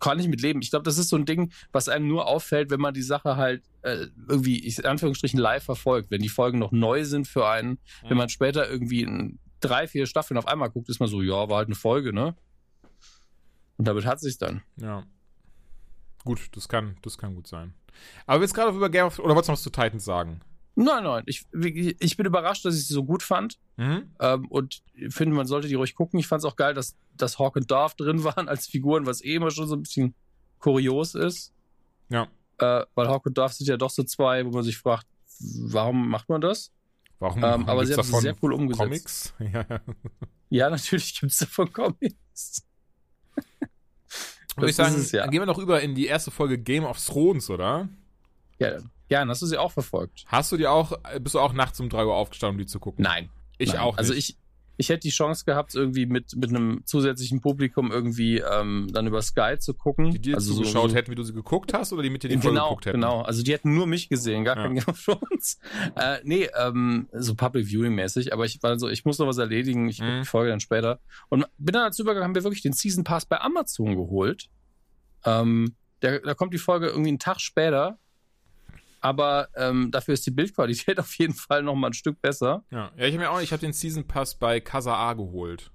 kann 0.00 0.18
ich 0.18 0.28
mit 0.28 0.40
leben. 0.40 0.62
Ich 0.62 0.70
glaube, 0.70 0.84
das 0.84 0.98
ist 0.98 1.08
so 1.08 1.16
ein 1.16 1.26
Ding, 1.26 1.52
was 1.72 1.88
einem 1.88 2.08
nur 2.08 2.26
auffällt, 2.26 2.70
wenn 2.70 2.80
man 2.80 2.94
die 2.94 3.02
Sache 3.02 3.36
halt 3.36 3.62
äh, 3.82 4.06
irgendwie, 4.28 4.66
ich 4.66 4.78
in 4.78 4.86
Anführungsstrichen, 4.86 5.38
live 5.38 5.64
verfolgt. 5.64 6.10
Wenn 6.10 6.22
die 6.22 6.28
Folgen 6.28 6.58
noch 6.58 6.72
neu 6.72 7.04
sind 7.04 7.28
für 7.28 7.48
einen, 7.48 7.78
wenn 8.08 8.16
man 8.16 8.28
später 8.28 8.68
irgendwie 8.68 9.02
in 9.02 9.38
drei, 9.60 9.86
vier 9.86 10.06
Staffeln 10.06 10.38
auf 10.38 10.46
einmal 10.46 10.70
guckt, 10.70 10.88
ist 10.88 11.00
man 11.00 11.08
so, 11.08 11.22
ja, 11.22 11.48
war 11.48 11.58
halt 11.58 11.68
eine 11.68 11.76
Folge, 11.76 12.12
ne? 12.12 12.34
Und 13.76 13.86
damit 13.86 14.06
hat 14.06 14.20
sich's 14.20 14.38
dann. 14.38 14.62
Ja. 14.76 15.04
Gut, 16.24 16.48
das 16.52 16.68
kann, 16.68 16.96
das 17.02 17.18
kann 17.18 17.34
gut 17.34 17.46
sein. 17.46 17.74
Aber 18.26 18.44
du 18.44 18.52
gerade 18.52 18.76
über 18.76 18.90
Game 18.90 19.06
of 19.06 19.18
oder 19.18 19.34
wolltest 19.34 19.48
du 19.48 19.52
noch 19.52 19.58
was 19.58 19.62
zu 19.62 19.70
Titans 19.70 20.04
sagen? 20.04 20.40
Nein, 20.78 21.04
nein, 21.04 21.22
ich, 21.24 21.46
ich 21.54 22.16
bin 22.18 22.26
überrascht, 22.26 22.66
dass 22.66 22.76
ich 22.76 22.86
sie 22.86 22.92
so 22.92 23.02
gut 23.02 23.22
fand. 23.22 23.58
Mhm. 23.78 24.10
Ähm, 24.20 24.46
und 24.48 24.82
finde, 25.08 25.34
man 25.34 25.46
sollte 25.46 25.68
die 25.68 25.74
ruhig 25.74 25.94
gucken. 25.94 26.20
Ich 26.20 26.26
fand 26.26 26.40
es 26.40 26.44
auch 26.44 26.54
geil, 26.54 26.74
dass, 26.74 26.96
dass 27.16 27.38
Hawk 27.38 27.56
und 27.56 27.70
Darth 27.70 27.98
drin 27.98 28.24
waren 28.24 28.46
als 28.46 28.66
Figuren, 28.66 29.06
was 29.06 29.24
eh 29.24 29.36
immer 29.36 29.50
schon 29.50 29.66
so 29.66 29.74
ein 29.74 29.82
bisschen 29.82 30.14
kurios 30.58 31.14
ist. 31.14 31.54
Ja. 32.10 32.28
Äh, 32.58 32.84
weil 32.94 33.08
Hawk 33.08 33.24
und 33.24 33.38
Darth 33.38 33.54
sind 33.54 33.68
ja 33.68 33.78
doch 33.78 33.88
so 33.88 34.02
zwei, 34.02 34.44
wo 34.44 34.50
man 34.50 34.64
sich 34.64 34.76
fragt, 34.76 35.06
warum 35.40 36.08
macht 36.10 36.28
man 36.28 36.42
das? 36.42 36.72
Warum? 37.20 37.42
Ähm, 37.42 37.66
aber 37.66 37.86
sie 37.86 37.94
haben 37.94 38.00
es 38.00 38.20
sehr 38.20 38.36
cool 38.42 38.52
umgesetzt. 38.52 38.82
Comics? 38.82 39.34
Ja. 39.52 39.80
Ja, 40.48 40.70
natürlich 40.70 41.18
gibt 41.18 41.32
es 41.32 41.38
davon 41.38 41.72
Comics. 41.72 42.62
Würde 44.56 44.70
ich 44.70 44.76
sagen, 44.76 44.94
es 44.94 45.10
ja. 45.10 45.22
dann 45.22 45.30
gehen 45.30 45.40
wir 45.40 45.46
noch 45.46 45.58
über 45.58 45.80
in 45.80 45.94
die 45.94 46.06
erste 46.06 46.30
Folge 46.30 46.58
Game 46.58 46.84
of 46.84 47.04
Thrones, 47.04 47.50
oder? 47.50 47.88
Ja, 48.58 48.78
gern. 49.08 49.28
Hast 49.28 49.42
du 49.42 49.46
sie 49.46 49.58
auch 49.58 49.72
verfolgt? 49.72 50.24
Hast 50.26 50.50
du 50.52 50.56
die 50.56 50.66
auch, 50.66 50.92
bist 51.20 51.34
du 51.34 51.40
auch 51.40 51.52
nachts 51.52 51.80
um 51.80 51.88
3 51.88 52.04
Uhr 52.04 52.14
aufgestanden, 52.14 52.56
um 52.56 52.58
die 52.58 52.66
zu 52.66 52.80
gucken? 52.80 53.02
Nein. 53.02 53.28
Ich 53.58 53.72
Nein. 53.72 53.80
auch 53.80 53.92
nicht. 53.92 53.98
Also 53.98 54.14
ich, 54.14 54.36
ich 54.78 54.90
hätte 54.90 55.00
die 55.00 55.10
Chance 55.10 55.46
gehabt, 55.46 55.74
irgendwie 55.74 56.04
mit, 56.04 56.36
mit 56.36 56.50
einem 56.50 56.82
zusätzlichen 56.84 57.40
Publikum 57.40 57.90
irgendwie 57.90 58.40
ähm, 58.40 58.88
dann 58.92 59.06
über 59.06 59.22
Sky 59.22 59.56
zu 59.58 59.72
gucken. 59.72 60.10
die 60.10 60.18
dir 60.20 60.34
also 60.34 60.52
so- 60.52 60.58
zugeschaut 60.58 60.90
so, 60.90 60.96
hätten, 60.96 61.10
wie 61.10 61.14
du 61.14 61.22
sie 61.22 61.32
geguckt 61.32 61.72
hast, 61.72 61.94
oder 61.94 62.02
die 62.02 62.10
mit 62.10 62.22
dir 62.22 62.28
die 62.28 62.34
Folge 62.36 62.48
genau, 62.50 62.64
geguckt 62.68 62.84
hätten? 62.86 63.00
genau. 63.00 63.22
Also 63.22 63.42
die 63.42 63.54
hätten 63.54 63.74
nur 63.74 63.86
mich 63.86 64.10
gesehen, 64.10 64.44
gar 64.44 64.56
Ja. 64.58 64.64
kein 64.64 64.74
Game 64.74 64.84
of 64.88 65.02
Thrones. 65.02 65.58
Äh, 65.94 66.18
nee, 66.24 66.50
ähm, 66.60 67.08
so 67.12 67.34
Public 67.34 67.66
Viewing 67.66 67.94
mäßig, 67.94 68.34
aber 68.34 68.44
ich 68.44 68.62
war 68.62 68.78
so, 68.78 68.90
ich 68.90 69.06
muss 69.06 69.18
noch 69.18 69.26
was 69.26 69.38
erledigen, 69.38 69.88
ich 69.88 70.00
Mhm. 70.02 70.20
die 70.20 70.26
Folge 70.26 70.50
dann 70.50 70.60
später. 70.60 71.00
Und 71.30 71.46
bin 71.56 71.72
dann 71.72 71.86
dazu 71.86 72.02
übergegangen, 72.02 72.28
haben 72.28 72.34
wir 72.34 72.44
wirklich 72.44 72.60
den 72.62 72.74
Season 72.74 73.02
Pass 73.02 73.24
bei 73.24 73.40
Amazon 73.40 73.96
geholt. 73.96 74.50
Ähm, 75.24 75.74
der, 76.02 76.20
da 76.20 76.34
kommt 76.34 76.52
die 76.52 76.58
Folge 76.58 76.88
irgendwie 76.88 77.08
einen 77.08 77.18
Tag 77.18 77.40
später. 77.40 77.98
Aber 79.00 79.48
ähm, 79.54 79.90
dafür 79.90 80.14
ist 80.14 80.26
die 80.26 80.30
Bildqualität 80.30 80.98
auf 81.00 81.14
jeden 81.14 81.34
Fall 81.34 81.62
noch 81.62 81.74
mal 81.74 81.88
ein 81.88 81.92
Stück 81.92 82.20
besser. 82.20 82.64
Ja, 82.70 82.90
ja 82.96 83.06
ich 83.06 83.14
habe 83.14 83.24
mir 83.24 83.30
auch, 83.30 83.40
ich 83.40 83.52
habe 83.52 83.60
den 83.60 83.72
Season 83.72 84.06
Pass 84.06 84.34
bei 84.34 84.60
Casa 84.60 84.94
A 84.94 85.14
geholt. 85.14 85.70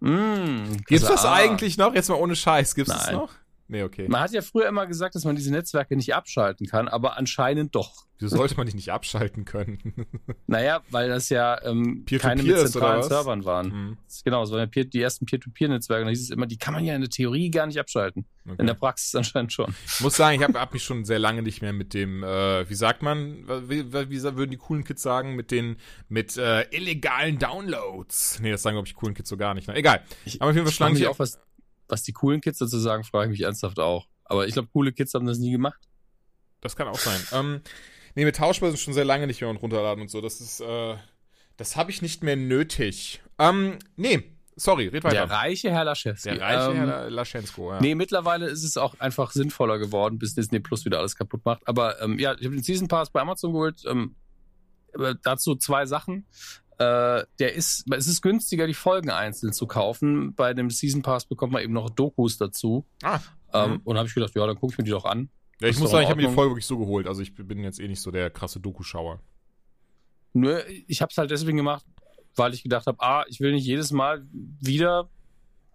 Mm, 0.00 0.76
Gibt's 0.86 1.06
das 1.06 1.24
eigentlich 1.24 1.78
noch? 1.78 1.94
Jetzt 1.94 2.08
mal 2.08 2.16
ohne 2.16 2.36
Scheiß, 2.36 2.74
gibt's 2.74 2.92
das 2.92 3.06
Nein. 3.06 3.16
noch? 3.16 3.32
Nee, 3.74 3.82
okay. 3.82 4.06
Man 4.06 4.20
hat 4.20 4.30
ja 4.30 4.40
früher 4.40 4.68
immer 4.68 4.86
gesagt, 4.86 5.16
dass 5.16 5.24
man 5.24 5.34
diese 5.34 5.50
Netzwerke 5.50 5.96
nicht 5.96 6.14
abschalten 6.14 6.68
kann, 6.68 6.86
aber 6.86 7.16
anscheinend 7.16 7.74
doch. 7.74 8.04
Wieso 8.20 8.36
sollte 8.36 8.56
man 8.56 8.66
dich 8.66 8.76
nicht 8.76 8.92
abschalten 8.92 9.44
können? 9.44 10.06
Naja, 10.46 10.82
weil 10.90 11.08
das 11.08 11.30
ja 11.30 11.60
ähm, 11.64 12.04
Peer-to-peer 12.04 12.36
keine 12.36 12.42
mit 12.44 12.56
zentralen? 12.56 13.02
Servern 13.02 13.44
waren. 13.44 13.72
Hm, 13.72 13.98
Genau, 14.24 14.44
es 14.44 14.50
waren 14.52 14.60
ja 14.60 14.66
Peer, 14.66 14.84
die 14.84 15.00
ersten 15.00 15.26
Peer-to-Peer-Netzwerke. 15.26 16.04
Da 16.04 16.10
hieß 16.10 16.22
es 16.22 16.30
immer, 16.30 16.46
die 16.46 16.56
kann 16.56 16.74
man 16.74 16.84
ja 16.84 16.94
in 16.94 17.00
der 17.00 17.10
Theorie 17.10 17.50
gar 17.50 17.66
nicht 17.66 17.80
abschalten. 17.80 18.26
okay. 18.44 18.54
In 18.60 18.66
der 18.68 18.74
Praxis 18.74 19.12
anscheinend 19.16 19.52
schon. 19.52 19.74
Ich 19.86 20.00
muss 20.00 20.14
sagen, 20.14 20.36
ich 20.38 20.46
habe 20.46 20.60
hab 20.60 20.72
mich 20.72 20.84
schon 20.84 21.04
sehr 21.04 21.18
lange 21.18 21.42
nicht 21.42 21.62
mehr 21.62 21.72
mit 21.72 21.94
dem, 21.94 22.22
äh, 22.22 22.68
wie 22.70 22.74
sagt 22.74 23.02
man, 23.02 23.48
wie, 23.68 23.92
wie, 23.92 24.22
würden 24.22 24.52
die 24.52 24.56
coolen 24.58 24.84
Kids 24.84 25.02
sagen, 25.02 25.34
mit 25.34 25.50
den, 25.50 25.76
mit 26.08 26.36
äh, 26.36 26.62
illegalen 26.70 27.40
Downloads. 27.40 28.38
Nee, 28.40 28.52
das 28.52 28.62
sagen, 28.62 28.74
glaube 28.76 28.86
ich, 28.86 28.94
die 28.94 29.00
coolen 29.00 29.14
Kids 29.14 29.28
so 29.28 29.36
gar 29.36 29.54
nicht. 29.54 29.66
Ne? 29.66 29.74
Egal. 29.74 30.02
Ich, 30.24 30.40
Aber 30.40 30.50
auf 30.50 30.56
jeden 30.56 30.70
Fall 30.70 30.88
ich 30.88 30.92
mich 30.92 31.02
die 31.02 31.08
auch, 31.08 31.18
was, 31.18 31.40
was 31.88 32.02
die 32.02 32.12
coolen 32.12 32.40
Kids 32.40 32.58
dazu 32.58 32.78
sagen, 32.78 33.04
frage 33.04 33.26
ich 33.26 33.38
mich 33.38 33.46
ernsthaft 33.46 33.78
auch. 33.78 34.06
Aber 34.24 34.46
ich 34.46 34.54
glaube, 34.54 34.68
coole 34.72 34.92
Kids 34.92 35.14
haben 35.14 35.26
das 35.26 35.38
nie 35.38 35.52
gemacht. 35.52 35.88
Das 36.60 36.76
kann 36.76 36.88
auch 36.88 36.98
sein. 36.98 37.20
ähm, 37.32 37.60
nee, 38.14 38.24
mit 38.24 38.36
Tauschbörsen 38.36 38.78
schon 38.78 38.94
sehr 38.94 39.04
lange 39.04 39.26
nicht 39.26 39.40
mehr 39.40 39.50
und 39.50 39.56
runterladen 39.56 40.02
und 40.02 40.08
so. 40.08 40.20
Das 40.20 40.40
ist, 40.40 40.60
äh, 40.60 40.96
das 41.56 41.76
habe 41.76 41.90
ich 41.90 42.00
nicht 42.00 42.22
mehr 42.22 42.36
nötig. 42.36 43.22
Ähm, 43.38 43.78
nee, 43.96 44.24
sorry, 44.56 44.88
red 44.88 45.04
weiter. 45.04 45.26
Der 45.26 45.30
reiche 45.30 45.70
Herr 45.70 45.84
Laschewski. 45.84 46.30
Der 46.30 46.40
reiche 46.40 46.70
ähm, 46.70 46.76
Herr 46.76 47.10
Laschensko, 47.10 47.72
ja. 47.72 47.80
Nee, 47.80 47.94
mittlerweile 47.94 48.46
ist 48.46 48.64
es 48.64 48.76
auch 48.76 48.98
einfach 48.98 49.32
sinnvoller 49.32 49.78
geworden, 49.78 50.18
bis 50.18 50.34
Disney 50.34 50.60
Plus 50.60 50.84
wieder 50.84 50.98
alles 50.98 51.16
kaputt 51.16 51.44
macht. 51.44 51.66
Aber 51.68 52.00
ähm, 52.00 52.18
ja, 52.18 52.34
ich 52.38 52.46
habe 52.46 52.56
den 52.56 52.62
Season 52.62 52.88
Pass 52.88 53.10
bei 53.10 53.20
Amazon 53.20 53.52
geholt. 53.52 53.82
Ähm, 53.86 54.16
dazu 55.22 55.56
zwei 55.56 55.86
Sachen. 55.86 56.26
Äh, 56.78 57.24
der 57.38 57.54
ist, 57.54 57.84
es 57.92 58.06
ist 58.06 58.20
günstiger, 58.22 58.66
die 58.66 58.74
Folgen 58.74 59.10
einzeln 59.10 59.52
zu 59.52 59.66
kaufen. 59.66 60.34
Bei 60.34 60.54
dem 60.54 60.70
Season 60.70 61.02
Pass 61.02 61.24
bekommt 61.26 61.52
man 61.52 61.62
eben 61.62 61.72
noch 61.72 61.90
Dokus 61.90 62.36
dazu. 62.38 62.84
Ah, 63.02 63.20
Ähm, 63.52 63.70
Mhm. 63.72 63.80
Und 63.84 63.96
habe 63.98 64.08
ich 64.08 64.14
gedacht, 64.14 64.34
ja, 64.34 64.46
dann 64.46 64.56
gucke 64.56 64.72
ich 64.72 64.78
mir 64.78 64.84
die 64.84 64.90
doch 64.90 65.04
an. 65.04 65.28
ja, 65.60 65.68
ich 65.68 65.78
muss 65.78 65.90
sagen, 65.90 66.02
ich 66.04 66.10
habe 66.10 66.20
mir 66.20 66.28
die. 66.28 66.34
Folge 66.34 66.50
wirklich 66.52 66.66
so 66.66 66.76
geholt. 66.78 67.06
Also 67.06 67.22
ich 67.22 67.34
bin 67.34 67.58
jetzt 67.62 67.78
eh 67.78 67.86
nicht 67.86 68.00
so 68.00 68.10
der 68.10 68.30
krasse 68.30 68.58
Doku-Schauer. 68.60 69.20
Nur, 70.32 70.62
ich 70.88 71.00
habe 71.00 71.10
es 71.10 71.18
halt 71.18 71.30
deswegen 71.30 71.56
gemacht, 71.56 71.84
weil 72.34 72.52
ich 72.54 72.62
gedacht 72.64 72.86
habe, 72.88 73.00
ah, 73.00 73.24
ich 73.28 73.38
will 73.40 73.52
nicht 73.52 73.64
jedes 73.64 73.92
Mal 73.92 74.26
wieder, 74.32 75.08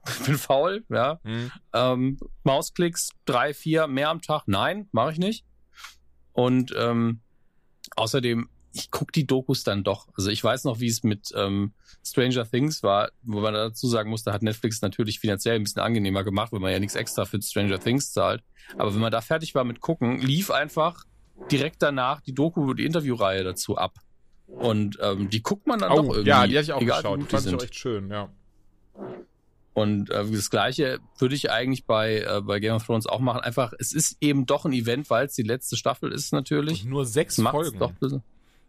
ich 0.07 0.19
bin 0.25 0.37
faul, 0.37 0.83
ja, 0.89 1.19
Hm. 1.23 1.51
ähm, 1.73 2.17
Mausklicks, 2.43 3.11
drei, 3.25 3.53
vier, 3.53 3.87
mehr 3.87 4.09
am 4.09 4.21
Tag. 4.21 4.43
Nein, 4.47 4.89
mache 4.91 5.13
ich 5.13 5.17
nicht. 5.19 5.45
Und 6.33 6.73
ähm, 6.77 7.21
außerdem, 7.95 8.49
ich 8.79 8.91
gucke 8.91 9.11
die 9.11 9.27
Dokus 9.27 9.63
dann 9.63 9.83
doch. 9.83 10.07
Also 10.17 10.29
ich 10.29 10.43
weiß 10.43 10.63
noch, 10.63 10.79
wie 10.79 10.87
es 10.87 11.03
mit 11.03 11.31
ähm, 11.35 11.73
Stranger 12.05 12.49
Things 12.49 12.81
war, 12.83 13.09
wo 13.21 13.39
man 13.41 13.53
dazu 13.53 13.87
sagen 13.87 14.09
musste, 14.09 14.33
hat 14.33 14.41
Netflix 14.41 14.81
natürlich 14.81 15.19
finanziell 15.19 15.55
ein 15.55 15.63
bisschen 15.63 15.81
angenehmer 15.81 16.23
gemacht, 16.23 16.51
weil 16.51 16.59
man 16.59 16.71
ja 16.71 16.79
nichts 16.79 16.95
extra 16.95 17.25
für 17.25 17.41
Stranger 17.41 17.79
Things 17.79 18.11
zahlt. 18.13 18.43
Aber 18.77 18.93
wenn 18.93 19.01
man 19.01 19.11
da 19.11 19.21
fertig 19.21 19.55
war 19.55 19.63
mit 19.63 19.81
gucken, 19.81 20.19
lief 20.19 20.51
einfach 20.51 21.03
direkt 21.51 21.81
danach 21.81 22.21
die 22.21 22.33
Doku, 22.33 22.73
die 22.73 22.85
Interviewreihe 22.85 23.43
dazu 23.43 23.77
ab. 23.77 23.95
Und 24.47 24.97
ähm, 25.01 25.29
die 25.29 25.43
guckt 25.43 25.67
man 25.67 25.79
dann 25.79 25.89
doch 25.89 26.03
Oh, 26.03 26.11
irgendwie. 26.13 26.29
ja, 26.29 26.47
die 26.47 26.55
hatte 26.57 26.65
ich 26.65 26.73
auch 26.73 26.81
egal, 26.81 27.01
geschaut. 27.03 27.19
Die 27.19 27.25
fand 27.25 27.43
ich 27.43 27.49
sind. 27.49 27.55
auch 27.59 27.63
echt 27.63 27.75
schön, 27.75 28.09
ja. 28.09 28.29
Und 29.73 30.09
äh, 30.09 30.25
das 30.29 30.49
Gleiche 30.49 30.99
würde 31.19 31.35
ich 31.35 31.51
eigentlich 31.51 31.85
bei, 31.85 32.21
äh, 32.21 32.41
bei 32.41 32.59
Game 32.59 32.73
of 32.75 32.85
Thrones 32.85 33.05
auch 33.05 33.19
machen. 33.19 33.41
Einfach, 33.41 33.73
es 33.79 33.93
ist 33.93 34.17
eben 34.19 34.45
doch 34.45 34.65
ein 34.65 34.73
Event, 34.73 35.09
weil 35.09 35.27
es 35.27 35.33
die 35.35 35.43
letzte 35.43 35.77
Staffel 35.77 36.11
ist 36.11 36.33
natürlich. 36.33 36.83
Und 36.83 36.89
nur 36.89 37.05
sechs 37.05 37.37
Macht's 37.37 37.69
Folgen. 37.69 37.79
Doch. 37.79 37.93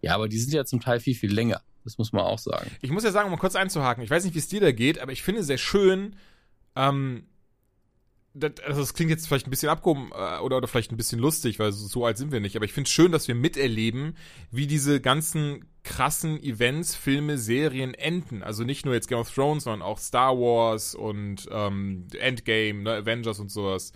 Ja, 0.00 0.14
aber 0.14 0.28
die 0.28 0.38
sind 0.38 0.52
ja 0.52 0.64
zum 0.64 0.80
Teil 0.80 1.00
viel, 1.00 1.14
viel 1.14 1.32
länger. 1.32 1.62
Das 1.84 1.98
muss 1.98 2.12
man 2.12 2.22
auch 2.22 2.38
sagen. 2.38 2.70
Ich 2.82 2.90
muss 2.90 3.04
ja 3.04 3.10
sagen, 3.10 3.26
um 3.26 3.32
mal 3.32 3.38
kurz 3.38 3.56
einzuhaken, 3.56 4.04
ich 4.04 4.10
weiß 4.10 4.24
nicht, 4.24 4.34
wie 4.34 4.38
es 4.38 4.48
dir 4.48 4.60
da 4.60 4.72
geht, 4.72 4.98
aber 4.98 5.12
ich 5.12 5.22
finde 5.22 5.42
sehr 5.42 5.58
schön, 5.58 6.16
ähm, 6.76 7.24
das, 8.32 8.52
also 8.64 8.80
das 8.80 8.94
klingt 8.94 9.10
jetzt 9.10 9.26
vielleicht 9.26 9.46
ein 9.46 9.50
bisschen 9.50 9.70
abgehoben 9.70 10.10
äh, 10.12 10.38
oder, 10.38 10.58
oder 10.58 10.68
vielleicht 10.68 10.92
ein 10.92 10.96
bisschen 10.96 11.18
lustig, 11.18 11.58
weil 11.58 11.72
so, 11.72 11.86
so 11.86 12.04
alt 12.04 12.16
sind 12.16 12.32
wir 12.32 12.40
nicht, 12.40 12.54
aber 12.56 12.64
ich 12.64 12.72
finde 12.72 12.86
es 12.86 12.92
schön, 12.92 13.12
dass 13.12 13.28
wir 13.28 13.34
miterleben, 13.34 14.16
wie 14.50 14.66
diese 14.66 15.00
ganzen 15.00 15.64
krassen 15.82 16.40
Events, 16.42 16.94
Filme, 16.94 17.38
Serien 17.38 17.94
enden. 17.94 18.42
Also 18.42 18.64
nicht 18.64 18.84
nur 18.84 18.94
jetzt 18.94 19.08
Game 19.08 19.18
of 19.18 19.34
Thrones, 19.34 19.64
sondern 19.64 19.82
auch 19.82 19.98
Star 19.98 20.36
Wars 20.38 20.94
und 20.94 21.48
ähm, 21.50 22.06
Endgame, 22.18 22.82
ne, 22.82 22.92
Avengers 22.96 23.40
und 23.40 23.50
sowas. 23.50 23.92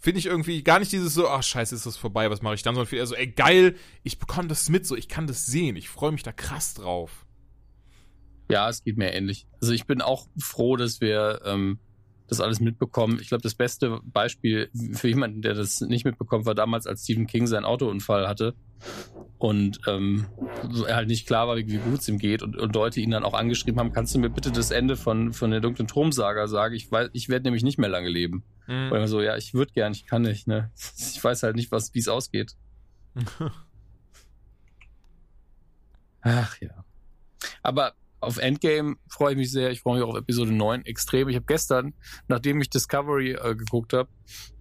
Finde 0.00 0.18
ich 0.18 0.26
irgendwie 0.26 0.62
gar 0.62 0.78
nicht 0.78 0.92
dieses 0.92 1.12
so, 1.12 1.28
ach 1.28 1.42
scheiße, 1.42 1.74
ist 1.74 1.84
das 1.84 1.98
vorbei, 1.98 2.30
was 2.30 2.40
mache 2.40 2.54
ich 2.54 2.62
dann, 2.62 2.74
sondern 2.74 2.88
viel 2.88 2.98
eher 2.98 3.06
so, 3.06 3.14
ey 3.14 3.26
geil, 3.26 3.76
ich 4.02 4.18
bekomme 4.18 4.48
das 4.48 4.70
mit, 4.70 4.86
so 4.86 4.96
ich 4.96 5.08
kann 5.08 5.26
das 5.26 5.44
sehen, 5.44 5.76
ich 5.76 5.90
freue 5.90 6.10
mich 6.10 6.22
da 6.22 6.32
krass 6.32 6.72
drauf. 6.72 7.26
Ja, 8.50 8.68
es 8.68 8.82
geht 8.82 8.96
mir 8.96 9.12
ähnlich. 9.12 9.46
Also 9.60 9.72
ich 9.74 9.86
bin 9.86 10.00
auch 10.00 10.26
froh, 10.38 10.76
dass 10.76 11.00
wir 11.00 11.42
ähm, 11.44 11.78
das 12.30 12.40
alles 12.40 12.60
mitbekommen. 12.60 13.18
Ich 13.20 13.28
glaube, 13.28 13.42
das 13.42 13.54
beste 13.54 14.00
Beispiel 14.04 14.70
für 14.92 15.08
jemanden, 15.08 15.42
der 15.42 15.54
das 15.54 15.80
nicht 15.80 16.04
mitbekommt, 16.04 16.46
war 16.46 16.54
damals, 16.54 16.86
als 16.86 17.04
Stephen 17.04 17.26
King 17.26 17.46
seinen 17.46 17.64
Autounfall 17.64 18.28
hatte 18.28 18.54
und 19.38 19.80
ähm, 19.86 20.26
er 20.86 20.96
halt 20.96 21.08
nicht 21.08 21.26
klar 21.26 21.48
war, 21.48 21.56
wie, 21.56 21.66
wie 21.66 21.78
gut 21.78 22.00
es 22.00 22.08
ihm 22.08 22.18
geht 22.18 22.42
und, 22.42 22.56
und 22.56 22.74
Leute 22.74 23.00
ihn 23.00 23.10
dann 23.10 23.24
auch 23.24 23.32
angeschrieben 23.32 23.80
haben, 23.80 23.92
kannst 23.92 24.14
du 24.14 24.18
mir 24.18 24.28
bitte 24.28 24.52
das 24.52 24.70
Ende 24.70 24.96
von, 24.96 25.32
von 25.32 25.50
der 25.50 25.60
dunklen 25.60 25.88
Thronsaga 25.88 26.46
sagen? 26.46 26.74
Ich 26.74 26.92
weiß, 26.92 27.08
ich 27.14 27.28
werde 27.30 27.44
nämlich 27.44 27.62
nicht 27.62 27.78
mehr 27.78 27.88
lange 27.88 28.10
leben. 28.10 28.44
Mhm. 28.66 28.92
Immer 28.94 29.08
so, 29.08 29.22
ja, 29.22 29.36
ich 29.36 29.54
würde 29.54 29.72
gern, 29.72 29.92
ich 29.92 30.06
kann 30.06 30.22
nicht, 30.22 30.46
ne? 30.46 30.70
Ich 30.98 31.24
weiß 31.24 31.42
halt 31.42 31.56
nicht, 31.56 31.72
was, 31.72 31.94
wie 31.94 32.00
es 32.00 32.08
ausgeht. 32.08 32.54
Ach 36.22 36.60
ja. 36.60 36.84
Aber 37.62 37.94
auf 38.20 38.36
Endgame 38.38 38.96
freue 39.08 39.32
ich 39.32 39.38
mich 39.38 39.50
sehr. 39.50 39.70
Ich 39.70 39.80
freue 39.80 39.96
mich 39.96 40.04
auch 40.04 40.10
auf 40.10 40.18
Episode 40.18 40.52
9 40.52 40.84
extrem. 40.84 41.28
Ich 41.28 41.36
habe 41.36 41.46
gestern, 41.46 41.94
nachdem 42.28 42.60
ich 42.60 42.70
Discovery 42.70 43.32
äh, 43.32 43.54
geguckt 43.54 43.92
habe, 43.92 44.08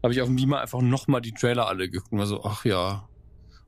habe 0.01 0.13
ich 0.13 0.21
auf 0.21 0.27
dem 0.27 0.37
Beamer 0.37 0.61
einfach 0.61 0.81
nochmal 0.81 1.21
die 1.21 1.33
Trailer 1.33 1.67
alle 1.67 1.89
geguckt 1.89 2.11
und 2.11 2.19
war 2.19 2.25
so, 2.25 2.43
ach 2.43 2.65
ja, 2.65 3.07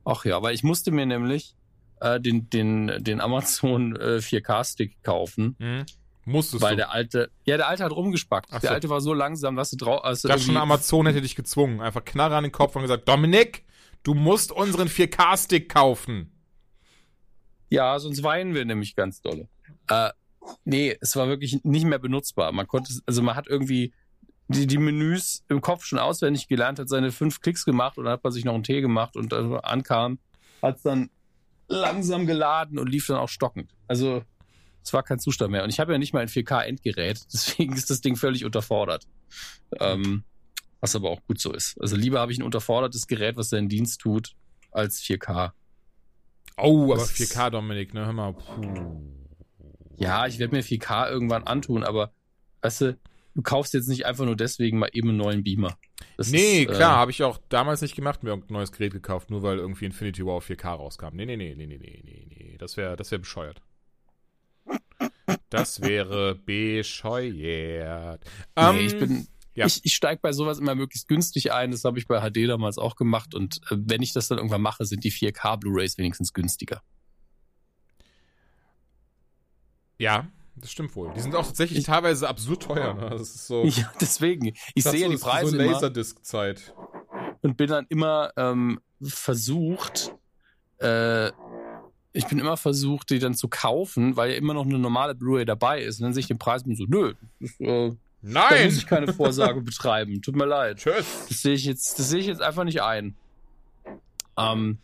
ach 0.04 0.24
ja. 0.24 0.42
Weil 0.42 0.54
ich 0.54 0.62
musste 0.62 0.90
mir 0.90 1.06
nämlich 1.06 1.54
äh, 2.00 2.20
den, 2.20 2.48
den, 2.48 2.92
den 3.00 3.20
Amazon 3.20 3.94
äh, 3.96 4.16
4K-Stick 4.16 5.02
kaufen. 5.02 5.56
Mhm. 5.58 5.84
Musstest 6.24 6.62
weil 6.62 6.72
du. 6.72 6.76
der 6.76 6.92
alte, 6.92 7.30
ja, 7.44 7.56
der 7.56 7.68
alte 7.68 7.84
hat 7.84 7.92
rumgespackt. 7.92 8.48
Ach 8.52 8.60
der 8.60 8.68
so. 8.68 8.74
alte 8.74 8.88
war 8.88 9.00
so 9.00 9.12
langsam, 9.12 9.56
dass 9.56 9.70
du 9.70 9.76
drauf, 9.76 10.04
also 10.04 10.28
Das 10.28 10.42
schon 10.44 10.56
Amazon 10.56 11.06
hätte 11.06 11.20
dich 11.20 11.34
gezwungen. 11.34 11.80
Einfach 11.80 12.04
Knarre 12.04 12.36
an 12.36 12.44
den 12.44 12.52
Kopf 12.52 12.76
und 12.76 12.82
gesagt, 12.82 13.08
Dominik, 13.08 13.64
du 14.04 14.14
musst 14.14 14.52
unseren 14.52 14.88
4K-Stick 14.88 15.68
kaufen. 15.68 16.32
Ja, 17.70 17.98
sonst 17.98 18.22
weinen 18.22 18.54
wir 18.54 18.64
nämlich 18.64 18.94
ganz 18.94 19.20
dolle. 19.22 19.48
Äh, 19.88 20.10
nee, 20.64 20.96
es 21.00 21.16
war 21.16 21.28
wirklich 21.28 21.62
nicht 21.64 21.84
mehr 21.86 21.98
benutzbar. 21.98 22.52
Man 22.52 22.66
konnte, 22.66 22.92
also 23.06 23.22
man 23.22 23.36
hat 23.36 23.46
irgendwie 23.48 23.92
die, 24.48 24.66
die 24.66 24.78
Menüs 24.78 25.44
im 25.48 25.60
Kopf 25.60 25.84
schon 25.84 25.98
auswendig 25.98 26.48
gelernt, 26.48 26.78
hat 26.78 26.88
seine 26.88 27.10
fünf 27.12 27.40
Klicks 27.40 27.64
gemacht 27.64 27.96
und 27.98 28.04
dann 28.04 28.12
hat 28.14 28.24
man 28.24 28.32
sich 28.32 28.44
noch 28.44 28.54
einen 28.54 28.64
Tee 28.64 28.80
gemacht 28.80 29.16
und 29.16 29.32
also 29.32 29.56
ankam, 29.58 30.18
hat 30.60 30.76
es 30.76 30.82
dann 30.82 31.10
langsam 31.68 32.26
geladen 32.26 32.78
und 32.78 32.88
lief 32.88 33.06
dann 33.06 33.16
auch 33.16 33.28
stockend. 33.28 33.72
Also 33.88 34.22
es 34.84 34.92
war 34.92 35.02
kein 35.04 35.18
Zustand 35.20 35.52
mehr. 35.52 35.62
Und 35.64 35.70
ich 35.70 35.80
habe 35.80 35.92
ja 35.92 35.98
nicht 35.98 36.12
mal 36.12 36.20
ein 36.20 36.28
4K-Endgerät, 36.28 37.20
deswegen 37.32 37.72
ist 37.74 37.88
das 37.88 38.00
Ding 38.00 38.16
völlig 38.16 38.44
unterfordert. 38.44 39.06
Ähm, 39.80 40.24
was 40.80 40.96
aber 40.96 41.10
auch 41.10 41.20
gut 41.28 41.40
so 41.40 41.52
ist. 41.52 41.80
Also 41.80 41.94
lieber 41.96 42.18
habe 42.20 42.32
ich 42.32 42.38
ein 42.38 42.42
unterfordertes 42.42 43.06
Gerät, 43.06 43.36
was 43.36 43.48
seinen 43.50 43.68
Dienst 43.68 44.00
tut, 44.00 44.34
als 44.72 45.00
4K. 45.00 45.52
Oh, 46.58 46.84
aber 46.92 46.96
Das- 46.96 47.12
4K, 47.14 47.50
Dominik, 47.50 47.94
ne? 47.94 48.04
Hör 48.04 48.12
mal. 48.12 48.32
Puh. 48.34 49.21
Ja, 50.02 50.26
ich 50.26 50.38
werde 50.38 50.54
mir 50.54 50.62
4K 50.62 51.10
irgendwann 51.10 51.44
antun, 51.44 51.84
aber 51.84 52.12
weißt 52.62 52.80
du, 52.82 52.98
du 53.34 53.42
kaufst 53.42 53.74
jetzt 53.74 53.88
nicht 53.88 54.06
einfach 54.06 54.24
nur 54.24 54.36
deswegen 54.36 54.78
mal 54.78 54.90
eben 54.92 55.10
einen 55.10 55.18
neuen 55.18 55.44
Beamer. 55.44 55.76
Das 56.16 56.30
Nee, 56.30 56.62
ist, 56.62 56.70
äh, 56.70 56.74
klar, 56.74 56.96
habe 56.96 57.10
ich 57.10 57.22
auch 57.22 57.38
damals 57.48 57.82
nicht 57.82 57.94
gemacht, 57.94 58.22
mir 58.22 58.30
irgendein 58.30 58.54
neues 58.54 58.72
Gerät 58.72 58.92
gekauft, 58.92 59.30
nur 59.30 59.42
weil 59.42 59.58
irgendwie 59.58 59.84
Infinity 59.84 60.24
War 60.24 60.34
auf 60.34 60.48
4K 60.48 60.74
rauskam. 60.74 61.14
Nee, 61.14 61.26
nee, 61.26 61.36
nee, 61.36 61.54
nee, 61.54 61.66
nee, 61.66 61.78
nee, 61.78 62.02
nee, 62.04 62.26
nee. 62.28 62.56
Das 62.58 62.76
wäre 62.76 62.96
das 62.96 63.10
wär 63.10 63.18
bescheuert. 63.18 63.62
Das 65.50 65.80
wäre 65.82 66.34
bescheuert. 66.34 68.24
Ähm, 68.56 68.76
nee, 68.76 68.86
ich 68.86 68.98
bin, 68.98 69.28
ja. 69.54 69.66
ich, 69.66 69.80
ich 69.84 69.94
steige 69.94 70.20
bei 70.22 70.32
sowas 70.32 70.58
immer 70.58 70.74
möglichst 70.74 71.08
günstig 71.08 71.52
ein. 71.52 71.70
Das 71.70 71.84
habe 71.84 71.98
ich 71.98 72.06
bei 72.06 72.20
HD 72.20 72.48
damals 72.48 72.78
auch 72.78 72.96
gemacht. 72.96 73.34
Und 73.34 73.60
äh, 73.70 73.76
wenn 73.78 74.02
ich 74.02 74.12
das 74.12 74.28
dann 74.28 74.38
irgendwann 74.38 74.62
mache, 74.62 74.84
sind 74.84 75.04
die 75.04 75.12
4K 75.12 75.58
Blu-rays 75.58 75.98
wenigstens 75.98 76.32
günstiger. 76.32 76.82
Ja, 80.02 80.26
das 80.56 80.70
stimmt 80.72 80.94
wohl. 80.96 81.12
Die 81.14 81.20
sind 81.20 81.34
auch 81.34 81.46
tatsächlich 81.46 81.78
Ich- 81.80 81.84
teilweise 81.86 82.28
absurd 82.28 82.64
teuer. 82.64 82.94
Ne? 82.94 83.10
Das 83.10 83.20
ist 83.22 83.46
so. 83.46 83.64
Ja, 83.64 83.90
deswegen. 84.00 84.52
Ich 84.74 84.82
sehe 84.84 85.04
so, 85.06 85.10
die 85.12 85.16
Preise 85.16 85.50
so 85.50 85.56
Laserdisc-Zeit. 85.56 86.74
und 87.42 87.56
bin 87.56 87.68
dann 87.68 87.86
immer 87.88 88.32
ähm, 88.36 88.80
versucht, 89.02 90.14
äh, 90.78 91.28
ich 92.12 92.26
bin 92.26 92.38
immer 92.38 92.56
versucht, 92.56 93.10
die 93.10 93.18
dann 93.20 93.34
zu 93.34 93.48
kaufen, 93.48 94.16
weil 94.16 94.32
ja 94.32 94.36
immer 94.36 94.54
noch 94.54 94.66
eine 94.66 94.78
normale 94.78 95.14
Blu-ray 95.14 95.44
dabei 95.44 95.82
ist. 95.82 95.98
Und 96.00 96.04
dann 96.04 96.12
sehe 96.14 96.20
ich 96.20 96.26
den 96.26 96.38
Preis 96.38 96.62
und 96.64 96.76
so, 96.76 96.84
nö, 96.86 97.14
das, 97.40 97.58
äh, 97.60 97.90
Da 97.90 97.96
Nein! 98.50 98.64
muss 98.66 98.76
ich 98.76 98.86
keine 98.86 99.12
Vorsage 99.12 99.60
betreiben. 99.62 100.20
Tut 100.20 100.36
mir 100.36 100.44
leid. 100.46 100.78
Tschüss. 100.78 101.26
Das 101.28 101.42
sehe 101.42 101.54
ich 101.54 101.64
jetzt, 101.64 101.98
das 101.98 102.08
sehe 102.10 102.20
ich 102.20 102.26
jetzt 102.26 102.42
einfach 102.42 102.64
nicht 102.64 102.82
ein. 102.82 103.16
Ähm, 104.36 104.78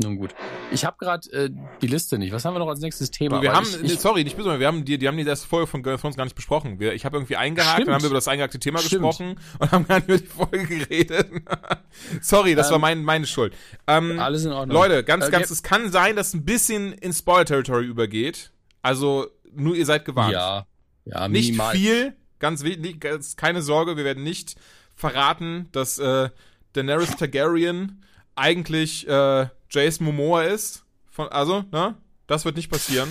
nun 0.00 0.16
gut. 0.16 0.34
Ich 0.72 0.84
habe 0.84 0.96
gerade 0.98 1.30
äh, 1.32 1.50
die 1.80 1.86
Liste 1.86 2.18
nicht. 2.18 2.32
Was 2.32 2.44
haben 2.44 2.54
wir 2.54 2.58
noch 2.58 2.68
als 2.68 2.80
nächstes 2.80 3.10
Thema? 3.10 3.36
Du, 3.36 3.42
wir 3.42 3.50
Weil 3.50 3.56
haben, 3.56 3.66
ich, 3.84 3.92
ich, 3.94 4.00
sorry, 4.00 4.24
nicht 4.24 4.36
böse, 4.36 4.58
wir 4.58 4.66
haben 4.66 4.84
die, 4.84 4.98
die 4.98 5.06
haben 5.08 5.16
die 5.16 5.24
erste 5.24 5.46
Folge 5.46 5.66
von 5.66 5.84
of 5.86 6.00
Thrones 6.00 6.16
gar 6.16 6.24
nicht 6.24 6.36
besprochen. 6.36 6.80
Wir, 6.80 6.92
ich 6.94 7.04
habe 7.04 7.16
irgendwie 7.16 7.36
eingehakt, 7.36 7.72
Stimmt. 7.72 7.88
dann 7.88 7.94
haben 7.94 8.02
wir 8.02 8.08
über 8.08 8.16
das 8.16 8.28
eingehackte 8.28 8.58
Thema 8.58 8.78
Stimmt. 8.80 9.02
gesprochen 9.02 9.36
und 9.58 9.72
haben 9.72 9.86
gar 9.86 9.96
nicht 9.96 10.08
über 10.08 10.18
die 10.18 10.26
Folge 10.26 10.66
geredet. 10.66 11.30
sorry, 12.20 12.54
das 12.54 12.68
Ähm, 12.68 12.72
war 12.72 12.78
mein, 12.78 13.04
meine 13.04 13.26
Schuld. 13.26 13.54
Ähm, 13.86 14.18
alles 14.18 14.44
in 14.44 14.52
Ordnung. 14.52 14.74
Leute, 14.76 15.04
ganz, 15.04 15.26
Äh, 15.26 15.30
ganz, 15.30 15.50
es 15.50 15.62
kann 15.62 15.90
sein, 15.90 16.16
dass 16.16 16.34
ein 16.34 16.44
bisschen 16.44 16.92
in 16.92 17.12
Spoiler-Territory 17.12 17.84
übergeht. 17.86 18.52
Also, 18.82 19.26
nur 19.52 19.74
ihr 19.76 19.86
seid 19.86 20.04
gewarnt. 20.04 20.32
Ja, 20.32 20.66
ja, 21.04 21.28
nicht 21.28 21.46
minimal. 21.52 21.74
viel, 21.74 22.16
ganz 22.38 22.62
wenig, 22.62 23.00
ganz, 23.00 23.36
keine 23.36 23.62
Sorge, 23.62 23.96
wir 23.96 24.04
werden 24.04 24.22
nicht 24.22 24.54
verraten, 24.94 25.68
dass 25.72 25.98
äh, 25.98 26.30
Daenerys 26.74 27.16
Targaryen 27.16 28.04
eigentlich 28.36 29.08
äh, 29.08 29.46
Jason 29.70 30.06
Momoa 30.06 30.44
ist. 30.44 30.84
Von, 31.08 31.28
also, 31.28 31.64
ne? 31.72 31.96
Das 32.26 32.44
wird 32.44 32.56
nicht 32.56 32.70
passieren. 32.70 33.08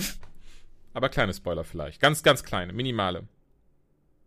Aber 0.94 1.08
kleine 1.08 1.34
Spoiler 1.34 1.64
vielleicht. 1.64 2.00
Ganz, 2.00 2.22
ganz 2.22 2.42
kleine, 2.42 2.72
minimale. 2.72 3.28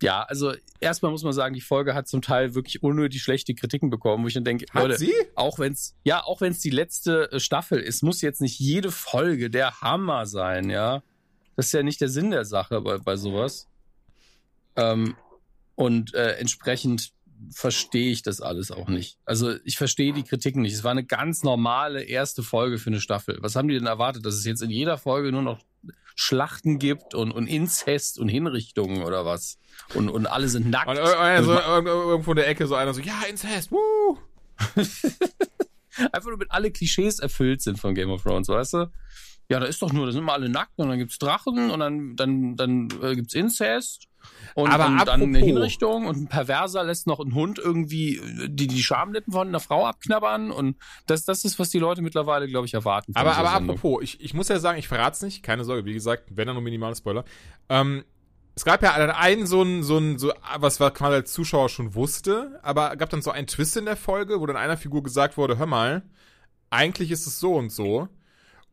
Ja, 0.01 0.23
also 0.23 0.53
erstmal 0.81 1.11
muss 1.11 1.23
man 1.23 1.33
sagen, 1.33 1.53
die 1.53 1.61
Folge 1.61 1.93
hat 1.93 2.07
zum 2.07 2.21
Teil 2.21 2.55
wirklich 2.55 2.83
unnötig 2.83 3.21
schlechte 3.21 3.55
Kritiken 3.55 3.89
bekommen, 3.89 4.23
wo 4.23 4.27
ich 4.27 4.33
dann 4.33 4.43
denke, 4.43 4.65
Hat 4.73 4.83
Leute, 4.83 4.97
sie? 4.97 5.13
auch 5.35 5.59
wenn's 5.59 5.95
ja, 6.03 6.23
auch 6.23 6.41
wenn's 6.41 6.59
die 6.59 6.71
letzte 6.71 7.31
äh, 7.31 7.39
Staffel 7.39 7.79
ist, 7.79 8.03
muss 8.03 8.21
jetzt 8.21 8.41
nicht 8.41 8.59
jede 8.59 8.91
Folge 8.91 9.49
der 9.49 9.79
Hammer 9.79 10.25
sein, 10.25 10.69
ja. 10.69 11.03
Das 11.55 11.67
ist 11.67 11.71
ja 11.71 11.83
nicht 11.83 12.01
der 12.01 12.09
Sinn 12.09 12.31
der 12.31 12.43
Sache 12.45 12.81
bei, 12.81 12.97
bei 12.97 13.15
sowas. 13.15 13.69
Ähm, 14.75 15.15
und 15.75 16.13
äh, 16.15 16.33
entsprechend 16.33 17.13
verstehe 17.51 18.11
ich 18.11 18.21
das 18.21 18.41
alles 18.41 18.71
auch 18.71 18.87
nicht. 18.87 19.17
Also 19.25 19.53
ich 19.65 19.77
verstehe 19.77 20.13
die 20.13 20.23
Kritiken 20.23 20.61
nicht. 20.61 20.73
Es 20.73 20.83
war 20.83 20.91
eine 20.91 21.03
ganz 21.03 21.43
normale 21.43 22.03
erste 22.03 22.43
Folge 22.43 22.77
für 22.77 22.89
eine 22.89 23.01
Staffel. 23.01 23.37
Was 23.41 23.55
haben 23.55 23.67
die 23.67 23.75
denn 23.75 23.85
erwartet, 23.87 24.25
dass 24.25 24.35
es 24.35 24.45
jetzt 24.45 24.61
in 24.61 24.69
jeder 24.69 24.97
Folge 24.97 25.31
nur 25.31 25.41
noch 25.41 25.59
Schlachten 26.15 26.77
gibt 26.79 27.15
und, 27.15 27.31
und 27.31 27.47
Inzest 27.47 28.19
und 28.19 28.29
Hinrichtungen 28.29 29.03
oder 29.03 29.25
was? 29.25 29.57
Und, 29.95 30.09
und 30.09 30.27
alle 30.27 30.47
sind 30.47 30.69
nackt. 30.69 30.89
Und 30.89 30.97
einer 30.99 31.43
so, 31.43 31.51
Und 31.53 31.59
irg- 31.59 31.85
irgendwo 31.87 32.31
in 32.31 32.37
der 32.37 32.47
Ecke 32.47 32.67
so 32.67 32.75
einer 32.75 32.93
so, 32.93 33.01
ja, 33.01 33.21
Incest, 33.29 33.71
woo! 33.71 34.17
Einfach 36.11 36.23
nur, 36.29 36.33
damit 36.37 36.51
alle 36.51 36.71
Klischees 36.71 37.19
erfüllt 37.19 37.61
sind 37.61 37.79
von 37.79 37.93
Game 37.95 38.09
of 38.09 38.23
Thrones, 38.23 38.47
weißt 38.47 38.73
du? 38.73 38.91
Ja, 39.49 39.59
da 39.59 39.65
ist 39.65 39.81
doch 39.81 39.91
nur, 39.91 40.05
da 40.05 40.11
sind 40.11 40.21
immer 40.21 40.33
alle 40.33 40.49
nackt 40.49 40.77
und 40.77 40.89
dann 40.89 40.97
gibt's 40.97 41.19
Drachen 41.19 41.69
und 41.69 41.79
dann, 41.79 42.15
dann, 42.15 42.55
dann 42.55 42.87
äh, 43.01 43.15
gibt's 43.15 43.33
Inzest 43.33 44.07
und, 44.55 44.71
Aber 44.71 44.87
und 44.87 45.05
dann 45.05 45.21
eine 45.21 45.39
Hinrichtung 45.39 46.05
und 46.05 46.17
ein 46.17 46.27
Perverser 46.27 46.83
lässt 46.83 47.07
noch 47.07 47.19
einen 47.19 47.33
Hund 47.33 47.59
irgendwie 47.59 48.17
äh, 48.17 48.49
die, 48.49 48.67
die 48.67 48.83
Schamlippen 48.83 49.33
von 49.33 49.47
einer 49.47 49.59
Frau 49.59 49.85
abknabbern 49.85 50.51
und 50.51 50.77
das, 51.07 51.25
das 51.25 51.43
ist, 51.43 51.59
was 51.59 51.69
die 51.69 51.79
Leute 51.79 52.01
mittlerweile, 52.01 52.47
glaube 52.47 52.67
ich, 52.67 52.73
erwarten. 52.73 53.13
Aber, 53.15 53.35
aber 53.35 53.49
Sendung. 53.49 53.77
apropos, 53.77 54.03
ich, 54.03 54.21
ich 54.21 54.33
muss 54.33 54.47
ja 54.47 54.59
sagen, 54.59 54.77
ich 54.77 54.87
verrat's 54.87 55.21
nicht, 55.21 55.43
keine 55.43 55.63
Sorge, 55.63 55.85
wie 55.85 55.93
gesagt, 55.93 56.29
wenn 56.31 56.47
dann 56.47 56.55
nur 56.55 56.63
minimale 56.63 56.95
Spoiler. 56.95 57.25
Ähm, 57.69 58.03
es 58.55 58.65
gab 58.65 58.83
ja 58.83 58.95
dann 58.97 59.09
einen 59.09 59.47
so 59.47 59.63
ein, 59.63 59.83
so 59.83 59.97
ein, 59.97 60.19
so, 60.19 60.31
was 60.57 60.79
wir 60.79 60.91
quasi 60.91 61.15
als 61.15 61.33
Zuschauer 61.33 61.69
schon 61.69 61.95
wusste, 61.95 62.59
aber 62.61 62.95
gab 62.95 63.09
dann 63.09 63.23
so 63.23 63.31
einen 63.31 63.47
Twist 63.47 63.75
in 63.77 63.85
der 63.85 63.97
Folge, 63.97 64.39
wo 64.39 64.45
dann 64.45 64.57
einer 64.57 64.77
Figur 64.77 65.01
gesagt 65.01 65.37
wurde, 65.37 65.57
hör 65.57 65.65
mal, 65.65 66.03
eigentlich 66.69 67.09
ist 67.11 67.25
es 67.25 67.39
so 67.39 67.55
und 67.55 67.71
so. 67.71 68.07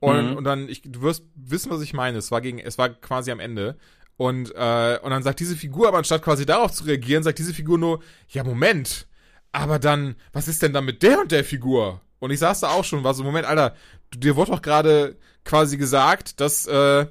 Und, 0.00 0.30
Mhm. 0.30 0.36
und 0.36 0.44
dann, 0.44 0.68
ich, 0.68 0.82
du 0.82 1.02
wirst 1.02 1.24
wissen, 1.34 1.70
was 1.70 1.82
ich 1.82 1.92
meine. 1.92 2.18
Es 2.18 2.30
war 2.30 2.40
gegen, 2.40 2.58
es 2.58 2.78
war 2.78 2.88
quasi 2.88 3.30
am 3.30 3.40
Ende. 3.40 3.76
Und, 4.16 4.54
äh, 4.54 4.98
und 5.02 5.10
dann 5.10 5.22
sagt 5.22 5.40
diese 5.40 5.56
Figur, 5.56 5.88
aber 5.88 5.98
anstatt 5.98 6.22
quasi 6.22 6.44
darauf 6.44 6.72
zu 6.72 6.84
reagieren, 6.84 7.22
sagt 7.22 7.38
diese 7.38 7.54
Figur 7.54 7.78
nur, 7.78 8.00
ja, 8.28 8.44
Moment, 8.44 9.06
aber 9.52 9.78
dann, 9.78 10.14
was 10.32 10.48
ist 10.48 10.62
denn 10.62 10.72
dann 10.72 10.84
mit 10.84 11.02
der 11.02 11.20
und 11.20 11.32
der 11.32 11.44
Figur? 11.44 12.00
Und 12.18 12.30
ich 12.30 12.38
saß 12.38 12.60
da 12.60 12.70
auch 12.70 12.84
schon, 12.84 13.02
war 13.02 13.14
so, 13.14 13.24
Moment, 13.24 13.46
Alter, 13.46 13.74
dir 14.14 14.36
wurde 14.36 14.50
doch 14.52 14.60
gerade 14.62 15.16
quasi 15.44 15.78
gesagt, 15.78 16.40
dass, 16.40 16.66
äh, 16.66 17.06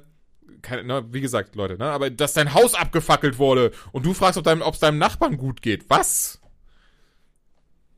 keine, 0.62 0.84
ne, 0.84 1.04
wie 1.10 1.20
gesagt, 1.20 1.56
Leute, 1.56 1.78
ne, 1.78 1.86
aber 1.86 2.10
dass 2.10 2.34
dein 2.34 2.54
Haus 2.54 2.74
abgefackelt 2.74 3.38
wurde 3.38 3.72
und 3.92 4.06
du 4.06 4.14
fragst, 4.14 4.38
ob 4.38 4.44
deinem, 4.44 4.62
ob 4.62 4.74
es 4.74 4.80
deinem 4.80 4.98
Nachbarn 4.98 5.36
gut 5.36 5.62
geht. 5.62 5.88
Was? 5.90 6.40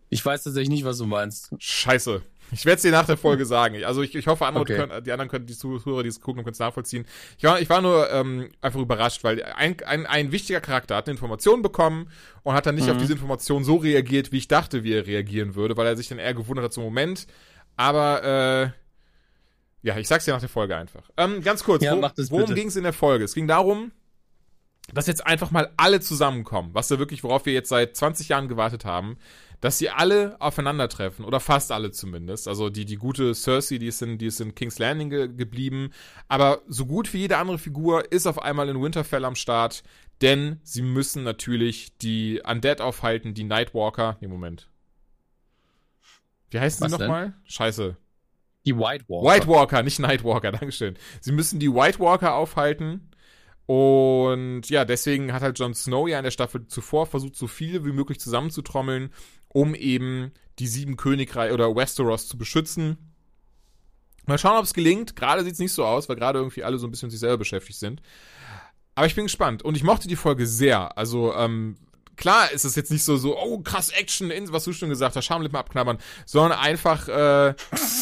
Ich 0.09 0.25
weiß 0.25 0.43
tatsächlich 0.45 0.69
nicht, 0.71 0.85
was 0.85 0.99
du 0.99 1.07
meinst. 1.07 1.55
Scheiße. 1.59 2.23
Ich 2.53 2.65
werde 2.67 2.77
es 2.77 2.83
dir 2.83 2.91
nach 2.93 3.07
der 3.07 3.17
Folge 3.17 3.47
sagen. 3.47 3.83
Also 3.85 4.03
ich, 4.03 4.15
ich 4.15 4.27
hoffe, 4.27 4.45
andere 4.47 4.63
Okay. 4.63 4.77
können, 4.77 5.03
die 5.05 5.11
anderen 5.13 5.31
können, 5.31 5.47
die 5.47 5.57
Zuhörer, 5.57 6.03
die 6.03 6.11
es 6.11 6.21
gucken, 6.21 6.45
können 6.45 6.53
es 6.53 6.59
nachvollziehen. 6.59 7.07
Ich 7.39 7.45
war, 7.45 7.61
ich 7.61 7.69
war 7.71 7.81
nur 7.81 8.11
ähm, 8.11 8.51
einfach 8.61 8.81
überrascht, 8.81 9.25
weil 9.25 9.43
ein, 9.43 9.77
ein, 9.87 10.07
ein 10.07 10.33
wichtiger 10.33 10.61
Charakter 10.61 10.97
hat 10.97 11.07
eine 11.07 11.15
Information 11.15 11.63
bekommen 11.63 12.11
und 12.43 12.55
hat 12.55 12.67
dann 12.67 12.75
nicht 12.75 12.87
Mhm. 12.87 12.93
auf 12.93 12.99
diese 12.99 13.15
Information 13.15 13.65
so 13.65 13.77
reagiert, 13.77 14.33
wie 14.33 14.39
ich 14.39 14.49
dachte, 14.49 14.85
wie 14.85 14.93
er 14.93 15.07
reagieren 15.07 15.55
würde, 15.55 15.77
weil 15.77 15.87
er 15.87 15.97
sich 15.97 16.09
dann 16.09 16.19
eher 16.19 16.35
gewundert 16.35 16.67
hat 16.67 16.73
zum 16.75 16.85
Moment. 16.85 17.27
Aber 17.77 18.23
äh, 19.83 19.87
ja, 19.89 19.97
ich 19.99 20.07
sag's 20.07 20.27
dir 20.27 20.33
nach 20.33 20.41
der 20.41 20.49
Folge 20.49 20.77
einfach. 20.77 21.03
Ähm, 21.17 21.43
ganz 21.43 21.65
kurz, 21.65 21.83
Ja, 21.83 21.97
wo, 21.97 22.03
worum 22.31 22.55
ging 22.55 22.69
es 22.69 22.77
in 22.77 22.85
der 22.85 22.93
Folge? 22.93 23.25
Es 23.25 23.35
ging 23.35 23.49
darum, 23.49 23.93
dass 24.93 25.07
jetzt 25.07 25.27
einfach 25.27 25.51
mal 25.51 25.71
alle 25.77 26.01
zusammenkommen, 26.01 26.71
was 26.75 26.89
da 26.89 26.99
wirklich, 26.99 27.25
worauf 27.25 27.47
wir 27.47 27.53
jetzt 27.53 27.69
seit 27.71 27.97
20 27.97 28.29
Jahren 28.29 28.49
gewartet 28.49 28.85
haben, 28.85 29.17
dass 29.63 29.79
sie 29.79 29.91
alle 29.91 30.37
aufeinandertreffen, 30.41 31.25
oder 31.25 31.39
fast 31.39 31.71
alle 31.71 31.93
zumindest. 31.93 32.49
Also 32.49 32.69
die, 32.69 32.85
die 32.85 32.97
gute 32.97 33.33
Cersei, 33.33 33.79
die 33.79 33.87
ist 33.87 34.03
in, 34.03 34.19
die 34.19 34.27
ist 34.27 34.41
in 34.41 34.57
King's 34.57 34.81
Landing 34.81 35.09
ge 35.09 35.29
geblieben. 35.29 35.93
Aber 36.27 36.63
so 36.67 36.85
gut 36.85 37.13
wie 37.15 37.19
jede 37.19 37.39
andere 37.39 37.59
Figur 37.59 38.11
ist 38.11 38.27
auf 38.27 38.43
einmal 38.43 38.69
in 38.69 38.83
Winterfell 38.83 39.25
am 39.25 39.37
Start, 39.37 39.85
denn 40.21 40.59
sie 40.65 40.83
müssen 40.83 41.23
natürlich 41.23 41.97
die 41.99 42.43
Undead 42.45 42.81
aufhalten, 42.81 43.35
die 43.35 43.45
Nightwalker. 43.45 44.17
Nee, 44.21 44.27
Moment. 44.27 44.69
Wie 46.51 46.59
heißen 46.59 46.85
Was 46.85 46.91
sie 46.91 46.99
nochmal? 46.99 47.35
Scheiße. 47.45 47.97
Die 48.67 48.77
White 48.77 49.05
Walker. 49.07 49.29
White 49.29 49.47
Walker, 49.47 49.83
nicht 49.85 50.01
Nightwalker, 50.01 50.51
Dankeschön. 50.51 50.99
Sie 51.21 51.33
müssen 51.33 51.61
die 51.61 51.73
White 51.73 52.01
Walker 52.01 52.35
aufhalten. 52.35 53.13
Und 53.67 54.69
ja, 54.69 54.85
deswegen 54.85 55.33
hat 55.33 55.43
halt 55.43 55.59
Jon 55.59 55.75
Snow 55.75 56.09
ja 56.09 56.19
in 56.19 56.25
der 56.25 56.31
Staffel 56.31 56.67
zuvor 56.67 57.07
versucht, 57.07 57.37
so 57.37 57.47
viel 57.47 57.85
wie 57.85 57.93
möglich 57.93 58.19
zusammenzutrommeln, 58.19 59.11
um 59.53 59.75
eben 59.75 60.33
die 60.59 60.67
sieben 60.67 60.97
Königreiche 60.97 61.55
oder 61.55 61.75
Westeros 61.75 62.29
zu 62.29 62.37
beschützen. 62.37 62.97
Mal 64.27 64.39
schauen, 64.39 64.59
ob 64.59 64.65
es 64.65 64.75
gelingt. 64.75 65.17
Gerade 65.17 65.43
sieht 65.43 65.55
es 65.55 65.59
nicht 65.59 65.73
so 65.73 65.85
aus, 65.85 66.09
weil 66.09 66.17
gerade 66.17 66.39
irgendwie 66.39 66.65
alle 66.65 66.79
so 66.79 66.87
ein 66.87 66.91
bisschen 66.91 67.09
mit 67.09 67.13
sich 67.13 67.21
selber 67.21 67.39
beschäftigt 67.39 67.79
sind. 67.79 68.01
Aber 68.95 69.07
ich 69.07 69.15
bin 69.15 69.25
gespannt. 69.25 69.63
Und 69.63 69.77
ich 69.77 69.83
mochte 69.83 70.09
die 70.09 70.17
Folge 70.17 70.47
sehr. 70.47 70.97
Also, 70.97 71.35
ähm, 71.35 71.77
klar 72.17 72.53
ist 72.53 72.65
es 72.65 72.77
jetzt 72.77 72.91
nicht 72.91 73.05
so, 73.05 73.17
so, 73.17 73.37
oh, 73.37 73.61
krass 73.61 73.89
Action, 73.89 74.31
was 74.53 74.65
du 74.65 74.73
schon 74.73 74.91
gesagt 74.91 75.17
hast, 75.17 75.25
Schamlippen 75.25 75.59
abknabbern, 75.59 75.99
sondern 76.27 76.59
einfach, 76.59 77.09
äh, 77.09 77.55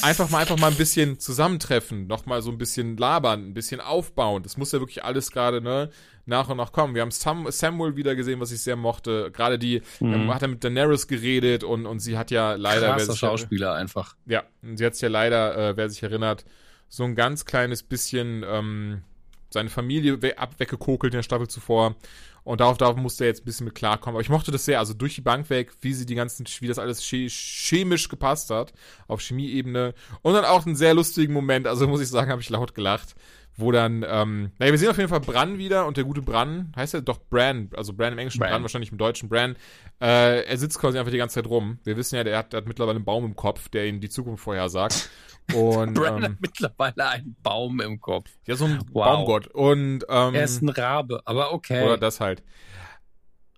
einfach 0.03 0.28
mal, 0.30 0.38
einfach 0.38 0.59
mal 0.59 0.70
ein 0.70 0.76
bisschen 0.76 1.18
zusammentreffen, 1.18 2.07
nochmal 2.07 2.42
so 2.42 2.51
ein 2.51 2.59
bisschen 2.59 2.96
labern, 2.96 3.46
ein 3.46 3.55
bisschen 3.55 3.80
aufbauen. 3.80 4.42
Das 4.42 4.57
muss 4.57 4.72
ja 4.72 4.80
wirklich 4.80 5.05
alles 5.05 5.30
gerade, 5.30 5.61
ne, 5.61 5.90
nach 6.30 6.48
und 6.48 6.56
nach 6.56 6.72
kommen. 6.72 6.94
Wir 6.94 7.02
haben 7.02 7.10
Sam, 7.10 7.50
Samuel 7.50 7.96
wieder 7.96 8.16
gesehen, 8.16 8.40
was 8.40 8.50
ich 8.52 8.62
sehr 8.62 8.76
mochte. 8.76 9.30
Gerade 9.30 9.58
die, 9.58 9.82
ähm, 10.00 10.32
hat 10.32 10.40
er 10.40 10.48
mit 10.48 10.64
Daenerys 10.64 11.06
geredet 11.06 11.62
und, 11.62 11.84
und 11.84 11.98
sie 11.98 12.16
hat 12.16 12.30
ja 12.30 12.54
leider, 12.54 12.94
Krasser 12.94 13.14
Schauspieler 13.14 13.74
einfach. 13.74 14.16
ja, 14.24 14.44
und 14.62 14.78
sie 14.78 14.86
hat 14.86 14.94
es 14.94 15.00
ja 15.02 15.08
leider, 15.08 15.70
äh, 15.70 15.76
wer 15.76 15.90
sich 15.90 16.02
erinnert, 16.02 16.46
so 16.88 17.04
ein 17.04 17.14
ganz 17.14 17.44
kleines 17.44 17.82
bisschen 17.82 18.44
ähm, 18.48 19.02
seine 19.50 19.68
Familie 19.68 20.22
we 20.22 20.38
ab 20.38 20.54
weggekokelt 20.58 21.12
in 21.12 21.18
der 21.18 21.22
Staffel 21.22 21.48
zuvor. 21.48 21.96
Und 22.42 22.60
darauf, 22.62 22.78
darauf 22.78 22.96
musste 22.96 23.24
er 23.24 23.28
jetzt 23.28 23.42
ein 23.42 23.44
bisschen 23.44 23.66
mit 23.66 23.74
klarkommen. 23.74 24.16
Aber 24.16 24.22
ich 24.22 24.30
mochte 24.30 24.50
das 24.50 24.64
sehr, 24.64 24.78
also 24.78 24.94
durch 24.94 25.14
die 25.14 25.20
Bank 25.20 25.50
weg, 25.50 25.72
wie 25.82 25.92
sie 25.92 26.06
die 26.06 26.14
ganzen, 26.14 26.46
wie 26.60 26.68
das 26.68 26.78
alles 26.78 27.02
che 27.02 27.28
chemisch 27.28 28.08
gepasst 28.08 28.50
hat, 28.50 28.72
auf 29.08 29.20
Chemieebene. 29.20 29.94
Und 30.22 30.34
dann 30.34 30.46
auch 30.46 30.64
einen 30.64 30.74
sehr 30.74 30.94
lustigen 30.94 31.34
Moment, 31.34 31.66
also 31.66 31.86
muss 31.86 32.00
ich 32.00 32.08
sagen, 32.08 32.30
habe 32.30 32.40
ich 32.40 32.48
laut 32.48 32.74
gelacht, 32.74 33.14
wo 33.61 33.72
dann, 33.72 34.04
ähm, 34.08 34.52
naja, 34.58 34.72
wir 34.72 34.78
sehen 34.78 34.90
auf 34.90 34.96
jeden 34.98 35.08
Fall 35.08 35.20
Bran 35.20 35.58
wieder 35.58 35.86
und 35.86 35.96
der 35.96 36.04
gute 36.04 36.22
Bran, 36.22 36.72
heißt 36.76 36.94
er 36.94 37.02
doch 37.02 37.18
Bran, 37.18 37.70
also 37.76 37.92
Bran 37.92 38.12
im 38.12 38.18
Englischen, 38.18 38.40
Bran, 38.40 38.50
Bran. 38.50 38.62
wahrscheinlich 38.62 38.92
im 38.92 38.98
Deutschen 38.98 39.28
Bran, 39.28 39.56
äh, 40.00 40.44
er 40.44 40.56
sitzt 40.58 40.78
quasi 40.78 40.98
einfach 40.98 41.12
die 41.12 41.18
ganze 41.18 41.34
Zeit 41.36 41.46
rum. 41.46 41.78
Wir 41.84 41.96
wissen 41.96 42.16
ja, 42.16 42.24
der 42.24 42.38
hat, 42.38 42.52
der 42.52 42.58
hat 42.58 42.66
mittlerweile 42.66 42.96
einen 42.96 43.04
Baum 43.04 43.24
im 43.24 43.36
Kopf, 43.36 43.68
der 43.68 43.86
ihm 43.86 44.00
die 44.00 44.08
Zukunft 44.08 44.42
vorhersagt. 44.42 45.11
Und, 45.54 45.94
Bran 45.94 46.18
ähm, 46.18 46.22
hat 46.24 46.32
mittlerweile 46.40 47.08
einen 47.08 47.36
Baum 47.42 47.80
im 47.80 48.00
Kopf. 48.00 48.30
ja, 48.46 48.54
so 48.54 48.66
ein 48.66 48.78
Wow. 48.92 49.04
Baumgott. 49.04 49.46
Und, 49.48 50.04
ähm, 50.08 50.34
Er 50.34 50.44
ist 50.44 50.62
ein 50.62 50.68
Rabe, 50.68 51.22
aber 51.24 51.52
okay. 51.52 51.82
oder 51.84 51.98
das 51.98 52.20
halt. 52.20 52.42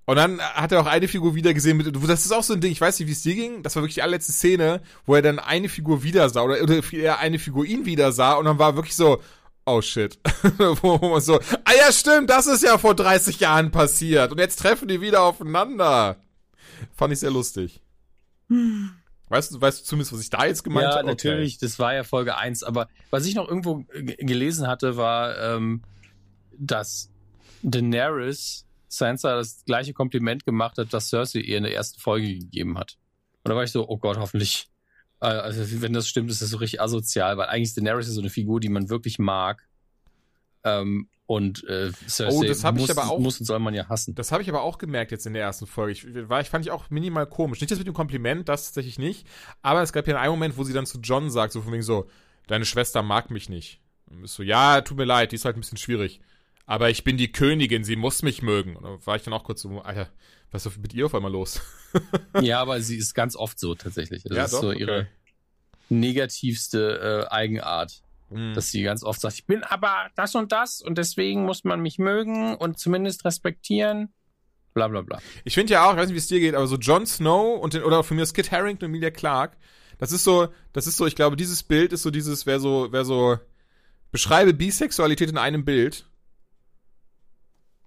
Und 0.05 0.16
dann 0.16 0.40
hat 0.40 0.72
er 0.72 0.80
auch 0.80 0.86
eine 0.86 1.07
Figur 1.07 1.34
wieder 1.34 1.55
gesehen 1.55 1.76
mit, 1.76 1.94
das 2.09 2.24
ist 2.24 2.32
auch 2.32 2.42
so 2.42 2.55
ein 2.55 2.61
Ding, 2.61 2.72
ich 2.72 2.80
weiß 2.80 2.98
nicht, 2.98 3.09
wie 3.09 3.12
es 3.12 3.22
dir 3.22 3.34
ging, 3.34 3.62
das 3.62 3.76
war 3.76 3.82
wirklich 3.82 3.94
die 3.94 4.03
allerletzte 4.03 4.32
Szene, 4.32 4.82
wo 5.07 5.14
er 5.14 5.22
dann 5.22 5.38
eine 5.38 5.68
Figur 5.68 6.03
wieder 6.03 6.28
sah, 6.28 6.42
oder, 6.42 6.61
oder 6.61 6.80
eher 6.92 7.20
eine 7.20 7.38
Figur 7.38 7.64
ihn 7.64 7.86
wieder 7.86 8.11
sah, 8.11 8.34
und 8.34 8.46
dann 8.46 8.59
war 8.59 8.74
wirklich 8.74 8.96
so, 8.96 9.22
oh 9.64 9.80
shit. 9.80 10.18
wo 10.82 10.98
man 10.98 11.20
so, 11.20 11.38
ah 11.64 11.72
ja, 11.76 11.92
stimmt, 11.92 12.30
das 12.30 12.46
ist 12.46 12.62
ja 12.62 12.78
vor 12.78 12.94
30 12.94 13.40
Jahren 13.40 13.70
passiert, 13.70 14.32
und 14.32 14.38
jetzt 14.38 14.56
treffen 14.56 14.88
die 14.88 15.00
wieder 15.00 15.22
aufeinander. 15.22 16.16
Fand 16.94 17.12
ich 17.12 17.20
sehr 17.20 17.30
lustig. 17.30 17.80
Weißt 19.28 19.54
du, 19.54 19.60
weißt 19.60 19.80
du 19.80 19.84
zumindest, 19.84 20.12
was 20.12 20.20
ich 20.20 20.30
da 20.30 20.44
jetzt 20.44 20.62
gemeint 20.62 20.90
ja, 20.90 20.96
habe? 20.96 21.06
natürlich, 21.06 21.58
das 21.58 21.78
war 21.78 21.94
ja 21.94 22.04
Folge 22.04 22.36
1. 22.36 22.64
Aber 22.64 22.88
was 23.10 23.24
ich 23.24 23.34
noch 23.34 23.48
irgendwo 23.48 23.84
gelesen 24.18 24.66
hatte, 24.66 24.96
war, 24.96 25.38
ähm, 25.38 25.82
dass 26.58 27.10
Daenerys 27.62 28.66
Sansa 28.88 29.36
das 29.36 29.64
gleiche 29.64 29.94
Kompliment 29.94 30.44
gemacht 30.44 30.76
hat, 30.76 30.92
das 30.92 31.08
Cersei 31.08 31.40
ihr 31.40 31.56
in 31.56 31.64
der 31.64 31.74
ersten 31.74 31.98
Folge 31.98 32.26
gegeben 32.26 32.76
hat. 32.78 32.98
Und 33.42 33.50
da 33.50 33.56
war 33.56 33.64
ich 33.64 33.72
so, 33.72 33.88
oh 33.88 33.96
Gott, 33.96 34.18
hoffentlich. 34.18 34.68
Äh, 35.22 35.26
Also, 35.26 35.80
wenn 35.80 35.92
das 35.94 36.08
stimmt, 36.08 36.30
ist 36.30 36.42
das 36.42 36.50
so 36.50 36.58
richtig 36.58 36.80
asozial, 36.80 37.36
weil 37.38 37.46
eigentlich 37.48 37.68
ist 37.68 37.76
Daenerys 37.78 38.06
ja 38.06 38.12
so 38.12 38.20
eine 38.20 38.30
Figur, 38.30 38.60
die 38.60 38.68
man 38.68 38.88
wirklich 38.90 39.18
mag. 39.18 39.66
Ähm, 40.64 41.08
und 41.26 41.64
äh, 41.68 41.92
Cersei 42.08 42.36
Oh, 42.36 42.42
das 42.44 42.62
hab 42.62 42.74
ich 42.74 42.82
muss, 42.82 42.90
aber 42.90 43.10
auch- 43.10 43.18
muss 43.18 43.40
und 43.40 43.46
soll 43.46 43.58
man 43.58 43.72
ja 43.74 43.88
hassen. 43.88 44.14
Das 44.14 44.32
habe 44.32 44.42
ich 44.42 44.48
aber 44.48 44.62
auch 44.62 44.76
gemerkt 44.78 45.12
jetzt 45.12 45.26
in 45.26 45.32
der 45.32 45.42
ersten 45.42 45.66
Folge. 45.66 45.92
Ich, 45.92 46.28
war, 46.28 46.40
ich 46.40 46.50
fand 46.50 46.64
ich 46.64 46.70
auch 46.70 46.90
minimal 46.90 47.26
komisch. 47.26 47.60
Nicht 47.60 47.70
das 47.70 47.78
mit 47.78 47.86
dem 47.86 47.94
Kompliment, 47.94 48.48
das 48.48 48.66
tatsächlich 48.66 48.98
nicht. 48.98 49.26
Aber 49.62 49.82
es 49.82 49.92
gab 49.92 50.06
ja 50.06 50.20
einen 50.20 50.30
Moment, 50.32 50.56
wo 50.58 50.64
sie 50.64 50.72
dann 50.74 50.84
zu 50.86 50.98
John 51.00 51.30
sagt, 51.30 51.52
so 51.52 51.62
von 51.62 51.72
wegen 51.72 51.82
so, 51.82 52.08
deine 52.48 52.64
Schwester 52.66 53.02
mag 53.02 53.30
mich 53.30 53.48
nicht. 53.48 53.80
Und 54.06 54.24
ist 54.24 54.34
so, 54.34 54.42
ja, 54.42 54.82
tut 54.82 54.98
mir 54.98 55.04
leid, 55.04 55.32
die 55.32 55.36
ist 55.36 55.44
halt 55.44 55.56
ein 55.56 55.60
bisschen 55.60 55.78
schwierig. 55.78 56.20
Aber 56.66 56.90
ich 56.90 57.02
bin 57.02 57.16
die 57.16 57.32
Königin, 57.32 57.82
sie 57.82 57.96
muss 57.96 58.22
mich 58.22 58.42
mögen. 58.42 58.76
Und 58.76 58.84
da 58.84 59.06
war 59.06 59.16
ich 59.16 59.22
dann 59.22 59.32
auch 59.32 59.44
kurz 59.44 59.62
so, 59.62 59.80
Alter, 59.80 60.08
was 60.53 60.66
ist 60.66 60.78
mit 60.78 60.94
ihr 60.94 61.07
auf 61.07 61.14
einmal 61.14 61.32
los? 61.32 61.61
ja, 62.40 62.61
aber 62.61 62.80
sie 62.80 62.96
ist 62.96 63.14
ganz 63.14 63.34
oft 63.34 63.59
so 63.59 63.74
tatsächlich. 63.74 64.22
Das 64.22 64.36
ja, 64.36 64.44
ist 64.44 64.53
doch, 64.53 64.61
so 64.61 64.68
okay. 64.68 64.80
ihre 64.80 65.09
negativste 65.88 67.26
äh, 67.28 67.32
Eigenart. 67.32 68.03
Hm. 68.32 68.55
dass 68.55 68.70
sie 68.70 68.82
ganz 68.82 69.05
oft 69.05 69.20
sagt, 69.20 69.34
ich 69.34 69.46
bin 69.46 69.62
aber 69.62 70.09
das 70.14 70.34
und 70.34 70.53
das 70.53 70.80
und 70.80 70.96
deswegen 70.96 71.44
muss 71.44 71.64
man 71.64 71.80
mich 71.80 71.98
mögen 71.98 72.55
und 72.55 72.78
zumindest 72.78 73.26
respektieren. 73.26 74.14
Bla 74.72 74.88
bla 74.88 75.03
bla. 75.03 75.20
Ich 75.44 75.53
finde 75.53 75.74
ja 75.74 75.84
auch, 75.84 75.92
ich 75.92 75.98
weiß 75.98 76.07
nicht, 76.07 76.14
wie 76.14 76.18
es 76.18 76.28
dir 76.28 76.40
geht, 76.40 76.55
aber 76.55 76.66
so 76.66 76.76
Jon 76.76 77.05
Snow 77.05 77.61
und 77.61 77.74
den, 77.74 77.82
oder 77.82 78.03
von 78.03 78.16
mir 78.16 78.22
ist 78.22 78.32
Kit 78.32 78.50
Harington 78.50 78.86
und 78.86 78.90
Emilia 78.90 79.11
Clarke, 79.11 79.59
das 79.98 80.12
ist 80.12 80.24
so, 80.24 80.48
das 80.72 80.86
ist 80.86 80.96
so, 80.96 81.07
ich 81.07 81.14
glaube, 81.14 81.36
dieses 81.36 81.62
Bild 81.62 81.92
ist 81.92 82.03
so 82.03 82.11
dieses, 82.11 82.46
wer 82.46 82.59
so, 82.59 82.88
wer 82.90 83.05
so, 83.05 83.38
beschreibe 84.11 84.55
Bisexualität 84.55 85.28
in 85.28 85.38
einem 85.38 85.64
Bild. 85.64 86.07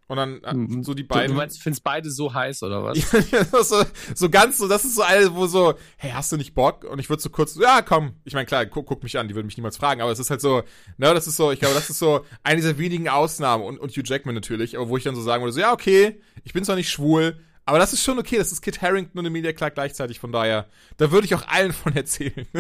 Und 0.08 0.18
dann 0.18 0.44
äh, 0.44 0.84
so 0.84 0.94
die 0.94 1.04
beiden. 1.04 1.32
du 1.32 1.38
meinst, 1.38 1.58
du 1.58 1.62
findest 1.62 1.84
beide 1.84 2.12
so 2.12 2.34
heiß 2.34 2.62
oder 2.64 2.84
was? 2.84 2.98
Ja, 3.32 3.64
so, 3.64 3.84
so 4.14 4.30
ganz 4.30 4.60
so, 4.60 4.68
das 4.68 4.86
ist 4.86 4.96
so 4.96 5.02
eine, 5.02 5.34
wo 5.34 5.48
so, 5.48 5.74
hey, 5.98 6.12
hast 6.12 6.32
du 6.32 6.38
nicht 6.38 6.54
Bock? 6.54 6.84
Und 6.84 7.00
ich 7.00 7.10
würde 7.10 7.24
so 7.24 7.30
kurz, 7.30 7.56
ja, 7.56 7.82
komm. 7.82 8.14
Ich 8.24 8.34
meine, 8.34 8.46
klar, 8.46 8.68
guck, 8.68 8.86
guck 8.86 9.02
mich 9.02 9.18
an, 9.18 9.28
die 9.28 9.34
würden 9.34 9.48
mich 9.48 9.58
niemals 9.58 9.78
fragen, 9.78 10.02
aber 10.02 10.12
es 10.12 10.20
ist 10.20 10.30
halt 10.30 10.42
so, 10.42 10.58
ne, 10.98 11.14
das 11.14 11.26
ist 11.26 11.38
so, 11.38 11.52
ich 11.52 11.60
glaube, 11.60 11.74
das 11.74 11.90
ist 11.90 11.98
so 11.98 12.24
eine 12.44 12.58
dieser 12.58 12.78
wenigen 12.78 13.10
Ausnahmen 13.10 13.64
und, 13.64 13.80
und 13.80 13.92
Hugh 13.92 14.04
Jackman 14.06 14.36
natürlich, 14.36 14.78
aber 14.78 14.90
wo 14.90 14.98
ich 14.98 15.04
dann 15.04 15.16
so 15.16 15.24
sagen 15.24 15.44
würde, 15.44 15.54
so, 15.54 15.60
ja, 15.60 15.74
okay, 15.74 16.22
ich 16.44 16.54
bin 16.54 16.64
zwar 16.64 16.76
nicht 16.76 16.92
schwul, 16.92 17.40
aber 17.66 17.80
das 17.80 17.92
ist 17.92 18.04
schon 18.04 18.20
okay, 18.20 18.38
das 18.38 18.52
ist 18.52 18.62
Kit 18.62 18.84
Harington 18.84 19.18
und 19.18 19.26
Emilia 19.26 19.54
Clarke 19.54 19.74
gleichzeitig, 19.74 20.20
von 20.20 20.32
daher, 20.32 20.68
da 20.98 21.12
würde 21.12 21.26
ich 21.26 21.34
auch 21.34 21.48
allen 21.48 21.74
von 21.74 21.96
erzählen. 21.96 22.48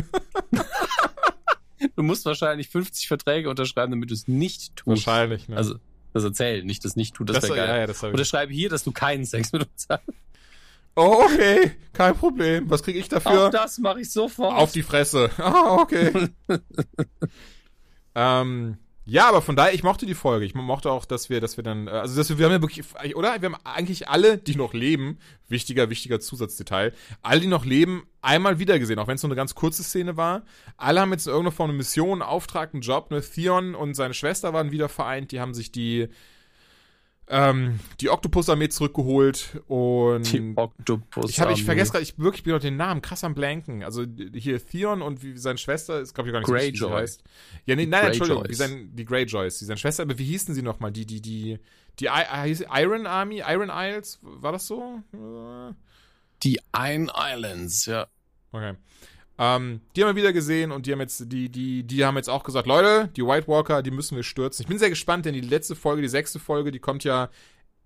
Du 1.96 2.04
musst 2.04 2.26
wahrscheinlich 2.26 2.70
50 2.70 3.08
Verträge 3.08 3.50
unterschreiben, 3.50 3.92
damit 3.92 4.10
du 4.10 4.14
es 4.14 4.28
nicht 4.28 4.76
tust. 4.76 5.06
Wahrscheinlich, 5.06 5.48
ne? 5.48 5.58
Also, 5.58 5.76
das 6.16 6.24
erzählen, 6.24 6.66
nicht 6.66 6.86
das 6.86 6.96
nicht 6.96 7.14
tut, 7.14 7.30
das, 7.30 7.36
das, 7.36 7.44
wäre 7.50 7.58
geil. 7.58 7.68
ja, 7.68 7.86
ja, 7.86 7.90
ich. 7.90 8.04
Unterschreibe 8.04 8.54
hier, 8.54 8.70
dass 8.70 8.84
du 8.84 8.92
keinen 8.92 9.26
Sex 9.26 9.52
mit 9.52 9.64
uns 9.64 9.86
hast. 9.90 10.04
Oh, 10.96 11.26
okay, 11.26 11.74
kein 11.92 12.16
Problem. 12.16 12.70
Was 12.70 12.82
kriege 12.82 12.98
ich 12.98 13.10
dafür? 13.10 13.48
Auch 13.48 13.52
das 13.52 13.80
mache 13.80 14.00
ich 14.00 14.10
sofort. 14.10 14.56
Auf 14.56 14.72
die 14.72 14.82
Fresse. 14.82 15.30
Ah, 15.38 15.76
okay. 15.82 16.30
ähm, 18.16 18.78
ja, 19.08 19.30
aber 19.30 19.44
von 19.44 19.56
daher, 19.56 19.74
ich 19.74 19.84
mochte 19.84 20.08
die 20.08 20.16
Folge. 20.16 20.46
Ich 20.46 20.56
mochte 20.56 20.92
auch, 20.92 21.06
dass 21.06 21.30
wir, 21.30 21.40
dass 21.40 21.58
wir 21.58 21.64
dann, 21.64 21.88
äh, 21.88 21.92
also 21.92 22.16
dass 22.16 22.30
wir, 22.30 22.40
wir 22.40 22.46
haben 22.48 22.54
ja 22.54 22.62
wirklich, 22.62 22.84
oder? 23.16 23.40
Wir 23.42 23.50
haben 23.50 23.58
eigentlich 23.64 24.10
alle, 24.10 24.38
die 24.40 24.56
noch 24.56 24.74
leben, 24.74 25.20
wichtiger, 25.48 25.92
wichtiger 25.92 26.20
Zusatzdetail, 26.20 26.92
alle, 27.22 27.42
die 27.42 27.48
noch 27.48 27.66
leben, 27.66 28.08
einmal 28.22 28.58
wiedergesehen, 28.58 28.98
auch 28.98 29.08
wenn 29.08 29.16
es 29.16 29.24
nur 29.24 29.30
eine 29.30 29.36
ganz 29.36 29.54
kurze 29.54 29.84
Szene 29.84 30.18
war. 30.18 30.44
Alle 30.78 31.02
haben 31.02 31.12
jetzt 31.12 31.28
in 31.28 31.32
irgendeiner 31.32 31.56
Form 31.56 31.70
eine 31.70 31.78
Mission, 31.78 32.14
einen 32.14 32.30
Auftrag, 32.30 32.74
einen 32.74 32.82
Job. 32.82 33.12
Ne? 33.12 33.22
Theon 33.22 33.76
und 33.76 33.94
seine 33.94 34.16
Schwester 34.16 34.54
waren 34.54 34.72
wieder 34.72 34.90
vereint, 34.90 35.32
die 35.32 35.40
haben 35.40 35.54
sich 35.54 35.72
die, 35.72 36.10
ähm, 37.28 37.80
die 38.02 38.10
Oktopus-Armee 38.10 38.70
zurückgeholt 38.70 39.62
und 39.68 40.32
die 40.32 40.54
Oktopus. 40.56 41.32
ich 41.32 41.40
habe, 41.40 41.54
ich 41.54 41.64
vergesse 41.64 41.92
gerade, 41.92 42.04
ich 42.04 42.20
wirklich 42.20 42.44
bin 42.44 42.54
noch 42.54 42.62
den 42.62 42.78
Namen 42.78 43.02
krass 43.02 43.24
am 43.24 43.34
blanken. 43.34 43.84
Also 43.84 44.06
hier 44.34 44.64
Theon 44.64 45.02
und 45.02 45.24
wie 45.24 45.38
seine 45.38 45.58
Schwester, 45.58 46.00
ist 46.00 46.14
glaube 46.14 46.30
ich 46.30 46.34
gar 46.34 46.40
nicht 46.40 46.48
so 46.48 46.54
wichtig, 46.54 46.74
wie 46.74 46.78
sie 46.78 46.84
Greyjoy. 46.86 47.02
heißt. 47.02 47.24
Ja, 47.66 47.76
nee, 47.76 47.86
nein, 47.86 47.90
nein, 47.90 48.06
Entschuldigung, 48.08 48.44
wie 48.44 48.56
Greyjoys. 48.56 48.58
sein, 48.58 48.90
die 48.94 49.06
Greyjoys, 49.06 49.58
die 49.60 49.66
seine 49.66 49.78
Schwester, 49.78 50.04
aber 50.04 50.18
wie 50.20 50.26
hießen 50.26 50.54
sie 50.54 50.62
nochmal? 50.62 50.92
Die, 50.92 51.06
die, 51.06 51.22
die, 51.22 51.60
die 52.00 52.10
sie 52.54 52.66
Iron 52.72 53.08
Army, 53.08 53.42
Iron 53.48 53.72
Isles, 53.74 54.20
war 54.22 54.52
das 54.52 54.68
so? 54.68 55.02
Die 56.44 56.60
Ein 56.74 57.10
Islands, 57.16 57.86
ja. 57.88 58.08
Okay. 58.52 58.74
Ähm, 59.38 59.82
die 59.96 60.04
haben 60.04 60.16
wir 60.16 60.22
wieder 60.22 60.34
gesehen 60.34 60.72
und 60.72 60.86
die 60.86 60.94
haben 60.94 61.02
jetzt, 61.02 61.32
die, 61.32 61.50
die, 61.50 61.84
die 61.84 62.06
haben 62.06 62.16
jetzt 62.16 62.30
auch 62.30 62.44
gesagt, 62.44 62.68
Leute, 62.68 63.10
die 63.16 63.26
White 63.26 63.48
Walker, 63.48 63.82
die 63.82 63.92
müssen 63.92 64.16
wir 64.16 64.24
stürzen. 64.24 64.64
Ich 64.64 64.68
bin 64.68 64.80
sehr 64.80 64.90
gespannt, 64.90 65.26
denn 65.26 65.34
die 65.34 65.42
letzte 65.42 65.76
Folge, 65.76 66.02
die 66.02 66.08
sechste 66.08 66.40
Folge, 66.40 66.72
die 66.72 66.80
kommt 66.80 67.04
ja 67.04 67.30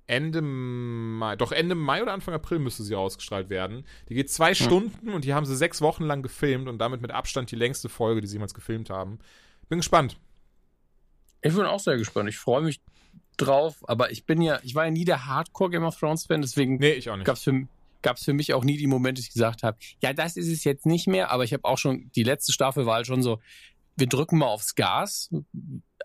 Ende 0.06 0.42
Mai, 0.42 1.36
doch 1.36 1.52
Ende 1.52 1.76
Mai 1.76 2.02
oder 2.02 2.14
Anfang 2.14 2.34
April 2.34 2.60
müsste 2.60 2.84
sie 2.84 2.96
ausgestrahlt 2.96 3.50
werden. 3.50 3.86
Die 4.10 4.16
geht 4.16 4.32
zwei. 4.32 4.54
Stunden 4.54 5.10
und 5.10 5.24
die 5.24 5.34
haben 5.34 5.46
sie 5.46 5.56
sechs 5.56 5.82
Wochen 5.82 6.04
lang 6.04 6.24
gefilmt 6.24 6.68
und 6.68 6.80
damit 6.80 7.02
mit 7.02 7.12
Abstand 7.12 7.52
die 7.52 7.56
längste 7.56 7.90
Folge, 7.90 8.22
die 8.22 8.28
sie 8.28 8.36
jemals 8.36 8.54
gefilmt 8.54 8.90
haben. 8.90 9.20
Bin 9.70 9.80
gespannt. 9.80 10.18
Ich 11.42 11.56
bin 11.56 11.66
auch 11.66 11.80
sehr 11.80 11.98
gespannt. 11.98 12.28
Ich 12.28 12.38
freue 12.38 12.62
mich 12.62 12.82
drauf, 13.38 13.78
aber 13.88 14.12
ich 14.12 14.26
bin 14.26 14.42
ja, 14.42 14.60
ich 14.64 14.76
war 14.76 14.86
ja 14.86 14.92
nie 14.92 15.06
der 15.06 15.28
Hardcore 15.28 15.70
Game 15.70 15.84
of 15.84 15.98
Thrones 15.98 16.26
Fan, 16.26 16.42
deswegen 16.42 16.78
nee, 16.78 16.92
ich 16.92 17.10
auch 17.10 17.16
nicht. 17.16 17.26
gab's 17.26 17.44
für, 17.44 17.68
gab's 18.02 18.24
für 18.24 18.34
mich 18.34 18.54
auch 18.54 18.64
nie 18.64 18.78
die 18.78 18.88
Momente, 18.88 19.22
dass 19.22 19.28
ich 19.28 19.34
gesagt 19.34 19.64
habe, 19.64 19.78
ja, 20.02 20.14
das 20.14 20.38
ist 20.38 20.48
es 20.48 20.64
jetzt 20.64 20.86
nicht 20.86 21.08
mehr, 21.08 21.32
aber 21.32 21.44
ich 21.44 21.54
habe 21.54 21.66
auch 21.66 21.78
schon, 21.78 22.12
die 22.16 22.24
letzte 22.24 22.52
Staffel 22.52 22.86
war 22.86 22.96
halt 22.96 23.08
schon 23.08 23.24
so, 23.24 23.40
wir 24.00 24.08
drücken 24.08 24.38
mal 24.38 24.48
aufs 24.48 24.76
Gas. 24.76 25.30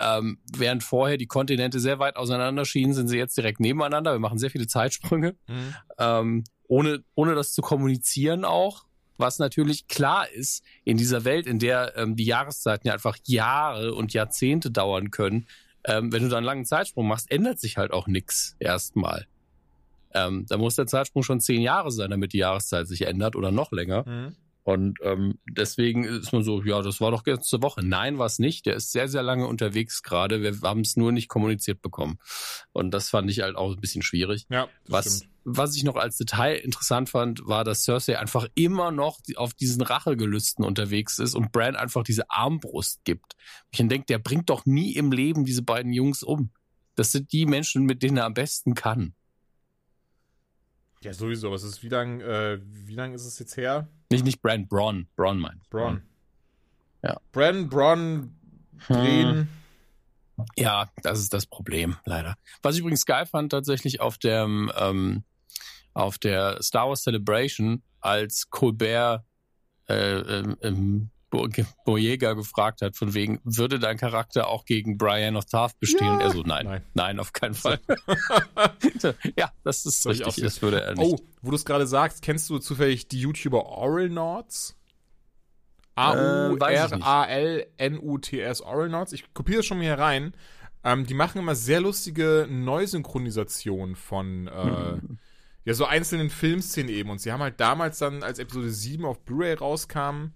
Ähm, 0.01 0.39
während 0.53 0.83
vorher 0.83 1.17
die 1.17 1.29
Kontinente 1.29 1.79
sehr 1.79 2.01
weit 2.01 2.17
auseinander 2.17 2.65
schienen, 2.65 2.95
sind 2.95 3.07
sie 3.07 3.17
jetzt 3.17 3.37
direkt 3.37 3.61
nebeneinander. 3.61 4.13
Wir 4.13 4.19
machen 4.19 4.39
sehr 4.39 4.51
viele 4.51 4.67
Zeitsprünge, 4.67 5.37
mhm. 5.47 5.75
ähm, 5.99 6.45
ohne, 6.67 7.05
ohne 7.15 7.35
das 7.35 7.53
zu 7.53 7.63
kommunizieren 7.63 8.45
auch. 8.45 8.85
Was 9.17 9.39
natürlich 9.39 9.87
klar 9.87 10.29
ist, 10.29 10.65
in 10.83 10.97
dieser 10.97 11.25
Welt, 11.25 11.47
in 11.47 11.61
der 11.61 11.97
ähm, 11.97 12.17
die 12.17 12.25
Jahreszeiten 12.25 12.89
ja 12.89 12.95
einfach 12.95 13.17
Jahre 13.25 13.95
und 13.95 14.13
Jahrzehnte 14.13 14.73
dauern 14.73 15.13
können, 15.13 15.47
ähm, 15.85 16.13
wenn 16.13 16.25
du 16.25 16.29
da 16.29 16.39
einen 16.39 16.47
langen 16.47 16.65
Zeitsprung 16.65 17.07
machst, 17.07 17.31
ändert 17.31 17.61
sich 17.61 17.77
halt 17.77 17.93
auch 17.93 18.09
nichts 18.09 18.57
erstmal. 18.59 19.29
Ähm, 20.15 20.47
da 20.49 20.57
muss 20.57 20.77
der 20.77 20.87
Zeitsprung 20.87 21.23
schon 21.23 21.41
zehn 21.41 21.61
Jahre 21.61 21.91
sein, 21.91 22.11
damit 22.11 22.33
die 22.33 22.39
Jahreszeit 22.39 22.87
sich 22.87 23.03
ändert 23.03 23.37
oder 23.37 23.51
noch 23.51 23.73
länger. 23.73 24.09
Mhm. 24.09 24.37
Und 24.65 24.99
ähm, 25.03 25.39
deswegen 25.47 26.05
ist 26.05 26.33
man 26.33 26.43
so, 26.43 26.63
ja, 26.63 26.81
das 26.81 26.99
war 26.99 27.11
doch 27.11 27.25
letzte 27.27 27.63
Woche. 27.63 27.85
Nein, 27.85 28.19
war 28.19 28.25
es 28.25 28.39
nicht. 28.39 28.65
Der 28.65 28.75
ist 28.75 28.93
sehr, 28.93 29.09
sehr 29.09 29.23
lange 29.23 29.47
unterwegs 29.47 30.03
gerade. 30.03 30.41
Wir 30.41 30.59
haben 30.63 30.81
es 30.81 30.97
nur 30.97 31.13
nicht 31.13 31.29
kommuniziert 31.29 31.83
bekommen. 31.83 32.19
Und 32.73 32.93
das 32.93 33.11
fand 33.11 33.31
ich 33.31 33.41
halt 33.41 33.57
auch 33.57 33.75
ein 33.75 33.81
bisschen 33.81 34.01
schwierig. 34.01 34.47
Ja, 34.49 34.69
was, 34.89 35.19
stimmt. 35.19 35.33
was 35.45 35.77
ich 35.77 35.85
noch 35.85 35.97
als 35.97 36.17
Detail 36.17 36.55
interessant 36.55 37.11
fand, 37.11 37.47
war, 37.47 37.63
dass 37.63 37.85
Cersei 37.85 38.19
einfach 38.19 38.49
immer 38.55 38.91
noch 38.91 39.21
auf 39.37 39.53
diesen 39.53 39.83
Rachegelüsten 39.83 40.65
unterwegs 40.65 41.19
ist 41.19 41.35
und 41.35 41.53
Bran 41.53 41.77
einfach 41.77 42.03
diese 42.03 42.31
Armbrust 42.31 43.05
gibt. 43.05 43.37
Ich 43.71 43.87
denke, 43.87 44.07
der 44.07 44.19
bringt 44.19 44.49
doch 44.49 44.65
nie 44.65 44.95
im 44.95 45.13
Leben 45.13 45.45
diese 45.45 45.63
beiden 45.63 45.93
Jungs 45.93 46.23
um. 46.23 46.53
Das 46.95 47.13
sind 47.13 47.33
die 47.33 47.45
Menschen, 47.45 47.85
mit 47.85 48.03
denen 48.03 48.17
er 48.17 48.25
am 48.25 48.35
besten 48.35 48.75
kann. 48.75 49.15
Ja, 51.05 51.13
sowieso. 51.13 51.51
Was 51.51 51.63
ist, 51.63 51.83
wie 51.83 51.91
lang, 51.91 52.21
äh, 52.23 52.59
wie 52.63 52.95
lang 52.95 53.13
ist 53.13 53.27
es 53.27 53.39
jetzt 53.39 53.59
her? 53.59 53.89
Nicht, 54.11 54.25
nicht 54.25 54.41
Brand, 54.41 54.71
Braun. 54.71 55.07
Braun 55.17 55.39
mein. 55.39 55.61
Braun. 55.69 56.03
Ja. 57.03 57.21
Brand, 57.31 57.69
Braun, 57.69 58.35
drehen. 58.89 59.49
Hm. 60.37 60.47
Ja, 60.57 60.91
das 61.03 61.21
ist 61.21 61.35
das 61.35 61.47
Problem, 61.47 61.97
leider. 62.07 62.37
Was 62.63 62.75
ich 62.75 62.81
übrigens 62.81 63.05
geil 63.05 63.27
fand, 63.27 63.53
tatsächlich 63.53 64.01
auf 64.01 64.17
der, 64.17 64.45
ähm, 64.45 65.25
auf 65.93 66.17
der 66.17 66.63
Star 66.63 66.89
Wars 66.89 67.03
Celebration, 67.03 67.83
als 68.01 68.49
Colbert 68.49 69.25
äh, 69.89 70.41
ähm, 70.63 71.11
Boyega 71.85 72.33
gefragt 72.35 72.83
hat, 72.83 72.97
von 72.97 73.15
wegen, 73.15 73.41
würde 73.45 73.79
dein 73.79 73.97
Charakter 73.97 74.49
auch 74.49 74.65
gegen 74.65 74.99
Brian 74.99 75.37
of 75.37 75.45
Tarth 75.45 75.79
bestehen? 75.79 76.07
Ja. 76.07 76.15
Und 76.15 76.21
er 76.21 76.31
so, 76.31 76.43
nein, 76.43 76.67
nein, 76.67 76.83
nein 76.95 77.21
auf 77.21 77.33
keinen 77.33 77.55
Fall. 77.55 77.81
ja, 79.37 79.51
das 79.63 79.87
ist 79.87 80.03
Soll 80.03 80.13
richtig, 80.13 80.43
das 80.43 80.63
würde 80.63 80.83
er 80.83 80.95
nicht. 80.95 81.13
Oh, 81.13 81.19
wo 81.43 81.51
du 81.51 81.57
es 81.57 81.65
gerade 81.65 81.87
sagst, 81.87 82.23
kennst 82.23 82.51
du 82.51 82.59
zufällig 82.59 83.09
die 83.09 83.21
YouTuber 83.21 83.67
Oral 83.67 84.09
Nords? 84.09 84.77
A-U-R-A-L-N-U-T-S, 85.97 86.63
Oral 88.63 88.89
Nords. 88.89 89.13
Ich 89.13 89.33
kopiere 89.33 89.59
das 89.59 89.67
schon 89.67 89.79
mal 89.79 89.85
hier 89.85 89.99
rein. 89.99 90.35
Ähm, 90.83 91.07
die 91.07 91.15
machen 91.15 91.39
immer 91.39 91.55
sehr 91.55 91.81
lustige 91.81 92.47
Neusynchronisationen 92.51 93.95
von, 93.97 94.49
äh, 94.49 94.97
hm. 95.01 95.19
ja, 95.65 95.75
so 95.75 95.87
einzelnen 95.87 96.31
Filmszenen 96.31 96.93
eben. 96.93 97.11
Und 97.11 97.21
sie 97.21 97.33
haben 97.33 97.43
halt 97.43 97.61
damals 97.61 97.99
dann, 97.99 98.23
als 98.23 98.39
Episode 98.39 98.71
7 98.71 99.05
auf 99.05 99.25
Blu-ray 99.25 99.55
rauskam, 99.55 100.33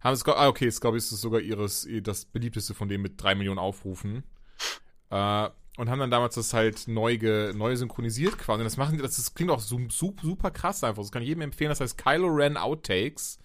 haben 0.00 0.14
es, 0.14 0.26
ah, 0.26 0.48
okay, 0.48 0.66
ich, 0.66 0.82
ist 0.82 1.10
sogar 1.10 1.40
ihres, 1.40 1.86
das 2.02 2.24
beliebteste 2.24 2.74
von 2.74 2.88
denen 2.88 3.02
mit 3.02 3.22
drei 3.22 3.34
Millionen 3.34 3.58
Aufrufen. 3.58 4.24
Äh, 5.10 5.48
und 5.76 5.88
haben 5.88 5.98
dann 5.98 6.10
damals 6.10 6.34
das 6.34 6.52
halt 6.52 6.88
neu, 6.88 7.16
ge, 7.16 7.52
neu 7.54 7.74
synchronisiert 7.76 8.38
quasi. 8.38 8.60
Und 8.60 8.64
das 8.64 8.76
machen 8.76 8.98
das, 8.98 9.16
das 9.16 9.34
klingt 9.34 9.50
auch 9.50 9.60
super, 9.60 10.22
super 10.22 10.50
krass 10.50 10.84
einfach. 10.84 11.02
Das 11.02 11.12
kann 11.12 11.22
ich 11.22 11.28
jedem 11.28 11.42
empfehlen. 11.42 11.70
Das 11.70 11.80
heißt 11.80 11.96
Kylo 11.96 12.28
Ren 12.28 12.56
Outtakes. 12.56 13.38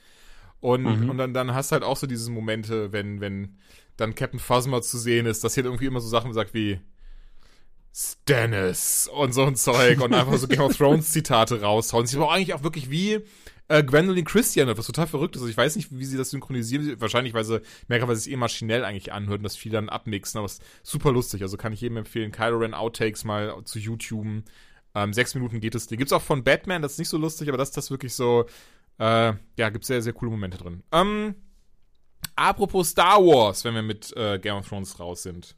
Und, 0.59 0.83
mhm. 0.83 1.09
und 1.09 1.17
dann, 1.17 1.33
dann 1.33 1.53
hast 1.53 1.71
du 1.71 1.73
halt 1.73 1.83
auch 1.83 1.97
so 1.97 2.07
diese 2.07 2.31
Momente, 2.31 2.91
wenn, 2.91 3.21
wenn 3.21 3.57
dann 3.97 4.15
Captain 4.15 4.39
Phasma 4.39 4.81
zu 4.81 4.97
sehen 4.97 5.25
ist, 5.25 5.43
dass 5.43 5.55
hier 5.55 5.65
irgendwie 5.65 5.85
immer 5.85 6.01
so 6.01 6.09
Sachen 6.09 6.33
sagt 6.33 6.53
wie 6.53 6.79
Stannis 7.93 9.09
und 9.13 9.33
so 9.33 9.43
ein 9.43 9.55
Zeug 9.55 10.01
und 10.01 10.13
einfach 10.13 10.35
so 10.37 10.47
Game 10.47 10.59
of 10.59 10.75
Thrones 10.75 11.11
Zitate 11.11 11.61
raushauen. 11.61 12.07
Sie 12.07 12.17
aber 12.17 12.31
eigentlich 12.31 12.53
auch 12.53 12.63
wirklich 12.63 12.89
wie 12.89 13.21
äh, 13.67 13.83
Gwendolyn 13.83 14.25
Christian, 14.25 14.67
was 14.77 14.85
total 14.85 15.07
verrückt 15.07 15.35
ist. 15.35 15.47
Ich 15.47 15.57
weiß 15.57 15.75
nicht, 15.75 15.89
wie 15.91 16.05
sie 16.05 16.17
das 16.17 16.29
synchronisieren. 16.29 16.99
Wahrscheinlich, 17.01 17.33
weil 17.33 17.43
sie 17.43 17.61
merken, 17.87 18.07
weil 18.07 18.15
sie 18.15 18.29
es 18.29 18.33
eh 18.33 18.37
maschinell 18.37 18.85
eigentlich 18.85 19.11
anhört 19.11 19.39
und 19.39 19.43
das 19.43 19.55
viel 19.55 19.71
dann 19.71 19.89
abmixen. 19.89 20.37
Aber 20.37 20.45
es 20.45 20.53
ist 20.53 20.63
super 20.83 21.11
lustig. 21.11 21.41
Also 21.41 21.57
kann 21.57 21.73
ich 21.73 21.81
jedem 21.81 21.97
empfehlen, 21.97 22.31
Kylo 22.31 22.57
Ren 22.57 22.73
Outtakes 22.73 23.23
mal 23.23 23.63
zu 23.65 23.79
YouTube. 23.79 24.43
Ähm, 24.95 25.13
sechs 25.13 25.35
Minuten 25.35 25.59
geht 25.59 25.75
es. 25.75 25.87
Die 25.87 25.97
gibt's 25.97 26.13
auch 26.13 26.21
von 26.21 26.43
Batman, 26.43 26.81
das 26.81 26.93
ist 26.93 26.99
nicht 26.99 27.09
so 27.09 27.17
lustig, 27.17 27.49
aber 27.49 27.57
das 27.57 27.69
ist 27.69 27.77
das 27.77 27.91
wirklich 27.91 28.13
so, 28.13 28.45
äh, 28.97 29.33
ja, 29.57 29.69
gibt's 29.69 29.87
sehr, 29.87 30.01
sehr 30.01 30.13
coole 30.13 30.31
Momente 30.31 30.57
drin. 30.57 30.83
Ähm, 30.93 31.35
apropos 32.35 32.89
Star 32.89 33.19
Wars, 33.19 33.65
wenn 33.65 33.75
wir 33.75 33.81
mit 33.81 34.15
äh, 34.15 34.39
Game 34.39 34.55
of 34.55 34.67
Thrones 34.67 34.97
raus 34.99 35.23
sind. 35.23 35.57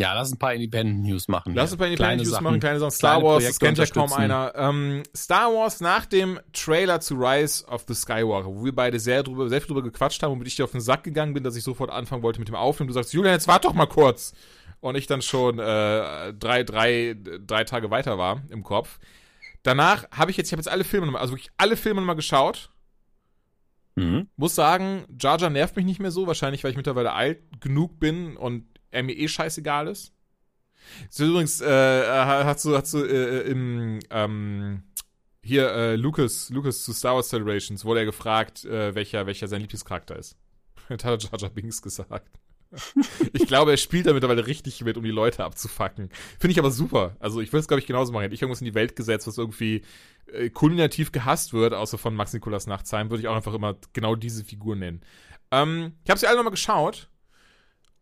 Ja, 0.00 0.14
lass 0.14 0.32
ein 0.32 0.38
paar 0.38 0.54
Independent 0.54 1.02
News 1.02 1.28
machen. 1.28 1.54
Lass 1.54 1.72
ein 1.72 1.78
paar 1.78 1.86
Independent 1.86 2.22
News 2.22 2.30
Sachen, 2.30 2.44
machen, 2.44 2.60
kleine 2.60 2.78
Sachen. 2.78 2.90
Star 2.92 3.20
kleine 3.20 3.28
Wars, 3.28 3.44
das 3.44 3.58
kennt 3.58 3.78
ja 3.78 3.86
kaum 3.86 4.12
einer. 4.12 4.52
Ähm, 4.56 5.02
Star 5.14 5.52
Wars 5.52 5.80
nach 5.80 6.06
dem 6.06 6.40
Trailer 6.52 7.00
zu 7.00 7.14
Rise 7.14 7.66
of 7.66 7.84
the 7.86 7.94
Skywalker, 7.94 8.46
wo 8.46 8.64
wir 8.64 8.74
beide 8.74 8.98
sehr 8.98 9.22
drüber, 9.22 9.48
sehr 9.48 9.60
viel 9.60 9.68
drüber 9.68 9.82
gequatscht 9.82 10.22
haben 10.22 10.32
und 10.32 10.46
ich 10.46 10.56
dir 10.56 10.64
auf 10.64 10.72
den 10.72 10.80
Sack 10.80 11.04
gegangen 11.04 11.34
bin, 11.34 11.44
dass 11.44 11.56
ich 11.56 11.62
sofort 11.62 11.90
anfangen 11.90 12.22
wollte 12.22 12.38
mit 12.40 12.48
dem 12.48 12.54
Aufnehmen. 12.54 12.88
Du 12.88 12.94
sagst, 12.94 13.12
Julian, 13.12 13.34
jetzt 13.34 13.48
wart 13.48 13.64
doch 13.64 13.74
mal 13.74 13.86
kurz. 13.86 14.32
Und 14.80 14.96
ich 14.96 15.06
dann 15.06 15.22
schon 15.22 15.60
äh, 15.60 16.32
drei, 16.34 16.64
drei, 16.64 17.14
drei 17.46 17.64
Tage 17.64 17.90
weiter 17.90 18.18
war 18.18 18.42
im 18.48 18.64
Kopf. 18.64 18.98
Danach 19.62 20.10
habe 20.10 20.32
ich 20.32 20.36
jetzt, 20.36 20.48
ich 20.48 20.52
habe 20.52 20.60
jetzt 20.60 20.70
alle 20.70 20.82
Filme 20.84 21.06
nochmal, 21.06 21.22
also 21.22 21.34
wirklich 21.34 21.52
alle 21.56 21.76
Filme 21.76 22.00
nochmal 22.00 22.16
geschaut. 22.16 22.70
Mhm. 23.94 24.28
Muss 24.36 24.54
sagen, 24.54 25.04
Jar 25.20 25.38
Jar 25.38 25.50
nervt 25.50 25.76
mich 25.76 25.84
nicht 25.84 26.00
mehr 26.00 26.10
so, 26.10 26.26
wahrscheinlich, 26.26 26.64
weil 26.64 26.70
ich 26.72 26.76
mittlerweile 26.76 27.12
alt 27.12 27.38
genug 27.60 28.00
bin 28.00 28.36
und 28.36 28.64
er 28.92 29.02
mir 29.02 29.16
eh 29.16 29.28
scheißegal 29.28 29.88
ist. 29.88 30.12
So 31.10 31.24
übrigens, 31.24 31.60
äh, 31.60 32.06
hast 32.08 32.64
du, 32.64 32.76
hast 32.76 32.94
du 32.94 32.98
äh, 32.98 33.40
im 33.42 34.00
ähm, 34.10 34.82
hier 35.44 35.70
äh, 35.72 35.96
Lucas, 35.96 36.50
Lucas 36.50 36.84
zu 36.84 36.92
Star 36.92 37.16
Wars 37.16 37.28
Celebrations 37.28 37.84
wurde 37.84 38.00
er 38.00 38.06
gefragt, 38.06 38.64
äh, 38.64 38.94
welcher, 38.94 39.26
welcher 39.26 39.48
sein 39.48 39.60
Lieblingscharakter 39.60 40.16
ist. 40.16 40.36
hat 40.88 41.04
er 41.04 41.18
Jar 41.18 41.50
Binks 41.50 41.82
gesagt. 41.82 42.38
ich 43.32 43.46
glaube, 43.46 43.72
er 43.72 43.76
spielt 43.76 44.06
da 44.06 44.12
mittlerweile 44.12 44.46
richtig 44.46 44.82
mit, 44.82 44.96
um 44.96 45.04
die 45.04 45.10
Leute 45.10 45.44
abzufacken. 45.44 46.10
Finde 46.38 46.52
ich 46.52 46.58
aber 46.58 46.70
super. 46.70 47.16
Also 47.18 47.40
ich 47.40 47.52
würde 47.52 47.60
es, 47.60 47.68
glaube 47.68 47.80
ich, 47.80 47.86
genauso 47.86 48.12
machen. 48.12 48.22
Hätte 48.22 48.34
ich 48.34 48.40
irgendwas 48.40 48.62
in 48.62 48.66
die 48.66 48.74
Welt 48.74 48.96
gesetzt, 48.96 49.26
was 49.26 49.36
irgendwie 49.36 49.82
äh, 50.32 50.48
kulminativ 50.48 51.12
gehasst 51.12 51.52
wird, 51.52 51.74
außer 51.74 51.98
von 51.98 52.14
Max 52.14 52.32
Nikolas 52.32 52.66
Nachtsheim, 52.66 53.10
würde 53.10 53.20
ich 53.20 53.28
auch 53.28 53.36
einfach 53.36 53.52
immer 53.52 53.76
genau 53.92 54.14
diese 54.14 54.44
Figur 54.44 54.76
nennen. 54.76 55.02
Ähm, 55.50 55.92
ich 56.04 56.10
habe 56.10 56.18
sie 56.18 56.26
alle 56.26 56.36
nochmal 56.36 56.52
geschaut 56.52 57.10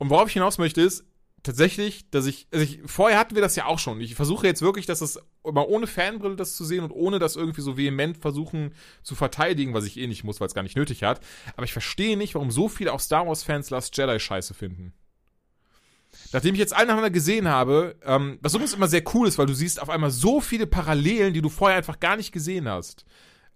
und 0.01 0.09
worauf 0.09 0.28
ich 0.28 0.32
hinaus 0.32 0.57
möchte 0.57 0.80
ist, 0.80 1.05
tatsächlich, 1.42 2.09
dass 2.11 2.24
ich, 2.24 2.48
also 2.53 2.64
ich, 2.64 2.80
vorher 2.86 3.18
hatten 3.18 3.34
wir 3.34 3.42
das 3.42 3.55
ja 3.55 3.66
auch 3.66 3.78
schon. 3.78 4.01
Ich 4.01 4.14
versuche 4.14 4.46
jetzt 4.46 4.62
wirklich, 4.62 4.86
dass 4.86 5.01
das 5.01 5.20
immer 5.44 5.68
ohne 5.68 5.86
Fanbrille 5.86 6.36
das 6.36 6.57
zu 6.57 6.64
sehen 6.64 6.82
und 6.82 6.90
ohne 6.90 7.18
das 7.18 7.36
irgendwie 7.36 7.61
so 7.61 7.76
vehement 7.76 8.16
versuchen 8.16 8.72
zu 9.03 9.14
verteidigen, 9.14 9.74
was 9.74 9.84
ich 9.84 9.98
eh 9.98 10.07
nicht 10.07 10.24
muss, 10.24 10.40
weil 10.40 10.48
es 10.48 10.55
gar 10.55 10.62
nicht 10.62 10.76
nötig 10.76 11.03
hat. 11.03 11.20
Aber 11.55 11.64
ich 11.64 11.74
verstehe 11.74 12.16
nicht, 12.16 12.34
warum 12.34 12.51
so 12.51 12.68
viele 12.68 12.94
auch 12.94 13.01
Star 13.01 13.26
Wars 13.26 13.42
Fans 13.42 13.68
Last 13.68 13.94
Jedi 13.94 14.18
scheiße 14.18 14.55
finden. 14.55 14.94
Nachdem 16.32 16.55
ich 16.55 16.61
jetzt 16.61 16.74
alle 16.74 16.86
nacheinander 16.86 17.11
gesehen 17.11 17.48
habe, 17.48 17.96
ähm, 18.03 18.38
was 18.40 18.55
übrigens 18.55 18.72
immer 18.72 18.88
sehr 18.88 19.03
cool 19.14 19.28
ist, 19.28 19.36
weil 19.36 19.46
du 19.46 19.55
siehst 19.55 19.82
auf 19.82 19.90
einmal 19.90 20.11
so 20.11 20.40
viele 20.40 20.66
Parallelen, 20.66 21.34
die 21.34 21.42
du 21.42 21.51
vorher 21.51 21.76
einfach 21.76 22.01
gar 22.01 22.16
nicht 22.16 22.32
gesehen 22.32 22.68
hast. 22.68 23.05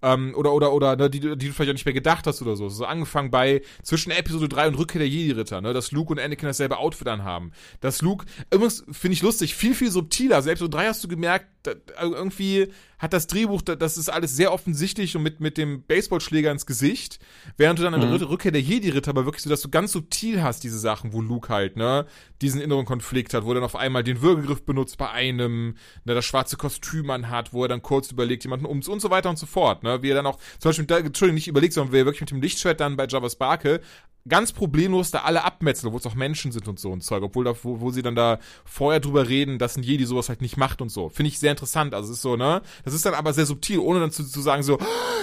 Ähm, 0.05 0.35
oder, 0.37 0.53
oder, 0.53 0.75
oder, 0.75 0.97
ne, 0.97 1.09
die, 1.09 1.19
die 1.21 1.29
du 1.29 1.53
vielleicht 1.53 1.71
auch 1.71 1.75
nicht 1.75 1.87
mehr 1.87 1.95
gedacht 1.95 2.27
hast 2.27 2.43
oder 2.43 2.57
so. 2.57 2.69
So 2.69 2.85
angefangen 2.85 3.31
bei 3.31 3.63
zwischen 3.83 4.11
Episode 4.11 4.51
3 4.51 4.69
und 4.69 4.75
Rückkehr 4.75 4.99
der 4.99 5.09
Jedi-Ritter, 5.09 5.63
ne, 5.63 5.73
dass 5.73 5.93
Luke 5.93 6.13
und 6.13 6.21
Anakin 6.21 6.47
dasselbe 6.47 6.77
Outfit 6.77 7.09
anhaben. 7.09 7.53
Dass 7.81 8.03
Luke, 8.03 8.27
übrigens 8.53 8.85
finde 8.93 9.15
ich 9.15 9.23
lustig, 9.23 9.55
viel, 9.55 9.75
viel 9.75 9.91
subtiler. 9.91 10.37
Also 10.37 10.51
Episode 10.51 10.77
3 10.77 10.87
hast 10.89 11.03
du 11.03 11.09
gemerkt, 11.09 11.47
da, 11.63 11.73
irgendwie 11.99 12.69
hat 13.05 13.13
das 13.13 13.29
Drehbuch, 13.29 13.63
das 13.63 13.97
ist 13.97 14.09
alles 14.09 14.35
sehr 14.35 14.53
offensichtlich 14.53 15.17
und 15.17 15.23
mit, 15.23 15.39
mit 15.39 15.57
dem 15.57 15.83
Baseballschläger 15.83 16.51
ins 16.51 16.67
Gesicht, 16.67 17.21
während 17.57 17.79
du 17.79 17.85
dann 17.85 17.95
in 17.95 18.01
der 18.01 18.11
Mhm. 18.11 18.27
Rückkehr 18.27 18.51
der 18.51 18.63
Jedi-Ritter 18.63 19.11
aber 19.11 19.25
wirklich 19.27 19.43
so, 19.45 19.51
dass 19.51 19.61
du 19.61 19.69
ganz 19.69 19.93
subtil 19.93 20.43
hast, 20.43 20.65
diese 20.65 20.79
Sachen, 20.79 21.13
wo 21.13 21.21
Luke 21.21 21.49
halt, 21.53 21.77
ne, 21.77 22.07
diesen 22.43 22.61
inneren 22.61 22.85
Konflikt 22.85 23.33
hat, 23.35 23.45
wo 23.45 23.53
er 23.53 23.57
dann 23.57 23.65
auf 23.65 23.77
einmal 23.77 24.03
den 24.03 24.21
Würgegriff 24.23 24.65
benutzt 24.65 24.99
bei 24.99 25.11
einem, 25.11 25.77
ne, 26.05 26.15
das 26.15 26.25
schwarze 26.25 26.57
Kostüm 26.57 27.11
anhat, 27.11 27.53
wo 27.53 27.63
er 27.63 27.69
dann 27.69 27.83
kurz 27.83 28.11
überlegt, 28.11 28.43
jemanden 28.45 28.67
um 28.67 28.81
und 28.85 29.01
so 29.01 29.11
weiter 29.11 29.31
und 29.31 29.39
so 29.39 29.47
fort, 29.47 29.83
ne, 29.85 30.03
wie 30.03 30.11
er 30.11 30.17
dann 30.17 30.27
auch, 30.27 30.39
zum 30.59 30.71
Beispiel, 30.71 30.87
da, 30.87 30.99
Entschuldigung, 30.99 31.37
nicht 31.37 31.49
überlegt, 31.49 31.75
sondern 31.75 31.93
wie 31.93 31.99
er 31.99 32.07
wirklich 32.07 32.23
mit 32.23 32.31
dem 32.31 32.43
Lichtschwert 32.43 32.81
dann 32.81 32.97
bei 32.97 33.07
Javas 33.07 33.37
Barke 33.37 33.81
ganz 34.29 34.53
problemlos 34.53 35.11
da 35.11 35.23
alle 35.23 35.45
abmetzeln, 35.45 35.93
wo 35.93 35.97
es 35.97 36.07
auch 36.07 36.15
Menschen 36.15 36.53
sind 36.53 36.67
und 36.67 36.79
so 36.79 36.91
und 36.91 37.03
Zeug, 37.03 37.23
obwohl 37.23 37.45
da, 37.45 37.55
wo, 37.63 37.81
wo 37.81 37.91
sie 37.91 38.03
dann 38.03 38.15
da 38.15 38.39
vorher 38.65 39.01
drüber 39.01 39.29
reden, 39.29 39.59
dass 39.59 39.77
ein 39.77 39.83
Jedi 39.83 40.07
sowas 40.07 40.29
halt 40.29 40.41
nicht 40.41 40.57
macht 40.57 40.81
und 40.81 40.89
so. 40.89 41.09
Finde 41.11 41.29
ich 41.29 41.39
sehr 41.39 41.51
interessant. 41.51 41.95
Also 41.95 42.11
es 42.11 42.19
ist 42.19 42.23
so, 42.23 42.37
ne? 42.37 42.63
Das 42.85 42.95
ist 42.95 43.05
dann 43.05 43.15
aber 43.15 43.33
sehr 43.33 43.47
subtil, 43.47 43.79
ohne 43.79 44.01
dann 44.01 44.11
zu, 44.11 44.25
zu 44.25 44.41
sagen 44.41 44.63
so, 44.63 44.79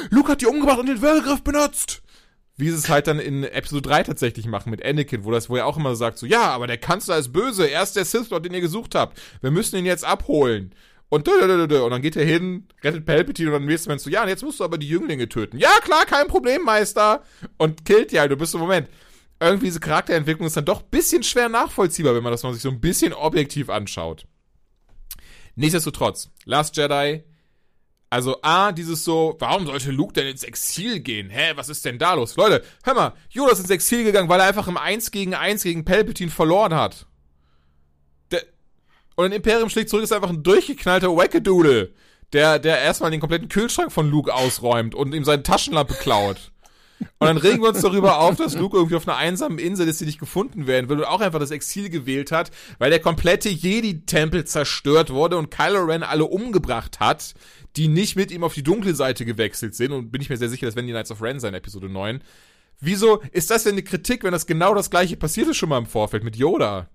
Luke 0.10 0.32
hat 0.32 0.42
die 0.42 0.46
umgebracht 0.46 0.80
und 0.80 0.88
den 0.88 1.02
Würgegriff 1.02 1.44
benutzt. 1.44 2.04
Wie 2.58 2.70
sie 2.70 2.76
es 2.76 2.90
halt 2.90 3.08
dann 3.08 3.20
in 3.20 3.44
Episode 3.44 3.82
3 3.82 4.04
tatsächlich 4.04 4.46
machen 4.46 4.70
mit 4.70 4.86
Anakin, 4.86 5.24
wo 5.24 5.32
das, 5.32 5.50
wo 5.50 5.56
er 5.56 5.66
auch 5.66 5.78
immer 5.78 5.96
sagt 5.96 6.20
so, 6.20 6.28
ja, 6.28 6.52
aber 6.52 6.68
der 6.68 6.78
Kanzler 6.78 7.18
ist 7.18 7.34
böse, 7.34 7.66
er 7.68 7.82
ist 7.82 7.96
der 7.96 8.06
Sith 8.06 8.30
Lord, 8.30 8.46
den 8.46 8.54
ihr 8.54 8.62
gesucht 8.62 8.94
habt. 8.94 9.20
Wir 9.42 9.50
müssen 9.50 9.78
ihn 9.78 9.86
jetzt 9.86 10.06
abholen. 10.06 10.76
Und, 11.12 11.28
und 11.28 11.90
dann 11.92 12.02
geht 12.02 12.16
er 12.16 12.24
hin, 12.24 12.70
rettet 12.82 13.06
Palpatine 13.06 13.50
und 13.50 13.54
dann 13.54 13.66
nächstes 13.66 13.90
Mal 13.90 14.00
so, 14.00 14.10
ja, 14.10 14.24
und 14.24 14.30
jetzt 14.30 14.44
musst 14.44 14.62
du 14.62 14.64
aber 14.64 14.78
die 14.78 14.88
Jünglinge 14.88 15.28
töten. 15.28 15.58
Ja, 15.58 15.72
klar, 15.82 16.06
kein 16.06 16.28
Problem, 16.30 16.64
Meister. 16.64 17.22
Und 17.58 17.84
killt 17.84 18.14
die 18.14 18.20
halt. 18.22 18.32
Du 18.32 18.38
bist 18.38 18.54
so, 18.54 18.58
Moment. 18.58 18.88
Irgendwie 19.38 19.66
diese 19.66 19.82
Charakterentwicklung 19.82 20.48
ist 20.48 20.56
dann 20.56 20.64
doch 20.64 20.84
bisschen 20.84 21.22
schwer 21.22 21.50
nachvollziehbar, 21.50 22.16
wenn 22.16 22.24
man 22.24 22.32
das 22.32 22.44
mal 22.44 22.54
sich 22.54 22.62
so 22.62 22.70
ein 22.70 22.80
bisschen 22.80 23.12
objektiv 23.12 23.70
anschaut. 23.70 24.26
Nichtsdestotrotz, 25.56 26.30
Last 26.46 26.78
Jedi, 26.78 27.26
also 28.10 28.38
A, 28.42 28.72
dieses 28.72 29.04
so, 29.04 29.36
warum 29.40 29.66
sollte 29.66 29.92
Luke 29.92 30.14
denn 30.14 30.28
ins 30.28 30.44
Exil 30.44 31.02
gehen? 31.02 31.30
Hä, 31.30 31.52
was 31.56 31.68
ist 31.68 31.84
denn 31.84 32.00
da 32.00 32.14
los? 32.14 32.38
Leute, 32.38 32.64
hör 32.84 32.94
mal, 32.94 33.14
Yoda 33.30 33.52
ist 33.52 33.60
ins 33.60 33.70
Exil 33.70 34.06
gegangen, 34.06 34.30
weil 34.30 34.40
er 34.40 34.48
einfach 34.48 34.70
im 34.70 34.78
1 34.78 35.12
gegen 35.12 35.34
1 35.34 35.64
gegen 35.64 35.84
Palpatine 35.84 36.32
verloren 36.32 36.74
hat. 36.74 37.06
Und 39.16 39.26
ein 39.26 39.32
Imperium 39.32 39.70
schlägt 39.70 39.90
zurück 39.90 40.04
ist 40.04 40.14
einfach 40.14 40.30
ein 40.30 40.44
durchgeknallter 40.44 41.16
Wackadoodle, 41.16 41.94
der, 42.34 42.60
der 42.60 42.80
erstmal 42.80 43.12
den 43.12 43.20
kompletten 43.20 43.50
Kühlschrank 43.50 43.92
von 43.92 44.10
Luke 44.10 44.34
ausräumt 44.34 44.96
und 44.96 45.14
ihm 45.14 45.26
seine 45.26 45.44
Taschenlampe 45.44 45.94
klaut. 45.96 46.52
Und 47.20 47.28
dann 47.28 47.38
regen 47.38 47.62
wir 47.62 47.70
uns 47.70 47.82
darüber 47.82 48.20
auf, 48.20 48.36
dass 48.36 48.56
Luke 48.56 48.78
irgendwie 48.78 48.96
auf 48.96 49.08
einer 49.08 49.18
einsamen 49.18 49.58
Insel 49.58 49.88
ist, 49.88 50.02
die 50.02 50.06
nicht 50.06 50.20
gefunden 50.20 50.68
werden 50.68 50.90
will 50.90 51.00
und 51.00 51.06
auch 51.06 51.22
einfach 51.22 51.40
das 51.40 51.52
Exil 51.52 51.90
gewählt 51.90 52.32
hat, 52.32 52.52
weil 52.78 52.92
der 52.92 53.00
komplette 53.00 53.50
Jedi-Tempel 53.50 54.46
zerstört 54.46 55.10
wurde 55.10 55.38
und 55.38 55.50
Kylo 55.50 55.84
Ren 55.84 56.04
alle 56.04 56.26
umgebracht 56.26 57.00
hat, 57.00 57.34
die 57.76 57.88
nicht 57.88 58.16
mit 58.16 58.32
ihm 58.32 58.44
auf 58.44 58.54
die 58.54 58.64
dunkle 58.64 58.94
Seite 58.96 59.26
gewechselt 59.26 59.76
sind. 59.76 59.92
Und 59.92 60.12
bin 60.12 60.22
ich 60.22 60.30
mir 60.30 60.38
sehr 60.38 60.50
sicher, 60.50 60.66
dass 60.66 60.76
wenn 60.76 60.86
die 60.86 60.94
Knights 60.94 61.12
of 61.12 61.22
Ren 61.22 61.40
sein, 61.40 61.54
Episode 61.54 61.90
9. 61.90 62.22
Wieso 62.80 63.22
ist 63.32 63.52
das 63.52 63.64
denn 63.64 63.74
eine 63.74 63.84
Kritik, 63.84 64.24
wenn 64.24 64.32
das 64.32 64.48
genau 64.48 64.74
das 64.74 64.90
gleiche 64.90 65.18
passiert 65.18 65.48
ist 65.48 65.58
schon 65.58 65.70
mal 65.70 65.78
im 65.78 65.86
Vorfeld 65.86 66.24
mit 66.24 66.36
Yoda? 66.36 66.90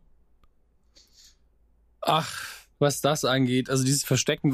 Ach, 2.06 2.46
was 2.78 3.00
das 3.00 3.24
angeht, 3.24 3.70
also 3.70 3.84
dieses 3.84 4.04
Verstecken, 4.04 4.52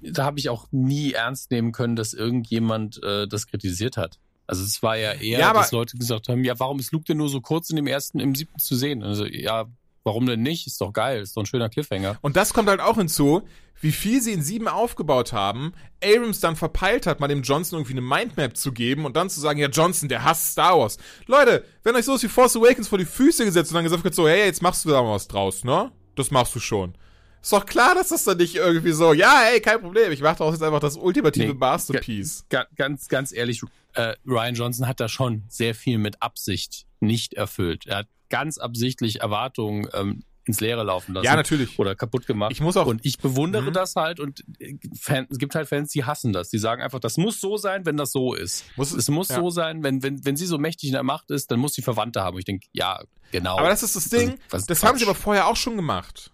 da 0.00 0.24
habe 0.24 0.38
ich 0.38 0.48
auch 0.48 0.68
nie 0.70 1.12
ernst 1.12 1.50
nehmen 1.50 1.72
können, 1.72 1.96
dass 1.96 2.14
irgendjemand 2.14 3.02
äh, 3.02 3.26
das 3.28 3.46
kritisiert 3.46 3.96
hat. 3.96 4.18
Also 4.46 4.64
es 4.64 4.82
war 4.82 4.96
ja 4.96 5.12
eher, 5.12 5.40
Ja, 5.40 5.52
dass 5.52 5.72
Leute 5.72 5.98
gesagt 5.98 6.28
haben, 6.28 6.42
ja, 6.42 6.58
warum 6.58 6.78
ist 6.78 6.92
Luke 6.92 7.04
denn 7.04 7.18
nur 7.18 7.28
so 7.28 7.42
kurz 7.42 7.68
in 7.68 7.76
dem 7.76 7.86
ersten, 7.86 8.18
im 8.18 8.34
siebten 8.34 8.58
zu 8.58 8.76
sehen? 8.76 9.02
Also 9.02 9.26
ja, 9.26 9.66
warum 10.04 10.24
denn 10.24 10.40
nicht? 10.40 10.66
Ist 10.66 10.80
doch 10.80 10.94
geil, 10.94 11.20
ist 11.20 11.36
doch 11.36 11.42
ein 11.42 11.46
schöner 11.46 11.68
Cliffhanger. 11.68 12.16
Und 12.22 12.36
das 12.36 12.54
kommt 12.54 12.70
halt 12.70 12.80
auch 12.80 12.96
hinzu, 12.96 13.42
wie 13.80 13.92
viel 13.92 14.22
sie 14.22 14.32
in 14.32 14.42
sieben 14.42 14.66
aufgebaut 14.66 15.34
haben, 15.34 15.74
Abrams 16.02 16.40
dann 16.40 16.56
verpeilt 16.56 17.06
hat, 17.06 17.20
mal 17.20 17.28
dem 17.28 17.42
Johnson 17.42 17.78
irgendwie 17.78 17.92
eine 17.92 18.00
Mindmap 18.00 18.56
zu 18.56 18.72
geben 18.72 19.04
und 19.04 19.16
dann 19.16 19.28
zu 19.28 19.40
sagen, 19.40 19.58
ja, 19.60 19.68
Johnson, 19.68 20.08
der 20.08 20.24
hasst 20.24 20.52
Star 20.52 20.78
Wars. 20.78 20.96
Leute, 21.26 21.64
wenn 21.84 21.94
euch 21.94 22.06
sowas 22.06 22.22
wie 22.22 22.28
Force 22.28 22.56
Awakens 22.56 22.88
vor 22.88 22.98
die 22.98 23.04
Füße 23.04 23.44
gesetzt 23.44 23.70
und 23.70 23.74
dann 23.74 23.84
gesagt 23.84 24.02
wird, 24.02 24.14
so, 24.14 24.26
hey, 24.26 24.46
jetzt 24.46 24.62
machst 24.62 24.84
du 24.84 24.88
da 24.88 25.02
mal 25.02 25.12
was 25.12 25.28
draus, 25.28 25.62
ne? 25.62 25.92
Das 26.18 26.30
machst 26.30 26.54
du 26.54 26.60
schon. 26.60 26.94
Ist 27.40 27.52
doch 27.52 27.64
klar, 27.64 27.94
dass 27.94 28.08
das 28.08 28.24
dann 28.24 28.38
nicht 28.38 28.56
irgendwie 28.56 28.90
so, 28.92 29.12
ja, 29.12 29.40
hey, 29.44 29.60
kein 29.60 29.80
Problem, 29.80 30.10
ich 30.10 30.20
mach 30.20 30.36
daraus 30.36 30.54
jetzt 30.54 30.62
einfach 30.62 30.80
das 30.80 30.96
ultimative 30.96 31.46
Nee, 31.46 31.54
Masterpiece. 31.54 32.44
Ga 32.48 32.66
ganz, 32.74 33.08
ganz 33.08 33.32
ehrlich, 33.32 33.62
äh, 33.94 34.14
Ryan 34.26 34.54
Johnson 34.54 34.88
hat 34.88 34.98
da 34.98 35.08
schon 35.08 35.44
sehr 35.48 35.74
viel 35.74 35.98
mit 35.98 36.20
Absicht 36.20 36.86
nicht 37.00 37.34
erfüllt. 37.34 37.86
Er 37.86 37.98
hat 37.98 38.08
ganz 38.28 38.58
absichtlich 38.58 39.20
Erwartungen 39.20 39.88
ähm, 39.94 40.24
ins 40.48 40.60
Leere 40.60 40.82
laufen 40.82 41.14
lassen. 41.14 41.24
Ja, 41.24 41.36
natürlich. 41.36 41.78
Oder 41.78 41.94
kaputt 41.94 42.26
gemacht. 42.26 42.50
Ich 42.52 42.60
muss 42.60 42.76
auch- 42.76 42.86
und 42.86 43.04
ich 43.04 43.18
bewundere 43.18 43.68
Mhm. 43.70 43.72
das 43.74 43.94
halt 43.94 44.18
und 44.18 44.44
äh, 44.58 44.74
Fan, 44.98 45.26
es 45.30 45.38
gibt 45.38 45.54
halt 45.54 45.68
Fans, 45.68 45.90
die 45.92 46.04
hassen 46.04 46.32
das. 46.32 46.48
Die 46.50 46.58
sagen 46.58 46.82
einfach, 46.82 46.98
das 47.00 47.16
muss 47.18 47.40
so 47.40 47.56
sein, 47.56 47.86
wenn 47.86 47.96
das 47.96 48.10
so 48.10 48.34
ist. 48.34 48.64
Muss 48.76 48.92
es- 48.92 49.08
muss 49.08 49.28
ja. 49.28 49.36
so 49.36 49.50
sein, 49.50 49.82
wenn, 49.84 50.02
wenn, 50.02 50.24
wenn 50.24 50.36
sie 50.36 50.46
so 50.46 50.58
mächtig 50.58 50.88
in 50.88 50.94
der 50.94 51.02
Macht 51.04 51.30
ist, 51.30 51.50
dann 51.50 51.60
muss 51.60 51.74
sie 51.74 51.82
Verwandte 51.82 52.22
haben. 52.22 52.34
Und 52.34 52.40
ich 52.40 52.44
denke, 52.46 52.66
ja, 52.72 53.00
genau. 53.30 53.58
Aber 53.58 53.68
das 53.68 53.82
ist 53.82 53.94
das 53.94 54.08
Ding, 54.08 54.30
Was- 54.50 54.62
was 54.62 54.66
das 54.66 54.82
haben 54.82 54.98
sie 54.98 55.04
aber 55.04 55.14
vorher 55.14 55.46
auch 55.46 55.56
schon 55.56 55.76
gemacht. 55.76 56.32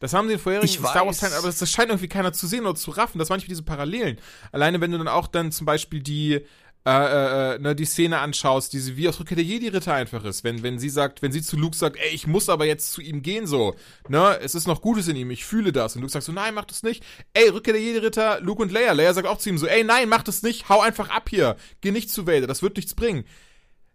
Das 0.00 0.14
haben 0.14 0.28
sie 0.28 0.34
in 0.34 0.40
vorherigen 0.40 0.66
Ich 0.66 0.78
Star 0.78 0.94
Wars 1.06 1.06
weiß. 1.06 1.18
Teilen, 1.20 1.34
aber 1.34 1.46
das, 1.48 1.58
das 1.58 1.70
scheint 1.70 1.90
irgendwie 1.90 2.08
keiner 2.08 2.32
zu 2.32 2.46
sehen 2.46 2.64
oder 2.64 2.74
zu 2.74 2.90
raffen. 2.90 3.18
Das 3.18 3.28
manchmal 3.28 3.48
diese 3.48 3.62
Parallelen. 3.62 4.18
Alleine 4.50 4.80
wenn 4.80 4.90
du 4.90 4.98
dann 4.98 5.08
auch 5.08 5.28
dann 5.28 5.52
zum 5.52 5.66
Beispiel 5.66 6.00
die 6.02 6.40
äh, 6.86 6.90
äh, 6.90 7.54
äh, 7.54 7.58
ne, 7.58 7.74
die 7.74 7.84
Szene 7.84 8.20
anschaust, 8.20 8.72
diese 8.72 8.96
wie 8.96 9.06
aus 9.06 9.20
Rückkehr 9.20 9.36
der 9.36 9.44
Jedi-Ritter 9.44 9.92
einfach 9.92 10.24
ist, 10.24 10.44
wenn 10.44 10.62
wenn 10.62 10.78
sie 10.78 10.88
sagt, 10.88 11.20
wenn 11.20 11.30
sie 11.30 11.42
zu 11.42 11.58
Luke 11.58 11.76
sagt, 11.76 11.96
ey, 11.98 12.08
ich 12.14 12.26
muss 12.26 12.48
aber 12.48 12.64
jetzt 12.64 12.92
zu 12.92 13.02
ihm 13.02 13.20
gehen 13.20 13.46
so, 13.46 13.74
ne, 14.08 14.38
es 14.40 14.54
ist 14.54 14.66
noch 14.66 14.80
Gutes 14.80 15.06
in 15.06 15.16
ihm, 15.16 15.30
ich 15.30 15.44
fühle 15.44 15.72
das 15.72 15.94
und 15.94 16.00
Luke 16.00 16.10
sagt 16.10 16.24
so, 16.24 16.32
nein, 16.32 16.54
mach 16.54 16.64
das 16.64 16.82
nicht. 16.82 17.04
Ey, 17.34 17.50
Rückkehr 17.50 17.74
der 17.74 17.82
Jedi-Ritter, 17.82 18.40
Luke 18.40 18.62
und 18.62 18.72
Leia, 18.72 18.92
Leia 18.92 19.12
sagt 19.12 19.28
auch 19.28 19.36
zu 19.36 19.50
ihm 19.50 19.58
so, 19.58 19.66
ey, 19.66 19.84
nein, 19.84 20.08
mach 20.08 20.22
das 20.22 20.42
nicht, 20.42 20.70
hau 20.70 20.80
einfach 20.80 21.10
ab 21.10 21.28
hier, 21.28 21.56
geh 21.82 21.90
nicht 21.90 22.10
zu 22.10 22.26
Vader, 22.26 22.46
das 22.46 22.62
wird 22.62 22.76
nichts 22.76 22.94
bringen. 22.94 23.24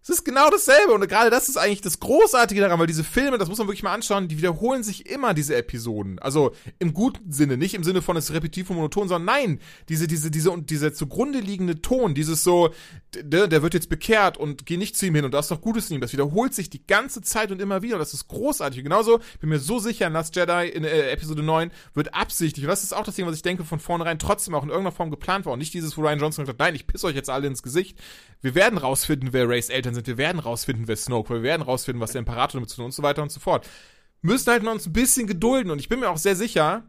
Es 0.07 0.09
ist 0.09 0.23
genau 0.23 0.51
dasselbe 0.51 0.93
und 0.93 1.07
gerade 1.07 1.31
das 1.31 1.49
ist 1.49 1.57
eigentlich 1.57 1.81
das 1.81 1.99
Großartige 1.99 2.61
daran, 2.61 2.77
weil 2.77 2.85
diese 2.85 3.03
Filme, 3.03 3.39
das 3.39 3.49
muss 3.49 3.57
man 3.57 3.65
wirklich 3.65 3.81
mal 3.81 3.91
anschauen, 3.91 4.27
die 4.27 4.37
wiederholen 4.37 4.83
sich 4.83 5.09
immer, 5.09 5.33
diese 5.33 5.55
Episoden. 5.55 6.19
Also 6.19 6.51
im 6.77 6.93
guten 6.93 7.31
Sinne, 7.31 7.57
nicht 7.57 7.73
im 7.73 7.83
Sinne 7.83 8.03
von 8.03 8.15
es 8.15 8.31
repetitiv 8.31 8.69
und 8.69 8.75
monoton, 8.75 9.07
sondern 9.07 9.25
nein, 9.35 9.59
diese, 9.89 10.05
diese, 10.05 10.29
diese 10.29 10.51
und 10.51 10.69
dieser 10.69 10.93
zugrunde 10.93 11.39
liegende 11.39 11.81
Ton, 11.81 12.13
dieses 12.13 12.43
so, 12.43 12.69
der, 13.15 13.47
der 13.47 13.63
wird 13.63 13.73
jetzt 13.73 13.89
bekehrt 13.89 14.37
und 14.37 14.67
geh 14.67 14.77
nicht 14.77 14.95
zu 14.95 15.07
ihm 15.07 15.15
hin 15.15 15.25
und 15.25 15.33
da 15.33 15.39
ist 15.39 15.49
doch 15.49 15.59
Gutes 15.59 15.89
in 15.89 15.95
ihm, 15.95 16.01
das 16.01 16.13
wiederholt 16.13 16.53
sich 16.53 16.69
die 16.69 16.85
ganze 16.85 17.23
Zeit 17.23 17.51
und 17.51 17.59
immer 17.59 17.81
wieder 17.81 17.95
und 17.95 17.99
das 17.99 18.13
ist 18.13 18.27
großartig. 18.27 18.81
Und 18.81 18.83
genauso, 18.83 19.21
bin 19.39 19.49
mir 19.49 19.57
so 19.57 19.79
sicher, 19.79 20.11
Last 20.11 20.35
Jedi 20.35 20.69
in 20.69 20.83
äh, 20.83 21.09
Episode 21.09 21.41
9 21.41 21.71
wird 21.95 22.13
absichtlich, 22.13 22.65
und 22.65 22.69
das 22.69 22.83
ist 22.83 22.93
auch 22.93 23.05
das 23.05 23.15
Ding, 23.15 23.25
was 23.25 23.37
ich 23.37 23.41
denke, 23.41 23.63
von 23.63 23.79
vornherein 23.79 24.19
trotzdem 24.19 24.53
auch 24.53 24.61
in 24.61 24.69
irgendeiner 24.69 24.95
Form 24.95 25.09
geplant 25.09 25.47
war 25.47 25.53
und 25.53 25.59
nicht 25.59 25.73
dieses, 25.73 25.97
wo 25.97 26.01
Ryan 26.01 26.19
Johnson 26.19 26.45
gesagt 26.45 26.61
hat, 26.61 26.67
nein, 26.67 26.75
ich 26.75 26.85
piss 26.85 27.03
euch 27.03 27.15
jetzt 27.15 27.31
alle 27.31 27.47
ins 27.47 27.63
Gesicht. 27.63 27.97
Wir 28.41 28.53
werden 28.53 28.77
rausfinden, 28.77 29.33
wer 29.33 29.49
Rays 29.49 29.69
Eltern 29.69 29.94
sind, 29.95 30.07
wir 30.07 30.17
werden 30.17 30.39
rausfinden, 30.39 30.87
wer 30.87 30.95
Snoke, 30.95 31.33
wir 31.33 31.43
werden 31.43 31.63
rausfinden, 31.63 32.01
was 32.01 32.11
der 32.11 32.19
Imperator 32.19 32.59
damit 32.59 32.69
zu 32.69 32.77
tun 32.77 32.85
und 32.85 32.93
so 32.93 33.03
weiter 33.03 33.23
und 33.23 33.31
so 33.31 33.39
fort. 33.39 33.67
Müssen 34.21 34.51
halt 34.51 34.63
nur 34.63 34.71
uns 34.71 34.85
ein 34.85 34.93
bisschen 34.93 35.27
gedulden 35.27 35.71
und 35.71 35.79
ich 35.79 35.89
bin 35.89 35.99
mir 35.99 36.09
auch 36.09 36.17
sehr 36.17 36.35
sicher, 36.35 36.83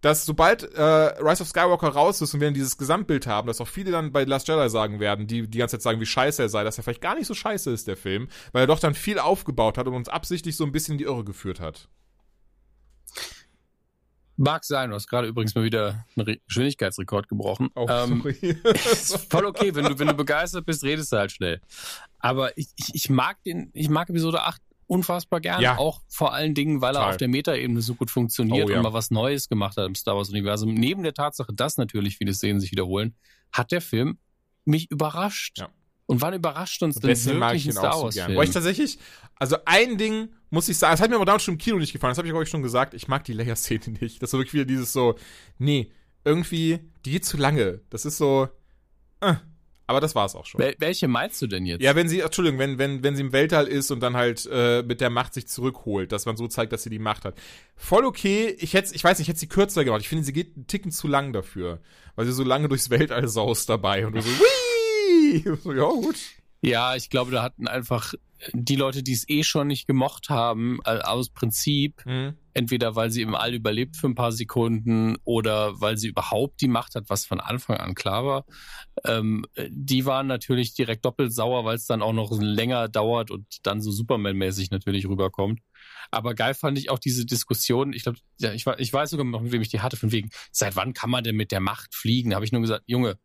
dass 0.00 0.24
sobald 0.24 0.62
äh, 0.74 0.82
Rise 0.82 1.42
of 1.42 1.48
Skywalker 1.48 1.88
raus 1.88 2.20
ist 2.20 2.32
und 2.32 2.40
wir 2.40 2.48
dann 2.48 2.54
dieses 2.54 2.78
Gesamtbild 2.78 3.26
haben, 3.26 3.46
dass 3.46 3.60
auch 3.60 3.68
viele 3.68 3.90
dann 3.90 4.12
bei 4.12 4.24
Last 4.24 4.48
Jedi 4.48 4.68
sagen 4.70 4.98
werden, 4.98 5.26
die 5.26 5.46
die 5.46 5.58
ganze 5.58 5.76
Zeit 5.76 5.82
sagen, 5.82 6.00
wie 6.00 6.06
scheiße 6.06 6.42
er 6.42 6.48
sei, 6.48 6.64
dass 6.64 6.78
er 6.78 6.84
vielleicht 6.84 7.02
gar 7.02 7.14
nicht 7.14 7.26
so 7.26 7.34
scheiße 7.34 7.70
ist, 7.70 7.86
der 7.86 7.96
Film, 7.96 8.28
weil 8.52 8.64
er 8.64 8.66
doch 8.66 8.78
dann 8.78 8.94
viel 8.94 9.18
aufgebaut 9.18 9.76
hat 9.76 9.86
und 9.86 9.94
uns 9.94 10.08
absichtlich 10.08 10.56
so 10.56 10.64
ein 10.64 10.72
bisschen 10.72 10.92
in 10.92 10.98
die 10.98 11.04
Irre 11.04 11.24
geführt 11.24 11.60
hat. 11.60 11.88
Mag 14.42 14.64
sein, 14.64 14.88
du 14.88 14.96
hast 14.96 15.06
gerade 15.06 15.28
übrigens 15.28 15.54
mal 15.54 15.64
wieder 15.64 16.06
einen 16.16 16.26
Re 16.26 16.38
Geschwindigkeitsrekord 16.46 17.28
gebrochen. 17.28 17.68
Oh, 17.74 17.86
ähm, 17.90 18.24
ist 18.40 19.30
voll 19.30 19.44
okay, 19.44 19.74
wenn 19.74 19.84
du, 19.84 19.98
wenn 19.98 20.06
du 20.06 20.14
begeistert 20.14 20.64
bist, 20.64 20.82
redest 20.82 21.12
du 21.12 21.18
halt 21.18 21.30
schnell. 21.30 21.60
Aber 22.20 22.56
ich, 22.56 22.68
ich, 22.76 22.94
ich 22.94 23.10
mag 23.10 23.36
den, 23.44 23.70
ich 23.74 23.90
mag 23.90 24.08
Episode 24.08 24.42
8 24.42 24.62
unfassbar 24.86 25.40
gern. 25.40 25.60
Ja. 25.60 25.76
Auch 25.76 26.00
vor 26.08 26.32
allen 26.32 26.54
Dingen, 26.54 26.80
weil 26.80 26.92
er 26.94 27.00
Total. 27.00 27.10
auf 27.10 27.16
der 27.18 27.28
Metaebene 27.28 27.82
so 27.82 27.94
gut 27.94 28.10
funktioniert 28.10 28.66
Oh, 28.66 28.70
ja. 28.70 28.78
und 28.78 28.82
mal 28.82 28.94
was 28.94 29.10
Neues 29.10 29.46
gemacht 29.50 29.76
hat 29.76 29.86
im 29.86 29.94
Star 29.94 30.16
Wars-Universum. 30.16 30.72
Neben 30.72 31.02
der 31.02 31.12
Tatsache, 31.12 31.52
dass 31.52 31.76
natürlich 31.76 32.16
viele 32.16 32.32
Szenen 32.32 32.60
sich 32.60 32.72
wiederholen, 32.72 33.14
hat 33.52 33.72
der 33.72 33.82
Film 33.82 34.18
mich 34.64 34.90
überrascht. 34.90 35.58
Ja. 35.58 35.68
Und 36.06 36.22
wann 36.22 36.32
überrascht 36.32 36.82
uns 36.82 36.94
denn 36.96 37.10
wirklich 37.10 37.66
ich 37.66 37.66
ein 37.66 37.68
ihn 37.68 37.72
Star 37.72 37.94
auch 37.94 38.10
so? 38.10 38.20
Weil 38.20 38.44
ich 38.44 38.52
tatsächlich, 38.52 38.98
also 39.36 39.58
ein 39.66 39.98
Ding 39.98 40.30
muss 40.50 40.68
ich 40.68 40.78
sagen, 40.78 40.92
das 40.92 41.00
hat 41.00 41.10
mir 41.10 41.16
aber 41.16 41.24
damals 41.24 41.44
schon 41.44 41.54
im 41.54 41.58
Kino 41.58 41.78
nicht 41.78 41.92
gefallen, 41.92 42.10
das 42.10 42.18
habe 42.18 42.28
ich 42.28 42.34
euch 42.34 42.48
schon 42.48 42.62
gesagt, 42.62 42.94
ich 42.94 43.08
mag 43.08 43.24
die 43.24 43.32
Leia-Szene 43.32 43.98
nicht. 44.00 44.22
Das 44.22 44.32
ist 44.32 44.38
wirklich 44.38 44.54
wieder 44.54 44.64
dieses 44.64 44.92
so, 44.92 45.16
nee, 45.58 45.90
irgendwie, 46.24 46.80
die 47.04 47.12
geht 47.12 47.24
zu 47.24 47.36
lange. 47.36 47.80
Das 47.90 48.04
ist 48.04 48.18
so, 48.18 48.48
äh, 49.20 49.34
aber 49.90 50.00
das 50.00 50.14
war's 50.14 50.36
auch 50.36 50.46
schon. 50.46 50.60
Wel 50.60 50.76
welche 50.78 51.08
meinst 51.08 51.42
du 51.42 51.48
denn 51.48 51.66
jetzt? 51.66 51.82
Ja, 51.82 51.96
wenn 51.96 52.08
sie, 52.08 52.20
Entschuldigung, 52.20 52.60
wenn, 52.60 52.78
wenn, 52.78 53.02
wenn 53.02 53.16
sie 53.16 53.22
im 53.22 53.32
Weltall 53.32 53.66
ist 53.66 53.90
und 53.90 53.98
dann 53.98 54.14
halt 54.14 54.48
äh, 54.48 54.84
mit 54.84 55.00
der 55.00 55.10
Macht 55.10 55.34
sich 55.34 55.48
zurückholt, 55.48 56.12
dass 56.12 56.26
man 56.26 56.36
so 56.36 56.46
zeigt, 56.46 56.72
dass 56.72 56.84
sie 56.84 56.90
die 56.90 57.00
Macht 57.00 57.24
hat. 57.24 57.34
Voll 57.74 58.04
okay, 58.04 58.54
ich 58.60 58.74
hätte, 58.74 58.94
ich 58.94 59.02
weiß 59.02 59.18
nicht, 59.18 59.24
ich 59.24 59.30
hätte 59.30 59.40
sie 59.40 59.48
kürzer 59.48 59.84
gemacht. 59.84 60.00
Ich 60.02 60.08
finde, 60.08 60.22
sie 60.22 60.32
geht 60.32 60.54
einen 60.54 60.68
Ticken 60.68 60.92
zu 60.92 61.08
lang 61.08 61.32
dafür. 61.32 61.80
Weil 62.14 62.26
sie 62.26 62.32
so 62.32 62.44
lange 62.44 62.68
durchs 62.68 62.90
Weltall 62.90 63.26
saust 63.26 63.68
dabei 63.68 64.06
und 64.06 64.14
du 64.14 64.22
so, 64.22 64.28
Wii! 64.30 65.56
So, 65.60 65.72
ja, 65.72 65.88
gut. 65.88 66.16
Ja, 66.62 66.94
ich 66.94 67.10
glaube, 67.10 67.30
da 67.30 67.42
hatten 67.42 67.68
einfach 67.68 68.14
die 68.52 68.76
Leute, 68.76 69.02
die 69.02 69.12
es 69.12 69.28
eh 69.28 69.42
schon 69.44 69.66
nicht 69.66 69.86
gemocht 69.86 70.30
haben, 70.30 70.78
äh, 70.84 70.98
aus 71.00 71.30
Prinzip, 71.30 72.04
Mhm. 72.06 72.34
entweder 72.54 72.96
weil 72.96 73.10
sie 73.10 73.22
im 73.22 73.34
All 73.34 73.54
überlebt 73.54 73.96
für 73.96 74.06
ein 74.08 74.14
paar 74.14 74.32
Sekunden 74.32 75.16
oder 75.24 75.80
weil 75.80 75.98
sie 75.98 76.08
überhaupt 76.08 76.60
die 76.60 76.68
Macht 76.68 76.94
hat, 76.94 77.04
was 77.08 77.26
von 77.26 77.40
Anfang 77.40 77.76
an 77.76 77.94
klar 77.94 78.24
war, 78.24 78.44
ähm, 79.04 79.44
die 79.68 80.06
waren 80.06 80.26
natürlich 80.26 80.74
direkt 80.74 81.04
doppelt 81.04 81.34
sauer, 81.34 81.64
weil 81.64 81.76
es 81.76 81.86
dann 81.86 82.02
auch 82.02 82.12
noch 82.14 82.32
länger 82.40 82.88
dauert 82.88 83.30
und 83.30 83.46
dann 83.62 83.82
so 83.82 83.90
Superman-mäßig 83.90 84.70
natürlich 84.70 85.06
rüberkommt. 85.06 85.60
Aber 86.10 86.34
geil 86.34 86.54
fand 86.54 86.78
ich 86.78 86.90
auch 86.90 86.98
diese 86.98 87.26
Diskussion. 87.26 87.92
Ich 87.92 88.04
glaube, 88.04 88.18
ja, 88.38 88.52
ich, 88.52 88.66
ich 88.78 88.92
weiß 88.92 89.10
sogar 89.10 89.26
noch, 89.26 89.42
mit 89.42 89.52
wem 89.52 89.62
ich 89.62 89.68
die 89.68 89.80
hatte, 89.80 89.96
von 89.96 90.12
wegen, 90.12 90.30
seit 90.50 90.76
wann 90.76 90.94
kann 90.94 91.10
man 91.10 91.24
denn 91.24 91.36
mit 91.36 91.52
der 91.52 91.60
Macht 91.60 91.94
fliegen? 91.94 92.30
Da 92.30 92.36
habe 92.36 92.44
ich 92.44 92.52
nur 92.52 92.62
gesagt, 92.62 92.84
Junge, 92.86 93.18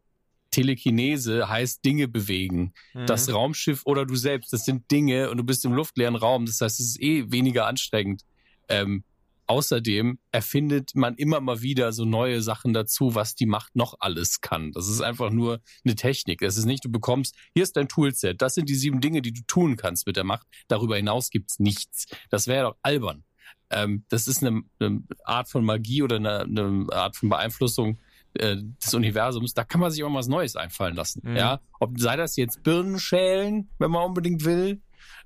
Telekinese 0.55 1.49
heißt 1.49 1.83
Dinge 1.83 2.07
bewegen. 2.07 2.71
Mhm. 2.93 3.07
Das 3.07 3.31
Raumschiff 3.31 3.81
oder 3.85 4.05
du 4.05 4.15
selbst, 4.15 4.53
das 4.53 4.63
sind 4.63 4.89
Dinge 4.89 5.29
und 5.29 5.35
du 5.37 5.43
bist 5.43 5.65
im 5.65 5.73
luftleeren 5.73 6.15
Raum. 6.15 6.45
Das 6.45 6.61
heißt, 6.61 6.79
es 6.79 6.91
ist 6.91 7.01
eh 7.01 7.29
weniger 7.29 7.67
anstrengend. 7.67 8.21
Ähm, 8.69 9.03
außerdem 9.47 10.17
erfindet 10.31 10.95
man 10.95 11.15
immer 11.15 11.41
mal 11.41 11.61
wieder 11.61 11.91
so 11.91 12.05
neue 12.05 12.41
Sachen 12.41 12.71
dazu, 12.73 13.15
was 13.15 13.35
die 13.35 13.47
Macht 13.47 13.75
noch 13.75 13.95
alles 13.99 14.39
kann. 14.39 14.71
Das 14.71 14.87
ist 14.87 15.01
einfach 15.01 15.29
nur 15.29 15.59
eine 15.83 15.95
Technik. 15.95 16.41
Es 16.41 16.55
ist 16.55 16.65
nicht, 16.65 16.85
du 16.85 16.89
bekommst, 16.89 17.35
hier 17.53 17.63
ist 17.63 17.75
dein 17.75 17.89
Toolset, 17.89 18.41
das 18.41 18.55
sind 18.55 18.69
die 18.69 18.75
sieben 18.75 19.01
Dinge, 19.01 19.21
die 19.21 19.33
du 19.33 19.41
tun 19.47 19.75
kannst 19.75 20.07
mit 20.07 20.15
der 20.15 20.23
Macht. 20.23 20.47
Darüber 20.69 20.95
hinaus 20.95 21.31
gibt's 21.31 21.59
nichts. 21.59 22.05
Das 22.29 22.47
wäre 22.47 22.69
doch 22.69 22.77
albern. 22.81 23.25
Ähm, 23.71 24.05
das 24.07 24.29
ist 24.29 24.41
eine, 24.41 24.61
eine 24.79 25.03
Art 25.25 25.49
von 25.49 25.65
Magie 25.65 26.01
oder 26.01 26.15
eine, 26.15 26.43
eine 26.43 26.87
Art 26.91 27.17
von 27.17 27.27
Beeinflussung 27.27 27.99
äh, 28.39 28.57
des 28.83 28.93
Universums. 28.93 29.53
Da 29.53 29.63
kann 29.63 29.81
man 29.81 29.91
sich 29.91 30.03
auch 30.03 30.09
mal 30.09 30.19
was 30.19 30.27
Neues 30.27 30.55
einfallen 30.55 30.95
lassen. 30.95 31.21
Mhm. 31.23 31.35
Ja, 31.35 31.61
ob 31.79 31.99
sei 31.99 32.15
das 32.15 32.35
jetzt 32.35 32.63
Birnen 32.63 32.99
schälen, 32.99 33.69
wenn 33.79 33.91
man 33.91 34.03
unbedingt 34.03 34.45
will, 34.45 34.81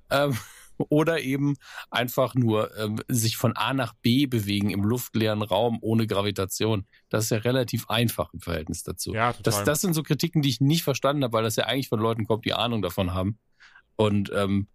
ähm, 0.10 0.38
oder 0.90 1.20
eben 1.20 1.56
einfach 1.92 2.36
nur 2.36 2.76
ähm, 2.78 3.02
sich 3.08 3.36
von 3.38 3.56
A 3.56 3.74
nach 3.74 3.94
B 4.02 4.28
bewegen 4.28 4.70
im 4.70 4.84
luftleeren 4.84 5.42
Raum 5.42 5.78
ohne 5.82 6.08
Gravitation. 6.08 6.86
Das 7.10 7.26
ist 7.26 7.30
ja 7.32 7.40
relativ 7.40 7.90
einfach 7.90 8.34
im 8.34 8.40
Verhältnis 8.40 8.84
dazu. 8.84 9.14
Ja, 9.14 9.34
total. 9.34 9.44
Das, 9.44 9.64
das 9.64 9.82
sind 9.82 9.94
so 9.94 10.04
Kritiken, 10.04 10.42
die 10.42 10.50
ich 10.50 10.62
nicht 10.62 10.84
verstanden 10.84 11.24
habe, 11.24 11.34
weil 11.34 11.44
das 11.44 11.58
ja 11.58 11.66
eigentlich 11.66 11.90
von 11.90 12.00
Leuten 12.00 12.26
kommt, 12.26 12.46
die 12.46 12.54
Ahnung 12.54 12.82
davon 12.82 13.14
haben. 13.14 13.40
Und 13.98 14.32
ähm, 14.34 14.68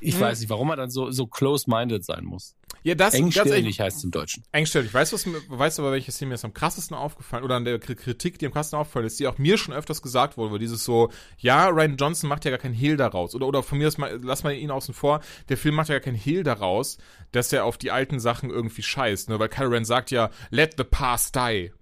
ich 0.00 0.14
Hm. 0.14 0.20
weiß 0.20 0.40
nicht, 0.40 0.50
warum 0.50 0.68
man 0.68 0.78
dann 0.78 0.90
so, 0.90 1.10
so 1.10 1.26
close-minded 1.26 2.04
sein 2.04 2.24
muss. 2.24 2.54
ja, 2.82 2.94
das 2.94 3.14
Engstellig 3.14 3.78
heißt 3.80 3.98
es 3.98 4.04
im 4.04 4.10
Deutschen. 4.10 4.44
Engstellig. 4.52 4.92
Weißt 4.92 5.12
du, 5.12 5.16
was 5.16 5.26
weißt 5.48 5.78
du 5.78 5.82
aber, 5.82 5.92
welche 5.92 6.10
Szene 6.12 6.30
mir 6.30 6.34
jetzt 6.34 6.44
am 6.44 6.52
krassesten 6.54 6.96
aufgefallen 6.96 7.44
oder 7.44 7.56
an 7.56 7.64
der 7.64 7.80
Kri- 7.80 7.94
Kritik, 7.94 8.38
die 8.38 8.46
am 8.46 8.52
krassesten 8.52 8.78
aufgefallen 8.78 9.06
ist, 9.06 9.20
die 9.20 9.26
auch 9.26 9.38
mir 9.38 9.56
schon 9.58 9.72
öfters 9.74 10.02
gesagt 10.02 10.36
wurde, 10.36 10.58
dieses 10.58 10.84
so, 10.84 11.10
ja, 11.38 11.68
Ryan 11.68 11.96
Johnson 11.96 12.28
macht 12.28 12.44
ja 12.44 12.50
gar 12.50 12.58
keinen 12.58 12.74
Hehl 12.74 12.96
daraus. 12.96 13.34
Oder, 13.34 13.46
oder 13.46 13.62
von 13.62 13.78
mir 13.78 13.88
aus 13.88 13.98
mal, 13.98 14.18
lass 14.22 14.42
mal 14.44 14.52
ihn 14.54 14.70
außen 14.70 14.94
vor, 14.94 15.20
der 15.48 15.56
Film 15.56 15.74
macht 15.76 15.88
ja 15.88 15.94
gar 15.94 16.00
keinen 16.00 16.16
Hehl 16.16 16.42
daraus, 16.42 16.98
dass 17.30 17.52
er 17.52 17.64
auf 17.64 17.78
die 17.78 17.90
alten 17.90 18.20
Sachen 18.20 18.50
irgendwie 18.50 18.82
scheißt, 18.82 19.28
ne? 19.28 19.38
Weil 19.38 19.48
Kylo 19.48 19.70
Ren 19.70 19.84
sagt 19.84 20.10
ja, 20.10 20.30
let 20.50 20.74
the 20.76 20.84
past 20.84 21.34
die. 21.36 21.72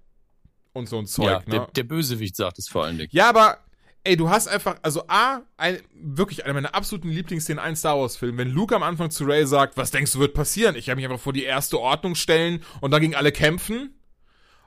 Und 0.72 0.88
so 0.88 0.98
ein 0.98 1.06
Zeug, 1.06 1.26
ja, 1.26 1.38
ne? 1.40 1.44
der, 1.46 1.66
der 1.74 1.82
Bösewicht 1.84 2.36
sagt 2.36 2.58
es 2.58 2.68
vor 2.68 2.84
allen 2.84 2.96
Dingen. 2.98 3.08
Ja, 3.12 3.28
aber 3.28 3.58
ey, 4.04 4.16
du 4.16 4.30
hast 4.30 4.48
einfach, 4.48 4.76
also 4.82 5.04
A, 5.08 5.40
ein, 5.56 5.78
wirklich 5.94 6.44
eine 6.44 6.54
meiner 6.54 6.74
absoluten 6.74 7.10
Lieblingsszenen 7.10 7.64
in 7.64 7.76
Star 7.76 7.98
Wars 7.98 8.16
Filmen, 8.16 8.38
wenn 8.38 8.50
Luke 8.50 8.74
am 8.74 8.82
Anfang 8.82 9.10
zu 9.10 9.24
Ray 9.24 9.46
sagt, 9.46 9.76
was 9.76 9.90
denkst 9.90 10.12
du 10.12 10.20
wird 10.20 10.34
passieren? 10.34 10.76
Ich 10.76 10.86
werde 10.86 10.96
mich 10.96 11.04
einfach 11.04 11.22
vor 11.22 11.32
die 11.32 11.44
erste 11.44 11.78
Ordnung 11.78 12.14
stellen 12.14 12.62
und 12.80 12.90
dann 12.90 13.00
gegen 13.00 13.14
alle 13.14 13.32
kämpfen. 13.32 13.94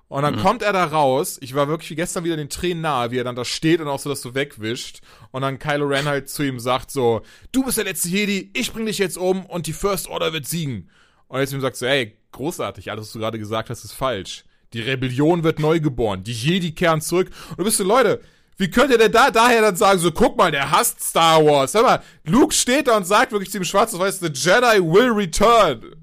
Und 0.10 0.22
dann 0.22 0.38
kommt 0.38 0.62
er 0.62 0.74
da 0.74 0.86
raus. 0.86 1.40
Ich 1.42 1.56
war 1.56 1.68
wirklich 1.68 1.90
wie 1.90 1.96
gestern 1.96 2.24
wieder 2.24 2.38
den 2.38 2.50
Tränen 2.50 2.82
nahe, 2.82 3.10
wie 3.10 3.18
er 3.18 3.24
dann 3.24 3.36
da 3.36 3.44
steht 3.44 3.82
und 3.82 3.88
auch 3.88 3.98
so 3.98 4.12
das 4.12 4.22
so 4.22 4.36
wegwischt. 4.36 5.00
Und 5.32 5.42
dann 5.42 5.58
Kylo 5.58 5.88
Ren 5.88 6.06
halt 6.06 6.30
zu 6.30 6.44
ihm 6.44 6.60
sagt 6.60 6.92
so, 6.92 7.24
du 7.52 7.64
bist 7.64 7.78
der 7.78 7.86
letzte 7.86 8.10
Jedi, 8.10 8.52
ich 8.54 8.72
bring 8.74 8.86
dich 8.86 9.00
jetzt 9.00 9.18
um 9.18 9.44
und 9.48 9.66
die 9.66 9.74
First 9.74 10.08
Order 10.08 10.32
wird 10.32 10.46
siegen. 10.46 10.92
Und 11.30 11.40
jetzt 11.40 11.52
ihm 11.52 11.62
sagt 11.62 11.78
so, 11.78 11.88
ey, 11.88 12.16
großartig, 12.32 12.92
alles, 12.92 13.06
was 13.06 13.14
du 13.14 13.20
gerade 13.20 13.40
gesagt 13.40 13.72
hast, 13.72 13.84
ist 13.84 13.94
falsch. 13.94 14.44
Die 14.74 14.82
Rebellion 14.82 15.44
wird 15.44 15.58
neu 15.58 15.80
geboren, 15.80 16.24
die 16.24 16.34
Jedi 16.34 16.74
kehren 16.74 17.02
zurück. 17.02 17.32
Und 17.50 17.60
du 17.60 17.64
bist 17.64 17.78
so, 17.78 17.84
Leute, 17.84 18.22
wie 18.58 18.70
könnt 18.70 18.92
ihr 18.92 18.98
denn 18.98 19.12
da 19.12 19.32
daher 19.32 19.62
dann 19.62 19.76
sagen, 19.76 20.00
so, 20.00 20.12
guck 20.12 20.38
mal, 20.38 20.52
der 20.52 20.70
hasst 20.72 21.02
Star 21.02 21.44
Wars. 21.46 21.74
Hör 21.74 21.84
mal, 21.84 22.04
Luke 22.26 22.54
steht 22.54 22.88
da 22.88 22.98
und 22.98 23.06
sagt 23.06 23.32
wirklich 23.32 23.52
zu 23.52 23.60
dem 23.60 23.66
Schwarz 23.66 23.98
Weiß, 23.98 24.20
the 24.20 24.28
Jedi 24.28 24.80
will 24.80 25.12
return. 25.12 25.96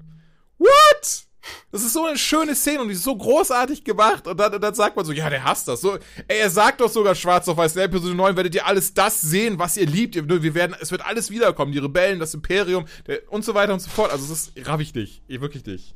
What? 0.57 1.25
Das 1.71 1.83
ist 1.83 1.93
so 1.93 2.05
eine 2.05 2.17
schöne 2.17 2.53
Szene 2.53 2.81
und 2.81 2.89
die 2.89 2.93
ist 2.93 3.03
so 3.03 3.15
großartig 3.15 3.83
gemacht. 3.83 4.27
Und 4.27 4.39
dann, 4.39 4.53
und 4.53 4.61
dann 4.61 4.73
sagt 4.73 4.95
man 4.95 5.05
so, 5.05 5.11
ja, 5.11 5.29
der 5.29 5.43
hasst 5.43 5.67
das. 5.67 5.81
So, 5.81 5.95
ey, 6.27 6.39
er 6.39 6.49
sagt 6.49 6.81
doch 6.81 6.89
sogar 6.89 7.15
schwarz 7.15 7.47
auf 7.47 7.57
weiß, 7.57 7.75
in 7.75 7.81
Episode 7.81 8.13
9 8.13 8.35
werdet 8.35 8.55
ihr 8.55 8.65
alles 8.65 8.93
das 8.93 9.21
sehen, 9.21 9.57
was 9.57 9.77
ihr 9.77 9.85
liebt. 9.85 10.15
Wir 10.15 10.53
werden, 10.53 10.75
es 10.79 10.91
wird 10.91 11.05
alles 11.05 11.29
wiederkommen. 11.31 11.71
Die 11.71 11.79
Rebellen, 11.79 12.19
das 12.19 12.33
Imperium 12.33 12.85
der, 13.07 13.21
und 13.31 13.45
so 13.45 13.53
weiter 13.53 13.73
und 13.73 13.79
so 13.79 13.89
fort. 13.89 14.11
Also 14.11 14.31
es 14.31 14.47
ist 14.49 14.67
raff 14.67 14.81
ich 14.81 14.93
dich. 14.93 15.21
Ich 15.27 15.41
wirklich 15.41 15.63
dich. 15.63 15.95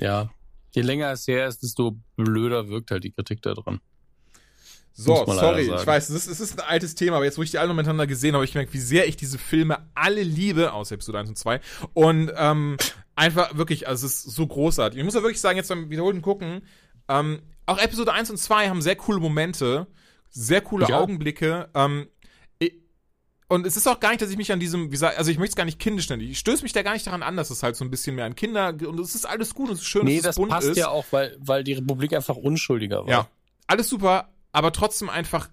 Ja. 0.00 0.30
Je 0.72 0.82
länger 0.82 1.10
es 1.10 1.26
her 1.26 1.48
ist, 1.48 1.62
desto 1.62 1.96
blöder 2.16 2.68
wirkt 2.68 2.90
halt 2.90 3.02
die 3.02 3.10
Kritik 3.10 3.42
da 3.42 3.54
dran. 3.54 3.80
So, 5.00 5.24
sorry, 5.26 5.62
ich 5.72 5.86
weiß, 5.86 6.08
es 6.08 6.26
ist, 6.26 6.40
ist 6.40 6.58
ein 6.60 6.66
altes 6.68 6.96
Thema, 6.96 7.16
aber 7.16 7.24
jetzt, 7.24 7.38
wo 7.38 7.42
ich 7.42 7.52
die 7.52 7.58
alle 7.58 7.72
miteinander 7.72 8.08
gesehen 8.08 8.30
habe, 8.30 8.38
habe 8.38 8.44
ich 8.46 8.52
gemerkt, 8.52 8.72
wie 8.72 8.80
sehr 8.80 9.06
ich 9.06 9.16
diese 9.16 9.38
Filme 9.38 9.78
alle 9.94 10.22
liebe, 10.24 10.72
außer 10.72 10.96
Episode 10.96 11.20
1 11.20 11.28
und 11.28 11.38
2. 11.38 11.60
Und 11.94 12.32
ähm, 12.36 12.76
einfach 13.14 13.56
wirklich, 13.56 13.86
also 13.86 14.06
es 14.06 14.24
ist 14.26 14.34
so 14.34 14.44
großartig. 14.46 14.98
Ich 14.98 15.04
muss 15.04 15.14
ja 15.14 15.22
wirklich 15.22 15.40
sagen, 15.40 15.56
jetzt 15.56 15.68
beim 15.68 15.88
wiederholten 15.88 16.20
Gucken, 16.20 16.62
ähm, 17.08 17.40
auch 17.66 17.78
Episode 17.78 18.12
1 18.12 18.28
und 18.30 18.38
2 18.38 18.68
haben 18.70 18.82
sehr 18.82 18.96
coole 18.96 19.20
Momente, 19.20 19.86
sehr 20.30 20.62
coole 20.62 20.88
Ja. 20.88 20.98
Augenblicke. 21.00 21.68
Ähm, 21.74 22.08
und 23.50 23.66
es 23.66 23.76
ist 23.78 23.86
auch 23.86 23.98
gar 24.00 24.10
nicht, 24.10 24.20
dass 24.20 24.30
ich 24.30 24.36
mich 24.36 24.52
an 24.52 24.60
diesem, 24.60 24.86
wie 24.88 24.90
gesagt, 24.90 25.16
also 25.16 25.30
ich 25.30 25.38
möchte 25.38 25.52
es 25.52 25.56
gar 25.56 25.64
nicht 25.64 25.78
kindisch 25.78 26.08
nennen. 26.10 26.22
Ich 26.22 26.38
stöße 26.38 26.62
mich 26.62 26.72
da 26.74 26.82
gar 26.82 26.92
nicht 26.92 27.06
daran 27.06 27.22
an, 27.22 27.36
dass 27.36 27.48
es 27.50 27.62
halt 27.62 27.76
so 27.76 27.84
ein 27.84 27.90
bisschen 27.90 28.14
mehr 28.16 28.26
an 28.26 28.34
Kinder 28.34 28.74
und 28.86 28.98
es 29.00 29.14
ist 29.14 29.24
alles 29.26 29.54
gut 29.54 29.68
und 29.70 29.76
es 29.76 29.80
ist 29.80 29.86
schön, 29.86 30.04
Nee, 30.04 30.16
dass 30.16 30.22
das 30.24 30.34
es 30.34 30.36
bunt 30.36 30.50
passt 30.50 30.68
ist. 30.68 30.76
ja 30.76 30.88
auch, 30.88 31.06
weil, 31.12 31.34
weil 31.40 31.64
die 31.64 31.72
Republik 31.72 32.12
einfach 32.12 32.36
unschuldiger 32.36 33.06
war. 33.06 33.08
Ja, 33.08 33.28
alles 33.66 33.88
super, 33.88 34.28
aber 34.52 34.72
trotzdem 34.72 35.08
einfach 35.08 35.48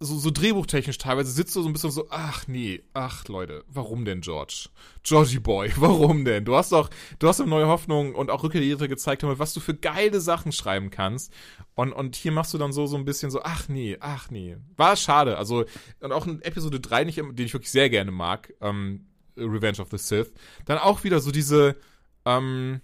so, 0.00 0.18
so 0.18 0.30
drehbuchtechnisch 0.30 0.98
teilweise 0.98 1.30
sitzt 1.30 1.54
du 1.56 1.62
so 1.62 1.68
ein 1.68 1.72
bisschen 1.72 1.90
so, 1.90 2.08
ach 2.10 2.46
nee, 2.46 2.82
ach 2.92 3.26
Leute, 3.28 3.64
warum 3.68 4.04
denn 4.04 4.20
George? 4.20 4.68
Georgie 5.02 5.38
Boy, 5.38 5.72
warum 5.76 6.24
denn? 6.24 6.44
Du 6.44 6.56
hast 6.56 6.72
doch, 6.72 6.90
du 7.18 7.28
hast 7.28 7.40
doch 7.40 7.46
neue 7.46 7.66
Hoffnung 7.66 8.14
und 8.14 8.30
auch 8.30 8.42
Rückkehr 8.42 8.60
der 8.60 8.68
Jedi 8.68 8.88
gezeigt, 8.88 9.22
was 9.24 9.54
du 9.54 9.60
für 9.60 9.74
geile 9.74 10.20
Sachen 10.20 10.52
schreiben 10.52 10.90
kannst. 10.90 11.32
Und, 11.74 11.92
und 11.92 12.16
hier 12.16 12.32
machst 12.32 12.52
du 12.54 12.58
dann 12.58 12.72
so, 12.72 12.86
so 12.86 12.96
ein 12.96 13.04
bisschen 13.04 13.30
so, 13.30 13.42
ach 13.42 13.68
nee, 13.68 13.96
ach 14.00 14.30
nee. 14.30 14.56
War 14.76 14.96
schade. 14.96 15.38
Also, 15.38 15.64
und 16.00 16.12
auch 16.12 16.26
in 16.26 16.42
Episode 16.42 16.80
3, 16.80 17.04
nicht, 17.04 17.18
den 17.18 17.46
ich 17.46 17.52
wirklich 17.52 17.70
sehr 17.70 17.90
gerne 17.90 18.10
mag, 18.10 18.52
ähm, 18.60 19.06
Revenge 19.36 19.80
of 19.80 19.88
the 19.90 19.98
Sith, 19.98 20.32
dann 20.64 20.78
auch 20.78 21.04
wieder 21.04 21.20
so 21.20 21.30
diese, 21.30 21.76
ähm, 22.24 22.80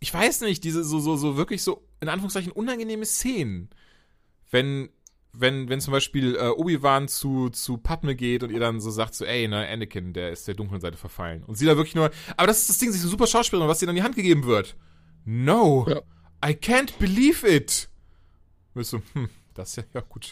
ich 0.00 0.12
weiß 0.12 0.42
nicht, 0.42 0.64
diese 0.64 0.84
so, 0.84 1.00
so, 1.00 1.16
so 1.16 1.36
wirklich 1.36 1.62
so, 1.62 1.86
in 2.00 2.08
Anführungszeichen, 2.08 2.52
unangenehme 2.52 3.04
Szenen. 3.04 3.70
Wenn, 4.52 4.90
wenn, 5.32 5.68
wenn 5.68 5.80
zum 5.80 5.92
Beispiel 5.92 6.36
äh, 6.36 6.48
Obi-Wan 6.50 7.08
zu, 7.08 7.48
zu 7.50 7.78
Padme 7.78 8.14
geht 8.14 8.42
und 8.44 8.50
ihr 8.50 8.60
dann 8.60 8.80
so 8.80 8.90
sagt, 8.90 9.14
so, 9.14 9.24
ey, 9.24 9.48
ne, 9.48 9.66
Anakin, 9.66 10.12
der 10.12 10.30
ist 10.30 10.46
der 10.46 10.54
dunklen 10.54 10.80
Seite 10.80 10.98
verfallen. 10.98 11.42
Und 11.42 11.56
sie 11.56 11.66
da 11.66 11.76
wirklich 11.76 11.94
nur, 11.94 12.10
aber 12.36 12.46
das 12.46 12.60
ist 12.60 12.68
das 12.68 12.78
Ding, 12.78 12.90
sie 12.92 12.98
ist 12.98 13.02
eine 13.02 13.10
super 13.10 13.26
Schauspielerin, 13.26 13.68
was 13.68 13.82
ihr 13.82 13.86
dann 13.86 13.96
in 13.96 14.00
die 14.00 14.04
Hand 14.04 14.14
gegeben 14.14 14.44
wird. 14.44 14.76
No, 15.24 15.86
Ja. 15.88 16.00
I 16.44 16.54
can't 16.54 16.98
believe 16.98 17.46
it. 17.46 17.88
Bist 18.74 18.92
du, 18.92 19.02
hm, 19.12 19.28
das 19.54 19.70
ist 19.70 19.76
ja, 19.76 19.84
ja 19.94 20.00
gut. 20.00 20.30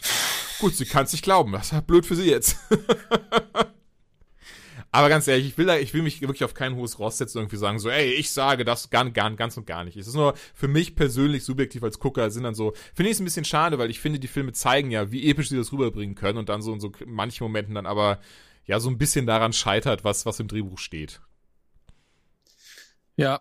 Gut, 0.59 0.75
sie 0.75 0.85
kann 0.85 1.05
es 1.05 1.13
nicht 1.13 1.23
glauben, 1.23 1.53
das 1.53 1.67
ist 1.67 1.71
ja 1.71 1.81
blöd 1.81 2.05
für 2.05 2.15
sie 2.15 2.29
jetzt. 2.29 2.57
Aber 4.93 5.07
ganz 5.07 5.27
ehrlich, 5.27 5.47
ich 5.47 5.57
will 5.57 5.65
da, 5.65 5.77
ich 5.77 5.93
will 5.93 6.01
mich 6.01 6.19
wirklich 6.19 6.43
auf 6.43 6.53
kein 6.53 6.75
hohes 6.75 6.99
Ross 6.99 7.17
setzen 7.17 7.37
und 7.37 7.43
irgendwie 7.43 7.57
sagen, 7.57 7.79
so, 7.79 7.89
ey, 7.89 8.11
ich 8.11 8.31
sage 8.31 8.65
das 8.65 8.89
gar, 8.89 9.09
gar, 9.09 9.31
ganz 9.31 9.55
und 9.55 9.65
gar 9.65 9.85
nicht. 9.85 9.95
Es 9.95 10.07
ist 10.07 10.15
nur 10.15 10.33
für 10.53 10.67
mich 10.67 10.95
persönlich 10.95 11.45
subjektiv 11.45 11.81
als 11.83 11.99
Gucker 11.99 12.29
sind 12.29 12.43
dann 12.43 12.55
so, 12.55 12.73
finde 12.93 13.09
ich 13.09 13.15
es 13.15 13.21
ein 13.21 13.25
bisschen 13.25 13.45
schade, 13.45 13.77
weil 13.77 13.89
ich 13.89 14.01
finde, 14.01 14.19
die 14.19 14.27
Filme 14.27 14.51
zeigen 14.51 14.91
ja, 14.91 15.09
wie 15.11 15.29
episch 15.29 15.47
sie 15.47 15.55
das 15.55 15.71
rüberbringen 15.71 16.15
können 16.15 16.37
und 16.37 16.49
dann 16.49 16.61
so 16.61 16.73
in 16.73 16.81
so 16.81 16.91
manchen 17.05 17.45
Momenten 17.45 17.75
dann 17.75 17.85
aber 17.85 18.19
ja 18.65 18.81
so 18.81 18.89
ein 18.89 18.97
bisschen 18.97 19.25
daran 19.25 19.53
scheitert, 19.53 20.03
was, 20.03 20.25
was 20.25 20.41
im 20.41 20.49
Drehbuch 20.49 20.77
steht. 20.77 21.21
Ja, 23.15 23.39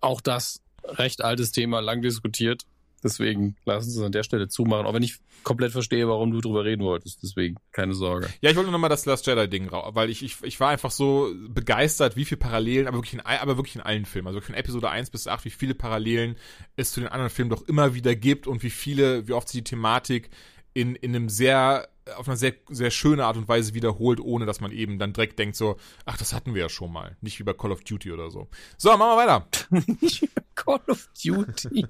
auch 0.00 0.22
das 0.22 0.62
recht 0.84 1.22
altes 1.22 1.52
Thema, 1.52 1.80
lang 1.80 2.00
diskutiert. 2.00 2.64
Deswegen 3.02 3.56
lassen 3.64 3.90
Sie 3.90 3.98
es 3.98 4.04
an 4.04 4.12
der 4.12 4.22
Stelle 4.22 4.48
zumachen, 4.48 4.86
auch 4.86 4.94
wenn 4.94 5.02
ich 5.02 5.18
komplett 5.42 5.72
verstehe, 5.72 6.08
warum 6.08 6.30
du 6.30 6.40
drüber 6.40 6.64
reden 6.64 6.82
wolltest. 6.82 7.22
Deswegen 7.22 7.56
keine 7.72 7.94
Sorge. 7.94 8.28
Ja, 8.40 8.50
ich 8.50 8.56
wollte 8.56 8.70
nur 8.70 8.78
noch 8.78 8.82
mal 8.82 8.88
das 8.88 9.06
Last 9.06 9.26
Jedi-Ding 9.26 9.68
raus, 9.68 9.94
weil 9.94 10.10
ich, 10.10 10.22
ich, 10.22 10.36
ich 10.42 10.60
war 10.60 10.68
einfach 10.68 10.90
so 10.90 11.32
begeistert, 11.48 12.16
wie 12.16 12.24
viele 12.24 12.38
Parallelen, 12.38 12.86
aber 12.86 12.98
wirklich, 12.98 13.14
in, 13.14 13.20
aber 13.20 13.56
wirklich 13.56 13.76
in 13.76 13.80
allen 13.80 14.04
Filmen, 14.04 14.28
also 14.28 14.40
von 14.40 14.54
Episode 14.54 14.90
1 14.90 15.10
bis 15.10 15.26
8, 15.26 15.44
wie 15.44 15.50
viele 15.50 15.74
Parallelen 15.74 16.36
es 16.76 16.92
zu 16.92 17.00
den 17.00 17.08
anderen 17.08 17.30
Filmen 17.30 17.50
doch 17.50 17.66
immer 17.68 17.94
wieder 17.94 18.14
gibt 18.14 18.46
und 18.46 18.62
wie 18.62 18.70
viele, 18.70 19.26
wie 19.26 19.32
oft 19.32 19.48
sich 19.48 19.62
die 19.62 19.70
Thematik 19.70 20.30
in, 20.74 20.94
in 20.96 21.14
einem 21.14 21.28
sehr, 21.28 21.88
auf 22.16 22.28
einer 22.28 22.36
sehr, 22.36 22.54
sehr 22.68 22.90
schöne 22.90 23.24
Art 23.24 23.36
und 23.36 23.48
Weise 23.48 23.74
wiederholt, 23.74 24.20
ohne 24.20 24.46
dass 24.46 24.60
man 24.60 24.72
eben 24.72 24.98
dann 24.98 25.12
direkt 25.12 25.38
denkt 25.38 25.56
so, 25.56 25.76
ach, 26.04 26.16
das 26.16 26.32
hatten 26.32 26.54
wir 26.54 26.62
ja 26.62 26.68
schon 26.68 26.92
mal. 26.92 27.16
Nicht 27.20 27.38
wie 27.38 27.44
bei 27.44 27.52
Call 27.52 27.72
of 27.72 27.84
Duty 27.84 28.12
oder 28.12 28.30
so. 28.30 28.48
So, 28.76 28.96
machen 28.96 29.00
wir 29.00 29.16
weiter. 29.16 29.48
Call 30.54 30.80
of 30.88 31.08
Duty. 31.22 31.86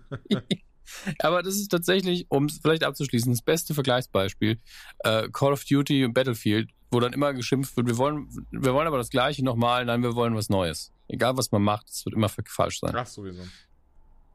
Aber 1.19 1.43
das 1.43 1.57
ist 1.57 1.69
tatsächlich, 1.69 2.27
um 2.29 2.47
es 2.47 2.59
vielleicht 2.59 2.85
abzuschließen, 2.85 3.33
das 3.33 3.43
beste 3.43 3.75
Vergleichsbeispiel. 3.75 4.59
Äh, 5.01 5.29
Call 5.31 5.53
of 5.53 5.65
Duty 5.65 6.05
und 6.05 6.15
Battlefield, 6.15 6.71
wo 6.91 7.01
dann 7.01 7.13
immer 7.13 7.33
geschimpft 7.33 7.77
wird, 7.77 7.87
wir 7.87 7.99
wollen, 7.99 8.29
wir 8.51 8.75
wollen 8.75 8.87
aber 8.87 8.99
das 8.99 9.11
Gleiche 9.11 9.45
nochmal, 9.45 9.85
nein, 9.85 10.03
wir 10.03 10.15
wollen 10.15 10.35
was 10.35 10.49
Neues. 10.49 10.93
Egal 11.09 11.37
was 11.37 11.53
man 11.53 11.63
macht, 11.63 11.89
es 11.89 12.05
wird 12.05 12.15
immer 12.15 12.29
falsch 12.29 12.81
sein. 12.81 12.95
Ach, 12.95 13.07
sowieso. 13.07 13.43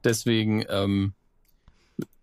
Deswegen 0.04 0.64
ähm, 0.70 1.14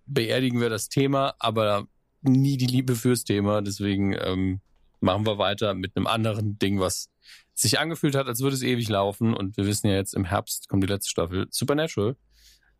beerdigen 0.07 0.61
wir 0.61 0.71
das 0.71 0.89
Thema, 0.89 1.35
aber 1.39 1.87
nie 2.23 2.57
die 2.57 2.67
Liebe 2.67 2.97
fürs 2.97 3.25
Thema. 3.25 3.63
Deswegen 3.63 4.15
ähm, 4.19 4.61
machen 5.01 5.27
wir 5.27 5.39
weiter 5.39 5.75
mit 5.75 5.97
einem 5.97 6.07
anderen 6.07 6.59
Ding, 6.59 6.81
was 6.81 7.11
sich 7.55 7.79
angefühlt 7.79 8.15
hat, 8.15 8.27
als 8.27 8.41
würde 8.41 8.57
es 8.57 8.63
ewig 8.63 8.89
laufen. 8.89 9.35
Und 9.35 9.57
wir 9.57 9.67
wissen 9.67 9.89
ja 9.89 9.95
jetzt, 9.95 10.15
im 10.15 10.25
Herbst 10.25 10.69
kommt 10.69 10.83
die 10.83 10.89
letzte 10.89 11.11
Staffel. 11.11 11.47
Supernatural. 11.51 12.17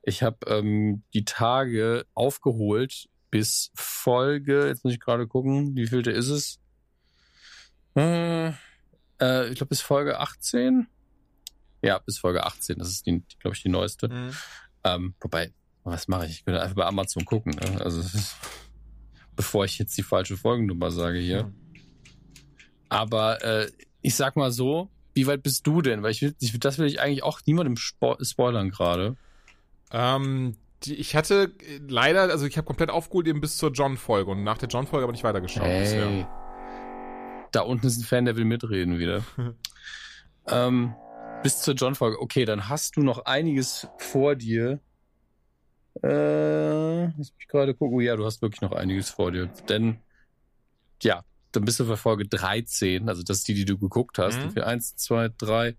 Ich 0.07 0.23
habe 0.23 0.39
ähm, 0.47 1.03
die 1.15 1.25
Tage 1.25 2.07
aufgeholt 2.15 3.09
bis 3.31 3.71
Folge, 3.75 4.67
jetzt 4.69 4.85
muss 4.85 4.93
ich 4.93 5.01
gerade 5.01 5.27
gucken, 5.27 5.75
wie 5.75 5.87
vielte 5.87 6.11
ist 6.11 6.29
es? 6.29 6.61
Äh, 7.97 8.49
äh, 9.21 9.49
ich 9.49 9.57
glaube 9.57 9.71
bis 9.71 9.81
Folge 9.81 10.21
18. 10.21 10.87
Ja, 11.83 11.99
bis 11.99 12.19
Folge 12.19 12.45
18. 12.45 12.79
Das 12.79 12.89
ist, 12.89 13.07
die, 13.07 13.23
glaube 13.41 13.57
ich, 13.57 13.63
die 13.63 13.69
neueste. 13.69 14.09
Mhm. 14.09 14.31
Ähm, 14.85 15.15
wobei, 15.21 15.53
was 15.85 16.09
mache 16.09 16.27
ich? 16.27 16.33
Ich 16.33 16.45
könnte 16.45 16.63
einfach 16.63 16.77
bei 16.77 16.87
Amazon 16.87 17.25
gucken. 17.25 17.55
Ne? 17.55 17.81
Also, 17.81 18.03
bevor 19.37 19.65
ich 19.65 19.79
jetzt 19.79 19.97
die 19.99 20.03
falsche 20.03 20.37
Folgennummer 20.37 20.91
sage 20.91 21.19
hier. 21.19 21.45
Mhm. 21.45 21.55
Aber 22.89 23.43
äh, 23.43 23.71
ich 24.03 24.15
sag 24.15 24.37
mal 24.37 24.53
so, 24.53 24.91
wie 25.15 25.27
weit 25.27 25.43
bist 25.43 25.67
du 25.67 25.83
denn? 25.83 26.03
Weil 26.03 26.13
ich 26.13 26.23
will, 26.23 26.35
ich, 26.41 26.59
das 26.59 26.79
will 26.79 26.87
ich 26.87 27.01
eigentlich 27.01 27.23
auch 27.23 27.41
niemandem 27.47 27.77
spo 27.77 28.17
spoilern 28.23 28.71
gerade. 28.71 29.17
Ähm, 29.95 30.57
die, 30.83 30.97
ich 30.97 31.15
hatte 31.15 31.55
äh, 31.61 31.81
leider, 31.89 32.23
also 32.23 32.47
ich 32.47 32.57
habe 32.57 32.67
komplett 32.67 32.91
aufgeholt 32.91 33.29
eben 33.29 33.41
bis 33.41 33.57
zur 33.57 33.71
John-Folge 33.71 34.33
und 34.33 34.43
nach 34.43 34.59
der 34.59 34.69
John-Folge 34.69 35.05
aber 35.05 35.13
nicht 35.13 35.23
weitergeschaut 35.23 35.63
bisher. 35.63 36.09
Hey. 36.09 36.27
Da 37.53 37.61
unten 37.61 37.87
ist 37.87 37.99
ein 37.99 38.05
Fan, 38.05 38.25
der 38.25 38.37
will 38.37 38.45
mitreden 38.45 38.99
wieder. 38.99 39.23
ähm, 40.49 40.95
bis 41.45 41.61
zur 41.61 41.75
John-Folge. 41.75 42.21
Okay, 42.21 42.45
dann 42.45 42.69
hast 42.69 42.97
du 42.97 43.03
noch 43.03 43.25
einiges 43.25 43.87
vor 43.99 44.35
dir. 44.35 44.81
Äh, 46.03 47.05
lass 47.05 47.33
mich 47.39 47.47
gerade 47.47 47.75
gucken. 47.75 47.97
Oh 47.97 48.01
ja, 48.01 48.17
du 48.17 48.25
hast 48.25 48.43
wirklich 48.43 48.61
noch 48.61 48.73
einiges 48.73 49.11
vor 49.11 49.31
dir. 49.31 49.47
Denn, 49.69 49.99
ja, 51.03 51.23
dann 51.53 51.65
bist 51.65 51.79
du 51.79 51.87
bei 51.87 51.97
Folge 51.97 52.27
13. 52.27 53.09
Also 53.09 53.23
das 53.23 53.39
ist 53.39 53.49
die, 53.49 53.55
die 53.55 53.65
du 53.65 53.79
geguckt 53.79 54.19
hast. 54.19 54.41
Mhm. 54.41 54.51
Für 54.51 54.67
eins, 54.67 54.97
zwei, 54.97 55.29
drei, 55.39 55.77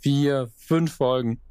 vier, 0.00 0.50
fünf 0.56 0.94
Folgen. 0.94 1.42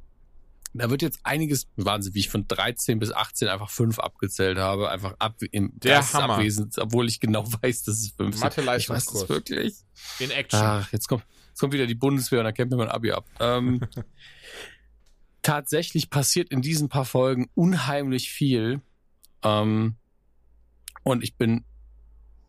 Da 0.74 0.88
wird 0.88 1.02
jetzt 1.02 1.20
einiges, 1.22 1.66
Wahnsinn, 1.76 2.14
wie 2.14 2.20
ich 2.20 2.30
von 2.30 2.48
13 2.48 2.98
bis 2.98 3.12
18 3.12 3.48
einfach 3.48 3.68
fünf 3.68 3.98
abgezählt 3.98 4.56
habe, 4.56 4.90
einfach 4.90 5.14
ab, 5.18 5.36
im 5.50 5.78
Der 5.80 6.12
Hammer. 6.12 6.34
abwesend, 6.34 6.78
obwohl 6.78 7.08
ich 7.08 7.20
genau 7.20 7.44
weiß, 7.62 7.84
dass 7.84 7.96
es 7.96 8.10
fünf 8.10 8.36
sind. 8.36 8.36
Ich 8.36 8.40
weiß 8.40 8.56
Mathe-Leistungskurs. 8.56 9.20
das 9.20 9.28
wirklich. 9.28 9.74
In 10.18 10.30
Action. 10.30 10.60
Ach, 10.62 10.90
jetzt 10.92 11.08
kommt, 11.08 11.24
jetzt 11.48 11.60
kommt 11.60 11.74
wieder 11.74 11.86
die 11.86 11.94
Bundeswehr 11.94 12.38
und 12.40 12.44
dann 12.46 12.54
kämpft 12.54 12.70
mir 12.70 12.78
mein 12.78 12.88
Abi 12.88 13.12
ab. 13.12 13.26
Ähm, 13.38 13.80
tatsächlich 15.42 16.08
passiert 16.08 16.48
in 16.50 16.62
diesen 16.62 16.88
paar 16.88 17.04
Folgen 17.04 17.50
unheimlich 17.54 18.30
viel. 18.30 18.80
Ähm, 19.42 19.96
und 21.02 21.22
ich 21.22 21.36
bin, 21.36 21.64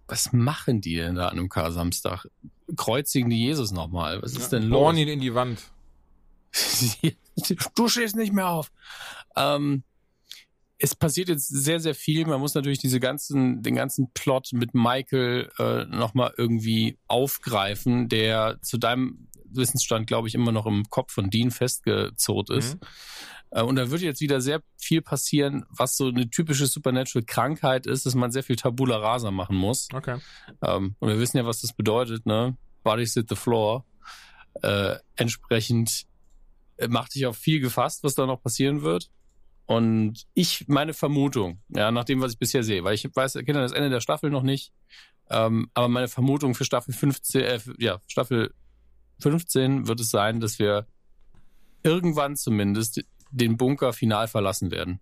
was 0.08 0.32
machen 0.32 0.80
die 0.80 0.96
denn 0.96 1.16
da 1.16 1.28
an 1.28 1.40
einem 1.40 1.50
Kar-Samstag? 1.50 2.28
Kreuzigen 2.78 3.30
die 3.30 3.44
Jesus 3.44 3.72
nochmal? 3.72 4.22
Was 4.22 4.34
ist 4.34 4.52
denn 4.52 4.70
Bohren 4.70 4.96
los? 4.96 5.02
ihn 5.02 5.10
in 5.10 5.20
die 5.20 5.34
Wand. 5.34 5.60
du 7.76 7.88
stehst 7.88 8.16
nicht 8.16 8.34
mehr 8.34 8.50
auf. 8.50 8.72
Ähm, 9.36 9.84
es 10.78 10.96
passiert 10.96 11.30
jetzt 11.30 11.48
sehr, 11.48 11.80
sehr 11.80 11.96
viel. 11.96 12.26
Man 12.26 12.42
muss 12.42 12.56
natürlich 12.56 12.80
diese 12.80 13.00
ganzen, 13.00 13.62
den 13.64 13.76
ganzen 13.76 14.12
Plot 14.14 14.50
mit 14.52 14.74
Michael 14.74 15.50
äh, 15.58 15.86
nochmal 15.86 16.34
irgendwie 16.38 16.98
aufgreifen, 17.08 18.10
der 18.10 18.60
zu 18.62 18.78
deinem 18.78 19.30
Wissensstand, 19.46 20.08
glaube 20.08 20.28
ich, 20.28 20.36
immer 20.36 20.52
noch 20.52 20.66
im 20.66 20.84
Kopf 20.90 21.14
von 21.14 21.30
Dean 21.30 21.52
festgezurrt 21.52 22.50
ist. 22.50 22.76
Mhm. 22.76 22.88
Äh, 23.52 23.62
und 23.62 23.76
da 23.76 23.90
wird 23.92 24.02
jetzt 24.02 24.22
wieder 24.22 24.42
sehr 24.42 24.62
viel 24.78 25.02
passieren, 25.02 25.66
was 25.70 25.96
so 25.96 26.08
eine 26.08 26.30
typische 26.30 26.66
Supernatural-Krankheit 26.66 27.86
ist, 27.86 28.06
dass 28.06 28.16
man 28.16 28.32
sehr 28.32 28.44
viel 28.44 28.56
Tabula 28.56 28.98
Rasa 28.98 29.32
machen 29.32 29.56
muss. 29.56 29.88
Okay. 29.94 30.18
Ähm, 30.62 30.96
und 31.00 31.08
wir 31.08 31.20
wissen 31.20 31.38
ja, 31.38 31.46
was 31.46 31.62
das 31.62 31.74
bedeutet, 31.74 32.26
ne? 32.26 32.58
Bodies 32.84 33.14
hit 33.14 33.30
the 33.30 33.36
floor. 33.36 33.86
Äh, 34.62 34.98
entsprechend 35.16 36.06
macht 36.88 37.16
dich 37.16 37.26
auf 37.26 37.38
viel 37.38 37.60
gefasst, 37.60 38.04
was 38.04 38.16
da 38.16 38.26
noch 38.26 38.42
passieren 38.42 38.82
wird. 38.82 39.10
Und 39.66 40.26
ich, 40.34 40.68
meine 40.68 40.94
Vermutung, 40.94 41.62
ja, 41.70 41.92
nach 41.92 42.04
dem, 42.04 42.22
was 42.22 42.34
ich 42.34 42.40
bisher 42.40 42.64
sehe, 42.64 42.84
weil 42.84 42.96
ich 42.96 43.08
weiß, 43.14 43.34
kenne 43.46 43.62
das 43.62 43.72
Ende 43.72 43.90
der 43.90 44.02
Staffel 44.02 44.30
noch 44.30 44.44
nicht, 44.44 44.74
ähm, 45.30 45.70
aber 45.74 45.88
meine 45.88 46.10
Vermutung 46.10 46.54
für 46.54 46.66
Staffel 46.66 46.94
15, 46.94 47.42
äh, 47.42 47.60
ja, 47.80 48.02
Staffel 48.08 48.54
15 49.20 49.88
wird 49.88 50.00
es 50.02 50.10
sein, 50.10 50.42
dass 50.42 50.60
wir 50.60 50.86
irgendwann 51.82 52.36
zumindest 52.36 53.04
den 53.32 53.58
Bunker 53.58 53.94
final 53.94 54.28
verlassen 54.28 54.70
werden 54.70 55.00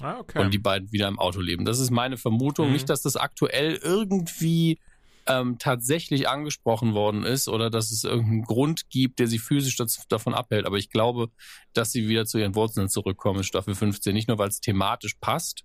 Ah, 0.00 0.18
okay. 0.18 0.40
und 0.40 0.52
die 0.52 0.58
beiden 0.58 0.90
wieder 0.92 1.08
im 1.08 1.18
Auto 1.18 1.40
leben. 1.40 1.64
Das 1.64 1.78
ist 1.78 1.90
meine 1.90 2.16
Vermutung. 2.16 2.68
Mhm. 2.68 2.72
Nicht, 2.72 2.88
dass 2.88 3.02
das 3.02 3.16
aktuell 3.16 3.76
irgendwie 3.76 4.78
ähm, 5.26 5.58
tatsächlich 5.58 6.28
angesprochen 6.28 6.94
worden 6.94 7.24
ist 7.24 7.48
oder 7.48 7.70
dass 7.70 7.90
es 7.90 8.04
irgendeinen 8.04 8.42
Grund 8.42 8.90
gibt, 8.90 9.18
der 9.18 9.26
sie 9.26 9.38
physisch 9.38 9.76
dazu, 9.76 10.02
davon 10.08 10.34
abhält. 10.34 10.66
Aber 10.66 10.76
ich 10.76 10.90
glaube, 10.90 11.30
dass 11.72 11.92
sie 11.92 12.08
wieder 12.08 12.26
zu 12.26 12.38
ihren 12.38 12.54
Wurzeln 12.54 12.88
zurückkommen 12.88 13.38
in 13.38 13.44
Staffel 13.44 13.74
15. 13.74 14.12
Nicht 14.14 14.28
nur, 14.28 14.38
weil 14.38 14.48
es 14.48 14.60
thematisch 14.60 15.14
passt, 15.20 15.64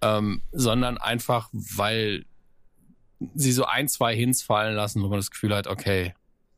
ähm, 0.00 0.42
sondern 0.52 0.98
einfach, 0.98 1.48
weil 1.52 2.24
sie 3.34 3.52
so 3.52 3.64
ein, 3.64 3.88
zwei 3.88 4.14
Hints 4.14 4.42
fallen 4.42 4.76
lassen, 4.76 5.02
wo 5.02 5.08
man 5.08 5.18
das 5.18 5.30
Gefühl 5.30 5.54
hat, 5.54 5.66
okay, 5.66 6.14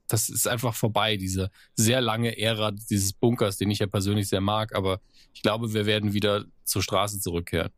das 0.09 0.29
ist 0.29 0.49
einfach 0.49 0.75
vorbei, 0.75 1.17
diese 1.17 1.51
sehr 1.75 2.01
lange 2.01 2.37
Ära 2.37 2.73
dieses 2.73 3.13
Bunkers, 3.13 3.57
den 3.57 3.71
ich 3.71 3.79
ja 3.79 3.87
persönlich 3.87 4.29
sehr 4.29 4.41
mag, 4.41 4.75
aber 4.75 5.01
ich 5.33 5.43
glaube, 5.43 5.73
wir 5.73 5.87
werden 5.87 6.13
wieder 6.13 6.45
zur 6.65 6.83
Straße 6.83 7.21
zurückkehren. 7.21 7.71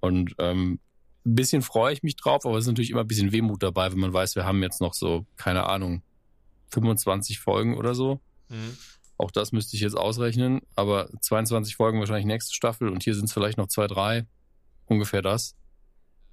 Und 0.00 0.34
ähm, 0.38 0.78
ein 1.26 1.34
bisschen 1.34 1.62
freue 1.62 1.92
ich 1.92 2.02
mich 2.02 2.16
drauf, 2.16 2.46
aber 2.46 2.56
es 2.56 2.64
ist 2.64 2.68
natürlich 2.68 2.90
immer 2.90 3.00
ein 3.00 3.08
bisschen 3.08 3.32
Wehmut 3.32 3.62
dabei, 3.62 3.90
wenn 3.90 3.98
man 3.98 4.12
weiß, 4.12 4.36
wir 4.36 4.46
haben 4.46 4.62
jetzt 4.62 4.80
noch 4.80 4.94
so, 4.94 5.26
keine 5.36 5.66
Ahnung, 5.68 6.02
25 6.68 7.40
Folgen 7.40 7.76
oder 7.76 7.94
so. 7.94 8.20
Mhm. 8.48 8.76
Auch 9.18 9.30
das 9.30 9.50
müsste 9.52 9.76
ich 9.76 9.82
jetzt 9.82 9.96
ausrechnen, 9.96 10.60
aber 10.76 11.08
22 11.20 11.76
Folgen 11.76 11.98
wahrscheinlich 11.98 12.26
nächste 12.26 12.54
Staffel 12.54 12.88
und 12.88 13.02
hier 13.02 13.14
sind 13.14 13.24
es 13.24 13.32
vielleicht 13.32 13.58
noch 13.58 13.66
zwei, 13.66 13.86
drei, 13.86 14.26
ungefähr 14.86 15.22
das. 15.22 15.56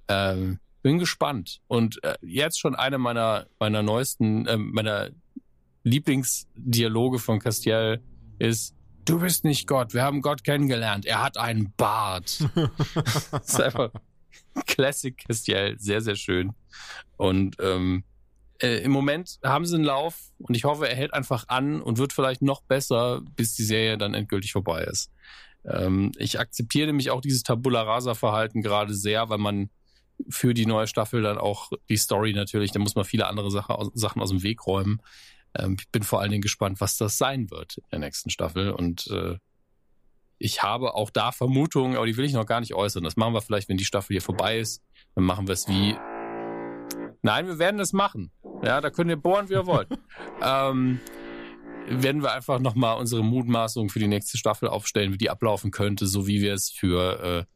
Ähm, 0.08 0.60
bin 0.82 0.98
gespannt. 0.98 1.60
Und 1.66 2.02
äh, 2.04 2.14
jetzt 2.20 2.60
schon 2.60 2.74
eine 2.74 2.98
meiner, 2.98 3.46
meiner 3.58 3.82
neuesten, 3.82 4.46
äh, 4.46 4.58
meiner 4.58 5.10
Lieblingsdialoge 5.82 7.18
von 7.18 7.40
Castiel 7.40 8.02
ist, 8.38 8.74
du 9.06 9.18
bist 9.18 9.44
nicht 9.44 9.66
Gott, 9.66 9.94
wir 9.94 10.02
haben 10.02 10.20
Gott 10.20 10.44
kennengelernt, 10.44 11.06
er 11.06 11.22
hat 11.22 11.38
einen 11.38 11.72
Bart. 11.76 12.38
das 13.32 13.48
ist 13.48 13.60
einfach 13.60 13.90
Classic 14.66 15.16
Castiel, 15.16 15.76
sehr, 15.78 16.00
sehr 16.00 16.16
schön. 16.16 16.52
Und 17.16 17.56
ähm, 17.60 18.04
äh, 18.60 18.82
im 18.82 18.92
Moment 18.92 19.38
haben 19.42 19.66
sie 19.66 19.76
einen 19.76 19.84
Lauf 19.84 20.32
und 20.38 20.56
ich 20.56 20.64
hoffe, 20.64 20.88
er 20.88 20.96
hält 20.96 21.14
einfach 21.14 21.48
an 21.48 21.82
und 21.82 21.98
wird 21.98 22.12
vielleicht 22.12 22.42
noch 22.42 22.62
besser, 22.62 23.20
bis 23.36 23.54
die 23.54 23.64
Serie 23.64 23.98
dann 23.98 24.14
endgültig 24.14 24.52
vorbei 24.52 24.84
ist. 24.84 25.10
Ähm, 25.64 26.12
ich 26.18 26.38
akzeptiere 26.38 26.86
nämlich 26.86 27.10
auch 27.10 27.20
dieses 27.20 27.42
Tabula 27.42 27.82
Rasa-Verhalten 27.82 28.62
gerade 28.62 28.94
sehr, 28.94 29.28
weil 29.28 29.38
man 29.38 29.70
für 30.28 30.54
die 30.54 30.66
neue 30.66 30.86
Staffel 30.86 31.22
dann 31.22 31.38
auch 31.38 31.72
die 31.88 31.96
Story 31.96 32.32
natürlich, 32.32 32.70
da 32.70 32.78
muss 32.78 32.94
man 32.94 33.04
viele 33.04 33.26
andere 33.26 33.50
Sache, 33.50 33.76
Sachen 33.94 34.22
aus 34.22 34.30
dem 34.30 34.42
Weg 34.42 34.66
räumen. 34.66 35.00
Ähm, 35.54 35.76
ich 35.78 35.88
bin 35.90 36.02
vor 36.02 36.20
allen 36.20 36.30
Dingen 36.30 36.42
gespannt, 36.42 36.80
was 36.80 36.96
das 36.96 37.18
sein 37.18 37.50
wird 37.50 37.78
in 37.78 37.84
der 37.90 38.00
nächsten 38.00 38.30
Staffel 38.30 38.70
und 38.70 39.08
äh, 39.08 39.36
ich 40.38 40.62
habe 40.62 40.94
auch 40.94 41.10
da 41.10 41.32
Vermutungen, 41.32 41.96
aber 41.96 42.06
die 42.06 42.16
will 42.16 42.24
ich 42.24 42.32
noch 42.32 42.46
gar 42.46 42.60
nicht 42.60 42.74
äußern. 42.74 43.04
Das 43.04 43.16
machen 43.16 43.34
wir 43.34 43.40
vielleicht, 43.40 43.68
wenn 43.68 43.76
die 43.76 43.84
Staffel 43.84 44.14
hier 44.14 44.22
vorbei 44.22 44.58
ist. 44.58 44.82
Dann 45.14 45.24
machen 45.24 45.46
wir 45.46 45.54
es 45.54 45.68
wie. 45.68 45.96
Nein, 47.22 47.46
wir 47.46 47.58
werden 47.58 47.80
es 47.80 47.92
machen. 47.92 48.32
Ja, 48.62 48.80
da 48.80 48.90
könnt 48.90 49.10
ihr 49.10 49.16
bohren, 49.16 49.48
wie 49.48 49.54
ihr 49.54 49.66
wollt. 49.66 49.88
ähm, 50.42 51.00
werden 51.88 52.22
wir 52.22 52.32
einfach 52.32 52.58
nochmal 52.58 52.98
unsere 52.98 53.22
Mutmaßung 53.22 53.88
für 53.88 53.98
die 53.98 54.08
nächste 54.08 54.38
Staffel 54.38 54.68
aufstellen, 54.68 55.12
wie 55.12 55.18
die 55.18 55.30
ablaufen 55.30 55.70
könnte, 55.70 56.06
so 56.06 56.26
wie 56.26 56.40
wir 56.40 56.54
es 56.54 56.70
für, 56.70 57.46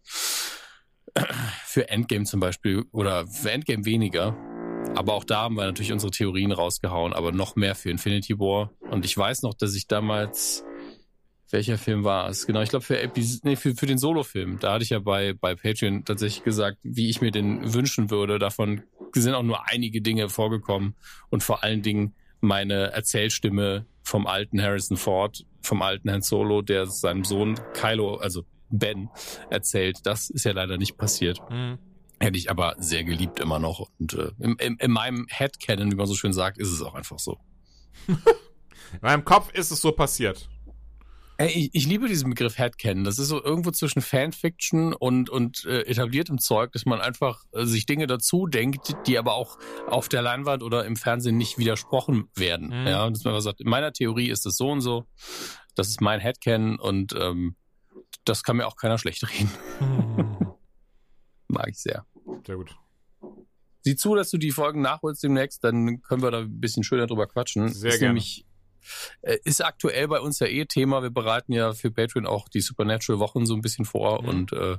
äh, 1.16 1.20
für 1.64 1.88
Endgame 1.88 2.24
zum 2.24 2.40
Beispiel 2.40 2.84
oder 2.92 3.26
für 3.26 3.50
Endgame 3.50 3.84
weniger. 3.84 4.36
Aber 4.96 5.14
auch 5.14 5.24
da 5.24 5.42
haben 5.42 5.56
wir 5.56 5.64
natürlich 5.64 5.92
unsere 5.92 6.10
Theorien 6.10 6.52
rausgehauen, 6.52 7.12
aber 7.12 7.32
noch 7.32 7.56
mehr 7.56 7.74
für 7.74 7.90
Infinity 7.90 8.38
War. 8.38 8.72
Und 8.90 9.04
ich 9.04 9.16
weiß 9.16 9.42
noch, 9.42 9.54
dass 9.54 9.74
ich 9.74 9.86
damals 9.86 10.64
welcher 11.50 11.78
Film 11.78 12.04
war 12.04 12.28
es? 12.28 12.46
Genau, 12.46 12.60
ich 12.60 12.70
glaube 12.70 12.84
für, 12.84 13.00
Epis 13.00 13.42
nee, 13.42 13.56
für, 13.56 13.74
für 13.74 13.86
den 13.86 13.98
Solo-Film. 13.98 14.58
Da 14.58 14.74
hatte 14.74 14.84
ich 14.84 14.90
ja 14.90 14.98
bei, 14.98 15.32
bei 15.32 15.54
Patreon 15.54 16.04
tatsächlich 16.04 16.44
gesagt, 16.44 16.78
wie 16.82 17.08
ich 17.08 17.20
mir 17.20 17.30
den 17.30 17.72
wünschen 17.72 18.10
würde. 18.10 18.38
Davon 18.38 18.82
sind 19.14 19.34
auch 19.34 19.42
nur 19.42 19.68
einige 19.68 20.02
Dinge 20.02 20.28
vorgekommen. 20.28 20.94
Und 21.30 21.42
vor 21.42 21.62
allen 21.62 21.82
Dingen 21.82 22.14
meine 22.40 22.92
Erzählstimme 22.92 23.86
vom 24.02 24.26
alten 24.26 24.60
Harrison 24.60 24.96
Ford, 24.96 25.44
vom 25.62 25.82
alten 25.82 26.10
Han 26.10 26.22
Solo, 26.22 26.62
der 26.62 26.86
seinem 26.86 27.24
Sohn 27.24 27.58
Kylo, 27.74 28.16
also 28.16 28.44
Ben 28.70 29.08
erzählt. 29.50 29.98
Das 30.04 30.30
ist 30.30 30.44
ja 30.44 30.52
leider 30.52 30.76
nicht 30.76 30.96
passiert. 30.96 31.40
Mhm. 31.50 31.78
Hätte 32.20 32.38
ich 32.38 32.50
aber 32.50 32.74
sehr 32.78 33.04
geliebt 33.04 33.38
immer 33.38 33.58
noch. 33.58 33.88
Und 33.98 34.14
äh, 34.14 34.32
in, 34.40 34.56
in, 34.56 34.76
in 34.76 34.90
meinem 34.90 35.26
Headcanon, 35.28 35.90
wie 35.92 35.96
man 35.96 36.06
so 36.06 36.14
schön 36.14 36.32
sagt, 36.32 36.58
ist 36.58 36.72
es 36.72 36.82
auch 36.82 36.94
einfach 36.94 37.18
so. 37.18 37.38
In 38.92 39.00
meinem 39.02 39.24
Kopf 39.24 39.52
ist 39.52 39.70
es 39.70 39.82
so 39.82 39.92
passiert. 39.92 40.48
Ich, 41.40 41.70
ich 41.72 41.86
liebe 41.86 42.08
diesen 42.08 42.30
Begriff 42.30 42.58
Headcanon. 42.58 43.04
Das 43.04 43.20
ist 43.20 43.28
so 43.28 43.42
irgendwo 43.42 43.70
zwischen 43.70 44.02
Fanfiction 44.02 44.92
und, 44.92 45.30
und 45.30 45.64
äh, 45.66 45.82
etabliertem 45.82 46.38
Zeug, 46.38 46.72
dass 46.72 46.84
man 46.84 47.00
einfach 47.00 47.44
äh, 47.52 47.64
sich 47.64 47.86
Dinge 47.86 48.08
dazu 48.08 48.48
denkt, 48.48 48.96
die 49.06 49.16
aber 49.18 49.34
auch 49.34 49.56
auf 49.86 50.08
der 50.08 50.20
Leinwand 50.20 50.64
oder 50.64 50.84
im 50.84 50.96
Fernsehen 50.96 51.36
nicht 51.36 51.56
widersprochen 51.56 52.28
werden. 52.34 52.68
Mhm. 52.68 52.86
Ja, 52.88 53.08
dass 53.08 53.22
man 53.22 53.34
einfach 53.34 53.44
sagt, 53.44 53.60
in 53.60 53.68
meiner 53.68 53.92
Theorie 53.92 54.30
ist 54.30 54.46
es 54.46 54.56
so 54.56 54.68
und 54.68 54.80
so. 54.80 55.04
Das 55.76 55.88
ist 55.88 56.00
mein 56.00 56.18
Headcanon 56.18 56.76
und 56.80 57.14
ähm, 57.16 57.54
das 58.24 58.42
kann 58.42 58.56
mir 58.56 58.66
auch 58.66 58.76
keiner 58.76 58.98
schlecht 58.98 59.22
reden. 59.30 59.50
Mag 61.46 61.68
ich 61.68 61.78
sehr. 61.78 62.04
Sehr 62.44 62.56
gut. 62.56 62.76
Sieh 63.82 63.94
zu, 63.94 64.16
dass 64.16 64.30
du 64.30 64.38
die 64.38 64.50
Folgen 64.50 64.82
nachholst 64.82 65.22
demnächst, 65.22 65.62
dann 65.62 66.02
können 66.02 66.22
wir 66.22 66.32
da 66.32 66.40
ein 66.40 66.60
bisschen 66.60 66.82
schöner 66.82 67.06
drüber 67.06 67.28
quatschen. 67.28 67.68
Sehr 67.68 67.92
ist 67.92 67.98
gerne. 68.00 68.14
Nämlich, 68.14 68.44
ist 69.44 69.64
aktuell 69.64 70.08
bei 70.08 70.20
uns 70.20 70.38
ja 70.38 70.46
eh 70.46 70.64
Thema. 70.66 71.02
Wir 71.02 71.10
bereiten 71.10 71.52
ja 71.52 71.72
für 71.72 71.90
Patreon 71.90 72.26
auch 72.26 72.48
die 72.48 72.60
Supernatural 72.60 73.20
Wochen 73.20 73.46
so 73.46 73.54
ein 73.54 73.62
bisschen 73.62 73.84
vor 73.84 74.22
Mhm. 74.22 74.28
und 74.28 74.52
äh, 74.52 74.76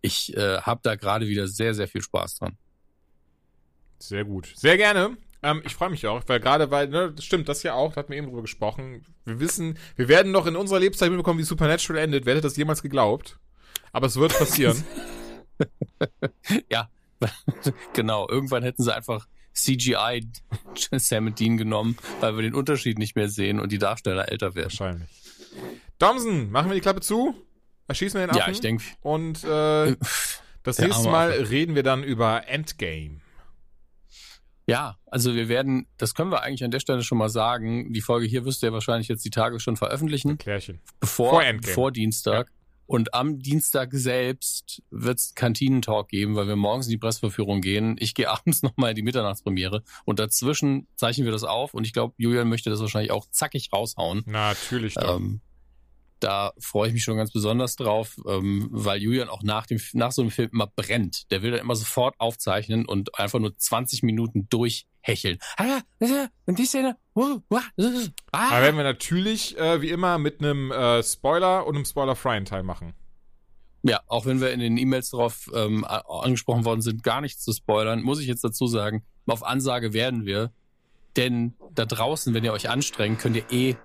ich 0.00 0.36
äh, 0.36 0.58
habe 0.60 0.80
da 0.82 0.94
gerade 0.94 1.26
wieder 1.26 1.48
sehr, 1.48 1.74
sehr 1.74 1.88
viel 1.88 2.02
Spaß 2.02 2.38
dran. 2.38 2.56
Sehr 3.98 4.24
gut. 4.24 4.52
Sehr 4.54 4.76
gerne. 4.76 5.16
Ähm, 5.42 5.62
ich 5.64 5.74
freue 5.74 5.90
mich 5.90 6.06
auch, 6.06 6.22
weil 6.26 6.40
gerade, 6.40 6.70
weil, 6.70 6.88
ne, 6.88 7.12
das 7.12 7.24
stimmt, 7.24 7.48
das 7.48 7.62
ja 7.62 7.74
auch, 7.74 7.92
da 7.94 8.00
hatten 8.00 8.10
wir 8.10 8.18
eben 8.18 8.26
drüber 8.26 8.42
gesprochen. 8.42 9.04
Wir 9.24 9.40
wissen, 9.40 9.78
wir 9.96 10.08
werden 10.08 10.32
noch 10.32 10.46
in 10.46 10.56
unserer 10.56 10.80
Lebenszeit 10.80 11.10
mitbekommen, 11.10 11.38
wie 11.38 11.44
Supernatural 11.44 12.02
endet. 12.02 12.26
Wer 12.26 12.34
hätte 12.34 12.46
das 12.46 12.56
jemals 12.56 12.82
geglaubt? 12.82 13.38
Aber 13.92 14.06
es 14.06 14.16
wird 14.16 14.36
passieren. 14.36 14.84
ja, 16.70 16.90
genau. 17.94 18.28
Irgendwann 18.28 18.62
hätten 18.62 18.82
sie 18.82 18.94
einfach 18.94 19.26
CGI 19.56 20.26
Sam 20.96 21.26
und 21.26 21.40
Dean 21.40 21.56
genommen, 21.56 21.96
weil 22.20 22.36
wir 22.36 22.42
den 22.42 22.54
Unterschied 22.54 22.98
nicht 22.98 23.16
mehr 23.16 23.28
sehen 23.28 23.58
und 23.60 23.72
die 23.72 23.78
Darsteller 23.78 24.30
älter 24.30 24.54
werden. 24.54 24.66
Wahrscheinlich. 24.70 25.08
Domsen, 25.98 26.50
machen 26.50 26.68
wir 26.70 26.74
die 26.74 26.80
Klappe 26.80 27.00
zu? 27.00 27.34
Erschießen 27.88 28.20
wir 28.20 28.26
den 28.26 28.30
Affen? 28.30 28.40
Ja, 28.40 28.50
ich 28.50 28.60
denke, 28.60 28.84
Und 29.00 29.42
äh, 29.44 29.96
das 30.62 30.78
nächste 30.78 30.94
arme 30.96 31.10
Mal 31.10 31.30
Affe. 31.32 31.50
reden 31.50 31.74
wir 31.74 31.82
dann 31.82 32.02
über 32.04 32.48
Endgame. 32.48 33.20
Ja, 34.68 34.98
also 35.06 35.34
wir 35.36 35.48
werden, 35.48 35.86
das 35.96 36.14
können 36.14 36.32
wir 36.32 36.42
eigentlich 36.42 36.64
an 36.64 36.72
der 36.72 36.80
Stelle 36.80 37.02
schon 37.04 37.18
mal 37.18 37.28
sagen. 37.28 37.92
Die 37.92 38.00
Folge 38.00 38.26
hier 38.26 38.44
wirst 38.44 38.62
du 38.62 38.66
ja 38.66 38.72
wahrscheinlich 38.72 39.06
jetzt 39.06 39.24
die 39.24 39.30
Tage 39.30 39.60
schon 39.60 39.76
veröffentlichen, 39.76 40.38
Klärchen. 40.38 40.80
bevor, 40.98 41.30
Vor 41.30 41.44
Endgame. 41.44 41.72
vor 41.72 41.92
Dienstag. 41.92 42.50
Und 42.86 43.14
am 43.14 43.40
Dienstag 43.40 43.90
selbst 43.92 44.82
wird 44.90 45.18
es 45.18 45.34
Kantinentalk 45.34 46.08
geben, 46.08 46.36
weil 46.36 46.48
wir 46.48 46.56
morgens 46.56 46.86
in 46.86 46.92
die 46.92 46.98
Presseverführung 46.98 47.60
gehen. 47.60 47.96
Ich 47.98 48.14
gehe 48.14 48.30
abends 48.30 48.62
nochmal 48.62 48.90
in 48.90 48.96
die 48.96 49.02
Mitternachtspremiere 49.02 49.82
und 50.04 50.18
dazwischen 50.18 50.86
zeichnen 50.96 51.24
wir 51.24 51.32
das 51.32 51.44
auf 51.44 51.74
und 51.74 51.84
ich 51.84 51.92
glaube, 51.92 52.14
Julian 52.16 52.48
möchte 52.48 52.70
das 52.70 52.80
wahrscheinlich 52.80 53.10
auch 53.10 53.26
zackig 53.30 53.70
raushauen. 53.72 54.22
Natürlich 54.26 54.94
doch. 54.94 55.16
Ähm, 55.16 55.40
da 56.20 56.52
freue 56.58 56.88
ich 56.88 56.94
mich 56.94 57.02
schon 57.02 57.16
ganz 57.16 57.30
besonders 57.30 57.76
drauf, 57.76 58.16
ähm, 58.26 58.68
weil 58.70 59.02
Julian 59.02 59.28
auch 59.28 59.42
nach, 59.42 59.66
dem, 59.66 59.80
nach 59.92 60.12
so 60.12 60.22
einem 60.22 60.30
Film 60.30 60.50
immer 60.52 60.66
brennt. 60.66 61.30
Der 61.30 61.42
will 61.42 61.50
dann 61.50 61.60
immer 61.60 61.76
sofort 61.76 62.14
aufzeichnen 62.18 62.86
und 62.86 63.18
einfach 63.18 63.38
nur 63.38 63.56
20 63.56 64.02
Minuten 64.02 64.48
durchhecheln. 64.48 64.90
Ah, 65.56 65.80
Und 66.46 66.58
die 66.58 66.66
Szene. 66.66 66.96
Da 67.14 67.60
Ah. 68.32 68.60
werden 68.60 68.76
wir 68.76 68.84
natürlich, 68.84 69.56
äh, 69.58 69.80
wie 69.80 69.90
immer, 69.90 70.18
mit 70.18 70.40
einem 70.40 70.70
äh, 70.72 71.02
Spoiler 71.02 71.66
und 71.66 71.76
einem 71.76 71.84
spoilerfreien 71.84 72.44
Teil 72.44 72.62
machen. 72.62 72.94
Ja, 73.82 74.00
auch 74.08 74.26
wenn 74.26 74.40
wir 74.40 74.50
in 74.52 74.60
den 74.60 74.76
E-Mails 74.78 75.10
darauf 75.10 75.48
ähm, 75.54 75.84
angesprochen 75.84 76.64
worden 76.64 76.80
sind, 76.82 77.02
gar 77.04 77.20
nichts 77.20 77.42
zu 77.44 77.52
spoilern, 77.52 78.02
muss 78.02 78.20
ich 78.20 78.26
jetzt 78.26 78.42
dazu 78.42 78.66
sagen, 78.66 79.04
auf 79.26 79.44
Ansage 79.44 79.92
werden 79.92 80.26
wir. 80.26 80.50
Denn 81.16 81.54
da 81.72 81.84
draußen, 81.86 82.34
wenn 82.34 82.44
ihr 82.44 82.52
euch 82.52 82.68
anstrengt, 82.68 83.20
könnt 83.20 83.36
ihr 83.36 83.50
eh, 83.50 83.76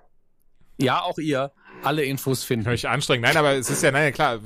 ja 0.80 1.02
auch 1.02 1.18
ihr, 1.20 1.52
alle 1.84 2.04
Infos 2.04 2.44
finden. 2.44 2.66
Kann 2.66 2.74
ich 2.74 2.90
anstrengen. 2.90 3.22
Nein, 3.22 3.38
aber 3.38 3.54
es 3.54 3.70
ist 3.70 3.84
ja, 3.84 3.92
nein, 3.92 4.12
klar, 4.12 4.40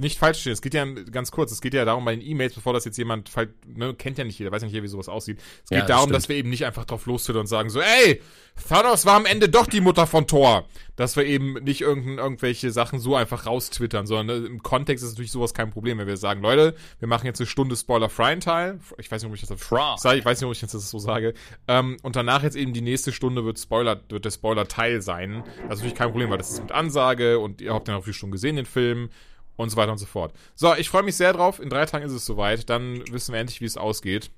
nicht 0.00 0.18
falsch 0.18 0.40
stehen. 0.40 0.52
Es 0.52 0.62
geht 0.62 0.74
ja 0.74 0.84
ganz 0.84 1.30
kurz, 1.30 1.52
es 1.52 1.60
geht 1.60 1.74
ja 1.74 1.84
darum 1.84 2.04
bei 2.04 2.14
den 2.14 2.24
E-Mails, 2.26 2.54
bevor 2.54 2.72
das 2.72 2.84
jetzt 2.84 2.98
jemand, 2.98 3.30
ne, 3.66 3.94
kennt 3.94 4.18
ja 4.18 4.24
nicht 4.24 4.38
jeder, 4.38 4.50
weiß 4.52 4.62
ja 4.62 4.66
nicht, 4.66 4.74
jeder, 4.74 4.84
wie 4.84 4.88
sowas 4.88 5.08
aussieht. 5.08 5.38
Es 5.64 5.70
geht 5.70 5.78
Ja, 5.78 5.80
das 5.80 5.88
darum, 5.88 6.02
stimmt. 6.04 6.16
dass 6.16 6.28
wir 6.28 6.36
eben 6.36 6.50
nicht 6.50 6.64
einfach 6.66 6.84
drauf 6.84 7.06
lostwittern 7.06 7.40
und 7.42 7.46
sagen 7.46 7.70
so, 7.70 7.80
ey, 7.80 8.20
Thanos 8.68 9.06
war 9.06 9.14
am 9.14 9.26
Ende 9.26 9.48
doch 9.48 9.66
die 9.66 9.80
Mutter 9.80 10.06
von 10.06 10.26
Thor. 10.26 10.66
Dass 10.96 11.14
wir 11.14 11.24
eben 11.24 11.52
nicht 11.62 11.80
irgendein, 11.80 12.18
irgendwelche 12.18 12.72
Sachen 12.72 12.98
so 12.98 13.14
einfach 13.14 13.46
raustwittern, 13.46 14.06
sondern 14.08 14.42
ne, 14.42 14.46
im 14.48 14.62
Kontext 14.64 15.04
ist 15.04 15.12
natürlich 15.12 15.30
sowas 15.30 15.54
kein 15.54 15.70
Problem, 15.70 15.98
wenn 15.98 16.08
wir 16.08 16.16
sagen, 16.16 16.42
Leute, 16.42 16.74
wir 16.98 17.06
machen 17.06 17.24
jetzt 17.26 17.40
eine 17.40 17.46
Stunde 17.46 17.76
spoiler-freien 17.76 18.40
Teil. 18.40 18.80
Ich 18.98 19.08
weiß 19.10 19.22
nicht, 19.22 19.30
ob 19.30 19.36
ich 19.36 19.46
das 19.46 19.60
Fra. 19.62 19.94
ich, 19.94 20.24
weiß 20.24 20.40
nicht, 20.40 20.46
ob 20.46 20.52
ich 20.52 20.60
jetzt 20.60 20.74
das 20.74 20.90
so 20.90 20.98
sage. 20.98 21.34
Ähm, 21.68 21.98
und 22.02 22.16
danach 22.16 22.42
jetzt 22.42 22.56
eben 22.56 22.72
die 22.72 22.80
nächste 22.80 23.12
Stunde 23.12 23.44
wird 23.44 23.60
Spoiler, 23.60 24.00
wird 24.08 24.24
der 24.24 24.32
Spoiler-Teil 24.32 25.00
sein. 25.00 25.44
Das 25.44 25.54
ist 25.64 25.68
natürlich 25.70 25.94
kein 25.94 26.10
Problem, 26.10 26.30
weil 26.30 26.38
das 26.38 26.50
ist 26.50 26.62
mit 26.62 26.72
Ansage 26.72 27.38
und 27.38 27.60
ihr 27.60 27.72
habt 27.72 27.86
dann 27.86 27.94
auch 27.94 28.04
viel 28.04 28.12
schon 28.12 28.32
gesehen, 28.32 28.56
den 28.56 28.66
Film 28.66 29.10
und 29.58 29.70
so 29.70 29.76
weiter 29.76 29.92
und 29.92 29.98
so 29.98 30.06
fort. 30.06 30.32
So, 30.54 30.74
ich 30.76 30.88
freue 30.88 31.02
mich 31.02 31.16
sehr 31.16 31.32
drauf. 31.32 31.60
In 31.60 31.68
drei 31.68 31.84
Tagen 31.84 32.06
ist 32.06 32.12
es 32.12 32.24
soweit. 32.24 32.70
Dann 32.70 33.02
wissen 33.12 33.32
wir 33.32 33.40
endlich, 33.40 33.60
wie 33.60 33.66
es 33.66 33.76
ausgeht. 33.76 34.30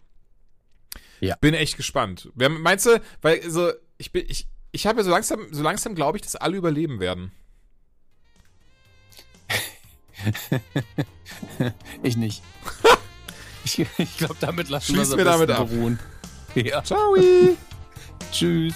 Ja. 1.21 1.37
Bin 1.41 1.55
echt 1.55 1.77
gespannt. 1.77 2.31
Wer, 2.35 2.49
meinst 2.49 2.87
du, 2.87 3.01
weil, 3.21 3.49
so, 3.49 3.71
ich 3.99 4.13
bin, 4.13 4.25
ich, 4.27 4.49
ich 4.73 4.87
habe 4.87 4.99
ja 4.99 5.05
so 5.05 5.11
langsam, 5.11 5.47
so 5.53 5.63
langsam 5.63 5.95
glaube 5.95 6.17
ich, 6.17 6.23
dass 6.23 6.37
alle 6.37 6.57
überleben 6.57 6.99
werden. 6.99 7.31
Ich 12.03 12.17
nicht. 12.17 12.43
ich 13.65 13.79
ich 13.79 14.19
glaube, 14.19 14.37
damit 14.41 14.69
lassen 14.69 14.95
Schließ 14.95 15.17
wir 15.17 15.19
es 15.19 15.29
am 15.29 15.47
damit 15.47 15.57
beruhen. 15.57 15.99
Ja. 16.55 16.83
Ciao! 16.83 17.15
Tschüss. 18.33 18.75